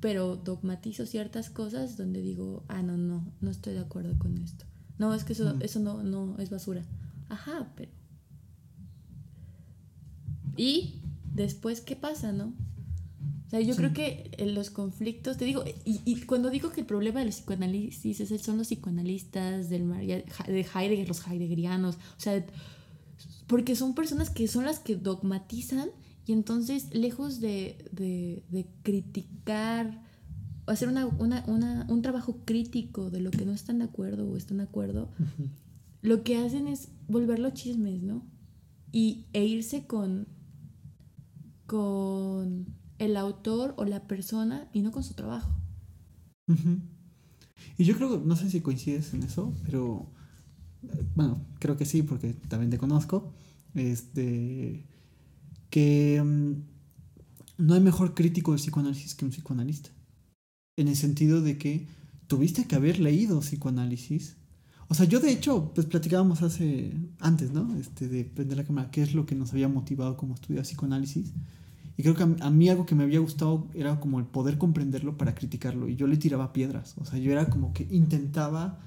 pero 0.00 0.36
dogmatizo 0.36 1.06
ciertas 1.06 1.50
cosas 1.50 1.96
donde 1.96 2.20
digo, 2.20 2.64
ah, 2.68 2.82
no, 2.82 2.96
no, 2.96 3.32
no 3.40 3.50
estoy 3.50 3.74
de 3.74 3.80
acuerdo 3.80 4.18
con 4.18 4.38
esto. 4.38 4.66
No, 4.98 5.14
es 5.14 5.24
que 5.24 5.32
eso, 5.32 5.56
eso 5.60 5.80
no, 5.80 6.02
no 6.02 6.38
es 6.38 6.50
basura. 6.50 6.84
Ajá, 7.28 7.72
pero... 7.76 7.90
Y 10.56 11.00
después, 11.32 11.80
¿qué 11.80 11.96
pasa, 11.96 12.32
no? 12.32 12.54
O 13.50 13.52
sea, 13.52 13.60
yo 13.62 13.74
creo 13.74 13.92
que 13.92 14.30
en 14.38 14.54
los 14.54 14.70
conflictos, 14.70 15.36
te 15.36 15.44
digo, 15.44 15.64
y, 15.84 16.20
cuando 16.20 16.50
digo 16.50 16.70
que 16.70 16.82
el 16.82 16.86
problema 16.86 17.18
del 17.18 17.30
psicoanálisis 17.30 18.20
es, 18.20 18.42
son 18.42 18.58
los 18.58 18.68
psicoanalistas 18.68 19.68
del 19.68 19.88
de 19.88 20.66
Heidegger, 20.72 21.08
los 21.08 21.26
heideggerianos, 21.26 21.96
o 21.96 22.20
sea, 22.20 22.46
porque 23.48 23.74
son 23.74 23.96
personas 23.96 24.30
que 24.30 24.46
son 24.46 24.66
las 24.66 24.78
que 24.78 24.94
dogmatizan 24.94 25.88
y 26.26 26.32
entonces, 26.32 26.94
lejos 26.94 27.40
de, 27.40 27.76
de, 27.90 28.44
de 28.50 28.68
criticar, 28.84 30.00
hacer 30.66 30.88
una, 30.88 31.06
una, 31.06 31.42
una, 31.48 31.86
un 31.88 32.02
trabajo 32.02 32.36
crítico 32.44 33.10
de 33.10 33.18
lo 33.18 33.32
que 33.32 33.44
no 33.46 33.52
están 33.52 33.80
de 33.80 33.86
acuerdo 33.86 34.30
o 34.30 34.36
están 34.36 34.58
de 34.58 34.62
acuerdo, 34.62 35.08
lo 36.02 36.22
que 36.22 36.36
hacen 36.36 36.68
es 36.68 36.90
volverlo 37.08 37.50
chismes, 37.50 38.00
¿no? 38.00 38.22
Y, 38.92 39.24
e 39.32 39.44
irse 39.44 39.88
con, 39.88 40.28
con 41.66 42.78
el 43.00 43.16
autor 43.16 43.74
o 43.76 43.84
la 43.84 44.06
persona 44.06 44.68
y 44.72 44.82
no 44.82 44.92
con 44.92 45.02
su 45.02 45.14
trabajo. 45.14 45.50
Y 47.76 47.84
yo 47.84 47.96
creo, 47.96 48.22
no 48.24 48.36
sé 48.36 48.50
si 48.50 48.60
coincides 48.60 49.14
en 49.14 49.22
eso, 49.22 49.54
pero 49.64 50.06
bueno, 51.14 51.40
creo 51.58 51.76
que 51.76 51.86
sí, 51.86 52.02
porque 52.02 52.34
también 52.34 52.70
te 52.70 52.78
conozco. 52.78 53.32
Este, 53.74 54.86
que 55.70 56.22
mm, 56.22 56.52
no 57.58 57.74
hay 57.74 57.80
mejor 57.80 58.14
crítico 58.14 58.52
del 58.52 58.60
psicoanálisis 58.60 59.14
que 59.14 59.24
un 59.24 59.30
psicoanalista. 59.30 59.90
En 60.76 60.88
el 60.88 60.96
sentido 60.96 61.40
de 61.40 61.56
que 61.56 61.86
tuviste 62.26 62.66
que 62.66 62.76
haber 62.76 63.00
leído 63.00 63.40
psicoanálisis. 63.40 64.36
O 64.88 64.94
sea, 64.94 65.06
yo 65.06 65.20
de 65.20 65.30
hecho, 65.30 65.72
pues 65.74 65.86
platicábamos 65.86 66.42
hace, 66.42 66.92
antes, 67.18 67.52
¿no? 67.52 67.76
Este, 67.76 68.08
de 68.08 68.24
prender 68.24 68.58
la 68.58 68.64
cámara, 68.64 68.90
qué 68.90 69.02
es 69.02 69.14
lo 69.14 69.24
que 69.24 69.36
nos 69.36 69.52
había 69.52 69.68
motivado 69.68 70.16
como 70.16 70.34
estudiar 70.34 70.64
psicoanálisis. 70.64 71.32
Y 72.00 72.02
creo 72.02 72.14
que 72.14 72.22
a, 72.22 72.50
mí 72.50 72.70
algo 72.70 72.86
que 72.86 72.94
me 72.94 73.02
había 73.02 73.18
gustado 73.18 73.66
era 73.74 74.00
como 74.00 74.20
el 74.20 74.24
poder 74.24 74.56
comprenderlo 74.56 75.18
para 75.18 75.34
criticarlo. 75.34 75.86
Y 75.86 75.96
yo 75.96 76.06
le 76.06 76.16
tiraba 76.16 76.50
piedras. 76.50 76.94
O 76.98 77.04
sea, 77.04 77.18
yo 77.18 77.30
era 77.30 77.50
como 77.50 77.74
que 77.74 77.86
intentaba, 77.90 78.78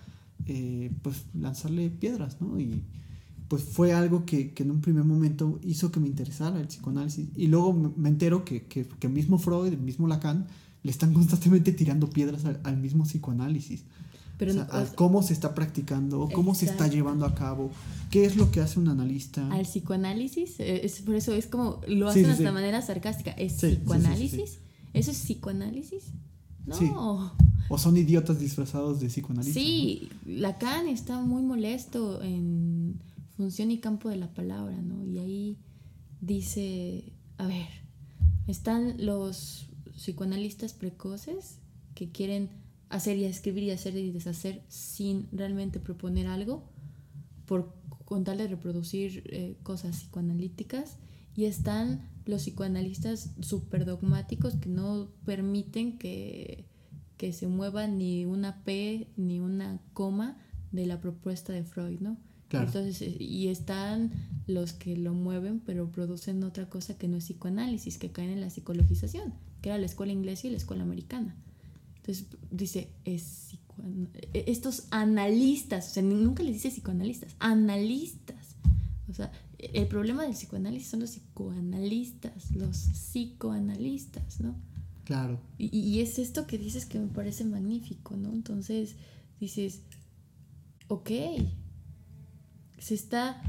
eh, 0.47 0.89
pues, 1.03 1.25
lanzarle 1.39 1.91
piedras, 1.91 2.41
¿no? 2.41 2.59
Y, 2.59 2.81
pues 3.49 3.65
fue 3.65 3.93
algo 3.93 4.25
que, 4.25 4.51
en 4.57 4.71
un 4.71 4.81
primer 4.81 5.03
momento 5.03 5.59
hizo 5.61 5.91
que 5.91 5.99
me 5.99 6.07
interesara 6.07 6.59
el 6.59 6.65
psicoanálisis. 6.65 7.27
Y 7.35 7.49
luego 7.49 7.93
me, 7.95 8.09
entero 8.09 8.43
que, 8.45 8.63
que, 8.63 8.87
que, 8.87 9.07
mismo 9.09 9.37
Freud, 9.37 9.67
el 9.67 9.77
mismo 9.77 10.07
Lacan, 10.07 10.47
le 10.81 10.89
están 10.89 11.13
constantemente 11.13 11.71
tirando 11.71 12.09
piedras 12.09 12.45
al, 12.63 12.77
mismo 12.77 13.03
psicoanálisis. 13.03 13.83
Pero 14.37 14.65
cómo 14.95 15.21
se 15.23 15.33
está 15.33 15.53
practicando, 15.53 16.29
cómo 16.33 16.55
se 16.55 16.65
está 16.65 16.87
llevando 16.87 17.25
a 17.25 17.35
cabo, 17.35 17.71
qué 18.09 18.25
es 18.25 18.35
lo 18.35 18.51
que 18.51 18.61
hace 18.61 18.79
un 18.79 18.87
analista. 18.87 19.47
Al 19.51 19.61
psicoanálisis, 19.61 20.59
eh, 20.59 20.85
es, 20.85 21.01
por 21.01 21.15
eso 21.15 21.33
es 21.33 21.47
como 21.47 21.81
lo 21.87 22.09
hacen 22.09 22.23
de 22.23 22.31
esta 22.31 22.51
manera 22.51 22.81
sarcástica. 22.81 23.31
¿Es 23.31 23.53
psicoanálisis? 23.53 24.59
¿Eso 24.93 25.11
es 25.11 25.17
psicoanálisis? 25.17 26.05
No. 26.65 27.33
O 27.69 27.77
son 27.77 27.97
idiotas 27.97 28.39
disfrazados 28.39 28.99
de 28.99 29.07
psicoanalistas. 29.07 29.61
Sí, 29.61 30.09
Lacan 30.25 30.87
está 30.87 31.21
muy 31.21 31.41
molesto 31.41 32.21
en 32.21 32.99
función 33.37 33.71
y 33.71 33.79
campo 33.79 34.09
de 34.09 34.17
la 34.17 34.33
palabra, 34.33 34.75
¿no? 34.81 35.03
Y 35.05 35.19
ahí 35.19 35.57
dice, 36.21 37.13
a 37.37 37.47
ver, 37.47 37.67
están 38.47 39.05
los 39.05 39.67
psicoanalistas 39.95 40.73
precoces 40.73 41.59
que 41.95 42.11
quieren 42.11 42.49
hacer 42.93 43.17
y 43.17 43.25
escribir 43.25 43.63
y 43.63 43.71
hacer 43.71 43.97
y 43.97 44.11
deshacer 44.11 44.61
sin 44.67 45.27
realmente 45.31 45.79
proponer 45.79 46.27
algo, 46.27 46.63
por 47.45 47.73
con 48.05 48.23
tal 48.23 48.37
de 48.37 48.47
reproducir 48.47 49.23
eh, 49.25 49.57
cosas 49.63 49.97
psicoanalíticas, 49.97 50.97
y 51.35 51.45
están 51.45 52.07
los 52.25 52.43
psicoanalistas 52.43 53.31
súper 53.41 53.85
dogmáticos 53.85 54.55
que 54.57 54.69
no 54.69 55.09
permiten 55.25 55.97
que, 55.97 56.65
que 57.17 57.33
se 57.33 57.47
mueva 57.47 57.87
ni 57.87 58.25
una 58.25 58.63
P 58.63 59.07
ni 59.17 59.39
una 59.39 59.81
coma 59.93 60.37
de 60.71 60.85
la 60.85 61.01
propuesta 61.01 61.51
de 61.51 61.63
Freud, 61.63 61.99
¿no? 61.99 62.17
Entonces, 62.51 63.01
eh, 63.01 63.17
y 63.19 63.47
están 63.47 64.11
los 64.45 64.73
que 64.73 64.95
lo 64.95 65.15
mueven, 65.15 65.59
pero 65.59 65.91
producen 65.91 66.43
otra 66.43 66.69
cosa 66.69 66.95
que 66.95 67.07
no 67.07 67.17
es 67.17 67.23
psicoanálisis, 67.23 67.97
que 67.97 68.11
caen 68.11 68.29
en 68.29 68.41
la 68.41 68.51
psicologización, 68.51 69.33
que 69.63 69.69
era 69.69 69.79
la 69.79 69.87
escuela 69.87 70.13
inglesa 70.13 70.45
y 70.45 70.51
la 70.51 70.57
escuela 70.57 70.83
americana. 70.83 71.35
Entonces, 72.03 72.27
dice, 72.51 72.89
es 73.05 73.57
e, 74.33 74.43
estos 74.47 74.87
analistas, 74.91 75.87
o 75.89 75.93
sea, 75.93 76.03
nunca 76.03 76.43
les 76.43 76.55
dice 76.55 76.69
psicoanalistas, 76.69 77.35
analistas. 77.39 78.57
O 79.09 79.13
sea, 79.13 79.31
el 79.57 79.87
problema 79.87 80.23
del 80.23 80.33
psicoanálisis 80.33 80.89
son 80.89 80.99
los 80.99 81.11
psicoanalistas, 81.11 82.51
los 82.51 82.77
psicoanalistas, 82.77 84.41
¿no? 84.41 84.55
Claro. 85.05 85.39
Y, 85.57 85.77
y 85.77 86.01
es 86.01 86.19
esto 86.19 86.45
que 86.45 86.57
dices 86.57 86.85
que 86.85 86.99
me 86.99 87.07
parece 87.07 87.45
magnífico, 87.45 88.17
¿no? 88.17 88.33
Entonces, 88.33 88.95
dices, 89.39 89.81
ok, 90.89 91.09
se 92.79 92.93
está, 92.95 93.41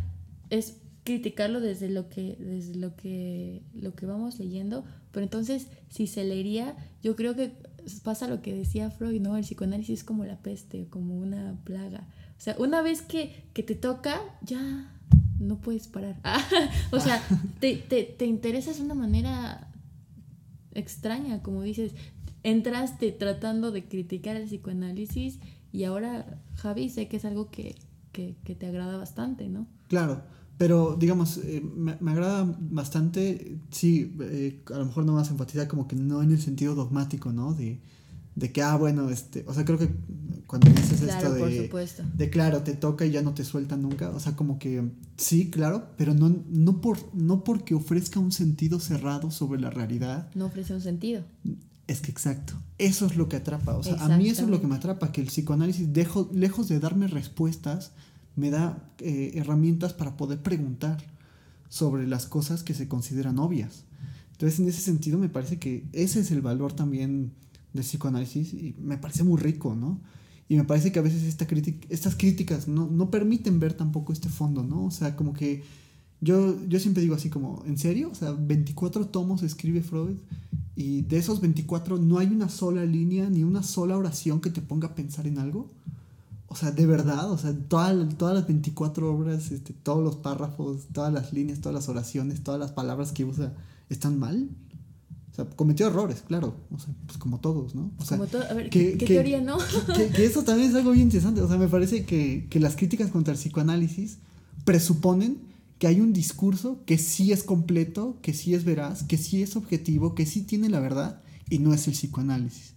es 0.51 0.77
criticarlo 1.05 1.61
desde 1.61 1.91
lo 1.91 2.09
que, 2.09 2.37
desde 2.39 2.77
lo 2.77 2.97
que, 2.97 3.63
lo 3.75 3.95
que 3.95 4.07
vamos 4.07 4.39
leyendo, 4.39 4.85
pero 5.13 5.25
entonces 5.25 5.69
si 5.89 6.07
se 6.07 6.25
leería, 6.25 6.77
yo 7.03 7.15
creo 7.15 7.35
que 7.37 7.53
pasa 8.03 8.29
lo 8.29 8.43
que 8.43 8.55
decía 8.55 8.91
Freud, 8.91 9.21
¿no? 9.21 9.37
El 9.37 9.45
psicoanálisis 9.45 10.01
es 10.01 10.05
como 10.05 10.25
la 10.25 10.39
peste, 10.39 10.87
como 10.89 11.17
una 11.17 11.59
plaga. 11.65 12.09
O 12.37 12.41
sea, 12.41 12.57
una 12.59 12.83
vez 12.83 13.03
que, 13.03 13.49
te 13.53 13.75
toca, 13.75 14.21
ya 14.43 14.93
no 15.39 15.61
puedes 15.61 15.89
parar. 15.89 16.21
o 16.91 17.01
sea, 17.01 17.23
te, 17.61 17.77
te, 17.77 18.05
te 18.05 18.27
interesas 18.27 18.79
de 18.79 18.85
una 18.85 18.95
manera 18.95 19.71
extraña, 20.73 21.43
como 21.43 21.63
dices, 21.63 21.95
entraste 22.43 23.13
tratando 23.13 23.71
de 23.71 23.85
criticar 23.87 24.37
el 24.37 24.45
psicoanálisis 24.45 25.41
y 25.73 25.85
ahora, 25.85 26.41
Javi, 26.55 26.89
sé 26.89 27.09
que 27.09 27.17
es 27.17 27.25
algo 27.25 27.51
que, 27.51 27.75
que, 28.13 28.55
te 28.55 28.67
agrada 28.67 28.97
bastante, 28.97 29.49
¿no? 29.49 29.67
Claro, 29.89 30.23
pero 30.57 30.97
digamos, 30.99 31.39
eh, 31.39 31.63
me, 31.75 31.93
agrada 32.11 32.57
bastante, 32.59 33.59
sí, 33.71 34.15
eh, 34.21 34.63
a 34.73 34.79
lo 34.79 34.87
mejor 34.87 35.05
no 35.05 35.13
más 35.13 35.31
empatizar 35.31 35.67
como 35.67 35.89
que 35.89 35.97
no 35.97 36.23
en 36.23 36.31
el 36.31 36.41
sentido 36.41 36.75
dogmático, 36.75 37.33
¿no? 37.33 37.55
De, 37.55 37.81
de 38.37 38.53
que, 38.53 38.63
ah, 38.63 38.77
bueno, 38.77 39.11
este, 39.11 39.45
o 39.47 39.55
sea, 39.55 39.65
creo 39.65 39.79
que 39.79 39.89
cuando 40.47 40.71
dices 40.71 41.03
esto 41.03 41.33
de, 41.33 41.69
por 41.69 41.85
de, 41.85 42.31
claro, 42.31 42.63
te 42.63 42.75
toca 42.75 43.05
y 43.05 43.11
ya 43.11 43.23
no 43.23 43.35
te 43.35 43.45
suelta 43.45 43.77
nunca, 43.77 44.11
o 44.11 44.21
sea, 44.21 44.37
como 44.37 44.59
que, 44.59 44.91
sí, 45.17 45.51
claro, 45.51 45.89
pero 45.97 46.15
no, 46.15 46.37
no, 46.49 46.81
por, 46.81 46.99
no 47.15 47.43
porque 47.43 47.75
ofrezca 47.75 48.21
un 48.21 48.33
sentido 48.33 48.79
cerrado 48.79 49.31
sobre 49.31 49.61
la 49.61 49.71
realidad. 49.71 50.29
No 50.35 50.47
ofrece 50.47 50.75
un 50.75 50.81
sentido. 50.81 51.23
Es 51.87 52.01
que 52.01 52.11
exacto, 52.11 52.55
eso 52.79 53.07
es 53.07 53.17
lo 53.17 53.29
que 53.29 53.37
atrapa, 53.37 53.77
o 53.77 53.83
sea, 53.83 53.95
a 53.97 54.17
mí 54.17 54.29
eso 54.29 54.45
es 54.45 54.49
lo 54.49 54.61
que 54.61 54.67
me 54.67 54.77
atrapa, 54.77 55.13
que 55.13 55.21
el 55.21 55.27
psicoanálisis, 55.27 55.93
dejo, 55.93 56.31
lejos 56.33 56.69
de 56.69 56.81
darme 56.81 57.09
respuestas, 57.09 57.93
me 58.37 58.51
da 58.51 58.93
eh, 58.99 59.33
herramientas 59.35 59.93
para 59.93 60.17
poder 60.17 60.43
preguntar 60.43 61.05
sobre 61.69 62.07
las 62.07 62.27
cosas 62.27 62.63
que 62.63 62.75
se 62.75 62.89
consideran 62.89 63.39
obvias. 63.39 63.85
Entonces, 64.33 64.61
en 64.61 64.69
ese 64.69 64.81
sentido, 64.81 65.19
me 65.19 65.29
parece 65.29 65.59
que 65.59 65.87
ese 65.93 66.21
es 66.21 66.31
el 66.31 66.41
valor 66.41 66.73
también 66.73 67.33
del 67.73 67.85
psicoanálisis 67.85 68.53
y 68.55 68.75
me 68.81 68.99
parece 68.99 69.25
muy 69.25 69.41
rico, 69.41 69.75
¿no? 69.75 70.01
Y 70.49 70.57
me 70.57 70.65
parece 70.65 70.93
que 70.93 70.99
a 70.99 71.03
veces 71.03 71.23
esta 71.23 71.47
estas 71.89 72.17
críticas 72.17 72.69
no, 72.69 72.87
no 72.87 73.11
permiten 73.11 73.59
ver 73.61 73.75
tampoco 73.75 74.13
este 74.13 74.29
fondo, 74.29 74.63
¿no? 74.63 74.85
O 74.85 74.91
sea, 74.91 75.17
como 75.17 75.33
que 75.33 75.63
yo, 76.21 76.57
yo 76.69 76.79
siempre 76.79 77.03
digo 77.03 77.15
así 77.15 77.31
como, 77.31 77.63
¿en 77.67 77.79
serio? 77.79 78.11
O 78.11 78.15
sea, 78.15 78.33
24 78.33 79.09
tomos 79.09 79.43
escribe 79.43 79.83
Freud 79.83 80.17
y 80.77 81.03
de 81.03 81.19
esos 81.19 81.41
24 81.41 81.99
no 81.99 82.19
hay 82.19 82.29
una 82.29 82.49
sola 82.49 82.85
línea 82.85 83.29
ni 83.31 83.45
una 83.45 83.63
sola 83.63 83.97
oración 83.97 84.41
que 84.41 84.51
te 84.51 84.63
ponga 84.63 84.89
a 84.89 84.95
pensar 84.95 85.27
en 85.27 85.39
algo. 85.39 85.71
O 86.55 86.57
sea, 86.57 86.71
de 86.71 86.87
verdad, 86.87 87.33
o 87.33 87.37
sea, 87.37 87.53
todas, 87.53 88.17
todas 88.17 88.33
las 88.33 88.47
24 88.47 89.13
obras, 89.13 89.51
este, 89.51 89.73
todos 89.73 90.05
los 90.05 90.15
párrafos, 90.15 90.83
todas 90.93 91.13
las 91.13 91.33
líneas, 91.33 91.59
todas 91.59 91.75
las 91.75 91.89
oraciones, 91.89 92.45
todas 92.45 92.61
las 92.61 92.71
palabras 92.71 93.11
que 93.11 93.25
usa, 93.25 93.55
¿están 93.89 94.21
mal? 94.21 94.51
O 95.33 95.35
sea, 95.35 95.47
cometió 95.47 95.89
errores, 95.89 96.23
claro, 96.25 96.55
o 96.71 96.79
sea, 96.79 96.95
pues 97.07 97.19
como 97.19 97.41
todos, 97.41 97.75
¿no? 97.75 97.91
O 97.99 98.05
sea, 98.05 98.19
como 98.19 98.31
todo, 98.31 98.45
a 98.49 98.55
ver, 98.55 98.71
¿qué, 98.71 98.93
teoría 98.93 99.41
no? 99.41 99.59
Que, 99.97 100.25
eso 100.25 100.45
también 100.45 100.71
es 100.71 100.77
algo 100.77 100.93
bien 100.93 101.07
interesante, 101.09 101.41
o 101.41 101.49
sea, 101.49 101.59
me 101.59 101.67
parece 101.67 102.05
que, 102.05 102.47
que 102.49 102.61
las 102.61 102.77
críticas 102.77 103.11
contra 103.11 103.35
el 103.35 103.41
psicoanálisis 103.41 104.19
presuponen 104.65 105.41
que 105.81 105.89
hay 105.89 106.01
un 106.01 106.13
discurso 106.13 106.85
que 106.87 106.99
sí 106.99 107.33
es 107.33 107.43
completo, 107.43 108.17
que 108.23 108.33
sí 108.33 108.55
es 108.55 108.63
veraz, 108.65 109.03
que 109.03 109.19
sí 109.19 109.43
es 109.43 109.57
objetivo, 109.57 110.15
que 110.15 110.25
sí 110.25 110.43
tiene 110.43 110.69
la 110.69 110.79
verdad, 110.79 111.21
y 111.51 111.59
no 111.59 111.75
es 111.75 111.89
el 111.89 111.95
psicoanálisis, 111.95 112.75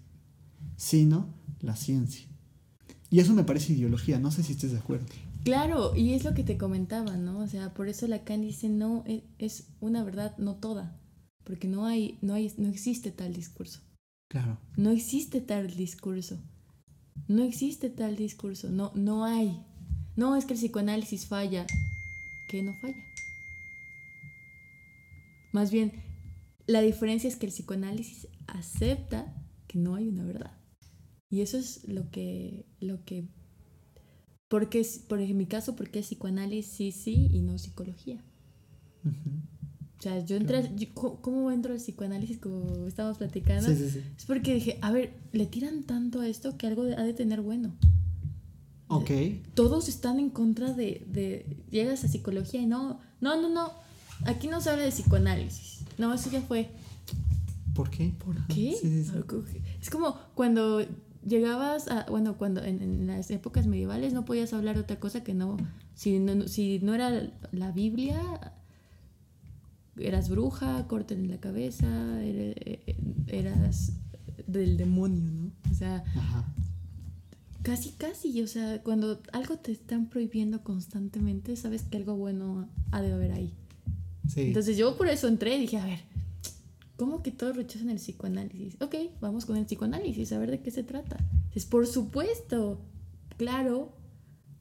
sino 0.77 1.27
la 1.61 1.75
ciencia. 1.75 2.26
Y 3.09 3.19
eso 3.19 3.33
me 3.33 3.43
parece 3.43 3.73
ideología, 3.73 4.19
no 4.19 4.31
sé 4.31 4.43
si 4.43 4.53
estés 4.53 4.71
de 4.71 4.79
acuerdo. 4.79 5.05
Claro, 5.43 5.95
y 5.95 6.13
es 6.13 6.25
lo 6.25 6.33
que 6.33 6.43
te 6.43 6.57
comentaba, 6.57 7.15
¿no? 7.15 7.39
O 7.39 7.47
sea, 7.47 7.73
por 7.73 7.87
eso 7.87 8.07
Lacan 8.07 8.41
dice 8.41 8.67
no 8.67 9.03
e, 9.07 9.23
es 9.39 9.69
una 9.79 10.03
verdad 10.03 10.37
no 10.37 10.55
toda, 10.55 10.99
porque 11.45 11.67
no 11.67 11.85
hay 11.85 12.17
no 12.21 12.33
hay 12.33 12.53
no 12.57 12.67
existe 12.67 13.11
tal 13.11 13.33
discurso. 13.33 13.79
Claro. 14.27 14.57
No 14.75 14.89
existe 14.89 15.39
tal 15.39 15.73
discurso. 15.73 16.37
No 17.29 17.43
existe 17.43 17.89
tal 17.89 18.17
discurso, 18.17 18.69
no 18.69 18.91
no 18.93 19.23
hay. 19.23 19.63
No 20.17 20.35
es 20.35 20.45
que 20.45 20.53
el 20.53 20.59
psicoanálisis 20.59 21.27
falla, 21.27 21.65
que 22.49 22.61
no 22.61 22.73
falla. 22.73 22.97
Más 25.53 25.71
bien, 25.71 25.93
la 26.65 26.81
diferencia 26.81 27.29
es 27.29 27.37
que 27.37 27.45
el 27.45 27.53
psicoanálisis 27.53 28.27
acepta 28.47 29.33
que 29.67 29.79
no 29.79 29.95
hay 29.95 30.09
una 30.09 30.25
verdad. 30.25 30.56
Y 31.29 31.41
eso 31.41 31.57
es 31.57 31.87
lo 31.87 32.09
que, 32.09 32.65
lo 32.79 33.03
que, 33.03 33.25
porque, 34.47 34.85
por 35.07 35.19
en 35.19 35.37
mi 35.37 35.45
caso, 35.45 35.75
porque 35.75 36.01
psicoanálisis 36.01 36.95
sí 36.95 37.29
y 37.31 37.41
no 37.41 37.57
psicología. 37.57 38.23
O 39.03 40.01
sea, 40.01 40.23
yo 40.23 40.37
entré, 40.37 40.71
¿cómo 40.93 41.51
entro 41.51 41.73
al 41.73 41.79
psicoanálisis 41.79 42.37
como 42.37 42.87
estábamos 42.87 43.17
platicando? 43.17 43.69
Es 43.69 44.25
porque 44.25 44.53
dije, 44.53 44.77
a 44.81 44.91
ver, 44.91 45.13
le 45.33 45.47
tiran 45.47 45.83
tanto 45.83 46.21
a 46.21 46.27
esto 46.27 46.57
que 46.57 46.67
algo 46.67 46.83
ha 46.83 47.03
de 47.03 47.13
tener 47.13 47.41
bueno. 47.41 47.73
Ok. 48.87 49.11
Todos 49.53 49.89
están 49.89 50.19
en 50.19 50.29
contra 50.29 50.71
de, 50.71 51.05
de, 51.11 51.57
llegas 51.69 52.03
a 52.05 52.07
psicología 52.07 52.61
y 52.61 52.67
no, 52.67 53.01
no, 53.19 53.41
no, 53.41 53.49
no, 53.49 53.71
aquí 54.25 54.47
no 54.47 54.61
se 54.61 54.69
habla 54.69 54.83
de 54.83 54.91
psicoanálisis. 54.91 55.83
No, 55.97 56.13
eso 56.13 56.29
ya 56.29 56.41
fue. 56.41 56.69
¿Por 57.73 57.89
qué? 57.89 58.13
¿Por 58.17 58.47
qué? 58.47 58.75
Es 59.81 59.89
como 59.89 60.17
cuando 60.35 60.85
llegabas 61.27 61.87
a, 61.87 62.05
bueno, 62.09 62.37
cuando 62.37 62.63
en, 62.63 63.07
las 63.07 63.29
épocas 63.31 63.67
medievales 63.67 64.13
no 64.13 64.25
podías 64.25 64.53
hablar 64.53 64.77
otra 64.77 64.99
cosa 64.99 65.23
que 65.23 65.33
no, 65.33 65.57
si 65.95 66.19
no, 66.19 66.47
si 66.47 66.79
no 66.79 66.93
era 66.93 67.29
la 67.51 67.71
Biblia, 67.71 68.21
eras 69.97 70.29
bruja, 70.29 70.87
corten 70.87 71.19
en 71.25 71.31
la 71.31 71.39
cabeza, 71.39 71.87
eras 73.27 73.93
del 74.45 74.77
demonio, 74.77 75.29
¿no? 75.31 75.51
O 75.71 75.73
sea, 75.73 76.03
casi, 77.63 77.91
casi, 77.91 78.41
o 78.41 78.47
sea, 78.47 78.81
cuando 78.83 79.21
algo 79.33 79.57
te 79.57 79.71
están 79.71 80.07
prohibiendo 80.07 80.63
constantemente, 80.63 81.55
sabes 81.55 81.83
que 81.83 81.97
algo 81.97 82.15
bueno 82.15 82.69
ha 82.91 83.01
de 83.01 83.11
haber 83.11 83.33
ahí. 83.33 83.53
Entonces 84.35 84.77
yo 84.77 84.97
por 84.97 85.07
eso 85.07 85.27
entré 85.27 85.55
y 85.55 85.61
dije, 85.61 85.77
a 85.77 85.85
ver, 85.85 85.99
¿Cómo 86.97 87.21
que 87.21 87.31
todos 87.31 87.55
rechazan 87.55 87.91
el 87.91 87.97
psicoanálisis? 87.97 88.81
Ok, 88.81 88.95
vamos 89.21 89.45
con 89.45 89.55
el 89.55 89.65
psicoanálisis, 89.65 90.31
a 90.31 90.39
ver 90.39 90.49
de 90.49 90.61
qué 90.61 90.71
se 90.71 90.83
trata. 90.83 91.17
Es 91.53 91.65
por 91.65 91.85
supuesto, 91.85 92.81
claro, 93.37 93.93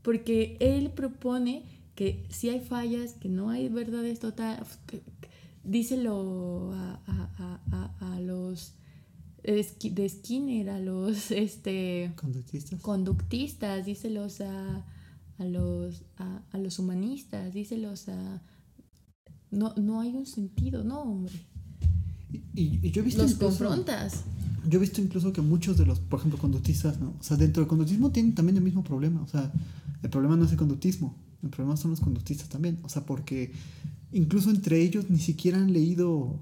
porque 0.03 0.59
él 0.61 0.91
propone 0.91 1.65
que 1.95 2.27
si 2.29 2.51
hay 2.51 2.61
fallas, 2.61 3.15
que 3.15 3.31
no 3.31 3.49
hay 3.49 3.71
verdades 3.71 4.21
totales, 4.21 4.67
díselo 5.65 6.73
a, 6.75 7.01
a, 8.01 8.21
los 8.21 8.75
de 9.43 10.09
Skinner, 10.09 10.69
a 10.71 10.79
los 10.79 11.31
este, 11.31 12.13
conductistas, 12.17 12.81
conductistas 12.83 13.87
díselos 13.87 14.43
a, 14.43 14.85
a, 15.39 15.45
los, 15.45 16.05
a, 16.19 16.59
los 16.59 16.79
humanistas, 16.79 17.55
díselos 17.55 18.11
a... 18.11 18.43
No, 19.51 19.73
no 19.77 20.01
hay 20.01 20.15
un 20.15 20.27
sentido, 20.27 20.85
no, 20.85 21.01
hombre. 21.01 21.33
Y, 22.55 22.91
yo 22.91 23.03
he 23.03 23.05
visto... 23.05 23.23
Los 23.23 23.35
confrontas. 23.35 24.25
Yo 24.69 24.79
he 24.79 24.81
visto 24.81 25.01
incluso 25.01 25.33
que 25.33 25.41
muchos 25.41 25.77
de 25.77 25.87
los, 25.87 26.01
por 26.01 26.19
ejemplo, 26.19 26.39
conductistas, 26.41 26.99
¿no? 27.01 27.15
O 27.21 27.23
sea, 27.23 27.37
dentro 27.37 27.63
del 27.63 27.69
conductismo 27.69 28.11
tienen 28.11 28.35
también 28.35 28.57
el 28.57 28.65
mismo 28.65 28.83
problema. 28.83 29.23
O 29.23 29.29
sea, 29.29 29.53
el 30.03 30.11
problema 30.11 30.37
no 30.37 30.45
es 30.45 30.51
el 30.51 30.59
conductismo, 30.59 31.17
el 31.43 31.51
problema 31.51 31.77
son 31.77 31.93
los 31.93 32.01
conductistas 32.01 32.49
también. 32.49 32.79
O 32.83 32.89
sea, 32.89 33.07
porque 33.07 33.53
incluso 34.13 34.51
entre 34.51 34.81
ellos 34.81 35.09
ni 35.09 35.19
siquiera 35.19 35.59
han 35.59 35.73
leído 35.73 36.41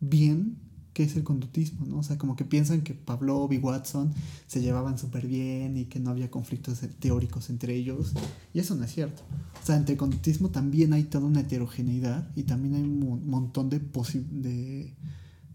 bien 0.00 0.58
qué 0.92 1.04
es 1.04 1.16
el 1.16 1.24
conductismo, 1.24 1.86
¿no? 1.86 1.98
O 1.98 2.02
sea, 2.02 2.18
como 2.18 2.36
que 2.36 2.44
piensan 2.44 2.82
que 2.82 2.94
Pavlov 2.94 3.52
y 3.52 3.58
Watson 3.58 4.12
se 4.46 4.60
llevaban 4.60 4.98
súper 4.98 5.26
bien 5.26 5.76
y 5.76 5.86
que 5.86 6.00
no 6.00 6.10
había 6.10 6.30
conflictos 6.30 6.80
teóricos 6.98 7.48
entre 7.50 7.74
ellos. 7.74 8.12
Y 8.52 8.58
eso 8.58 8.74
no 8.74 8.84
es 8.84 8.92
cierto. 8.92 9.22
O 9.62 9.66
sea, 9.66 9.76
entre 9.76 9.94
el 9.94 9.98
conductismo 9.98 10.50
también 10.50 10.92
hay 10.92 11.04
toda 11.04 11.26
una 11.26 11.40
heterogeneidad 11.40 12.30
y 12.36 12.42
también 12.42 12.74
hay 12.74 12.82
un 12.82 13.26
montón 13.28 13.70
de, 13.70 13.78
de 13.78 14.94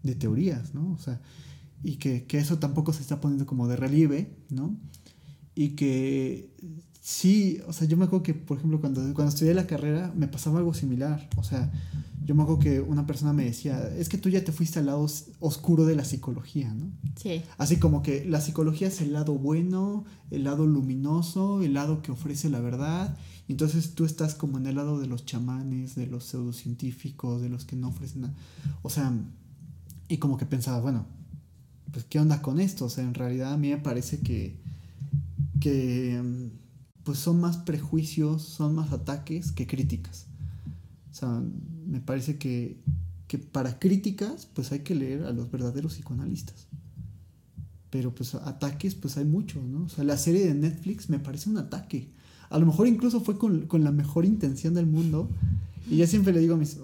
de 0.02 0.14
teorías, 0.14 0.74
¿no? 0.74 0.92
O 0.92 0.98
sea, 0.98 1.20
y 1.82 1.96
que, 1.96 2.26
eso 2.32 2.58
tampoco 2.58 2.92
se 2.92 3.02
está 3.02 3.20
poniendo 3.20 3.46
como 3.46 3.68
de 3.68 3.76
relieve, 3.76 4.36
¿no? 4.50 4.76
Y 5.54 5.70
que 5.70 6.52
sí, 7.00 7.60
o 7.66 7.72
sea, 7.72 7.86
yo 7.86 7.96
me 7.96 8.04
acuerdo 8.04 8.22
que, 8.22 8.34
por 8.34 8.58
ejemplo, 8.58 8.80
cuando, 8.80 9.00
cuando 9.14 9.28
estudié 9.28 9.54
la 9.54 9.66
carrera 9.66 10.12
me 10.16 10.28
pasaba 10.28 10.58
algo 10.58 10.74
similar, 10.74 11.28
o 11.36 11.42
sea, 11.42 11.72
yo 12.24 12.34
me 12.34 12.42
acuerdo 12.42 12.60
que 12.60 12.80
una 12.80 13.06
persona 13.06 13.32
me 13.32 13.44
decía, 13.44 13.88
es 13.96 14.08
que 14.08 14.18
tú 14.18 14.28
ya 14.28 14.44
te 14.44 14.52
fuiste 14.52 14.78
al 14.78 14.86
lado 14.86 15.06
oscuro 15.40 15.86
de 15.86 15.96
la 15.96 16.04
psicología, 16.04 16.74
¿no? 16.74 16.90
Sí. 17.16 17.42
Así 17.56 17.78
como 17.78 18.02
que 18.02 18.24
la 18.24 18.40
psicología 18.40 18.88
es 18.88 19.00
el 19.00 19.14
lado 19.14 19.34
bueno, 19.38 20.04
el 20.30 20.44
lado 20.44 20.66
luminoso, 20.66 21.62
el 21.62 21.74
lado 21.74 22.02
que 22.02 22.12
ofrece 22.12 22.50
la 22.50 22.60
verdad, 22.60 23.16
y 23.46 23.52
entonces 23.52 23.94
tú 23.94 24.04
estás 24.04 24.34
como 24.34 24.58
en 24.58 24.66
el 24.66 24.76
lado 24.76 25.00
de 25.00 25.06
los 25.06 25.24
chamanes, 25.24 25.94
de 25.94 26.06
los 26.06 26.24
pseudocientíficos, 26.24 27.40
de 27.40 27.48
los 27.48 27.64
que 27.64 27.76
no 27.76 27.88
ofrecen 27.88 28.22
nada. 28.22 28.34
O 28.82 28.90
sea, 28.90 29.10
y 30.08 30.18
como 30.18 30.36
que 30.36 30.46
pensaba, 30.46 30.80
bueno, 30.80 31.06
pues 31.92 32.04
¿qué 32.04 32.18
onda 32.18 32.42
con 32.42 32.60
esto? 32.60 32.86
O 32.86 32.88
sea, 32.88 33.04
en 33.04 33.14
realidad 33.14 33.52
a 33.52 33.56
mí 33.56 33.70
me 33.70 33.78
parece 33.78 34.20
que, 34.20 34.56
que 35.60 36.50
pues 37.04 37.18
son 37.18 37.40
más 37.40 37.58
prejuicios, 37.58 38.42
son 38.42 38.74
más 38.74 38.92
ataques 38.92 39.52
que 39.52 39.66
críticas. 39.66 40.26
O 41.10 41.14
sea, 41.14 41.42
me 41.86 42.00
parece 42.00 42.38
que, 42.38 42.78
que 43.26 43.38
para 43.38 43.78
críticas 43.78 44.46
pues 44.52 44.72
hay 44.72 44.80
que 44.80 44.94
leer 44.94 45.24
a 45.24 45.32
los 45.32 45.50
verdaderos 45.50 45.94
psicoanalistas. 45.94 46.66
Pero 47.90 48.14
pues 48.14 48.34
ataques 48.34 48.94
pues 48.94 49.16
hay 49.16 49.24
muchos, 49.24 49.64
¿no? 49.64 49.84
O 49.84 49.88
sea, 49.88 50.04
la 50.04 50.16
serie 50.16 50.46
de 50.46 50.54
Netflix 50.54 51.08
me 51.08 51.18
parece 51.18 51.48
un 51.48 51.58
ataque. 51.58 52.08
A 52.50 52.58
lo 52.58 52.66
mejor 52.66 52.86
incluso 52.86 53.20
fue 53.20 53.38
con, 53.38 53.66
con 53.66 53.84
la 53.84 53.92
mejor 53.92 54.24
intención 54.24 54.74
del 54.74 54.86
mundo, 54.86 55.30
y 55.90 55.96
yo 55.96 56.06
siempre 56.06 56.32
le 56.32 56.40
digo 56.40 56.54
a 56.54 56.58
mis, 56.58 56.78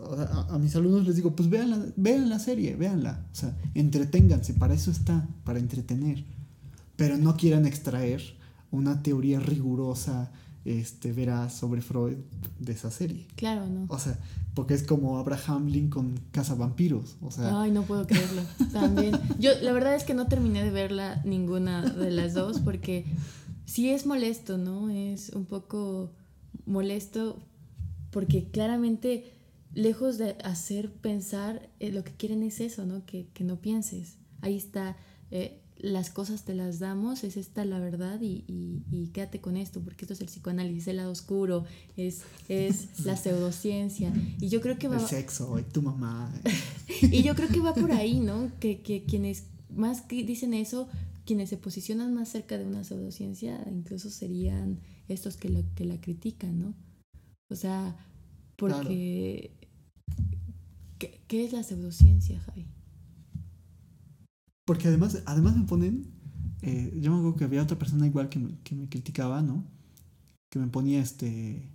a, 0.49 0.59
mis 0.59 0.75
alumnos, 0.77 1.07
les 1.07 1.17
digo, 1.17 1.35
pues 1.35 1.51
vean 1.51 1.71
la, 1.71 1.87
vean 1.97 2.29
la 2.29 2.39
serie, 2.39 2.77
véanla. 2.77 3.27
O 3.33 3.35
sea, 3.35 3.57
entreténganse, 3.75 4.55
para 4.55 4.75
eso 4.75 4.91
está, 4.91 5.29
para 5.45 5.59
entretener. 5.59 6.25
Pero 6.97 7.17
no 7.19 7.37
quieran 7.37 7.67
extraer 7.67 8.23
una 8.71 9.03
teoría 9.03 9.41
rigurosa, 9.41 10.33
este, 10.65 11.13
veraz 11.13 11.55
sobre 11.55 11.83
Freud 11.83 12.17
de 12.59 12.73
esa 12.73 12.91
serie. 12.91 13.27
Claro, 13.37 13.67
no. 13.67 13.87
O 13.89 13.99
sea, 13.99 14.19
porque 14.55 14.75
es 14.75 14.83
como 14.83 15.19
Abraham 15.19 15.67
Lincoln 15.67 16.21
Casa 16.31 16.55
Vampiros. 16.55 17.17
O 17.21 17.31
sea. 17.31 17.61
Ay, 17.61 17.71
no 17.71 17.83
puedo 17.83 18.07
creerlo. 18.07 18.43
También. 18.73 19.19
Yo, 19.39 19.51
la 19.61 19.73
verdad 19.73 19.95
es 19.95 20.05
que 20.05 20.15
no 20.15 20.27
terminé 20.27 20.65
de 20.65 20.71
verla 20.71 21.21
ninguna 21.25 21.83
de 21.83 22.11
las 22.11 22.35
dos 22.35 22.61
porque 22.61 23.05
sí 23.67 23.91
es 23.91 24.07
molesto, 24.07 24.57
¿no? 24.57 24.91
Es 24.91 25.31
un 25.31 25.45
poco 25.45 26.13
molesto 26.67 27.39
porque 28.15 28.45
claramente 28.45 29.25
lejos 29.75 30.19
de 30.19 30.37
hacer 30.45 30.93
pensar, 30.93 31.69
eh, 31.81 31.91
lo 31.91 32.05
que 32.05 32.13
quieren 32.13 32.45
es 32.45 32.61
eso, 32.61 32.87
¿no? 32.87 33.05
Que, 33.05 33.27
no 33.41 33.61
pienses. 33.61 34.19
Ahí 34.41 34.57
está, 34.57 34.97
eh, 35.33 35.59
las 35.79 36.11
cosas 36.11 36.45
te 36.45 36.55
las 36.55 36.79
damos, 36.79 37.25
es 37.25 37.37
esta 37.37 37.65
la 37.65 37.81
verdad 37.81 38.21
y, 38.23 38.45
y, 38.47 39.09
quédate 39.09 39.41
con 39.41 39.57
esto, 39.57 39.81
porque 39.81 40.05
esto 40.05 40.15
es 40.15 40.21
el 40.21 40.29
psicoanálisis, 40.29 40.87
el 40.87 40.99
lado 40.99 41.11
oscuro, 41.11 41.65
es, 41.97 42.23
es 42.49 43.01
la 43.05 43.17
pseudociencia. 43.17 44.13
Y 44.41 44.49
yo 44.49 44.61
creo 44.61 44.79
que 44.79 44.87
va... 44.87 45.01
El 45.01 45.09
sexo, 45.09 45.59
y 45.59 45.65
tu 45.65 45.83
mamá. 45.83 46.33
y 47.03 47.25
yo 47.25 47.35
creo 47.35 47.49
que 47.49 47.59
va 47.59 47.75
por 47.75 47.91
ahí, 47.91 48.21
¿no? 48.21 48.53
Que, 48.61 48.81
que 48.81 49.03
quienes 49.03 49.47
más 49.75 50.07
dicen 50.07 50.55
eso, 50.55 50.89
quienes 51.27 51.49
se 51.49 51.57
posicionan 51.57 52.15
más 52.15 52.29
cerca 52.29 52.59
de 52.59 52.65
una 52.65 52.85
pseudociencia, 52.85 53.61
incluso 53.69 54.09
serían 54.09 54.79
estos 55.09 55.37
que, 55.37 55.49
lo, 55.49 55.65
que 55.75 55.85
la 55.85 56.01
critican, 56.01 56.61
¿no? 56.61 56.75
O 57.51 57.57
sea, 57.57 57.97
porque... 58.57 59.57
¿qué, 60.99 61.45
es 61.45 61.53
la 61.53 61.63
pseudociencia, 61.63 62.41
Javi? 62.41 62.67
Porque 64.67 64.89
además, 64.89 65.23
además 65.27 65.57
me 65.57 65.65
ponen 65.65 66.15
eh, 66.67 66.99
yo 66.99 67.11
me 67.11 67.19
acuerdo 67.19 67.37
que 67.37 67.45
había 67.45 67.63
otra 67.63 67.79
persona 67.79 68.07
igual 68.07 68.31
que 68.31 68.39
me, 68.39 68.59
que 68.65 68.75
me 68.75 68.89
criticaba, 68.89 69.43
¿no? 69.43 69.67
Que 70.51 70.59
me 70.59 70.69
ponía 70.69 71.01
este 71.01 71.71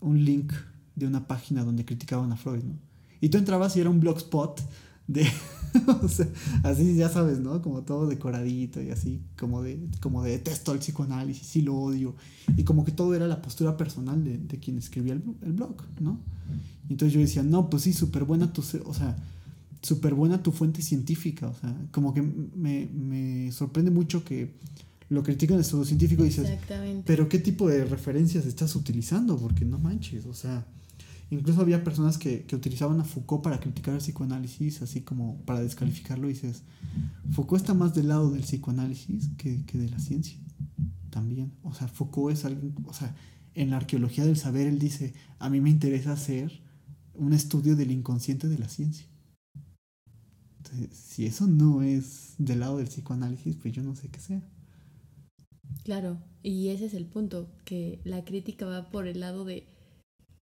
un 0.00 0.24
link 0.24 0.54
de 0.94 1.06
una 1.06 1.26
página 1.26 1.64
donde 1.64 1.84
criticaban 1.84 2.32
a 2.32 2.36
Freud, 2.36 2.64
¿no? 2.64 2.78
Y 3.20 3.28
tú 3.28 3.36
entrabas 3.36 3.76
y 3.76 3.80
era 3.80 3.90
un 3.90 4.00
blogspot 4.00 4.62
de, 5.06 5.26
o 6.02 6.08
sea, 6.08 6.28
así 6.62 6.96
ya 6.96 7.08
sabes, 7.08 7.38
¿no? 7.38 7.62
Como 7.62 7.82
todo 7.82 8.06
decoradito 8.06 8.82
y 8.82 8.90
así, 8.90 9.20
como 9.38 9.62
de, 9.62 9.78
como 10.00 10.22
de 10.22 10.32
detesto 10.32 10.72
el 10.72 10.78
psicoanálisis 10.78 11.56
y 11.56 11.62
lo 11.62 11.76
odio. 11.76 12.14
Y 12.56 12.64
como 12.64 12.84
que 12.84 12.92
todo 12.92 13.14
era 13.14 13.26
la 13.26 13.42
postura 13.42 13.76
personal 13.76 14.24
de, 14.24 14.38
de 14.38 14.58
quien 14.58 14.78
escribía 14.78 15.14
el, 15.14 15.22
el, 15.42 15.52
blog, 15.52 15.76
¿no? 16.00 16.18
Y 16.88 16.92
entonces 16.92 17.14
yo 17.14 17.20
decía, 17.20 17.42
no, 17.42 17.68
pues 17.70 17.82
sí, 17.82 17.92
súper 17.92 18.24
buena 18.24 18.52
tu, 18.52 18.62
o 18.84 18.94
sea, 18.94 19.16
súper 19.82 20.14
buena 20.14 20.42
tu 20.42 20.52
fuente 20.52 20.82
científica, 20.82 21.48
o 21.48 21.54
sea, 21.54 21.74
como 21.90 22.14
que 22.14 22.22
me, 22.22 22.86
me 22.86 23.52
sorprende 23.52 23.90
mucho 23.90 24.24
que 24.24 24.54
lo 25.10 25.22
critican 25.22 25.58
el 25.58 25.64
pseudocientífico 25.64 26.22
y 26.22 26.26
dices, 26.26 26.50
pero 27.06 27.28
¿qué 27.28 27.38
tipo 27.38 27.68
de 27.68 27.84
referencias 27.84 28.44
estás 28.46 28.74
utilizando? 28.76 29.38
Porque 29.38 29.64
no 29.64 29.78
manches, 29.78 30.26
o 30.26 30.34
sea, 30.34 30.66
incluso 31.30 31.60
había 31.60 31.84
personas 31.84 32.18
que, 32.18 32.44
que 32.44 32.56
utilizaban 32.56 33.00
a 33.00 33.04
Foucault 33.04 33.42
para 33.42 33.60
criticar 33.60 33.94
el 33.94 34.00
psicoanálisis, 34.00 34.82
así 34.82 35.02
como 35.02 35.40
para 35.42 35.60
descalificarlo, 35.60 36.28
y 36.28 36.32
dices, 36.32 36.62
Foucault 37.30 37.62
está 37.62 37.74
más 37.74 37.94
del 37.94 38.08
lado 38.08 38.30
del 38.30 38.42
psicoanálisis 38.42 39.30
que, 39.36 39.64
que 39.66 39.78
de 39.78 39.90
la 39.90 39.98
ciencia, 39.98 40.38
también, 41.10 41.52
o 41.62 41.74
sea, 41.74 41.88
Foucault 41.88 42.36
es 42.36 42.44
alguien, 42.44 42.74
o 42.84 42.92
sea, 42.92 43.14
en 43.54 43.70
la 43.70 43.76
arqueología 43.76 44.24
del 44.24 44.36
saber, 44.36 44.66
él 44.66 44.78
dice, 44.78 45.14
a 45.38 45.50
mí 45.50 45.60
me 45.60 45.70
interesa 45.70 46.12
hacer 46.12 46.62
un 47.14 47.32
estudio 47.32 47.76
del 47.76 47.90
inconsciente 47.90 48.48
de 48.48 48.58
la 48.58 48.68
ciencia. 48.68 49.06
Entonces, 50.58 50.96
si 50.96 51.26
eso 51.26 51.46
no 51.46 51.82
es 51.82 52.34
del 52.38 52.60
lado 52.60 52.78
del 52.78 52.86
psicoanálisis, 52.86 53.56
pues 53.56 53.74
yo 53.74 53.82
no 53.82 53.96
sé 53.96 54.08
qué 54.08 54.20
sea. 54.20 54.42
Claro, 55.82 56.18
y 56.42 56.68
ese 56.68 56.86
es 56.86 56.94
el 56.94 57.06
punto, 57.06 57.50
que 57.64 58.00
la 58.04 58.24
crítica 58.24 58.66
va 58.66 58.90
por 58.90 59.06
el 59.06 59.20
lado 59.20 59.44
de 59.44 59.66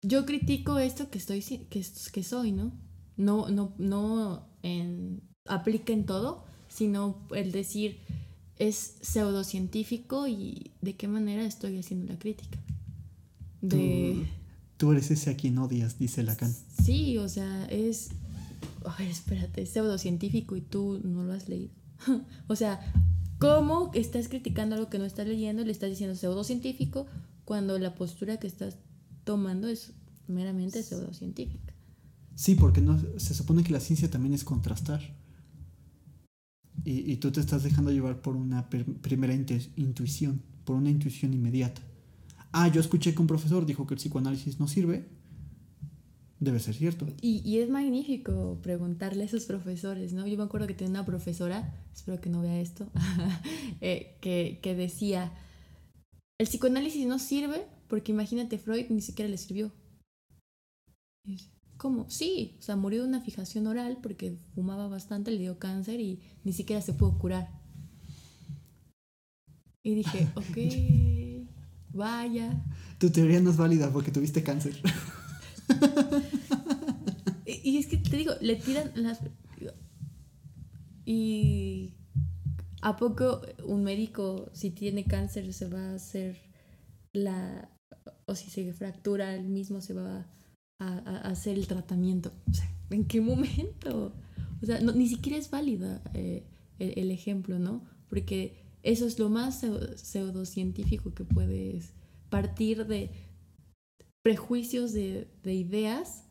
yo 0.04 0.26
critico 0.26 0.78
esto 0.78 1.10
que 1.10 1.18
estoy 1.18 1.40
que, 1.42 1.84
que 2.12 2.22
soy, 2.22 2.52
¿no? 2.52 2.72
No 3.16 3.48
no 3.48 3.74
no 3.78 4.46
en 4.62 5.22
aplica 5.46 5.92
en 5.92 6.06
todo, 6.06 6.44
sino 6.68 7.26
el 7.34 7.52
decir 7.52 7.98
es 8.58 8.96
pseudocientífico 9.02 10.28
y 10.28 10.70
de 10.80 10.94
qué 10.94 11.08
manera 11.08 11.44
estoy 11.44 11.78
haciendo 11.78 12.12
la 12.12 12.18
crítica. 12.18 12.58
De 13.60 14.26
tú, 14.76 14.86
tú 14.86 14.92
eres 14.92 15.10
ese 15.10 15.30
a 15.30 15.36
quien 15.36 15.58
odias, 15.58 15.98
dice 15.98 16.22
Lacan. 16.22 16.54
Sí, 16.84 17.18
o 17.18 17.28
sea, 17.28 17.66
es 17.66 18.10
a 18.84 18.96
ver, 18.98 19.08
espérate, 19.08 19.62
es 19.62 19.70
pseudocientífico 19.70 20.54
y 20.56 20.60
tú 20.60 21.00
no 21.02 21.24
lo 21.24 21.32
has 21.32 21.48
leído. 21.48 21.72
o 22.48 22.56
sea, 22.56 22.80
¿Cómo 23.38 23.90
estás 23.94 24.28
criticando 24.28 24.76
algo 24.76 24.88
que 24.88 24.98
no 24.98 25.04
estás 25.04 25.26
leyendo 25.26 25.62
y 25.62 25.64
le 25.66 25.72
estás 25.72 25.90
diciendo 25.90 26.14
pseudocientífico 26.14 27.06
cuando 27.44 27.78
la 27.78 27.94
postura 27.94 28.38
que 28.38 28.46
estás 28.46 28.78
tomando 29.24 29.68
es 29.68 29.92
meramente 30.26 30.82
pseudocientífica? 30.82 31.74
Sí, 32.34 32.54
porque 32.54 32.80
no, 32.80 32.98
se 33.18 33.34
supone 33.34 33.62
que 33.62 33.72
la 33.72 33.80
ciencia 33.80 34.10
también 34.10 34.34
es 34.34 34.44
contrastar. 34.44 35.00
Y, 36.84 37.10
y 37.10 37.16
tú 37.16 37.30
te 37.30 37.40
estás 37.40 37.62
dejando 37.62 37.90
llevar 37.90 38.20
por 38.20 38.36
una 38.36 38.68
primera 38.68 39.34
intuición, 39.34 40.42
por 40.64 40.76
una 40.76 40.90
intuición 40.90 41.32
inmediata. 41.32 41.82
Ah, 42.52 42.68
yo 42.68 42.80
escuché 42.80 43.14
que 43.14 43.20
un 43.20 43.26
profesor 43.26 43.66
dijo 43.66 43.86
que 43.86 43.94
el 43.94 43.98
psicoanálisis 43.98 44.60
no 44.60 44.68
sirve, 44.68 45.08
Debe 46.44 46.60
ser 46.60 46.74
cierto. 46.74 47.06
Y, 47.22 47.40
y, 47.42 47.60
es 47.60 47.70
magnífico 47.70 48.58
preguntarle 48.60 49.22
a 49.22 49.26
esos 49.26 49.46
profesores, 49.46 50.12
¿no? 50.12 50.26
Yo 50.26 50.36
me 50.36 50.42
acuerdo 50.42 50.66
que 50.66 50.74
tenía 50.74 50.90
una 50.90 51.06
profesora, 51.06 51.72
espero 51.94 52.20
que 52.20 52.28
no 52.28 52.42
vea 52.42 52.60
esto, 52.60 52.90
eh, 53.80 54.18
que, 54.20 54.58
que 54.62 54.74
decía, 54.74 55.32
el 56.38 56.46
psicoanálisis 56.46 57.06
no 57.06 57.18
sirve 57.18 57.64
porque 57.88 58.12
imagínate, 58.12 58.58
Freud 58.58 58.86
ni 58.90 59.00
siquiera 59.00 59.30
le 59.30 59.38
sirvió. 59.38 59.72
¿Cómo? 61.76 62.08
Sí, 62.08 62.56
o 62.58 62.62
sea, 62.62 62.76
murió 62.76 63.02
de 63.02 63.08
una 63.08 63.20
fijación 63.20 63.66
oral 63.66 63.98
porque 64.02 64.38
fumaba 64.54 64.88
bastante, 64.88 65.30
le 65.30 65.38
dio 65.38 65.58
cáncer 65.58 66.00
y 66.00 66.20
ni 66.44 66.52
siquiera 66.52 66.80
se 66.82 66.94
pudo 66.94 67.18
curar. 67.18 67.48
Y 69.82 69.94
dije, 69.96 70.28
ok, 70.34 70.56
vaya. 71.92 72.64
Tu 72.98 73.10
teoría 73.10 73.40
no 73.40 73.50
es 73.50 73.56
válida 73.56 73.92
porque 73.92 74.10
tuviste 74.10 74.42
cáncer. 74.42 74.80
y 77.46 77.78
es 77.78 77.86
que 77.86 77.98
te 77.98 78.16
digo, 78.16 78.32
le 78.40 78.56
tiran 78.56 78.92
las... 78.96 79.20
Y 81.06 81.92
a 82.80 82.96
poco 82.96 83.42
un 83.64 83.84
médico, 83.84 84.50
si 84.52 84.70
tiene 84.70 85.04
cáncer, 85.04 85.52
se 85.52 85.68
va 85.68 85.90
a 85.90 85.94
hacer 85.94 86.38
la... 87.12 87.70
o 88.26 88.34
si 88.34 88.50
se 88.50 88.72
fractura, 88.72 89.34
él 89.34 89.48
mismo 89.48 89.80
se 89.80 89.94
va 89.94 90.26
a, 90.78 91.18
hacer 91.28 91.58
el 91.58 91.66
tratamiento. 91.66 92.32
O 92.50 92.54
sea, 92.54 92.70
¿en 92.90 93.04
qué 93.04 93.20
momento? 93.20 94.14
O 94.62 94.66
sea, 94.66 94.80
ni 94.80 95.08
siquiera 95.08 95.38
es 95.38 95.50
válida 95.50 96.02
eh, 96.14 96.44
el, 96.78 96.98
el, 96.98 97.10
ejemplo, 97.10 97.58
¿no? 97.58 97.82
Porque 98.08 98.64
eso 98.82 99.06
es 99.06 99.18
lo 99.18 99.30
más 99.30 99.64
pseudocientífico 99.96 101.14
que 101.14 101.24
puedes 101.24 101.92
partir 102.30 102.86
de 102.86 103.10
prejuicios 104.22 104.92
de, 104.92 105.28
de 105.42 105.54
ideas 105.54 106.24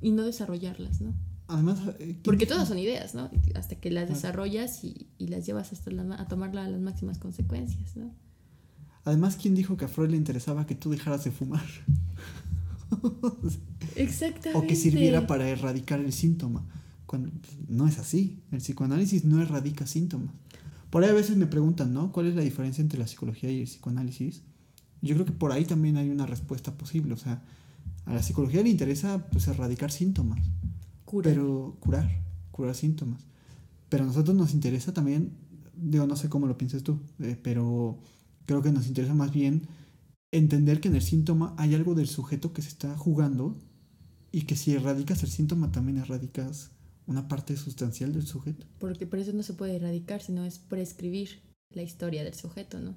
y 0.00 0.10
no 0.10 0.24
desarrollarlas, 0.24 1.00
¿no? 1.00 1.14
Además, 1.48 1.78
eh, 2.00 2.18
porque 2.24 2.46
todas 2.46 2.68
son 2.68 2.78
ideas, 2.78 3.14
¿no? 3.14 3.30
Hasta 3.54 3.76
que 3.76 3.90
las 3.90 4.08
desarrollas 4.08 4.82
y, 4.82 5.08
y 5.16 5.28
las 5.28 5.46
llevas 5.46 5.72
hasta 5.72 5.90
la, 5.92 6.20
a 6.20 6.26
tomar 6.26 6.54
las 6.54 6.70
máximas 6.80 7.18
consecuencias, 7.18 7.96
¿no? 7.96 8.12
Además, 9.06 9.38
¿quién 9.40 9.54
dijo 9.54 9.76
que 9.76 9.84
a 9.84 9.88
Freud 9.88 10.10
le 10.10 10.16
interesaba 10.16 10.66
que 10.66 10.74
tú 10.74 10.90
dejaras 10.90 11.22
de 11.22 11.30
fumar? 11.30 11.64
Exactamente. 13.94 14.58
O 14.58 14.66
que 14.66 14.74
sirviera 14.74 15.28
para 15.28 15.48
erradicar 15.48 16.00
el 16.00 16.12
síntoma. 16.12 16.66
Cuando 17.06 17.30
no 17.68 17.86
es 17.86 18.00
así. 18.00 18.40
El 18.50 18.58
psicoanálisis 18.58 19.24
no 19.24 19.40
erradica 19.40 19.86
síntomas. 19.86 20.34
Por 20.90 21.04
ahí 21.04 21.10
a 21.10 21.14
veces 21.14 21.36
me 21.36 21.46
preguntan, 21.46 21.94
¿no? 21.94 22.10
¿Cuál 22.10 22.26
es 22.26 22.34
la 22.34 22.42
diferencia 22.42 22.82
entre 22.82 22.98
la 22.98 23.06
psicología 23.06 23.48
y 23.48 23.60
el 23.60 23.66
psicoanálisis? 23.66 24.42
Yo 25.02 25.14
creo 25.14 25.24
que 25.24 25.32
por 25.32 25.52
ahí 25.52 25.64
también 25.64 25.98
hay 25.98 26.10
una 26.10 26.26
respuesta 26.26 26.76
posible. 26.76 27.14
O 27.14 27.16
sea, 27.16 27.44
a 28.06 28.12
la 28.12 28.24
psicología 28.24 28.60
le 28.64 28.70
interesa 28.70 29.28
pues 29.30 29.46
erradicar 29.46 29.92
síntomas. 29.92 30.40
Curar. 31.04 31.32
Pero 31.32 31.76
curar, 31.78 32.10
curar 32.50 32.74
síntomas. 32.74 33.22
Pero 33.88 34.02
a 34.02 34.06
nosotros 34.08 34.36
nos 34.36 34.52
interesa 34.52 34.92
también, 34.92 35.30
digo, 35.76 36.08
no 36.08 36.16
sé 36.16 36.28
cómo 36.28 36.48
lo 36.48 36.58
piensas 36.58 36.82
tú, 36.82 36.98
eh, 37.20 37.38
pero 37.40 38.00
creo 38.46 38.62
que 38.62 38.72
nos 38.72 38.86
interesa 38.86 39.14
más 39.14 39.32
bien 39.32 39.68
entender 40.32 40.80
que 40.80 40.88
en 40.88 40.96
el 40.96 41.02
síntoma 41.02 41.54
hay 41.58 41.74
algo 41.74 41.94
del 41.94 42.08
sujeto 42.08 42.52
que 42.52 42.62
se 42.62 42.68
está 42.68 42.96
jugando 42.96 43.56
y 44.32 44.42
que 44.42 44.56
si 44.56 44.74
erradicas 44.74 45.22
el 45.22 45.30
síntoma 45.30 45.72
también 45.72 45.98
erradicas 45.98 46.70
una 47.06 47.28
parte 47.28 47.56
sustancial 47.56 48.12
del 48.12 48.26
sujeto. 48.26 48.66
Porque 48.78 49.06
por 49.06 49.18
eso 49.18 49.32
no 49.32 49.42
se 49.42 49.54
puede 49.54 49.76
erradicar, 49.76 50.20
sino 50.20 50.44
es 50.44 50.58
prescribir 50.58 51.40
la 51.70 51.82
historia 51.82 52.24
del 52.24 52.34
sujeto, 52.34 52.80
¿no? 52.80 52.96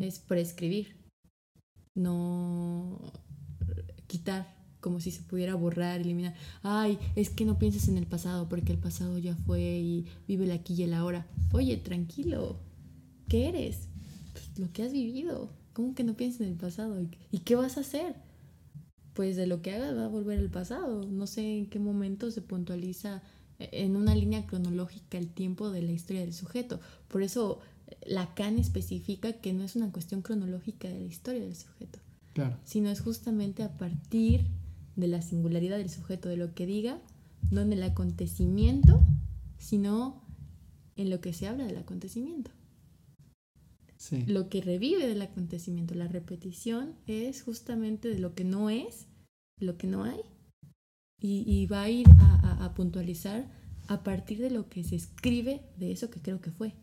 Es 0.00 0.18
prescribir 0.18 0.96
no 1.94 3.00
quitar, 4.06 4.54
como 4.80 5.00
si 5.00 5.10
se 5.10 5.22
pudiera 5.22 5.54
borrar, 5.54 6.00
eliminar. 6.00 6.34
Ay, 6.62 6.98
es 7.16 7.30
que 7.30 7.46
no 7.46 7.58
pienses 7.58 7.88
en 7.88 7.96
el 7.96 8.06
pasado 8.06 8.48
porque 8.48 8.72
el 8.72 8.78
pasado 8.78 9.18
ya 9.18 9.34
fue 9.34 9.60
y 9.60 10.06
vive 10.28 10.44
el 10.44 10.52
aquí 10.52 10.74
y 10.74 10.82
el 10.82 10.92
ahora. 10.92 11.26
Oye, 11.52 11.78
tranquilo, 11.78 12.60
¿qué 13.28 13.48
eres? 13.48 13.88
Lo 14.56 14.72
que 14.72 14.82
has 14.82 14.92
vivido. 14.92 15.50
¿Cómo 15.72 15.94
que 15.94 16.04
no 16.04 16.14
piensas 16.14 16.42
en 16.42 16.48
el 16.48 16.56
pasado? 16.56 16.96
¿Y 17.30 17.38
qué 17.38 17.56
vas 17.56 17.76
a 17.76 17.80
hacer? 17.80 18.14
Pues 19.14 19.36
de 19.36 19.46
lo 19.46 19.62
que 19.62 19.72
hagas 19.72 19.96
va 19.96 20.04
a 20.04 20.08
volver 20.08 20.38
el 20.38 20.50
pasado. 20.50 21.06
No 21.06 21.26
sé 21.26 21.58
en 21.58 21.66
qué 21.66 21.78
momento 21.78 22.30
se 22.30 22.42
puntualiza 22.42 23.22
eh, 23.58 23.68
en 23.72 23.96
una 23.96 24.14
línea 24.14 24.46
cronológica 24.46 25.18
el 25.18 25.28
tiempo 25.28 25.70
de 25.70 25.82
la 25.82 25.92
historia 25.92 26.22
del 26.22 26.34
sujeto. 26.34 26.80
Por 27.08 27.22
eso 27.22 27.60
Lacan 28.06 28.58
especifica 28.58 29.32
que 29.34 29.52
no 29.52 29.64
es 29.64 29.76
una 29.76 29.90
cuestión 29.92 30.22
cronológica 30.22 30.88
de 30.88 31.00
la 31.00 31.06
historia 31.06 31.42
del 31.42 31.56
sujeto, 31.56 31.98
claro. 32.32 32.56
sino 32.64 32.90
es 32.90 33.00
justamente 33.00 33.62
a 33.62 33.76
partir 33.76 34.46
de 34.96 35.08
la 35.08 35.22
singularidad 35.22 35.78
del 35.78 35.90
sujeto, 35.90 36.28
de 36.28 36.36
lo 36.36 36.54
que 36.54 36.66
diga, 36.66 36.98
no 37.50 37.60
en 37.60 37.72
el 37.72 37.82
acontecimiento, 37.82 39.02
sino 39.58 40.22
en 40.96 41.10
lo 41.10 41.20
que 41.20 41.32
se 41.32 41.48
habla 41.48 41.64
del 41.64 41.78
acontecimiento. 41.78 42.50
Sí. 44.02 44.24
Lo 44.26 44.48
que 44.48 44.60
revive 44.60 45.06
del 45.06 45.22
acontecimiento, 45.22 45.94
la 45.94 46.08
repetición, 46.08 46.96
es 47.06 47.44
justamente 47.44 48.08
de 48.08 48.18
lo 48.18 48.34
que 48.34 48.42
no 48.42 48.68
es, 48.68 49.06
lo 49.60 49.78
que 49.78 49.86
no 49.86 50.02
hay, 50.02 50.18
y, 51.20 51.44
y 51.46 51.66
va 51.66 51.82
a 51.82 51.88
ir 51.88 52.08
a, 52.18 52.34
a, 52.34 52.64
a 52.64 52.74
puntualizar 52.74 53.48
a 53.86 54.02
partir 54.02 54.40
de 54.40 54.50
lo 54.50 54.68
que 54.68 54.82
se 54.82 54.96
escribe 54.96 55.62
de 55.78 55.92
eso 55.92 56.10
que 56.10 56.20
creo 56.20 56.40
que 56.40 56.50
fue. 56.50 56.74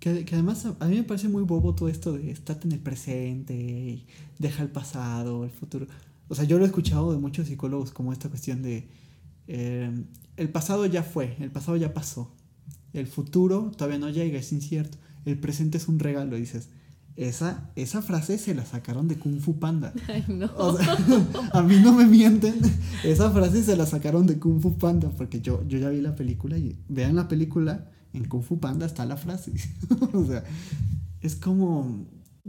Que, 0.00 0.24
que, 0.24 0.34
además 0.34 0.66
a, 0.66 0.86
mí 0.88 0.96
me 0.96 1.04
parece 1.04 1.28
muy 1.28 1.44
bobo 1.44 1.76
todo 1.76 1.88
esto 1.88 2.14
de 2.14 2.32
estar 2.32 2.58
en 2.64 2.72
el 2.72 2.80
presente, 2.80 3.54
y 3.54 4.08
deja 4.40 4.64
el 4.64 4.70
pasado, 4.70 5.44
el 5.44 5.50
futuro. 5.50 5.86
O 6.26 6.34
sea, 6.34 6.44
yo 6.44 6.58
lo 6.58 6.64
he 6.64 6.66
escuchado 6.66 7.12
de 7.12 7.18
muchos 7.18 7.46
psicólogos 7.46 7.92
como 7.92 8.12
esta 8.12 8.28
cuestión 8.28 8.62
de 8.62 8.88
eh, 9.46 10.04
el 10.36 10.48
pasado 10.48 10.86
ya 10.86 11.04
fue, 11.04 11.36
el 11.38 11.52
pasado 11.52 11.76
ya 11.76 11.94
pasó. 11.94 12.34
El 12.92 13.06
futuro 13.06 13.70
todavía 13.76 14.00
no 14.00 14.10
llega, 14.10 14.40
es 14.40 14.50
incierto. 14.50 14.98
El 15.24 15.38
presente 15.38 15.78
es 15.78 15.88
un 15.88 15.98
regalo, 15.98 16.36
dices. 16.36 16.68
Esa, 17.16 17.70
esa 17.76 18.02
frase 18.02 18.38
se 18.38 18.54
la 18.54 18.64
sacaron 18.64 19.08
de 19.08 19.16
Kung 19.18 19.40
Fu 19.40 19.58
Panda. 19.58 19.92
Ay, 20.08 20.24
no. 20.28 20.50
O 20.56 20.76
sea, 20.76 20.96
a 21.52 21.62
mí 21.62 21.76
no 21.82 21.92
me 21.92 22.06
mienten. 22.06 22.54
Esa 23.04 23.30
frase 23.30 23.62
se 23.62 23.76
la 23.76 23.86
sacaron 23.86 24.26
de 24.26 24.38
Kung 24.38 24.60
Fu 24.60 24.78
Panda 24.78 25.10
porque 25.10 25.40
yo, 25.40 25.66
yo 25.66 25.78
ya 25.78 25.90
vi 25.90 26.00
la 26.00 26.16
película 26.16 26.56
y 26.56 26.78
vean 26.88 27.16
la 27.16 27.28
película, 27.28 27.90
en 28.12 28.26
Kung 28.26 28.42
Fu 28.42 28.58
Panda 28.58 28.86
está 28.86 29.04
la 29.04 29.16
frase. 29.16 29.52
o 30.12 30.24
sea, 30.24 30.44
es 31.20 31.36
como 31.36 32.06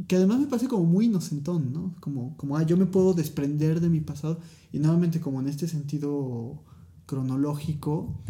que 0.07 0.15
además 0.15 0.39
me 0.39 0.47
parece 0.47 0.67
como 0.67 0.85
muy 0.85 1.05
inocentón, 1.05 1.73
¿no? 1.73 1.95
Como, 1.99 2.37
como 2.37 2.57
ah, 2.57 2.63
yo 2.63 2.77
me 2.77 2.85
puedo 2.85 3.13
desprender 3.13 3.81
de 3.81 3.89
mi 3.89 3.99
pasado 3.99 4.39
y 4.71 4.79
nuevamente 4.79 5.19
como 5.19 5.41
en 5.41 5.47
este 5.47 5.67
sentido 5.67 6.63
cronológico, 7.05 8.23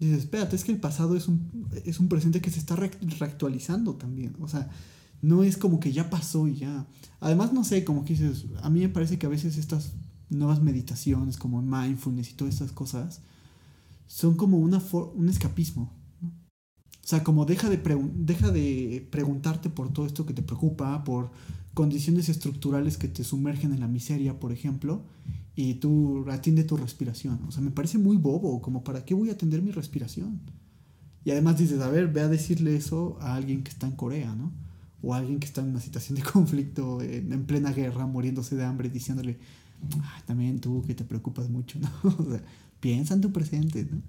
dices, 0.00 0.18
espérate, 0.20 0.56
es 0.56 0.64
que 0.64 0.72
el 0.72 0.80
pasado 0.80 1.16
es 1.16 1.28
un, 1.28 1.68
es 1.84 2.00
un 2.00 2.08
presente 2.08 2.40
que 2.40 2.50
se 2.50 2.58
está 2.58 2.76
reactualizando 2.76 3.94
también, 3.94 4.36
o 4.40 4.48
sea, 4.48 4.70
no 5.22 5.42
es 5.42 5.56
como 5.56 5.80
que 5.80 5.92
ya 5.92 6.10
pasó 6.10 6.46
y 6.46 6.56
ya. 6.56 6.86
Además, 7.20 7.52
no 7.52 7.64
sé, 7.64 7.84
como 7.84 8.04
que 8.04 8.14
dices, 8.14 8.46
a 8.62 8.70
mí 8.70 8.80
me 8.80 8.88
parece 8.88 9.18
que 9.18 9.26
a 9.26 9.30
veces 9.30 9.56
estas 9.56 9.92
nuevas 10.28 10.62
meditaciones 10.62 11.36
como 11.36 11.62
mindfulness 11.62 12.30
y 12.30 12.34
todas 12.34 12.54
estas 12.54 12.72
cosas 12.72 13.20
son 14.06 14.36
como 14.36 14.58
una 14.58 14.82
un 15.14 15.28
escapismo, 15.28 15.92
o 17.06 17.08
sea, 17.08 17.22
como 17.22 17.44
deja 17.44 17.70
de, 17.70 17.80
deja 18.16 18.50
de 18.50 19.06
preguntarte 19.12 19.70
por 19.70 19.92
todo 19.92 20.06
esto 20.06 20.26
que 20.26 20.34
te 20.34 20.42
preocupa, 20.42 21.04
por 21.04 21.30
condiciones 21.72 22.28
estructurales 22.28 22.96
que 22.96 23.06
te 23.06 23.22
sumergen 23.22 23.72
en 23.72 23.78
la 23.78 23.86
miseria, 23.86 24.40
por 24.40 24.50
ejemplo, 24.50 25.04
y 25.56 25.74
tú 25.74 26.26
atiende 26.30 26.64
tu 26.64 26.76
respiración. 26.76 27.40
O 27.48 27.50
sea, 27.50 27.62
me 27.62 27.70
parece 27.70 27.96
muy 27.96 28.18
bobo, 28.18 28.60
como 28.60 28.84
para 28.84 29.04
qué 29.04 29.14
voy 29.14 29.30
a 29.30 29.32
atender 29.32 29.62
mi 29.62 29.70
respiración. 29.72 30.38
Y 31.24 31.30
además 31.30 31.58
dices, 31.58 31.80
a 31.80 31.88
ver, 31.88 32.08
ve 32.08 32.20
a 32.20 32.28
decirle 32.28 32.76
eso 32.76 33.16
a 33.20 33.34
alguien 33.34 33.64
que 33.64 33.70
está 33.70 33.86
en 33.86 33.96
Corea, 33.96 34.34
¿no? 34.34 34.52
O 35.02 35.14
a 35.14 35.16
alguien 35.16 35.40
que 35.40 35.46
está 35.46 35.62
en 35.62 35.68
una 35.68 35.80
situación 35.80 36.16
de 36.16 36.22
conflicto, 36.30 37.00
en, 37.00 37.46
plena 37.46 37.72
guerra, 37.72 38.06
muriéndose 38.06 38.54
de 38.54 38.64
hambre, 38.64 38.90
diciéndole, 38.90 39.38
también 40.26 40.60
tú 40.60 40.84
que 40.86 40.94
te 40.94 41.04
preocupas 41.04 41.48
mucho, 41.48 41.78
¿no? 41.80 41.88
O 42.04 42.30
sea, 42.30 42.42
piensa 42.78 43.14
en 43.14 43.22
tu 43.22 43.32
presente, 43.32 43.88
¿no? 43.90 44.02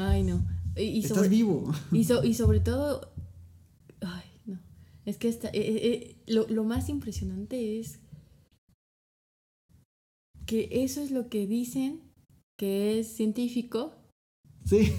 Ay, 0.00 0.22
no. 0.22 0.42
Y, 0.74 1.04
Estás 1.04 1.28
vivo. 1.28 1.70
Y, 1.92 1.98
y, 2.24 2.34
sobre 2.34 2.60
todo, 2.60 3.12
ay, 4.00 4.24
no. 4.46 4.58
Es 5.04 5.18
que 5.18 5.28
esta, 5.28 5.48
eh, 5.48 5.52
eh, 5.54 5.80
eh, 5.84 6.16
lo, 6.26 6.48
lo 6.48 6.64
más 6.64 6.88
impresionante 6.88 7.78
es 7.78 7.98
que 10.46 10.68
eso 10.70 11.02
es 11.02 11.10
lo 11.10 11.28
que 11.28 11.46
dicen 11.46 12.00
que 12.56 12.98
es 12.98 13.08
científico. 13.08 13.94
Sí. 14.64 14.92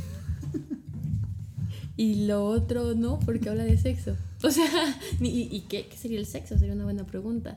Y 1.96 2.26
lo 2.26 2.46
otro 2.46 2.96
no, 2.96 3.20
porque 3.20 3.50
habla 3.50 3.64
de 3.66 3.78
sexo. 3.78 4.16
O 4.44 4.50
sea, 4.50 4.66
¿y, 5.22 5.48
y 5.56 5.62
qué, 5.70 5.88
qué, 5.88 5.96
sería 5.96 6.20
el 6.20 6.26
sexo? 6.26 6.58
Sería 6.58 6.74
una 6.74 6.86
buena 6.86 7.06
pregunta. 7.06 7.56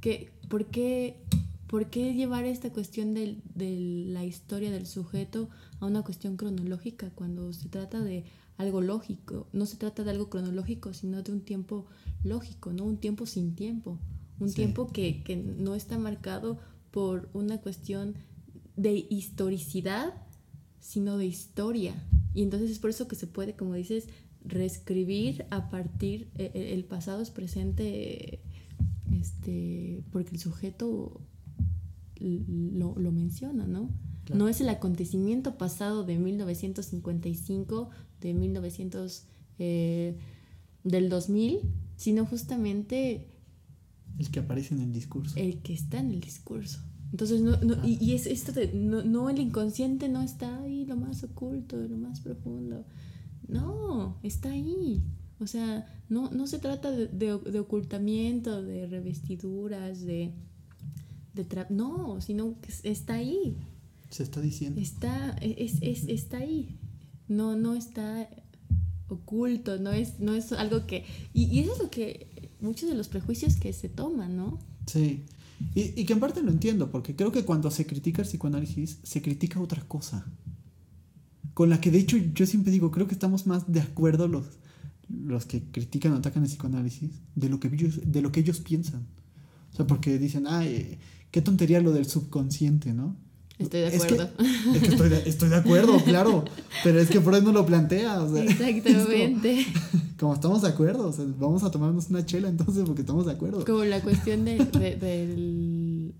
¿Qué, 0.00 0.32
por, 0.48 0.66
qué, 0.66 1.22
¿Por 1.68 1.88
qué 1.88 2.14
llevar 2.14 2.44
esta 2.44 2.72
cuestión 2.72 3.14
de, 3.14 3.38
de 3.54 3.78
la 4.08 4.24
historia 4.24 4.70
del 4.70 4.86
sujeto 4.86 5.48
a 5.80 5.86
una 5.86 6.02
cuestión 6.02 6.36
cronológica 6.36 7.10
cuando 7.14 7.52
se 7.52 7.68
trata 7.68 8.00
de 8.00 8.24
algo 8.58 8.80
lógico. 8.80 9.46
No 9.52 9.66
se 9.66 9.76
trata 9.76 10.04
de 10.04 10.10
algo 10.10 10.28
cronológico, 10.28 10.92
sino 10.92 11.22
de 11.22 11.32
un 11.32 11.40
tiempo 11.40 11.86
lógico, 12.24 12.72
¿no? 12.72 12.84
Un 12.84 12.98
tiempo 12.98 13.26
sin 13.26 13.54
tiempo. 13.54 13.98
Un 14.38 14.52
tiempo 14.52 14.88
que, 14.92 15.22
que 15.22 15.36
no 15.36 15.74
está 15.76 15.98
marcado 15.98 16.58
por 16.92 17.28
una 17.32 17.60
cuestión 17.60 18.14
de 18.76 19.06
historicidad, 19.10 20.14
sino 20.78 21.18
de 21.18 21.26
historia. 21.26 21.94
Y 22.34 22.42
entonces 22.42 22.70
es 22.70 22.78
por 22.78 22.90
eso 22.90 23.08
que 23.08 23.16
se 23.16 23.26
puede, 23.26 23.56
como 23.56 23.74
dices, 23.74 24.06
reescribir 24.44 25.46
a 25.50 25.70
partir, 25.70 26.30
e, 26.36 26.50
e, 26.54 26.74
el 26.74 26.84
pasado 26.84 27.20
es 27.22 27.30
presente, 27.30 28.40
este, 29.12 30.04
porque 30.12 30.30
el 30.30 30.38
sujeto 30.38 31.20
lo, 32.20 32.94
lo 32.96 33.12
menciona, 33.12 33.66
¿no? 33.66 33.90
No 34.32 34.48
es 34.48 34.60
el 34.60 34.68
acontecimiento 34.68 35.58
pasado 35.58 36.04
de 36.04 36.16
1955, 36.18 37.90
de 38.20 38.34
1900, 38.34 39.24
eh, 39.58 40.16
del 40.84 41.08
2000, 41.08 41.60
sino 41.96 42.26
justamente... 42.26 43.28
El 44.18 44.30
que 44.30 44.40
aparece 44.40 44.74
en 44.74 44.80
el 44.80 44.92
discurso. 44.92 45.34
El 45.36 45.58
que 45.62 45.72
está 45.72 45.98
en 46.00 46.10
el 46.10 46.20
discurso. 46.20 46.80
Entonces, 47.10 47.40
no, 47.40 47.56
no 47.58 47.86
y, 47.86 47.98
y, 48.00 48.14
es 48.14 48.26
esto 48.26 48.52
de, 48.52 48.72
no, 48.72 49.02
no, 49.02 49.28
el 49.28 49.38
inconsciente 49.38 50.08
no 50.08 50.22
está 50.22 50.62
ahí, 50.62 50.86
lo 50.86 50.96
más 50.96 51.22
oculto, 51.22 51.76
lo 51.76 51.98
más 51.98 52.20
profundo. 52.20 52.86
No, 53.48 54.18
está 54.22 54.50
ahí. 54.50 55.02
O 55.38 55.46
sea, 55.46 55.86
no, 56.08 56.30
no 56.30 56.46
se 56.46 56.58
trata 56.58 56.90
de, 56.90 57.08
de, 57.08 57.58
ocultamiento, 57.60 58.62
de 58.62 58.86
revestiduras, 58.86 60.02
de... 60.02 60.32
de 61.34 61.66
no, 61.68 62.20
sino 62.20 62.60
que 62.60 62.72
está 62.88 63.14
ahí. 63.14 63.56
Se 64.08 64.22
está 64.22 64.40
diciendo. 64.40 64.80
Está, 64.80 65.30
es, 65.40 65.78
es, 65.82 66.04
está 66.04 66.38
ahí. 66.38 66.78
No, 67.28 67.56
no 67.56 67.74
está 67.74 68.28
oculto, 69.08 69.78
no 69.78 69.90
es, 69.90 70.20
no 70.20 70.34
es 70.34 70.52
algo 70.52 70.86
que... 70.86 71.04
Y, 71.34 71.58
eso 71.60 71.72
es 71.72 71.78
lo 71.80 71.90
que 71.90 72.31
muchos 72.62 72.88
de 72.88 72.94
los 72.94 73.08
prejuicios 73.08 73.56
que 73.56 73.72
se 73.72 73.88
toman, 73.88 74.36
¿no? 74.36 74.58
Sí. 74.86 75.24
Y, 75.74 76.04
que 76.04 76.12
en 76.12 76.20
parte 76.20 76.42
lo 76.42 76.50
entiendo, 76.50 76.90
porque 76.90 77.14
creo 77.14 77.30
que 77.30 77.44
cuando 77.44 77.70
se 77.70 77.86
critica 77.86 78.22
el 78.22 78.28
psicoanálisis, 78.28 78.98
se 79.02 79.22
critica 79.22 79.60
otra 79.60 79.82
cosa. 79.82 80.26
Con 81.54 81.70
la 81.70 81.80
que 81.80 81.90
de 81.90 81.98
hecho 81.98 82.16
yo 82.16 82.46
siempre 82.46 82.72
digo, 82.72 82.90
creo 82.90 83.06
que 83.06 83.14
estamos 83.14 83.46
más 83.46 83.70
de 83.70 83.80
acuerdo 83.80 84.26
los, 84.26 84.46
los 85.08 85.46
que 85.46 85.62
critican 85.70 86.12
o 86.12 86.16
atacan 86.16 86.42
el 86.42 86.48
psicoanálisis 86.48 87.10
de 87.34 87.48
lo 87.48 87.60
que 87.60 87.68
ellos, 87.68 88.00
de 88.04 88.22
lo 88.22 88.32
que 88.32 88.40
ellos 88.40 88.60
piensan. 88.60 89.06
O 89.72 89.76
sea, 89.76 89.86
porque 89.86 90.18
dicen, 90.18 90.46
ay, 90.46 90.98
qué 91.30 91.42
tontería 91.42 91.80
lo 91.80 91.92
del 91.92 92.06
subconsciente, 92.06 92.92
¿no? 92.92 93.16
Estoy 93.58 93.80
de 93.80 93.86
acuerdo. 93.88 94.22
Es 94.74 94.80
que, 94.80 95.28
estoy, 95.28 95.48
de, 95.48 95.56
acuerdo, 95.56 96.02
claro. 96.04 96.44
Pero 96.82 97.00
es 97.00 97.08
que 97.08 97.20
Freud 97.20 97.42
no 97.42 97.52
lo 97.52 97.64
plantea. 97.66 98.26
Exactamente. 98.42 99.66
Como, 100.18 100.34
estamos 100.34 100.62
de 100.62 100.68
acuerdo. 100.68 101.14
vamos 101.38 101.62
a 101.62 101.70
tomarnos 101.70 102.10
una 102.10 102.24
chela 102.24 102.48
entonces 102.48 102.84
porque 102.86 103.02
estamos 103.02 103.26
de 103.26 103.32
acuerdo. 103.32 103.64
Como 103.64 103.84
la 103.84 104.00
cuestión 104.00 104.44
del, 104.44 104.70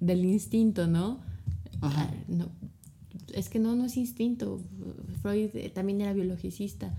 del, 0.01 0.25
instinto, 0.25 0.87
¿no? 0.87 1.21
Ajá. 1.81 2.11
Ah, 2.11 2.15
no, 2.29 2.49
es 3.33 3.49
que 3.49 3.59
no, 3.59 3.75
no 3.75 3.87
es 3.87 3.97
instinto. 3.97 4.61
Freud 5.23 5.51
también 5.75 6.01
era 6.01 6.13
biologicista. 6.13 6.95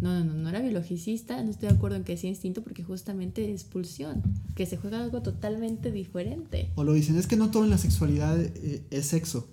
No, 0.00 0.16
no, 0.16 0.24
no, 0.24 0.34
no 0.34 0.48
era 0.48 0.60
biologicista, 0.60 1.42
no 1.42 1.50
estoy 1.50 1.68
de 1.68 1.74
acuerdo 1.74 1.96
en 1.96 2.04
que 2.04 2.16
sea 2.16 2.30
instinto 2.30 2.62
porque 2.62 2.84
justamente 2.84 3.52
es 3.52 3.64
pulsión, 3.64 4.22
que 4.54 4.66
se 4.66 4.76
juega 4.76 5.02
algo 5.02 5.22
totalmente 5.22 5.90
diferente. 5.90 6.70
O 6.76 6.84
lo 6.84 6.92
dicen, 6.92 7.16
es 7.16 7.26
que 7.26 7.36
no 7.36 7.50
todo 7.50 7.64
en 7.64 7.70
la 7.70 7.78
sexualidad 7.78 8.40
eh, 8.40 8.82
es 8.90 9.06
sexo. 9.06 9.48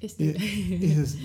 Este... 0.00 0.34
dices, 0.80 1.16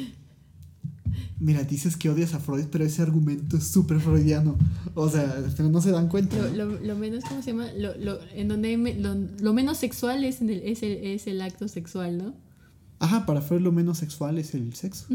mira, 1.39 1.63
dices 1.63 1.95
que 1.97 2.09
odias 2.09 2.33
a 2.33 2.39
Freud, 2.39 2.65
pero 2.71 2.83
ese 2.83 3.01
argumento 3.01 3.57
es 3.57 3.67
súper 3.67 3.99
freudiano. 3.99 4.57
O 4.95 5.09
sea, 5.09 5.43
pero 5.55 5.69
no 5.69 5.81
se 5.81 5.91
dan 5.91 6.07
cuenta. 6.07 6.37
Lo, 6.49 6.95
menos, 6.95 7.23
¿cómo 7.23 7.41
se 7.41 7.51
llama? 7.51 7.71
Lo, 7.73 7.95
lo 7.97 8.19
en 8.33 8.47
donde 8.47 8.77
lo, 9.39 9.53
menos 9.53 9.77
sexual 9.77 10.23
es, 10.23 10.41
el, 10.41 10.49
es, 10.49 10.83
el, 10.83 10.91
es 10.91 11.27
el 11.27 11.41
acto 11.41 11.67
sexual, 11.67 12.17
¿no? 12.17 12.33
Ajá, 12.99 13.25
para 13.27 13.41
Freud 13.41 13.61
lo 13.61 13.71
menos 13.71 13.99
sexual 13.99 14.39
es 14.39 14.55
el 14.55 14.73
sexo. 14.73 15.05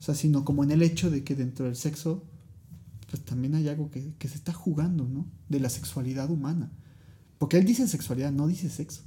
O 0.00 0.02
sea, 0.02 0.14
sino 0.14 0.44
como 0.46 0.64
en 0.64 0.70
el 0.70 0.82
hecho 0.82 1.10
de 1.10 1.22
que 1.24 1.34
dentro 1.34 1.66
del 1.66 1.76
sexo, 1.76 2.24
pues 3.10 3.22
también 3.22 3.54
hay 3.54 3.68
algo 3.68 3.90
que, 3.90 4.14
se 4.28 4.34
está 4.34 4.52
jugando, 4.52 5.04
¿no? 5.04 5.26
De 5.50 5.60
la 5.60 5.68
sexualidad 5.68 6.30
humana. 6.30 6.72
Porque 7.38 7.58
él 7.58 7.66
dice 7.66 7.86
sexualidad, 7.86 8.32
no 8.32 8.46
dice 8.46 8.70
sexo. 8.70 9.02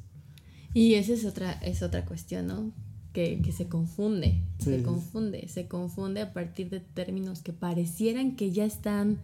Y 0.74 0.94
esa 0.94 1.14
es 1.14 1.26
otra, 1.26 1.54
es 1.54 1.82
otra 1.82 2.06
cuestión, 2.06 2.48
¿no? 2.48 2.72
Que, 3.12 3.42
se 3.56 3.68
confunde, 3.68 4.44
se 4.58 4.82
confunde, 4.82 5.48
se 5.48 5.68
confunde 5.68 6.22
a 6.22 6.34
partir 6.34 6.70
de 6.70 6.80
términos 6.80 7.42
que 7.42 7.54
parecieran 7.54 8.36
que 8.36 8.52
ya 8.52 8.66
están, 8.66 9.20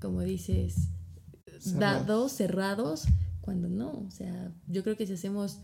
como 0.00 0.22
dices, 0.22 0.88
dados, 1.78 2.32
cerrados, 2.32 3.04
cuando 3.40 3.68
no. 3.68 3.90
O 3.90 4.10
sea, 4.10 4.52
yo 4.68 4.82
creo 4.82 4.96
que 4.96 5.06
si 5.06 5.14
hacemos 5.14 5.58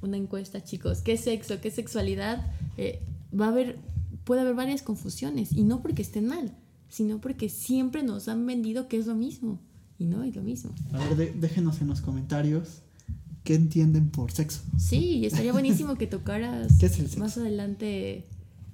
una 0.00 0.16
encuesta, 0.16 0.62
chicos, 0.62 1.00
¿qué 1.00 1.16
sexo, 1.16 1.60
qué 1.60 1.70
sexualidad? 1.70 2.50
Eh, 2.76 3.02
va 3.38 3.46
a 3.46 3.48
haber 3.48 3.78
puede 4.26 4.40
haber 4.40 4.56
varias 4.56 4.82
confusiones 4.82 5.52
y 5.52 5.62
no 5.62 5.80
porque 5.80 6.02
estén 6.02 6.26
mal, 6.26 6.52
sino 6.88 7.20
porque 7.20 7.48
siempre 7.48 8.02
nos 8.02 8.26
han 8.26 8.44
vendido 8.44 8.88
que 8.88 8.98
es 8.98 9.06
lo 9.06 9.14
mismo 9.14 9.60
y 9.98 10.04
no 10.04 10.24
es 10.24 10.34
lo 10.34 10.42
mismo. 10.42 10.72
A 10.92 11.14
ver, 11.14 11.34
déjenos 11.36 11.80
en 11.80 11.86
los 11.86 12.00
comentarios 12.00 12.82
qué 13.44 13.54
entienden 13.54 14.10
por 14.10 14.32
sexo. 14.32 14.62
Sí, 14.78 15.24
estaría 15.24 15.52
buenísimo 15.58 15.94
que 15.94 16.08
tocaras 16.08 16.72
más 17.16 17.38
adelante 17.38 18.16
eh, 18.16 18.26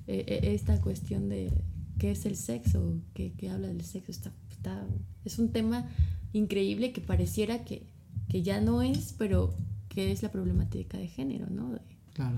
eh, 0.07 0.41
esta 0.55 0.81
cuestión 0.81 1.29
de 1.29 1.53
qué 1.99 2.13
es 2.13 2.25
el 2.25 2.37
sexo, 2.37 2.99
qué, 3.13 3.35
habla 3.51 3.69
del 3.69 3.83
sexo. 3.83 4.11
Está, 4.11 4.33
está, 4.51 4.87
es 5.27 5.39
un 5.39 5.53
tema 5.53 5.87
increíble 6.33 6.93
que 6.93 7.03
pareciera 7.03 7.63
que, 7.63 7.87
que 8.31 8.43
ya 8.43 8.63
no 8.63 8.81
es, 8.81 9.15
pero 9.19 9.55
que 9.91 10.13
es 10.13 10.23
la 10.23 10.33
problemática 10.33 10.97
de 10.97 11.09
género, 11.09 11.51
¿no? 11.51 11.79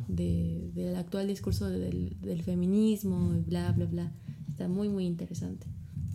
De, 0.08 0.70
del 0.74 0.96
actual 0.96 1.26
discurso 1.26 1.68
del, 1.68 2.42
feminismo, 2.44 3.42
bla, 3.46 3.72
bla, 3.72 3.86
bla. 3.86 4.12
Está 4.48 4.68
muy, 4.68 4.88
muy 4.88 5.06
interesante. 5.06 5.66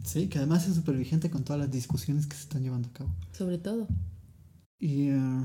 Sí, 0.03 0.27
que 0.27 0.37
además 0.37 0.67
es 0.67 0.75
súper 0.75 0.97
vigente 0.97 1.29
con 1.29 1.43
todas 1.43 1.59
las 1.59 1.71
discusiones 1.71 2.25
que 2.25 2.35
se 2.35 2.43
están 2.43 2.63
llevando 2.63 2.89
a 2.89 2.93
cabo. 2.93 3.15
Sobre 3.31 3.57
todo. 3.57 3.87
Y 4.79 5.09
eh, 5.09 5.41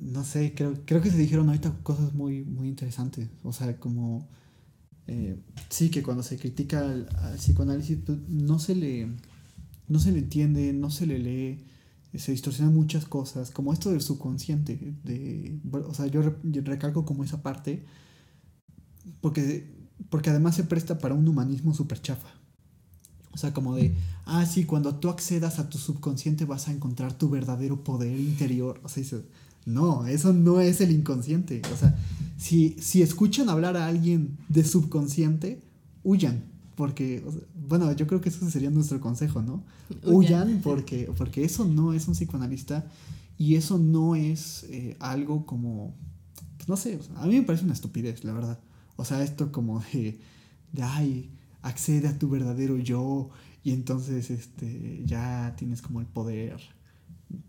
no 0.00 0.24
sé, 0.24 0.52
creo, 0.54 0.74
creo 0.84 1.00
que 1.00 1.10
se 1.10 1.18
dijeron 1.18 1.48
ahorita 1.48 1.78
cosas 1.82 2.12
muy, 2.12 2.44
muy 2.44 2.68
interesantes. 2.68 3.28
O 3.42 3.52
sea, 3.52 3.78
como 3.78 4.28
eh, 5.06 5.38
sí 5.68 5.90
que 5.90 6.02
cuando 6.02 6.22
se 6.22 6.38
critica 6.38 6.80
al, 6.80 7.08
al 7.16 7.36
psicoanálisis 7.36 7.98
pues, 8.04 8.18
no 8.28 8.58
se 8.58 8.74
le 8.74 9.08
no 9.88 9.98
se 9.98 10.12
le 10.12 10.18
entiende, 10.18 10.72
no 10.72 10.90
se 10.90 11.06
le 11.06 11.18
lee, 11.18 11.64
se 12.18 12.32
distorsionan 12.32 12.74
muchas 12.74 13.04
cosas, 13.06 13.50
como 13.50 13.72
esto 13.72 13.90
del 13.90 14.00
subconsciente, 14.00 14.94
de, 15.04 15.58
o 15.72 15.94
sea, 15.94 16.06
yo, 16.06 16.22
re- 16.22 16.36
yo 16.44 16.62
recalco 16.62 17.04
como 17.04 17.24
esa 17.24 17.42
parte, 17.42 17.84
porque, 19.20 19.72
porque 20.10 20.30
además 20.30 20.56
se 20.56 20.64
presta 20.64 20.98
para 20.98 21.14
un 21.14 21.26
humanismo 21.26 21.74
súper 21.74 22.00
chafa. 22.00 22.28
O 23.32 23.36
sea, 23.36 23.52
como 23.52 23.74
de, 23.74 23.96
ah, 24.26 24.46
sí, 24.46 24.64
cuando 24.64 24.94
tú 24.94 25.08
accedas 25.08 25.58
a 25.58 25.68
tu 25.68 25.76
subconsciente 25.76 26.44
vas 26.44 26.68
a 26.68 26.72
encontrar 26.72 27.18
tu 27.18 27.28
verdadero 27.28 27.82
poder 27.82 28.16
interior. 28.18 28.80
O 28.84 28.88
sea, 28.88 29.02
dices, 29.02 29.22
no, 29.66 30.06
eso 30.06 30.32
no 30.32 30.60
es 30.60 30.80
el 30.80 30.92
inconsciente. 30.92 31.60
O 31.72 31.76
sea, 31.76 31.98
si, 32.38 32.76
si 32.80 33.02
escuchan 33.02 33.48
hablar 33.48 33.76
a 33.76 33.88
alguien 33.88 34.38
de 34.48 34.62
subconsciente, 34.62 35.64
huyan. 36.04 36.44
Porque, 36.74 37.22
o 37.26 37.30
sea, 37.30 37.42
bueno, 37.54 37.92
yo 37.92 38.06
creo 38.06 38.20
que 38.20 38.28
eso 38.28 38.48
sería 38.50 38.70
nuestro 38.70 39.00
consejo, 39.00 39.42
¿no? 39.42 39.62
Huyan. 40.02 40.48
Huyan 40.48 40.60
porque, 40.62 41.10
porque 41.16 41.44
eso 41.44 41.64
no 41.64 41.92
es 41.92 42.08
un 42.08 42.14
psicoanalista 42.14 42.86
y 43.38 43.56
eso 43.56 43.78
no 43.78 44.16
es 44.16 44.64
eh, 44.70 44.96
algo 45.00 45.46
como, 45.46 45.94
pues 46.56 46.68
no 46.68 46.76
sé, 46.76 46.96
o 46.96 47.02
sea, 47.02 47.16
a 47.20 47.26
mí 47.26 47.34
me 47.34 47.42
parece 47.42 47.64
una 47.64 47.74
estupidez, 47.74 48.24
la 48.24 48.32
verdad. 48.32 48.58
O 48.96 49.04
sea, 49.04 49.22
esto 49.22 49.52
como 49.52 49.80
de, 49.92 50.20
de 50.72 50.82
ay, 50.82 51.30
accede 51.62 52.08
a 52.08 52.18
tu 52.18 52.28
verdadero 52.28 52.78
yo 52.78 53.30
y 53.62 53.72
entonces 53.72 54.30
este, 54.30 55.02
ya 55.04 55.54
tienes 55.56 55.80
como 55.82 56.00
el 56.00 56.06
poder 56.06 56.60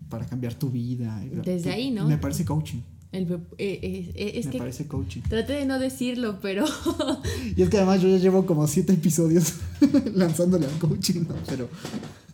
para 0.09 0.25
cambiar 0.25 0.53
tu 0.53 0.71
vida. 0.71 1.23
Desde 1.43 1.71
ahí, 1.71 1.91
¿no? 1.91 2.07
Me 2.07 2.17
parece 2.17 2.45
coaching. 2.45 2.81
El, 3.15 3.31
eh, 3.31 3.39
eh, 3.57 4.11
eh, 4.13 4.31
es 4.35 4.45
me 4.47 4.51
que 4.51 4.57
parece 4.57 4.87
coaching. 4.87 5.21
traté 5.21 5.53
de 5.53 5.65
no 5.65 5.79
decirlo, 5.79 6.39
pero 6.41 6.65
Y 7.55 7.61
es 7.61 7.69
que 7.69 7.77
además 7.77 8.01
yo 8.01 8.09
ya 8.09 8.17
llevo 8.17 8.45
como 8.45 8.67
siete 8.67 8.91
episodios 8.93 9.53
lanzándole 10.13 10.65
al 10.65 10.77
coaching, 10.79 11.21
¿no? 11.21 11.35
Pero 11.47 11.69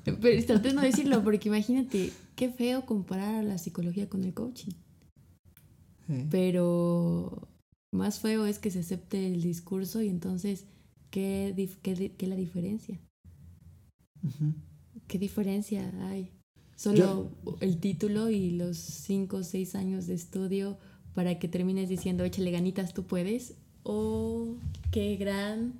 Pero 0.04 0.46
traté 0.46 0.70
de 0.70 0.74
no 0.74 0.82
decirlo 0.82 1.24
porque 1.24 1.50
imagínate, 1.50 2.12
qué 2.36 2.50
feo 2.50 2.86
comparar 2.88 3.36
a 3.36 3.44
la 3.44 3.58
psicología 3.58 4.10
con 4.10 4.24
el 4.24 4.34
coaching. 4.34 4.72
Pero 6.30 7.48
más 7.94 8.20
feo 8.20 8.46
es 8.46 8.60
que 8.60 8.70
se 8.70 8.80
acepte 8.80 9.28
el 9.28 9.42
discurso 9.42 10.02
y 10.02 10.10
entonces, 10.10 10.66
¿qué, 11.10 11.54
qué, 11.84 12.16
qué 12.18 12.28
la 12.28 12.36
diferencia? 12.36 13.00
¿Qué 15.08 15.18
diferencia 15.18 15.90
hay? 16.10 16.32
Solo 16.82 17.30
el 17.60 17.78
título 17.78 18.30
y 18.30 18.52
los 18.52 18.78
cinco 18.78 19.38
o 19.38 19.44
seis 19.44 19.76
años 19.76 20.08
de 20.08 20.16
estudio 20.16 20.78
para 21.14 21.38
que 21.38 21.48
termines 21.48 21.90
diciendo, 21.90 22.24
échale 22.24 22.50
ganitas, 22.50 22.94
tú 22.94 23.04
puedes. 23.04 23.54
O 23.84 24.56
qué 24.92 25.16
gran 25.16 25.74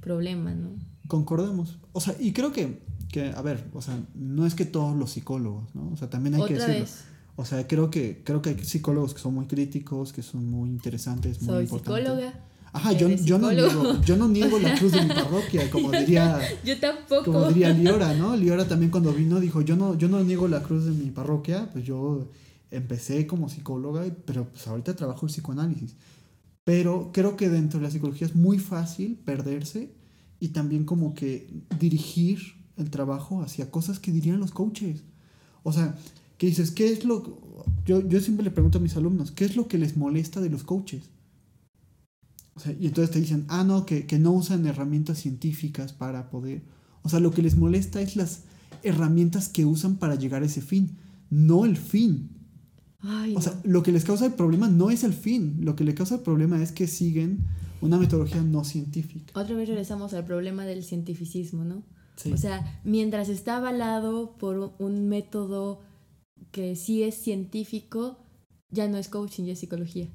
problema, 0.00 0.54
¿no? 0.54 0.70
concordemos. 1.08 1.78
O 1.92 2.00
sea, 2.00 2.14
y 2.20 2.32
creo 2.32 2.52
que, 2.52 2.82
que, 3.10 3.32
a 3.32 3.42
ver, 3.42 3.64
o 3.72 3.82
sea, 3.82 3.98
no 4.14 4.46
es 4.46 4.54
que 4.54 4.64
todos 4.64 4.94
los 4.94 5.10
psicólogos, 5.10 5.74
¿no? 5.74 5.90
O 5.92 5.96
sea, 5.96 6.08
también 6.08 6.36
hay 6.36 6.44
que 6.44 6.54
decirlo. 6.54 6.80
vez, 6.80 7.04
O 7.34 7.44
sea, 7.44 7.66
creo 7.66 7.90
que, 7.90 8.22
creo 8.22 8.42
que 8.42 8.50
hay 8.50 8.58
psicólogos 8.64 9.14
que 9.14 9.20
son 9.20 9.34
muy 9.34 9.46
críticos, 9.46 10.12
que 10.12 10.22
son 10.22 10.48
muy 10.48 10.68
interesantes, 10.68 11.40
muy 11.42 11.46
soy 11.46 11.64
importantes. 11.64 12.04
psicóloga. 12.04 12.44
Ajá, 12.72 12.92
yo, 12.92 13.08
yo, 13.08 13.38
no 13.38 13.50
niego, 13.50 14.00
yo 14.02 14.16
no 14.16 14.28
niego 14.28 14.58
la 14.58 14.74
cruz 14.74 14.92
de 14.92 15.02
mi 15.02 15.08
parroquia, 15.14 15.70
como 15.70 15.90
diría, 15.90 16.38
Yo 16.64 16.78
tampoco. 16.78 17.24
como 17.24 17.48
diría 17.48 17.70
Liora, 17.74 18.14
¿no? 18.14 18.36
Liora 18.36 18.68
también 18.68 18.90
cuando 18.90 19.12
vino 19.12 19.40
dijo, 19.40 19.62
yo 19.62 19.76
no, 19.76 19.96
yo 19.96 20.08
no 20.08 20.22
niego 20.22 20.48
la 20.48 20.62
cruz 20.62 20.84
de 20.84 20.90
mi 20.90 21.10
parroquia, 21.10 21.70
pues 21.72 21.84
yo 21.84 22.28
empecé 22.70 23.26
como 23.26 23.48
psicóloga, 23.48 24.04
pero 24.26 24.44
pues 24.48 24.66
ahorita 24.66 24.94
trabajo 24.96 25.26
en 25.26 25.32
psicoanálisis. 25.32 25.94
Pero 26.64 27.10
creo 27.12 27.36
que 27.36 27.48
dentro 27.48 27.80
de 27.80 27.86
la 27.86 27.90
psicología 27.90 28.26
es 28.26 28.34
muy 28.34 28.58
fácil 28.58 29.16
perderse 29.24 29.90
y 30.38 30.48
también 30.48 30.84
como 30.84 31.14
que 31.14 31.48
dirigir 31.80 32.40
el 32.76 32.90
trabajo 32.90 33.42
hacia 33.42 33.70
cosas 33.70 33.98
que 33.98 34.12
dirían 34.12 34.38
los 34.38 34.50
coaches. 34.52 35.02
O 35.62 35.72
sea, 35.72 35.96
que 36.36 36.46
dices, 36.46 36.70
¿qué 36.70 36.92
es 36.92 37.04
lo...? 37.04 37.38
Yo, 37.84 38.06
yo 38.06 38.20
siempre 38.20 38.44
le 38.44 38.50
pregunto 38.50 38.78
a 38.78 38.80
mis 38.82 38.96
alumnos, 38.96 39.30
¿qué 39.32 39.46
es 39.46 39.56
lo 39.56 39.66
que 39.66 39.78
les 39.78 39.96
molesta 39.96 40.40
de 40.40 40.50
los 40.50 40.62
coaches? 40.62 41.04
O 42.58 42.60
sea, 42.60 42.72
y 42.72 42.88
entonces 42.88 43.12
te 43.12 43.20
dicen, 43.20 43.44
ah, 43.46 43.62
no, 43.62 43.86
que, 43.86 44.04
que 44.04 44.18
no 44.18 44.32
usan 44.32 44.66
herramientas 44.66 45.18
científicas 45.18 45.92
para 45.92 46.28
poder... 46.28 46.64
O 47.02 47.08
sea, 47.08 47.20
lo 47.20 47.30
que 47.30 47.40
les 47.40 47.56
molesta 47.56 48.00
es 48.00 48.16
las 48.16 48.42
herramientas 48.82 49.48
que 49.48 49.64
usan 49.64 49.94
para 49.94 50.16
llegar 50.16 50.42
a 50.42 50.46
ese 50.46 50.60
fin, 50.60 50.96
no 51.30 51.64
el 51.64 51.76
fin. 51.76 52.30
Ay, 52.98 53.36
O 53.36 53.40
sea, 53.40 53.52
no. 53.52 53.60
lo 53.62 53.84
que 53.84 53.92
les 53.92 54.04
causa 54.04 54.26
el 54.26 54.34
problema 54.34 54.68
no 54.68 54.90
es 54.90 55.04
el 55.04 55.12
fin, 55.12 55.58
lo 55.60 55.76
que 55.76 55.84
les 55.84 55.94
causa 55.94 56.16
el 56.16 56.22
problema 56.22 56.60
es 56.60 56.72
que 56.72 56.88
siguen 56.88 57.46
una 57.80 57.96
metodología 57.96 58.42
no 58.42 58.64
científica. 58.64 59.38
Otra 59.38 59.54
vez 59.54 59.68
regresamos 59.68 60.12
al 60.12 60.24
problema 60.24 60.66
del 60.66 60.82
cientificismo, 60.82 61.62
¿no? 61.62 61.84
Sí. 62.16 62.32
O 62.32 62.36
sea, 62.36 62.80
mientras 62.82 63.28
está 63.28 63.58
avalado 63.58 64.36
por 64.36 64.74
un 64.80 65.08
método 65.08 65.80
que 66.50 66.74
sí 66.74 67.04
es 67.04 67.14
científico, 67.14 68.18
ya 68.68 68.88
no 68.88 68.98
es 68.98 69.08
coaching, 69.08 69.44
ya 69.44 69.52
es 69.52 69.60
psicología. 69.60 70.08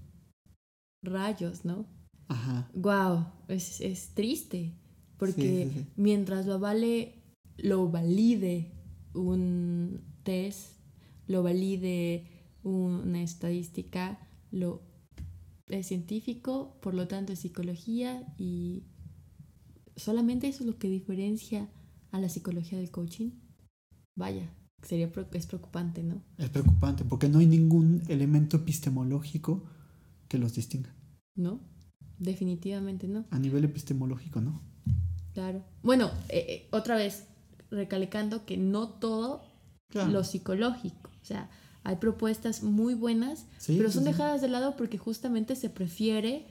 Rayos, 1.02 1.64
¿no? 1.64 1.86
Ajá. 2.34 2.69
Wow, 2.73 3.26
es, 3.47 3.81
es 3.81 4.10
triste. 4.14 4.73
Porque 5.18 5.65
Sí, 5.65 5.72
sí, 5.73 5.80
sí. 5.80 5.85
mientras 5.95 6.45
lo 6.45 6.60
vale, 6.60 7.23
lo 7.57 7.89
valide 7.89 8.72
un 9.14 10.01
test, 10.23 10.80
lo 11.27 11.43
valide 11.43 12.27
una 12.64 13.22
estadística, 13.22 14.19
lo 14.51 14.81
es 15.68 15.88
científico, 15.88 16.77
por 16.81 16.93
lo 16.93 17.07
tanto 17.07 17.34
es 17.34 17.39
psicología 17.39 18.34
y 18.38 18.84
solamente 19.95 20.47
eso 20.47 20.64
es 20.64 20.68
lo 20.69 20.77
que 20.77 20.89
diferencia 20.89 21.69
a 22.11 22.19
la 22.19 22.30
psicología 22.30 22.77
del 22.77 22.91
coaching. 22.91 23.31
Vaya, 24.15 24.53
sería 24.81 25.11
es 25.31 25.47
preocupante, 25.47 26.03
¿no? 26.03 26.23
Es 26.38 26.49
preocupante 26.49 27.05
porque 27.05 27.30
no 27.30 27.39
hay 27.39 27.47
ningún 27.47 28.03
elemento 28.07 28.57
epistemológico 28.57 29.64
que 30.27 30.38
los 30.38 30.53
distinga. 30.53 30.93
¿No? 31.35 31.61
Definitivamente 32.19 33.07
no. 33.07 33.26
A 33.31 33.40
nivel 33.40 33.64
epistemológico, 33.65 34.41
¿no? 34.41 34.61
Claro. 35.34 35.64
Bueno, 35.81 36.11
eh, 36.30 36.45
eh, 36.48 36.68
otra 36.72 36.95
vez, 36.95 37.26
recalcando 37.72 38.45
que 38.45 38.57
no 38.57 38.88
todo 38.90 39.41
Claro. 39.90 40.11
lo 40.11 40.23
psicológico. 40.23 41.10
O 41.22 41.26
sea, 41.26 41.49
hay 41.84 41.98
propuestas 41.98 42.64
muy 42.64 42.94
buenas, 42.94 43.45
Sí, 43.57 43.76
pero 43.77 43.91
son 43.91 44.03
sí. 44.03 44.10
dejadas 44.10 44.41
de 44.41 44.48
lado 44.48 44.76
porque 44.77 44.98
justamente 44.98 45.56
se 45.56 45.69
prefiere 45.69 46.45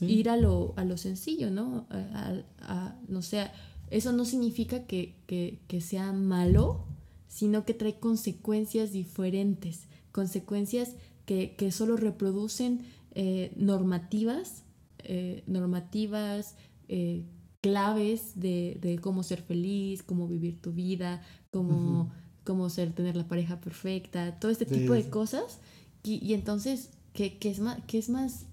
ir 0.00 0.28
a 0.30 0.36
lo, 0.36 0.74
a 0.76 0.84
lo 0.84 0.96
sencillo, 0.96 1.50
¿no? 1.50 1.86
A, 1.90 1.96
a- 1.96 2.42
a- 2.60 2.96
no 3.08 3.22
sé, 3.22 3.48
eso 3.90 4.12
no 4.12 4.24
significa 4.24 4.84
que, 4.86 5.16
que- 5.26 5.60
que 5.66 5.80
sea 5.80 6.12
malo, 6.12 6.84
sino 7.26 7.64
que 7.64 7.74
trae 7.74 7.98
consecuencias 7.98 8.92
diferentes, 8.92 9.86
consecuencias 10.12 10.94
que, 11.24 11.54
que 11.56 11.72
solo 11.72 11.96
reproducen 11.96 12.82
eh, 13.14 13.52
normativas, 13.56 14.62
eh, 15.08 15.44
normativas, 15.48 16.56
eh, 16.88 17.24
claves 17.62 18.32
de, 18.40 18.78
de 18.82 18.98
cómo 19.00 19.24
ser 19.24 19.42
feliz, 19.42 20.04
cómo 20.04 20.28
vivir 20.28 20.60
tu 20.62 20.72
vida, 20.72 21.22
cómo, 21.50 22.12
cómo 22.44 22.70
ser, 22.70 22.92
tener 22.94 23.16
la 23.16 23.28
pareja 23.28 23.60
perfecta, 23.60 24.38
todo 24.40 24.52
este 24.52 24.66
Sí, 24.66 24.74
tipo 24.74 24.94
de 24.94 25.04
sí. 25.04 25.10
cosas. 25.10 25.60
Y, 26.04 26.24
y 26.24 26.34
entonces, 26.34 26.90
¿qué, 27.14 27.38
qué 27.38 27.50
es 27.50 27.60
más, 27.60 27.80
qué 27.88 27.98
es 27.98 28.10
más 28.10 28.46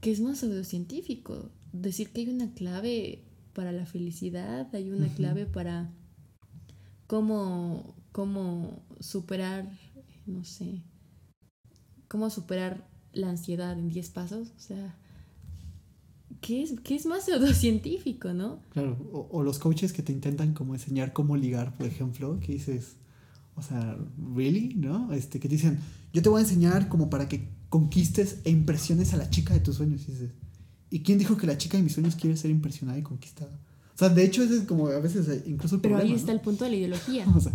que 0.00 0.10
es 0.12 0.20
más 0.20 0.38
pseudocientífico. 0.38 1.50
Decir 1.72 2.10
que 2.12 2.22
hay 2.22 2.28
una 2.28 2.52
clave 2.54 3.24
para 3.54 3.72
la 3.72 3.86
felicidad, 3.86 4.74
hay 4.74 4.90
una 4.90 5.12
clave 5.14 5.46
para 5.46 5.90
cómo, 7.06 7.94
cómo 8.12 8.82
superar, 9.00 9.68
no 10.26 10.44
sé, 10.44 10.82
cómo 12.08 12.30
superar 12.30 12.88
la 13.12 13.30
ansiedad 13.30 13.78
en 13.78 13.88
10 13.88 14.10
pasos. 14.10 14.48
O 14.56 14.60
sea, 14.60 14.97
¿qué 16.40 16.62
es, 16.62 16.74
qué 16.82 16.94
es 16.94 17.06
más 17.06 17.24
pseudocientífico, 17.24 18.32
no? 18.32 18.60
Claro, 18.70 18.96
o, 19.12 19.28
o 19.30 19.42
los 19.42 19.58
coaches 19.58 19.92
que 19.92 20.02
te 20.02 20.12
intentan 20.12 20.54
como 20.54 20.74
enseñar 20.74 21.12
cómo 21.12 21.36
ligar, 21.36 21.76
por 21.76 21.86
ejemplo, 21.86 22.38
que 22.40 22.52
dices, 22.52 22.96
o 23.56 23.62
sea, 23.62 23.98
¿really? 24.34 24.74
¿No? 24.74 25.12
Este, 25.12 25.40
que 25.40 25.48
te 25.48 25.56
dicen, 25.56 25.78
yo 26.12 26.22
te 26.22 26.28
voy 26.28 26.40
a 26.40 26.44
enseñar 26.44 26.88
como 26.88 27.10
para 27.10 27.28
que 27.28 27.48
conquistes 27.68 28.38
e 28.44 28.50
impresiones 28.50 29.12
a 29.14 29.16
la 29.16 29.30
chica 29.30 29.52
de 29.54 29.60
tus 29.60 29.76
sueños. 29.76 30.02
Y 30.08 30.12
dices, 30.12 30.30
¿y 30.90 31.00
quién 31.00 31.18
dijo 31.18 31.36
que 31.36 31.46
la 31.46 31.58
chica 31.58 31.76
de 31.76 31.82
mis 31.82 31.92
sueños 31.92 32.14
quiere 32.16 32.36
ser 32.36 32.50
impresionada 32.50 32.98
y 32.98 33.02
conquistada? 33.02 33.58
O 33.94 33.98
sea, 33.98 34.08
de 34.10 34.24
hecho, 34.24 34.44
ese 34.44 34.58
es 34.58 34.62
como 34.62 34.86
a 34.86 35.00
veces 35.00 35.28
eh, 35.28 35.42
incluso 35.46 35.74
el 35.74 35.80
Pero 35.80 35.96
problema. 35.96 36.14
ahí 36.14 36.18
está 36.18 36.32
¿no? 36.32 36.38
el 36.38 36.44
punto 36.44 36.64
de 36.64 36.70
la 36.70 36.76
ideología, 36.76 37.26
O 37.36 37.40
sea, 37.40 37.52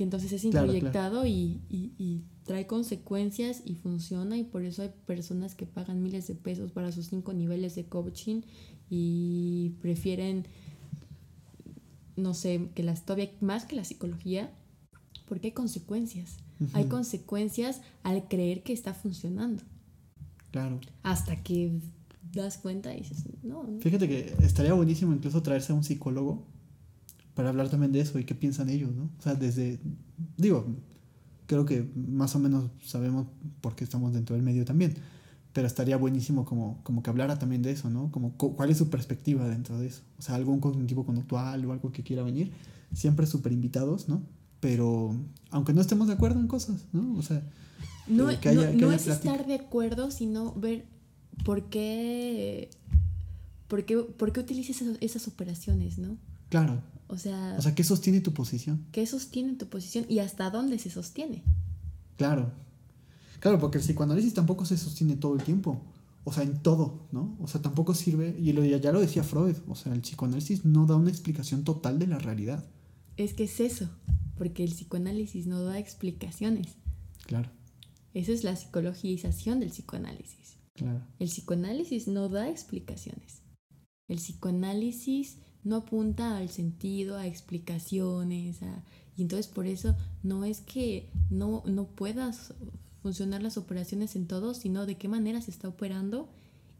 que 0.00 0.04
entonces 0.04 0.32
es 0.32 0.40
Claro, 0.40 0.52
claro. 0.66 0.72
introyectado 0.72 1.26
Y, 1.26 1.60
y- 1.68 1.92
y 1.98 2.22
trae 2.44 2.66
consecuencias 2.66 3.60
y 3.66 3.74
funciona 3.74 4.38
y 4.38 4.44
por 4.44 4.64
eso 4.64 4.80
hay 4.80 4.90
personas 5.04 5.54
que 5.54 5.66
pagan 5.66 6.02
miles 6.02 6.26
de 6.26 6.34
pesos 6.34 6.72
para 6.72 6.90
sus 6.90 7.08
cinco 7.08 7.34
niveles 7.34 7.74
de 7.74 7.84
coaching 7.84 8.40
y 8.88 9.74
prefieren, 9.82 10.46
no 12.16 12.32
sé, 12.32 12.70
que 12.74 12.82
las 12.82 13.04
todavía 13.04 13.30
más 13.42 13.66
que 13.66 13.76
la 13.76 13.84
psicología, 13.84 14.50
porque 15.28 15.48
hay 15.48 15.52
consecuencias. 15.52 16.38
Hay 16.72 16.86
consecuencias 16.86 17.82
al 18.02 18.26
creer 18.26 18.62
que 18.62 18.72
está 18.72 18.94
funcionando. 18.94 19.62
Claro. 20.50 20.80
Hasta 21.02 21.42
que 21.42 21.78
das 22.32 22.56
cuenta 22.56 22.94
y 22.94 23.00
dices, 23.00 23.24
no, 23.42 23.66
Fíjate 23.80 24.08
que 24.08 24.34
estaría 24.42 24.72
buenísimo 24.72 25.12
incluso 25.12 25.42
traerse 25.42 25.72
a 25.72 25.76
un 25.76 25.84
psicólogo 25.84 26.46
para 27.40 27.48
hablar 27.48 27.70
también 27.70 27.90
de 27.90 28.00
eso 28.00 28.18
y 28.18 28.24
qué 28.24 28.34
piensan 28.34 28.68
ellos, 28.68 28.94
¿no? 28.94 29.04
O 29.18 29.22
sea, 29.22 29.34
desde, 29.34 29.80
digo, 30.36 30.66
creo 31.46 31.64
que 31.64 31.90
más 31.96 32.36
o 32.36 32.38
menos 32.38 32.70
sabemos 32.84 33.28
por 33.62 33.74
qué 33.74 33.82
estamos 33.82 34.12
dentro 34.12 34.36
del 34.36 34.42
medio 34.44 34.66
también, 34.66 34.92
pero 35.54 35.66
estaría 35.66 35.96
buenísimo 35.96 36.44
como, 36.44 36.82
como 36.82 37.02
que 37.02 37.08
hablara 37.08 37.38
también 37.38 37.62
de 37.62 37.70
eso, 37.70 37.88
¿no? 37.88 38.10
Como 38.10 38.34
cuál 38.36 38.68
es 38.68 38.76
su 38.76 38.90
perspectiva 38.90 39.48
dentro 39.48 39.78
de 39.78 39.86
eso. 39.86 40.02
O 40.18 40.22
sea, 40.22 40.34
algún 40.34 40.60
cognitivo 40.60 41.06
conductual 41.06 41.64
o 41.64 41.72
algo 41.72 41.90
que 41.92 42.02
quiera 42.02 42.22
venir, 42.22 42.52
siempre 42.92 43.24
súper 43.24 43.52
invitados, 43.52 44.06
¿no? 44.06 44.20
Pero 44.60 45.16
aunque 45.48 45.72
no 45.72 45.80
estemos 45.80 46.08
de 46.08 46.12
acuerdo 46.12 46.40
en 46.40 46.46
cosas, 46.46 46.84
¿no? 46.92 47.16
O 47.16 47.22
sea, 47.22 47.42
no, 48.06 48.24
no, 48.24 48.92
es 48.92 49.06
estar 49.06 49.46
de 49.46 49.54
acuerdo, 49.54 50.10
sino 50.10 50.52
ver 50.56 50.84
por 51.42 51.70
qué, 51.70 52.68
por 53.66 53.86
qué, 53.86 53.96
por 53.96 54.30
qué 54.30 54.40
utilizas 54.40 54.82
esas 55.00 55.26
operaciones, 55.26 55.96
¿no? 55.96 56.18
Claro. 56.50 56.82
O 57.10 57.18
sea, 57.18 57.56
o 57.58 57.62
sea, 57.62 57.74
¿qué 57.74 57.82
sostiene 57.82 58.20
tu 58.20 58.32
posición? 58.32 58.86
¿Qué 58.92 59.04
sostiene 59.04 59.54
tu 59.54 59.68
posición 59.68 60.06
y 60.08 60.20
hasta 60.20 60.48
dónde 60.48 60.78
se 60.78 60.90
sostiene? 60.90 61.42
Claro. 62.16 62.52
Claro, 63.40 63.58
porque 63.58 63.78
el 63.78 63.84
psicoanálisis 63.84 64.32
tampoco 64.32 64.64
se 64.64 64.76
sostiene 64.76 65.16
todo 65.16 65.34
el 65.34 65.42
tiempo. 65.42 65.82
O 66.22 66.32
sea, 66.32 66.44
en 66.44 66.62
todo, 66.62 67.08
¿no? 67.10 67.36
O 67.40 67.48
sea, 67.48 67.60
tampoco 67.60 67.94
sirve, 67.94 68.36
y 68.38 68.52
lo, 68.52 68.64
ya 68.64 68.92
lo 68.92 69.00
decía 69.00 69.24
Freud, 69.24 69.56
o 69.66 69.74
sea, 69.74 69.92
el 69.92 70.02
psicoanálisis 70.02 70.64
no 70.64 70.86
da 70.86 70.94
una 70.94 71.10
explicación 71.10 71.64
total 71.64 71.98
de 71.98 72.06
la 72.06 72.18
realidad. 72.18 72.64
Es 73.16 73.34
que 73.34 73.44
es 73.44 73.58
eso, 73.58 73.88
porque 74.38 74.62
el 74.62 74.70
psicoanálisis 74.70 75.48
no 75.48 75.64
da 75.64 75.80
explicaciones. 75.80 76.76
Claro. 77.26 77.50
Esa 78.14 78.30
es 78.30 78.44
la 78.44 78.54
psicologización 78.54 79.58
del 79.58 79.70
psicoanálisis. 79.70 80.58
Claro. 80.74 81.02
El 81.18 81.28
psicoanálisis 81.28 82.06
no 82.06 82.28
da 82.28 82.48
explicaciones. 82.48 83.42
El 84.06 84.18
psicoanálisis 84.18 85.38
no 85.64 85.76
apunta 85.76 86.36
al 86.36 86.48
sentido, 86.48 87.16
a 87.16 87.26
explicaciones, 87.26 88.58
y 89.16 89.22
entonces 89.22 89.46
por 89.48 89.66
eso 89.66 89.96
no 90.22 90.44
es 90.44 90.60
que 90.60 91.10
no, 91.28 91.62
no 91.66 91.84
puedas 91.86 92.54
funcionar 93.02 93.42
las 93.42 93.56
operaciones 93.56 94.16
en 94.16 94.26
todo, 94.26 94.54
sino 94.54 94.86
de 94.86 94.96
qué 94.96 95.08
manera 95.08 95.40
se 95.40 95.50
está 95.50 95.68
operando 95.68 96.28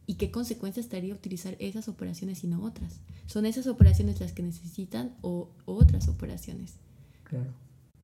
y 0.07 0.15
qué 0.15 0.31
consecuencias 0.31 0.87
estaría 0.87 1.15
utilizar 1.15 1.57
esas 1.61 1.89
operaciones 1.89 2.43
y 2.45 2.47
no 2.47 2.63
otras. 2.63 3.01
Son 3.27 3.47
esas 3.47 3.67
operaciones 3.67 4.21
las 4.21 4.33
que 4.33 4.43
necesitan 4.43 5.15
o 5.23 5.51
otras 5.67 6.09
operaciones. 6.09 6.75
Claro. 7.25 7.53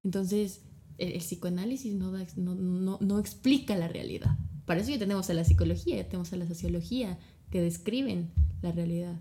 Entonces, 0.05 0.61
el, 0.99 1.19
psicoanálisis 1.19 1.95
no, 1.95 2.13
no, 2.37 2.99
no, 3.01 3.19
explica 3.19 3.77
la 3.77 3.89
realidad. 3.89 4.39
Para 4.67 4.81
eso 4.81 4.91
ya 4.91 4.99
tenemos 4.99 5.29
a 5.31 5.35
la 5.35 5.45
psicología, 5.45 5.97
ya 5.97 6.09
tenemos 6.09 6.33
a 6.33 6.37
la 6.37 6.47
sociología 6.47 7.19
que 7.51 7.61
describen 7.61 8.31
la 8.63 8.73
realidad. 8.73 9.17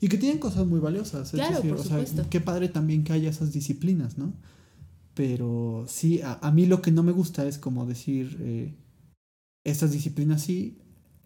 Y 0.00 0.08
que 0.08 0.18
tienen 0.18 0.38
cosas 0.38 0.66
muy 0.66 0.80
valiosas. 0.80 1.30
Claro, 1.30 1.62
por 1.62 1.82
supuesto. 1.82 2.26
qué 2.28 2.40
padre 2.40 2.68
también 2.68 3.04
que 3.04 3.12
haya 3.12 3.30
esas 3.30 3.52
disciplinas, 3.52 4.18
¿no? 4.18 4.32
Pero 5.14 5.86
sí, 5.88 6.20
a, 6.22 6.50
mí 6.50 6.66
lo 6.66 6.82
que 6.82 6.90
no 6.90 7.02
me 7.02 7.12
gusta 7.12 7.46
es 7.46 7.56
como 7.56 7.86
decir, 7.86 8.36
eh, 8.40 8.74
estas 9.64 9.92
disciplinas 9.92 10.42
sí, 10.42 10.78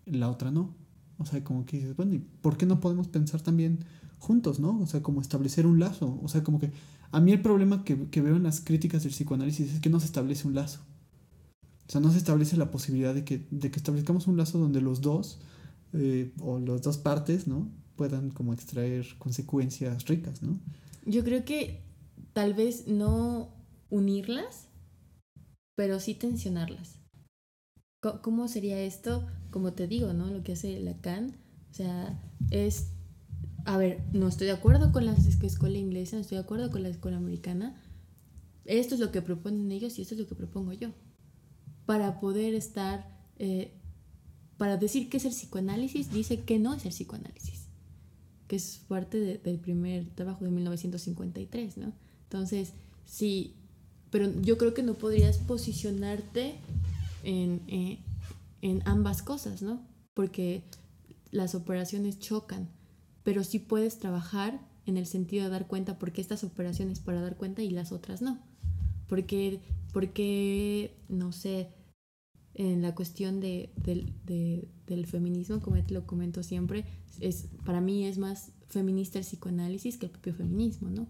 la 0.07 0.29
otra 0.29 0.51
no. 0.51 0.77
O 1.19 1.27
sea, 1.27 1.43
como 1.43 1.67
que 1.67 1.79
dices, 1.79 1.97
bueno, 1.97 2.15
¿y 2.15 2.19
por 2.19 2.57
qué 2.57 2.67
no 2.67 2.81
podemos 2.81 3.09
pensar 3.09 3.41
también 3.41 3.81
juntos, 4.19 4.61
¿no? 4.61 4.79
O 4.81 4.87
sea, 4.87 5.03
como 5.03 5.21
establecer 5.21 5.67
un 5.67 5.81
lazo. 5.81 6.21
O 6.23 6.29
sea, 6.29 6.45
como 6.45 6.61
que 6.61 6.71
a 7.11 7.21
mí 7.21 7.33
el 7.33 7.43
problema 7.43 7.85
que, 7.85 8.09
que 8.09 8.21
veo 8.21 8.37
en 8.37 8.45
las 8.45 8.61
críticas 8.61 9.03
del 9.03 9.13
psicoanálisis 9.13 9.73
es 9.73 9.81
que 9.81 9.91
no 9.91 9.99
se 9.99 10.07
establece 10.07 10.47
un 10.47 10.55
lazo. 10.55 10.81
O 11.89 11.93
sea, 11.93 12.01
no 12.01 12.13
se 12.13 12.19
establece 12.19 12.57
la 12.57 12.71
posibilidad 12.71 13.13
de 13.13 13.25
que, 13.25 13.49
de 13.51 13.73
que 13.73 13.77
establezcamos 13.77 14.29
un 14.29 14.37
lazo 14.37 14.59
donde 14.59 14.81
los 14.81 15.01
dos, 15.01 15.41
eh, 15.93 16.33
o 16.39 16.61
las 16.61 16.83
dos 16.83 16.99
partes, 16.99 17.49
¿no? 17.49 17.69
Puedan 18.01 18.31
como 18.31 18.55
extraer 18.55 19.07
consecuencias 19.19 20.07
ricas, 20.07 20.41
¿no? 20.43 20.59
Yo 21.05 21.23
creo 21.23 21.45
que 21.45 21.83
tal 22.33 22.55
vez 22.55 22.87
no 22.87 23.51
unirlas, 23.91 24.69
pero 25.75 26.01
sí 26.01 26.15
tensionarlas. 26.15 26.95
¿Cómo 28.23 28.49
sería 28.49 28.81
esto? 28.81 29.27
Como 29.51 29.75
te 29.75 29.87
digo, 29.87 30.15
¿no? 30.15 30.31
Lo 30.31 30.43
que 30.43 30.53
hace 30.53 30.81
Lacan, 30.81 31.37
o 31.71 31.75
sea, 31.75 32.19
es, 32.51 32.87
a 33.67 33.77
ver, 33.77 34.03
no 34.15 34.29
estoy 34.29 34.47
de 34.47 34.55
acuerdo 34.55 34.93
con 34.93 35.05
la 35.05 35.13
escuela 35.13 35.77
inglesa, 35.77 36.17
no 36.17 36.23
estoy 36.23 36.39
de 36.39 36.45
acuerdo 36.45 36.71
con 36.71 36.83
la 36.83 36.89
escuela 36.89 37.19
americana. 37.19 37.79
Esto 38.65 38.95
es 38.95 39.01
lo 39.03 39.13
que 39.13 39.21
proponen 39.21 39.71
ellos 39.73 39.99
y 39.99 40.03
esto 40.03 40.15
es 40.15 40.21
lo 40.21 40.27
que 40.27 40.37
propongo 40.37 40.73
yo. 40.73 40.89
Para 41.85 42.19
poder 42.19 42.55
estar, 42.55 43.15
eh, 43.39 43.75
para 44.57 44.79
decir 44.79 45.11
qué 45.11 45.19
es 45.19 45.27
el 45.27 45.33
psicoanálisis, 45.33 46.11
dice 46.11 46.45
que 46.45 46.59
no 46.59 46.73
es 46.73 46.87
el 46.87 46.93
psicoanálisis 46.93 47.60
que 48.51 48.57
es 48.57 48.81
parte 48.89 49.21
del 49.21 49.61
primer 49.61 50.07
trabajo 50.17 50.45
de 50.45 50.51
1953, 50.51 51.77
¿no? 51.77 51.93
Entonces, 52.25 52.73
sí, 53.05 53.55
pero 54.11 54.29
yo 54.43 54.59
creo 54.59 54.75
que 54.75 54.83
no 54.83 54.95
podrías 54.95 55.39
posicionarte 55.39 56.57
en, 57.23 57.63
eh, 57.69 58.01
en 58.61 58.83
ambas 58.87 59.23
cosas, 59.23 59.63
¿no? 59.63 59.81
Porque 60.15 60.65
las 61.31 61.55
operaciones 61.55 62.19
chocan, 62.19 62.69
pero 63.23 63.45
sí 63.45 63.61
puedes 63.61 64.01
trabajar 64.01 64.61
en 64.85 64.97
el 64.97 65.07
sentido 65.07 65.45
de 65.45 65.51
dar 65.51 65.69
cuenta 65.69 66.01
porque 66.01 66.21
estas 66.21 66.43
operaciones 66.43 66.99
para 66.99 67.21
dar 67.21 67.37
cuenta 67.37 67.63
y 67.63 67.71
las 67.71 67.93
otras 67.93 68.21
no. 68.21 68.41
Porque, 69.07 69.61
porque 69.93 70.97
no 71.09 71.31
sé, 71.31 71.69
en 72.61 72.83
la 72.83 72.95
cuestión 72.95 73.41
de, 73.41 73.71
del 74.87 75.07
feminismo, 75.07 75.61
como 75.61 75.83
te 75.83 75.95
lo 75.95 76.07
comento 76.07 76.43
siempre, 76.43 76.85
es, 77.19 77.47
para 77.65 77.81
mí 77.81 78.05
es 78.05 78.19
más 78.19 78.53
feminista 78.69 79.19
el 79.19 79.25
psicoanálisis 79.25 79.97
que 79.97 80.07
el 80.07 80.13
propio 80.13 80.35
feminismo, 80.35 80.91
¿no? 80.91 81.07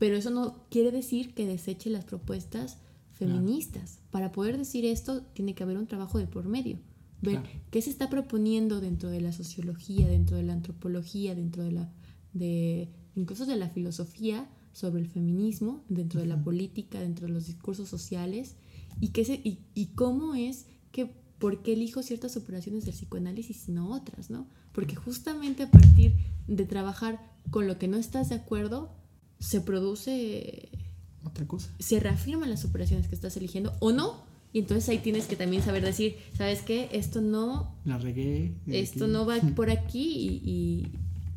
Pero 0.00 0.16
eso 0.16 0.30
no 0.30 0.64
quiere 0.68 0.90
decir 0.90 1.32
que 1.32 1.46
deseche 1.46 1.90
las 1.90 2.04
propuestas 2.04 2.78
feministas. 3.12 4.00
Para 4.10 4.32
poder 4.32 4.58
decir 4.58 4.84
esto, 4.84 5.22
tiene 5.32 5.54
que 5.54 5.62
haber 5.62 5.78
un 5.78 5.86
trabajo 5.86 6.18
de 6.18 6.26
por 6.26 6.48
medio. 6.48 6.80
Ver 7.20 7.40
qué 7.70 7.80
se 7.80 7.90
está 7.90 8.10
proponiendo 8.10 8.80
dentro 8.80 9.10
de 9.10 9.20
la 9.20 9.30
sociología, 9.30 10.08
dentro 10.08 10.36
de 10.36 10.42
la 10.42 10.54
antropología, 10.54 11.36
dentro 11.36 11.62
de 11.62 11.70
la. 11.70 11.92
de 12.32 12.88
incluso 13.14 13.46
de 13.46 13.54
la 13.54 13.68
filosofía 13.68 14.50
sobre 14.72 15.02
el 15.02 15.06
feminismo, 15.06 15.84
dentro 15.88 16.18
de 16.18 16.26
la 16.26 16.42
política, 16.42 16.98
dentro 16.98 17.28
de 17.28 17.32
los 17.32 17.46
discursos 17.46 17.88
sociales 17.88 18.56
y, 19.00 19.08
qué 19.08 19.24
se, 19.24 19.34
y, 19.34 19.60
y 19.74 19.86
cómo 19.94 20.34
es 20.34 20.66
que, 20.92 21.10
por 21.38 21.62
qué 21.62 21.72
elijo 21.72 22.02
ciertas 22.02 22.36
operaciones 22.36 22.84
del 22.84 22.94
psicoanálisis 22.94 23.68
y 23.68 23.72
no 23.72 23.92
otras, 23.92 24.30
¿no? 24.30 24.46
Porque 24.72 24.94
justamente 24.94 25.64
a 25.64 25.70
partir 25.70 26.14
de 26.46 26.64
trabajar 26.64 27.20
con 27.50 27.66
lo 27.66 27.78
que 27.78 27.88
no 27.88 27.96
estás 27.96 28.28
de 28.28 28.36
acuerdo, 28.36 28.90
se 29.38 29.60
produce... 29.60 30.70
Otra 31.24 31.46
cosa. 31.46 31.70
Se 31.78 32.00
reafirman 32.00 32.50
las 32.50 32.64
operaciones 32.64 33.06
que 33.06 33.14
estás 33.14 33.36
eligiendo 33.36 33.72
o 33.80 33.92
no. 33.92 34.24
Y 34.52 34.58
entonces 34.58 34.88
ahí 34.88 34.98
tienes 34.98 35.26
que 35.26 35.36
también 35.36 35.62
saber 35.62 35.84
decir, 35.84 36.16
¿sabes 36.36 36.62
qué? 36.62 36.88
Esto 36.92 37.20
no... 37.20 37.76
La 37.84 37.96
regué. 37.98 38.54
Esto 38.66 39.06
no 39.06 39.24
va 39.24 39.40
por 39.56 39.70
aquí 39.70 40.40
y, 40.44 40.92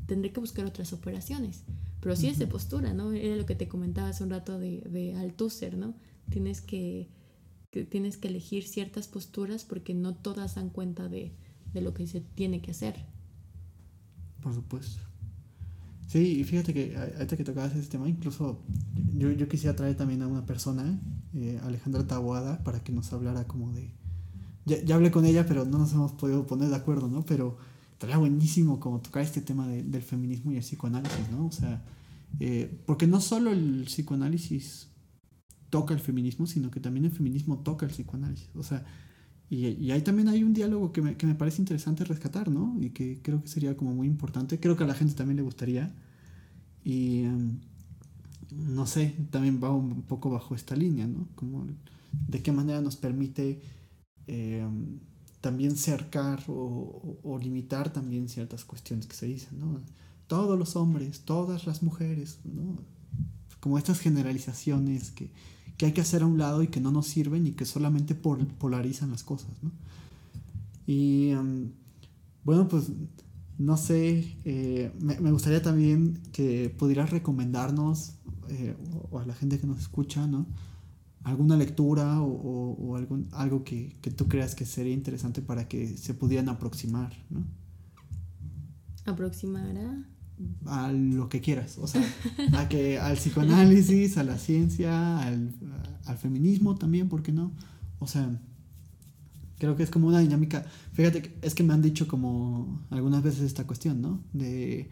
tendré 0.08 0.32
que 0.32 0.40
buscar 0.40 0.66
otras 0.66 0.94
operaciones. 0.94 1.64
Pero 2.02 2.16
sí 2.16 2.28
es 2.28 2.38
de 2.38 2.46
postura, 2.46 2.94
¿no? 2.94 3.12
Era 3.14 3.36
lo 3.36 3.46
que 3.46 3.56
te 3.56 3.68
comentaba 3.68 4.10
hace 4.10 4.24
un 4.24 4.30
rato 4.30 4.60
de, 4.60 4.82
de 4.82 5.16
Althusser, 5.16 5.78
¿no? 5.78 5.96
Tienes 6.30 6.62
que 6.62 7.10
tienes 7.84 8.18
que 8.18 8.30
elegir 8.30 8.66
ciertas 8.68 9.08
posturas 9.08 9.66
porque 9.66 9.94
no 9.94 10.16
todas 10.16 10.56
dan 10.56 10.70
cuenta 10.70 11.10
de, 11.10 11.34
lo 11.74 11.94
que 11.94 12.08
se 12.08 12.22
tiene 12.22 12.62
que 12.62 12.72
hacer. 12.72 12.96
Por 14.42 14.54
supuesto. 14.54 15.02
Sí, 16.08 16.40
y 16.40 16.44
fíjate 16.46 16.74
que 16.74 16.96
ahorita 16.96 17.36
que 17.36 17.44
tocabas 17.44 17.76
ese 17.76 17.90
tema, 17.90 18.08
incluso 18.08 18.62
yo, 19.14 19.32
yo 19.32 19.50
quisiera 19.50 19.76
traer 19.76 19.98
también 19.98 20.22
a 20.22 20.28
una 20.28 20.46
persona, 20.46 21.02
eh, 21.34 21.60
Alejandra 21.64 22.08
Taboada, 22.08 22.64
para 22.64 22.82
que 22.82 22.94
nos 22.94 23.12
hablara 23.12 23.46
como 23.46 23.74
de... 23.74 23.92
Ya, 24.66 24.96
hablé 24.96 25.12
con 25.12 25.26
ella, 25.26 25.46
pero 25.46 25.66
no 25.66 25.78
nos 25.78 25.92
hemos 25.94 26.14
podido 26.14 26.48
poner 26.48 26.70
de 26.70 26.76
acuerdo, 26.76 27.08
¿no? 27.08 27.26
Pero 27.26 27.58
estaría 27.92 28.18
buenísimo 28.18 28.80
como 28.80 29.00
tocar 29.00 29.24
este 29.24 29.42
tema 29.42 29.68
del 29.68 30.02
feminismo 30.02 30.52
y 30.52 30.56
el 30.56 30.64
psicoanálisis, 30.64 31.30
¿no? 31.30 31.48
O 31.48 31.52
sea, 31.52 31.84
eh, 32.40 32.82
porque 32.86 33.06
no 33.06 33.22
solo 33.22 33.52
el 33.52 33.84
psicoanálisis 33.86 34.88
toca 35.76 35.94
el 35.94 36.00
feminismo, 36.00 36.48
sino 36.48 36.72
que 36.72 36.80
también 36.80 37.04
el 37.04 37.12
feminismo 37.12 37.58
toca 37.58 37.86
el 37.86 37.92
psicoanálisis. 37.92 38.48
O 38.56 38.64
sea, 38.64 38.86
y, 39.50 39.68
y 39.68 39.92
ahí 39.92 40.02
también 40.02 40.30
hay 40.30 40.42
un 40.42 40.54
diálogo 40.54 40.94
que 40.94 41.02
me, 41.02 41.18
que 41.18 41.28
me, 41.28 41.36
parece 41.36 41.62
interesante 41.62 42.06
rescatar, 42.06 42.50
¿no? 42.50 42.78
Y 42.80 42.92
que 42.92 43.20
creo 43.22 43.42
que 43.42 43.50
sería 43.50 43.76
como 43.76 43.94
muy 43.94 44.08
importante. 44.08 44.58
Creo 44.58 44.78
que 44.78 44.86
a 44.86 44.88
la 44.88 44.94
gente 44.94 45.16
también 45.16 45.36
le 45.36 45.44
gustaría. 45.44 45.94
Y 46.86 47.24
em, 47.24 47.60
no 48.52 48.86
sé, 48.86 49.16
también 49.32 49.60
va 49.62 49.70
un 49.70 50.04
poco 50.04 50.30
bajo 50.30 50.56
esta 50.56 50.78
línea, 50.78 51.08
¿no? 51.08 51.28
Como 51.36 51.68
de 52.30 52.42
qué 52.42 52.54
manera 52.54 52.80
nos 52.80 52.96
permite 52.96 53.60
eh, 54.28 54.66
también 55.42 55.76
cercar 55.76 56.42
o, 56.48 57.38
limitar 57.42 57.92
también 57.92 58.30
ciertas 58.30 58.64
cuestiones 58.64 59.08
que 59.08 59.16
se 59.18 59.26
dicen, 59.26 59.60
¿no? 59.60 59.82
Todos 60.28 60.58
los 60.58 60.78
hombres, 60.78 61.26
todas 61.26 61.68
las 61.68 61.84
mujeres, 61.84 62.40
¿no? 62.46 62.78
Como 63.60 63.78
estas 63.78 64.00
generalizaciones 64.00 65.12
que, 65.12 65.32
que 65.78 65.88
hay 65.88 65.92
que 65.92 66.02
hacer 66.02 66.24
a 66.24 66.26
un 66.26 66.38
lado 66.38 66.64
y 66.64 66.68
que 66.68 66.80
no 66.80 66.92
nos 66.92 67.08
sirven 67.08 67.48
y 67.48 67.52
que 67.52 67.66
solamente 67.66 68.16
polarizan 68.16 69.12
las 69.12 69.24
cosas, 69.24 69.52
¿no? 69.62 69.72
Y 70.88 71.30
em, 71.30 71.72
bueno, 72.44 72.68
pues 72.68 72.92
no 73.58 73.78
sé, 73.78 74.38
eh, 74.44 74.92
me, 75.00 75.32
gustaría 75.32 75.62
también 75.62 76.22
que 76.32 76.70
pudieras 76.70 77.10
recomendarnos 77.10 78.16
eh, 78.50 78.76
o, 79.12 79.20
a 79.20 79.26
la 79.26 79.34
gente 79.34 79.60
que 79.60 79.68
nos 79.68 79.80
escucha, 79.80 80.28
¿no? 80.28 80.46
alguna 81.26 81.58
lectura 81.58 82.22
o, 82.22 82.96
algún, 82.96 83.28
algo 83.32 83.64
que, 83.64 83.98
tú 84.16 84.28
creas 84.28 84.54
que 84.54 84.64
sería 84.64 84.94
interesante 84.94 85.42
para 85.42 85.68
que 85.68 85.98
se 85.98 86.14
pudieran 86.14 86.50
aproximar, 86.50 87.14
¿no? 87.32 87.44
¿Aproximar? 89.06 89.76
A 90.66 90.92
lo 90.92 91.30
que 91.30 91.40
quieras, 91.40 91.78
o 91.78 91.88
sea, 91.88 92.04
a 92.54 92.68
que, 92.68 93.00
al 93.00 93.16
psicoanálisis, 93.16 94.18
a 94.18 94.24
la 94.24 94.38
ciencia, 94.38 95.20
al, 95.20 95.54
al 96.06 96.18
feminismo 96.18 96.76
también, 96.76 97.08
¿por 97.08 97.24
qué 97.24 97.32
no? 97.32 97.54
O 98.00 98.08
sea, 98.08 98.38
creo 99.58 99.76
que 99.76 99.84
es 99.84 99.90
como 99.90 100.08
una 100.08 100.20
dinámica. 100.20 100.66
Fíjate, 100.94 101.38
es 101.42 101.56
que 101.56 101.64
me 101.64 101.74
han 101.74 101.82
dicho 101.82 102.08
como 102.08 102.82
algunas 102.90 103.24
veces 103.24 103.42
esta 103.42 103.66
cuestión, 103.66 104.02
¿no? 104.02 104.22
De 104.34 104.90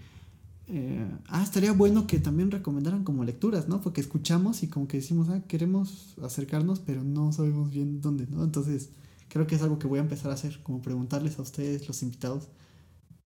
eh, 0.67 1.05
ah, 1.27 1.43
estaría 1.43 1.73
bueno 1.73 2.07
que 2.07 2.19
también 2.19 2.49
recomendaran 2.49 3.03
como 3.03 3.23
lecturas, 3.23 3.67
¿no? 3.67 3.81
Porque 3.81 4.01
escuchamos 4.01 4.63
y 4.63 4.67
como 4.67 4.87
que 4.87 4.97
decimos, 4.97 5.29
ah, 5.29 5.41
queremos 5.47 6.15
acercarnos, 6.23 6.79
pero 6.79 7.03
no 7.03 7.31
sabemos 7.33 7.71
bien 7.71 8.01
dónde, 8.01 8.27
¿no? 8.27 8.43
Entonces, 8.43 8.89
creo 9.27 9.45
que 9.45 9.55
es 9.55 9.61
algo 9.61 9.77
que 9.77 9.87
voy 9.87 9.99
a 9.99 10.03
empezar 10.03 10.31
a 10.31 10.35
hacer, 10.35 10.61
como 10.63 10.81
preguntarles 10.81 11.37
a 11.37 11.41
ustedes, 11.41 11.87
los 11.87 12.01
invitados, 12.01 12.47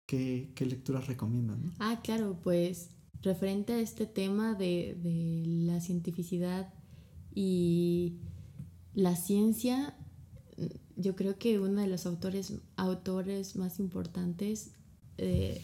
qué, 0.07 0.49
lecturas 0.59 1.05
recomiendan. 1.05 1.71
Ah, 1.77 2.01
claro, 2.03 2.39
pues 2.43 2.89
referente 3.21 3.73
a 3.73 3.79
este 3.79 4.07
tema 4.07 4.55
de, 4.55 4.97
de 5.03 5.43
la 5.45 5.79
cientificidad 5.79 6.73
y 7.35 8.15
la 8.95 9.15
ciencia, 9.15 9.95
yo 10.95 11.15
creo 11.15 11.37
que 11.37 11.59
uno 11.59 11.81
de 11.81 11.87
los 11.87 12.07
autores, 12.07 12.53
autores 12.75 13.55
más 13.55 13.79
importantes 13.79 14.71
eh, 15.19 15.61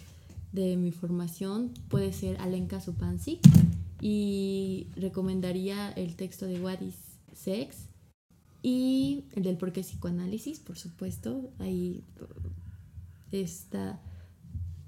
de 0.52 0.78
mi 0.78 0.92
formación 0.92 1.74
puede 1.90 2.14
ser 2.14 2.40
Alenka 2.40 2.80
Supansik 2.80 3.40
y 4.02 4.88
recomendaría 4.96 5.92
el 5.94 6.16
texto 6.16 6.46
de 6.46 6.62
What 6.62 6.82
is 6.82 6.96
Sex 7.34 7.88
y 8.62 9.26
el 9.34 9.44
del 9.44 9.58
por 9.58 9.74
qué 9.74 9.82
psicoanálisis, 9.82 10.60
por 10.60 10.78
supuesto, 10.78 11.52
ahí 11.58 12.04
está 13.32 14.00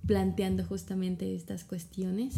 planteando 0.07 0.64
justamente 0.65 1.36
estas 1.36 1.64
cuestiones 1.64 2.36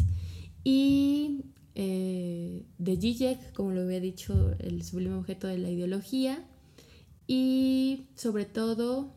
y 0.64 1.44
eh, 1.74 2.66
de 2.78 2.96
Zizek, 2.96 3.52
como 3.52 3.70
lo 3.70 3.82
había 3.82 4.00
dicho, 4.00 4.54
el 4.58 4.82
sublime 4.82 5.14
objeto 5.14 5.46
de 5.46 5.58
la 5.58 5.70
ideología 5.70 6.44
y 7.26 8.06
sobre 8.16 8.46
todo 8.46 9.12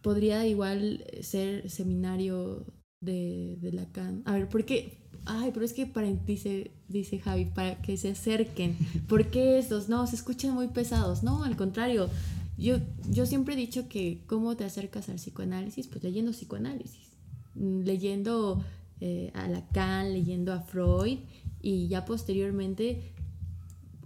podría 0.00 0.46
igual 0.46 1.04
ser 1.22 1.68
seminario 1.70 2.66
de, 3.00 3.58
de 3.60 3.72
Lacan. 3.72 4.22
A 4.26 4.32
ver, 4.34 4.48
¿por 4.48 4.64
qué? 4.64 4.98
Ay, 5.26 5.50
pero 5.52 5.64
es 5.64 5.72
que 5.72 5.86
para, 5.86 6.08
dice, 6.10 6.70
dice 6.88 7.18
Javi, 7.18 7.46
para 7.46 7.80
que 7.80 7.96
se 7.96 8.10
acerquen. 8.10 8.76
¿Por 9.08 9.30
qué 9.30 9.58
estos? 9.58 9.88
No, 9.88 10.06
se 10.06 10.16
escuchan 10.16 10.52
muy 10.54 10.68
pesados. 10.68 11.22
No, 11.22 11.44
al 11.44 11.56
contrario. 11.56 12.10
Yo, 12.56 12.78
yo 13.10 13.26
siempre 13.26 13.54
he 13.54 13.56
dicho 13.56 13.88
que 13.88 14.22
cómo 14.26 14.56
te 14.56 14.64
acercas 14.64 15.08
al 15.08 15.16
psicoanálisis, 15.16 15.88
pues 15.88 16.04
leyendo 16.04 16.32
psicoanálisis, 16.32 17.10
mm, 17.54 17.80
leyendo 17.80 18.64
eh, 19.00 19.30
a 19.34 19.48
Lacan, 19.48 20.12
leyendo 20.12 20.52
a 20.52 20.60
Freud 20.60 21.18
y 21.60 21.88
ya 21.88 22.04
posteriormente 22.04 23.12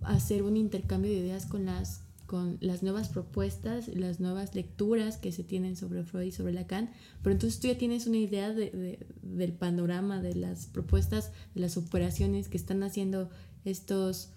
hacer 0.02 0.42
un 0.42 0.56
intercambio 0.56 1.10
de 1.10 1.18
ideas 1.18 1.46
con 1.46 1.66
las 1.66 2.02
con 2.28 2.58
las 2.60 2.82
nuevas 2.82 3.08
propuestas, 3.08 3.88
las 3.88 4.20
nuevas 4.20 4.54
lecturas 4.54 5.16
que 5.16 5.32
se 5.32 5.42
tienen 5.44 5.76
sobre 5.76 6.04
Freud 6.04 6.26
y 6.26 6.30
sobre 6.30 6.52
Lacan, 6.52 6.90
pero 7.22 7.32
entonces 7.32 7.58
tú 7.58 7.68
ya 7.68 7.78
tienes 7.78 8.06
una 8.06 8.18
idea 8.18 8.52
del 8.52 9.52
panorama, 9.54 10.20
de 10.20 10.34
las 10.34 10.66
propuestas, 10.66 11.32
de 11.54 11.62
las 11.62 11.78
operaciones 11.78 12.48
que 12.48 12.58
están 12.58 12.82
haciendo 12.82 13.30
estos, 13.64 14.28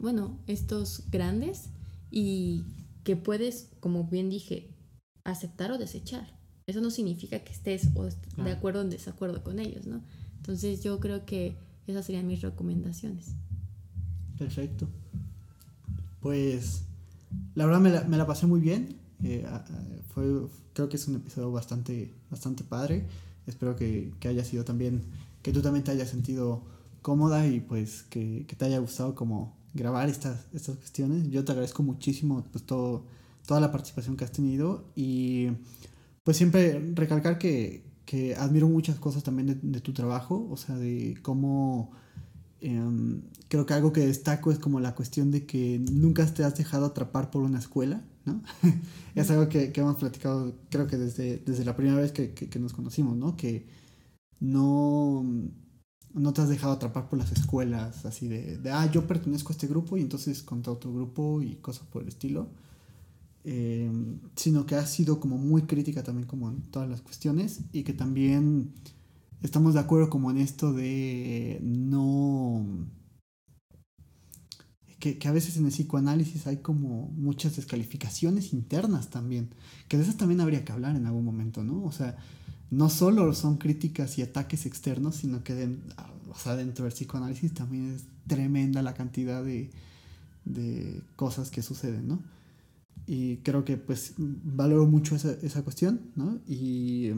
bueno, 0.00 0.36
estos 0.48 1.04
grandes 1.12 1.70
y 2.10 2.64
que 3.04 3.16
puedes, 3.16 3.70
como 3.80 4.04
bien 4.04 4.30
dije, 4.30 4.70
aceptar 5.24 5.72
o 5.72 5.78
desechar. 5.78 6.38
Eso 6.66 6.80
no 6.80 6.90
significa 6.90 7.40
que 7.40 7.52
estés 7.52 7.88
de 7.94 8.52
acuerdo 8.52 8.80
o 8.80 8.82
en 8.82 8.90
desacuerdo 8.90 9.42
con 9.42 9.58
ellos, 9.58 9.86
¿no? 9.86 10.02
Entonces 10.36 10.82
yo 10.82 11.00
creo 11.00 11.26
que 11.26 11.56
esas 11.86 12.06
serían 12.06 12.26
mis 12.26 12.42
recomendaciones. 12.42 13.34
Perfecto. 14.38 14.88
Pues 16.20 16.82
la 17.54 17.66
verdad 17.66 17.80
me 17.80 17.90
la, 17.90 18.04
me 18.04 18.16
la 18.16 18.26
pasé 18.26 18.46
muy 18.46 18.60
bien. 18.60 18.96
Eh, 19.22 19.46
fue, 20.14 20.24
creo 20.72 20.88
que 20.88 20.96
es 20.96 21.08
un 21.08 21.16
episodio 21.16 21.50
bastante, 21.50 22.14
bastante 22.30 22.64
padre. 22.64 23.06
Espero 23.46 23.76
que, 23.76 24.12
que, 24.20 24.28
haya 24.28 24.44
sido 24.44 24.64
también, 24.64 25.02
que 25.42 25.52
tú 25.52 25.62
también 25.62 25.84
te 25.84 25.90
hayas 25.90 26.08
sentido 26.08 26.62
cómoda 27.02 27.46
y 27.46 27.60
pues 27.60 28.04
que, 28.04 28.44
que 28.46 28.56
te 28.56 28.66
haya 28.66 28.78
gustado 28.78 29.14
como 29.14 29.59
grabar 29.74 30.08
estas, 30.08 30.46
estas 30.52 30.76
cuestiones. 30.76 31.28
Yo 31.30 31.44
te 31.44 31.52
agradezco 31.52 31.82
muchísimo 31.82 32.44
pues 32.50 32.64
todo, 32.64 33.06
toda 33.46 33.60
la 33.60 33.72
participación 33.72 34.16
que 34.16 34.24
has 34.24 34.32
tenido 34.32 34.84
y 34.94 35.48
pues 36.24 36.36
siempre 36.36 36.92
recalcar 36.94 37.38
que, 37.38 37.84
que 38.04 38.34
admiro 38.36 38.68
muchas 38.68 38.98
cosas 38.98 39.22
también 39.22 39.46
de, 39.46 39.54
de, 39.54 39.80
tu 39.80 39.92
trabajo, 39.92 40.48
o 40.50 40.56
sea, 40.56 40.76
de 40.76 41.16
cómo 41.22 41.92
Em, 42.60 43.22
creo 43.48 43.64
que 43.64 43.72
algo 43.74 43.92
que 43.92 44.06
destaco 44.06 44.52
es 44.52 44.58
como 44.58 44.80
la 44.80 44.94
cuestión 44.94 45.30
de 45.30 45.46
que 45.46 45.78
nunca 45.90 46.26
te 46.26 46.44
has 46.44 46.56
dejado 46.56 46.86
atrapar 46.86 47.30
por 47.30 47.42
una 47.42 47.58
escuela, 47.58 48.04
¿no? 48.26 48.42
es 49.14 49.30
algo 49.30 49.48
que, 49.48 49.72
que, 49.72 49.80
hemos 49.80 49.96
platicado, 49.96 50.54
creo 50.68 50.86
que 50.86 50.98
desde, 50.98 51.38
desde 51.38 51.64
la 51.64 51.74
primera 51.74 51.96
vez 51.98 52.12
que, 52.12 52.34
que, 52.34 52.58
nos 52.58 52.74
conocimos, 52.74 53.16
¿no? 53.16 53.36
Que 53.36 53.66
no, 54.40 55.24
no 56.14 56.32
te 56.32 56.42
has 56.42 56.48
dejado 56.48 56.72
atrapar 56.72 57.08
por 57.08 57.18
las 57.18 57.32
escuelas, 57.32 58.04
así 58.04 58.28
de, 58.28 58.58
de, 58.58 58.70
ah, 58.70 58.90
yo 58.90 59.06
pertenezco 59.06 59.52
a 59.52 59.52
este 59.52 59.66
grupo 59.66 59.96
y 59.96 60.00
entonces 60.00 60.42
contra 60.42 60.72
otro 60.72 60.92
grupo 60.92 61.42
y 61.42 61.56
cosas 61.56 61.86
por 61.86 62.02
el 62.02 62.08
estilo. 62.08 62.48
Em, 63.42 64.20
sino 64.36 64.66
que 64.66 64.74
has 64.74 64.90
sido 64.92 65.18
como 65.18 65.38
muy 65.38 65.62
crítica 65.62 66.02
también 66.02 66.26
como 66.26 66.50
en 66.50 66.60
todas 66.70 66.90
las 66.90 67.00
cuestiones 67.00 67.60
y 67.72 67.84
que 67.84 67.94
también 67.94 68.74
estamos 69.40 69.72
de 69.74 69.80
acuerdo 69.80 70.10
como 70.10 70.30
en 70.30 70.38
esto 70.38 70.72
de 70.72 71.58
no... 71.62 72.66
Que, 74.98 75.16
que, 75.16 75.28
a 75.28 75.32
veces 75.32 75.56
en 75.56 75.64
el 75.64 75.72
psicoanálisis 75.72 76.46
hay 76.46 76.58
como 76.58 77.08
muchas 77.16 77.56
descalificaciones 77.56 78.52
internas 78.52 79.08
también, 79.08 79.48
que 79.88 79.96
de 79.96 80.02
esas 80.02 80.18
también 80.18 80.42
habría 80.42 80.62
que 80.62 80.72
hablar 80.72 80.94
en 80.94 81.06
algún 81.06 81.24
momento, 81.24 81.64
¿no? 81.64 81.82
O 81.84 81.92
sea, 81.92 82.18
no 82.70 82.88
solo 82.88 83.32
son 83.34 83.56
críticas 83.56 84.18
y 84.18 84.22
ataques 84.22 84.66
externos, 84.66 85.16
sino 85.16 85.42
que 85.42 85.76
o 86.30 86.38
sea, 86.38 86.56
dentro 86.56 86.84
del 86.84 86.92
psicoanálisis 86.92 87.52
también 87.52 87.92
es 87.92 88.04
tremenda 88.26 88.82
la 88.82 88.94
cantidad 88.94 89.42
de, 89.44 89.70
de 90.44 91.02
cosas 91.16 91.50
que 91.50 91.62
suceden, 91.62 92.06
¿no? 92.06 92.22
Y 93.06 93.38
creo 93.38 93.64
que 93.64 93.76
pues 93.76 94.14
valoro 94.16 94.86
mucho 94.86 95.16
esa, 95.16 95.32
esa 95.42 95.62
cuestión, 95.62 96.12
¿no? 96.14 96.38
Y 96.46 97.10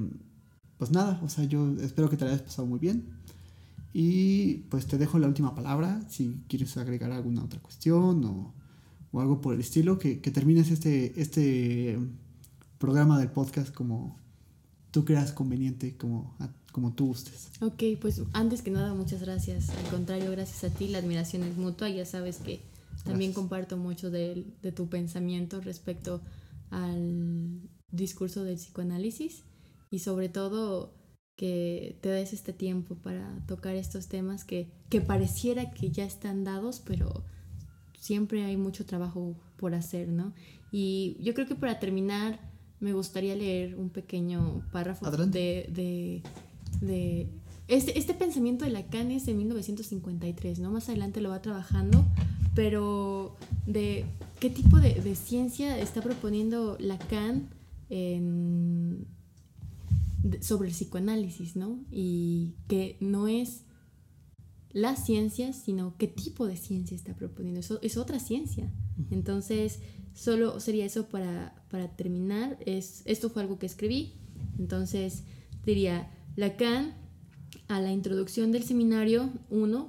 pues 0.79 0.91
nada, 0.91 1.21
o 1.23 1.29
sea, 1.29 1.45
yo 1.45 1.77
espero 1.81 2.09
que 2.09 2.17
te 2.17 2.25
hayas 2.25 2.43
pasado 2.43 2.67
muy 2.67 2.79
bien. 2.79 3.11
Y 3.93 4.55
pues 4.71 4.87
te 4.87 4.97
dejo 4.97 5.19
la 5.19 5.29
última 5.29 5.55
palabra, 5.55 6.01
si 6.09 6.43
quieres 6.49 6.77
agregar 6.79 7.13
alguna 7.13 7.45
otra 7.45 7.61
cuestión 7.61 8.25
o, 8.25 8.55
o 9.13 9.21
algo 9.21 9.43
por 9.43 9.53
el 9.53 9.61
estilo, 9.61 9.99
que, 9.99 10.21
que, 10.21 10.31
termines 10.31 10.71
este, 10.71 11.21
este 11.21 11.99
programa 12.79 13.19
del 13.19 13.31
podcast 13.31 13.75
como 13.75 14.17
tú 14.93 15.05
creas 15.05 15.33
conveniente, 15.33 15.97
como, 15.97 16.37
como 16.71 16.93
tú 16.93 17.07
gustes. 17.07 17.49
Ok, 17.61 17.83
pues 18.01 18.23
antes 18.33 18.63
que 18.63 18.71
nada, 18.71 18.95
muchas 18.95 19.23
gracias. 19.23 19.71
Al 19.71 19.91
contrario, 19.91 20.31
gracias 20.31 20.63
a 20.71 20.73
ti, 20.73 20.87
la 20.87 20.99
admiración 20.99 21.43
es 21.43 21.57
mutua. 21.57 21.89
Ya 21.89 22.05
sabes 22.05 22.37
que 22.37 22.61
también 23.05 23.33
comparto 23.33 23.77
mucho 23.77 24.11
de, 24.11 24.47
de 24.63 24.71
tu 24.71 24.89
pensamiento 24.89 25.61
respecto 25.61 26.21
al 26.71 27.61
discurso 27.91 28.45
del 28.45 28.57
psicoanálisis 28.57 29.43
y 29.91 29.99
sobre 29.99 30.29
todo 30.29 30.95
que 31.37 31.99
te 32.03 32.11
des 32.11 32.33
este 32.33 32.53
tiempo 32.53 32.95
para 32.97 33.45
tocar 33.47 33.75
estos 33.75 34.09
temas 34.09 34.45
que, 34.45 34.71
que 34.91 35.01
pareciera 35.01 35.73
que 35.73 35.91
ya 35.91 36.05
están 36.05 36.45
dados, 36.45 36.81
pero 36.85 37.25
siempre 37.99 38.45
hay 38.45 38.57
mucho 38.57 38.85
trabajo 38.85 39.37
por 39.57 39.75
hacer, 39.75 40.09
¿no? 40.09 40.35
Y 40.71 41.17
yo 41.21 41.35
creo 41.35 41.47
que 41.47 41.55
para 41.55 41.79
terminar 41.79 42.52
me 42.83 42.93
gustaría 42.93 43.37
leer 43.37 43.77
un 43.77 43.91
pequeño 43.91 44.61
párrafo 44.73 45.09
de, 45.09 45.69
de, 45.73 46.23
de, 46.81 47.29
este, 47.69 47.97
este 47.97 48.13
pensamiento 48.13 48.65
de 48.65 48.73
Lacan 48.73 49.13
es 49.13 49.25
de 49.25 49.35
1953, 49.35 50.59
¿no? 50.59 50.73
Más 50.73 50.89
adelante 50.89 51.21
lo 51.21 51.31
va 51.31 51.41
trabajando, 51.41 52.05
pero 52.57 53.37
de 53.67 54.05
qué 54.41 54.51
tipo 54.51 54.81
de, 54.81 54.95
de 54.95 55.15
ciencia 55.15 55.79
está 55.79 56.03
proponiendo 56.03 56.77
Lacan 56.81 57.51
en, 57.89 59.07
sobre 60.41 60.69
el 60.69 60.75
psicoanálisis, 60.75 61.55
¿no? 61.55 61.79
Y 61.93 62.55
que 62.67 62.97
no 62.99 63.29
es 63.29 63.63
la 64.73 64.97
ciencia, 64.97 65.53
sino 65.53 65.97
qué 65.99 66.09
tipo 66.09 66.49
de 66.49 66.57
ciencia 66.57 66.97
está 66.97 67.15
proponiendo. 67.15 67.61
Eso 67.61 67.79
es 67.81 67.97
otra 67.97 68.19
ciencia. 68.19 68.73
Entonces, 69.13 69.79
solo 70.15 70.61
sería 70.61 70.85
eso 70.85 71.09
para, 71.09 71.55
para 71.71 71.89
terminar. 71.89 72.59
Es, 72.67 73.03
esto 73.05 73.31
fue 73.31 73.43
algo 73.43 73.59
que 73.59 73.67
escribí. 73.67 74.15
Entonces, 74.59 75.25
diría, 75.65 76.11
Lacan, 76.37 76.95
a 77.69 77.81
la 77.81 77.93
introducción 77.93 78.53
del 78.53 78.65
seminario 78.65 79.31
1, 79.51 79.89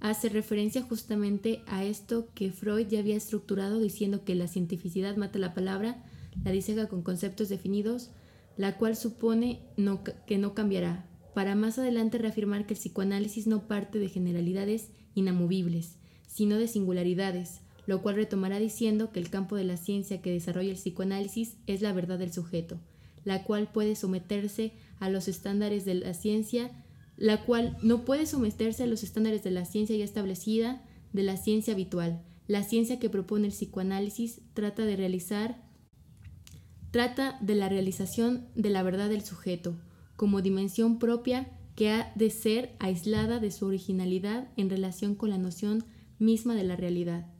hace 0.00 0.28
referencia 0.28 0.82
justamente 0.82 1.62
a 1.66 1.84
esto 1.84 2.28
que 2.34 2.52
Freud 2.52 2.86
ya 2.88 3.00
había 3.00 3.16
estructurado 3.16 3.80
diciendo 3.80 4.24
que 4.24 4.34
la 4.34 4.48
cientificidad 4.48 5.16
mata 5.16 5.38
la 5.38 5.54
palabra, 5.54 6.04
la 6.44 6.52
diseca 6.52 6.88
con 6.88 7.02
conceptos 7.02 7.48
definidos, 7.48 8.10
la 8.56 8.76
cual 8.76 8.96
supone 8.96 9.60
no, 9.76 10.02
que 10.04 10.38
no 10.38 10.54
cambiará, 10.54 11.06
para 11.34 11.54
más 11.54 11.78
adelante 11.78 12.18
reafirmar 12.18 12.66
que 12.66 12.74
el 12.74 12.80
psicoanálisis 12.80 13.46
no 13.46 13.66
parte 13.66 13.98
de 13.98 14.08
generalidades 14.08 14.90
inamovibles, 15.14 15.96
sino 16.26 16.56
de 16.56 16.68
singularidades, 16.68 17.60
lo 17.88 18.02
cual 18.02 18.16
retomará 18.16 18.58
diciendo 18.58 19.12
que 19.12 19.18
el 19.18 19.30
campo 19.30 19.56
de 19.56 19.64
la 19.64 19.78
ciencia 19.78 20.20
que 20.20 20.30
desarrolla 20.30 20.68
el 20.68 20.76
psicoanálisis 20.76 21.56
es 21.66 21.80
la 21.80 21.94
verdad 21.94 22.18
del 22.18 22.30
sujeto, 22.30 22.78
la 23.24 23.44
cual 23.44 23.72
puede 23.72 23.96
someterse 23.96 24.74
a 25.00 25.08
los 25.08 25.26
estándares 25.26 25.86
de 25.86 25.94
la 25.94 26.12
ciencia, 26.12 26.70
la 27.16 27.46
cual 27.46 27.78
no 27.82 28.04
puede 28.04 28.26
someterse 28.26 28.82
a 28.82 28.86
los 28.86 29.02
estándares 29.02 29.42
de 29.42 29.52
la 29.52 29.64
ciencia 29.64 29.96
ya 29.96 30.04
establecida, 30.04 30.84
de 31.14 31.22
la 31.22 31.38
ciencia 31.38 31.72
habitual. 31.72 32.20
La 32.46 32.62
ciencia 32.62 32.98
que 32.98 33.08
propone 33.08 33.46
el 33.46 33.54
psicoanálisis 33.54 34.42
trata 34.52 34.84
de 34.84 34.94
realizar 34.94 35.66
trata 36.90 37.38
de 37.40 37.54
la 37.54 37.70
realización 37.70 38.48
de 38.54 38.68
la 38.68 38.82
verdad 38.82 39.08
del 39.08 39.24
sujeto, 39.24 39.80
como 40.14 40.42
dimensión 40.42 40.98
propia 40.98 41.48
que 41.74 41.88
ha 41.88 42.12
de 42.16 42.28
ser 42.28 42.76
aislada 42.80 43.40
de 43.40 43.50
su 43.50 43.64
originalidad 43.64 44.48
en 44.58 44.68
relación 44.68 45.14
con 45.14 45.30
la 45.30 45.38
noción 45.38 45.84
misma 46.18 46.54
de 46.54 46.64
la 46.64 46.76
realidad. 46.76 47.32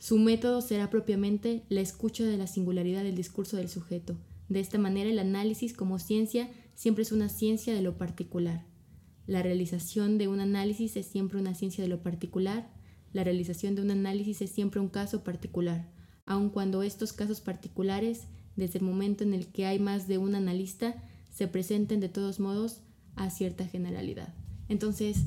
Su 0.00 0.18
método 0.18 0.62
será 0.62 0.88
propiamente 0.88 1.62
la 1.68 1.82
escucha 1.82 2.24
de 2.24 2.38
la 2.38 2.46
singularidad 2.46 3.04
del 3.04 3.14
discurso 3.14 3.58
del 3.58 3.68
sujeto. 3.68 4.16
De 4.48 4.58
esta 4.58 4.78
manera 4.78 5.10
el 5.10 5.18
análisis 5.18 5.74
como 5.74 5.98
ciencia 5.98 6.50
siempre 6.74 7.02
es 7.02 7.12
una 7.12 7.28
ciencia 7.28 7.74
de 7.74 7.82
lo 7.82 7.98
particular. 7.98 8.64
La 9.26 9.42
realización 9.42 10.16
de 10.16 10.26
un 10.26 10.40
análisis 10.40 10.96
es 10.96 11.04
siempre 11.04 11.38
una 11.38 11.54
ciencia 11.54 11.84
de 11.84 11.88
lo 11.88 12.02
particular. 12.02 12.72
La 13.12 13.24
realización 13.24 13.74
de 13.74 13.82
un 13.82 13.90
análisis 13.90 14.40
es 14.40 14.50
siempre 14.50 14.80
un 14.80 14.88
caso 14.88 15.22
particular, 15.22 15.92
aun 16.24 16.48
cuando 16.48 16.82
estos 16.82 17.12
casos 17.12 17.42
particulares 17.42 18.26
desde 18.56 18.78
el 18.78 18.86
momento 18.86 19.22
en 19.22 19.34
el 19.34 19.48
que 19.48 19.66
hay 19.66 19.78
más 19.78 20.08
de 20.08 20.16
un 20.16 20.34
analista, 20.34 21.02
se 21.30 21.46
presenten 21.46 22.00
de 22.00 22.08
todos 22.08 22.40
modos 22.40 22.80
a 23.16 23.28
cierta 23.28 23.66
generalidad. 23.66 24.32
Entonces, 24.68 25.18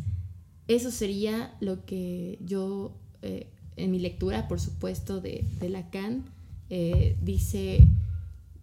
eso 0.67 0.89
sería 0.89 1.55
lo 1.59 1.85
que 1.85 2.39
yo, 2.41 2.97
eh, 3.21 3.51
en 3.75 3.91
mi 3.91 3.99
lectura, 3.99 4.47
por 4.47 4.59
supuesto, 4.59 5.21
de, 5.21 5.45
Lacan, 5.69 6.25
eh, 6.69 7.17
dice 7.21 7.87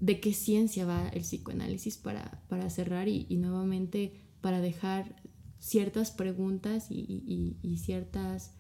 de 0.00 0.20
qué 0.20 0.32
ciencia 0.32 0.86
va 0.86 1.08
el 1.08 1.22
psicoanálisis 1.22 1.98
para, 1.98 2.42
para 2.48 2.70
cerrar 2.70 3.08
y, 3.08 3.26
nuevamente 3.36 4.12
para 4.40 4.60
dejar 4.60 5.16
ciertas 5.58 6.10
preguntas 6.10 6.86
y, 6.90 7.56
y 7.62 7.76
ciertas 7.76 8.52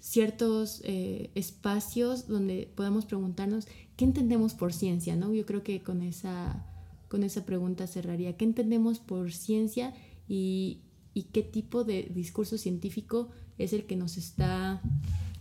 ciertos 0.00 0.82
eh, 0.84 1.30
espacios 1.34 2.28
donde 2.28 2.70
podamos 2.74 3.06
preguntarnos 3.06 3.66
qué 3.96 4.04
entendemos 4.04 4.54
por 4.54 4.72
ciencia, 4.72 5.16
¿no? 5.16 5.32
Yo 5.32 5.46
creo 5.46 5.62
que 5.62 5.82
con 5.82 6.02
esa, 6.02 6.66
con 7.08 7.22
esa 7.22 7.44
pregunta 7.44 7.86
cerraría. 7.86 8.36
¿Qué 8.36 8.44
entendemos 8.44 8.98
por 8.98 9.32
ciencia 9.32 9.94
y, 10.28 10.82
y 11.14 11.24
qué 11.24 11.42
tipo 11.42 11.84
de 11.84 12.10
discurso 12.14 12.58
científico 12.58 13.30
es 13.58 13.72
el 13.72 13.84
que 13.84 13.96
nos 13.96 14.16
está, 14.16 14.82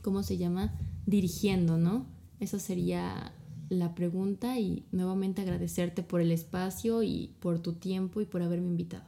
¿cómo 0.06 0.22
se 0.22 0.38
llama?, 0.38 0.72
dirigiendo, 1.08 1.80
¿no? 1.80 2.06
Esa 2.40 2.60
sería 2.60 3.34
la 3.70 3.96
pregunta 3.96 4.60
y 4.60 4.86
nuevamente 4.92 5.42
agradecerte 5.42 6.04
por 6.04 6.22
el 6.22 6.32
espacio 6.32 7.02
y 7.02 7.32
por 7.40 7.58
tu 7.58 7.74
tiempo 7.74 8.22
y 8.22 8.26
por 8.26 8.44
haberme 8.44 8.68
invitado. 8.68 9.04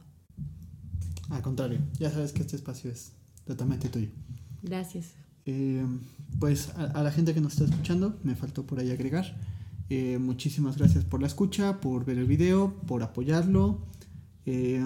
Al 1.30 1.40
contrario, 1.40 1.78
ya 2.00 2.10
sabes 2.10 2.32
que 2.32 2.42
este 2.42 2.56
espacio 2.56 2.90
es 2.90 3.12
totalmente 3.44 3.88
tuyo. 3.88 4.08
Gracias. 4.60 5.12
Eh, 5.46 5.86
pues 6.40 6.70
a, 6.70 7.00
la 7.00 7.12
gente 7.12 7.32
que 7.32 7.40
nos 7.40 7.52
está 7.52 7.66
escuchando, 7.66 8.18
me 8.24 8.34
faltó 8.34 8.66
por 8.66 8.80
ahí 8.80 8.90
agregar. 8.90 9.36
Eh, 9.90 10.18
muchísimas 10.18 10.76
gracias 10.78 11.04
por 11.04 11.20
la 11.20 11.28
escucha, 11.28 11.80
por 11.80 12.04
ver 12.04 12.18
el 12.18 12.26
video, 12.26 12.74
por 12.88 13.04
apoyarlo. 13.04 13.86
Eh, 14.50 14.82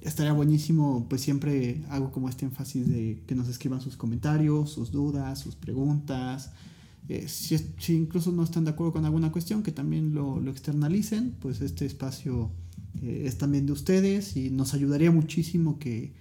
estaría 0.00 0.32
buenísimo, 0.32 1.06
pues 1.10 1.20
siempre 1.20 1.84
hago 1.90 2.10
como 2.10 2.30
este 2.30 2.46
énfasis 2.46 2.88
de 2.88 3.22
que 3.26 3.34
nos 3.34 3.48
escriban 3.48 3.82
sus 3.82 3.98
comentarios, 3.98 4.70
sus 4.70 4.92
dudas, 4.92 5.38
sus 5.38 5.56
preguntas. 5.56 6.52
Si, 7.26 7.58
si, 7.78 7.94
incluso 7.94 8.32
no 8.32 8.42
están 8.42 8.64
de 8.64 8.70
acuerdo 8.70 8.94
con 8.94 9.04
alguna 9.04 9.30
cuestión, 9.30 9.62
que 9.62 9.72
también 9.72 10.14
lo, 10.14 10.40
lo 10.40 10.50
externalicen, 10.50 11.36
pues 11.38 11.60
este 11.60 11.84
espacio 11.84 12.50
es 13.02 13.36
también 13.36 13.66
de 13.66 13.72
ustedes 13.72 14.38
y 14.38 14.48
nos 14.48 14.72
ayudaría 14.72 15.10
muchísimo 15.10 15.78
que 15.78 16.14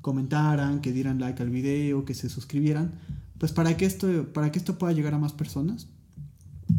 comentaran, 0.00 0.80
que 0.80 0.92
dieran 0.92 1.20
like 1.20 1.42
al 1.42 1.50
video, 1.50 2.06
que 2.06 2.14
se 2.14 2.30
suscribieran, 2.30 2.94
pues 3.36 3.52
para 3.52 3.76
que 3.76 3.84
esto, 3.84 4.32
para 4.32 4.50
que 4.50 4.58
esto 4.58 4.78
pueda 4.78 4.94
llegar 4.94 5.12
a 5.12 5.18
más 5.18 5.34
personas 5.34 5.88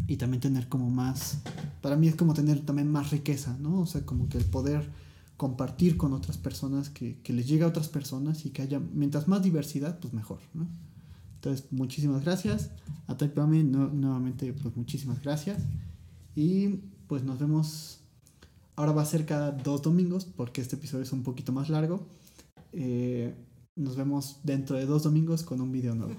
y 0.08 0.18
también 0.18 0.42
tener 0.42 0.68
como 0.70 0.90
más, 0.90 1.38
para 1.82 1.98
mí 1.98 2.08
es 2.08 2.16
como 2.16 2.34
tener 2.34 2.62
también 2.62 2.90
más 2.90 3.12
riqueza, 3.12 3.56
¿no? 3.62 3.82
O 3.82 3.86
sea, 3.86 4.04
como 4.08 4.28
que 4.28 4.40
el 4.40 4.46
poder 4.46 4.90
compartir 5.42 5.98
con 5.98 6.14
otras 6.14 6.38
personas, 6.38 6.92
que, 6.92 7.20
les 7.26 7.48
llegue 7.48 7.64
a 7.64 7.68
otras 7.68 7.88
personas 7.88 8.46
y 8.46 8.52
que 8.52 8.62
haya, 8.62 8.80
mientras 8.80 9.28
más 9.28 9.42
diversidad, 9.42 9.98
pues 10.00 10.14
mejor. 10.14 10.38
Entonces, 11.34 11.66
muchísimas 11.72 12.24
gracias. 12.24 12.70
A 13.08 13.18
Taipame, 13.18 13.64
no, 13.64 13.88
nuevamente, 13.88 14.54
pues 14.54 14.78
muchísimas 14.78 15.20
gracias. 15.24 15.64
Y 16.36 16.68
pues 17.08 17.24
nos 17.24 17.40
vemos. 17.40 18.02
Ahora 18.76 18.92
va 18.92 19.02
a 19.02 19.06
ser 19.06 19.26
cada 19.26 19.52
dos 19.52 19.82
domingos, 19.82 20.26
porque 20.26 20.62
este 20.62 20.76
episodio 20.76 21.06
es 21.06 21.12
un 21.12 21.24
poquito 21.24 21.52
más 21.52 21.70
largo. 21.70 22.06
Eh, 22.72 23.34
nos 23.76 23.96
vemos 23.96 24.42
dentro 24.44 24.78
de 24.78 24.86
dos 24.86 25.02
domingos 25.02 25.42
con 25.42 25.60
un 25.60 25.72
video 25.72 25.96
nuevo. 25.96 26.14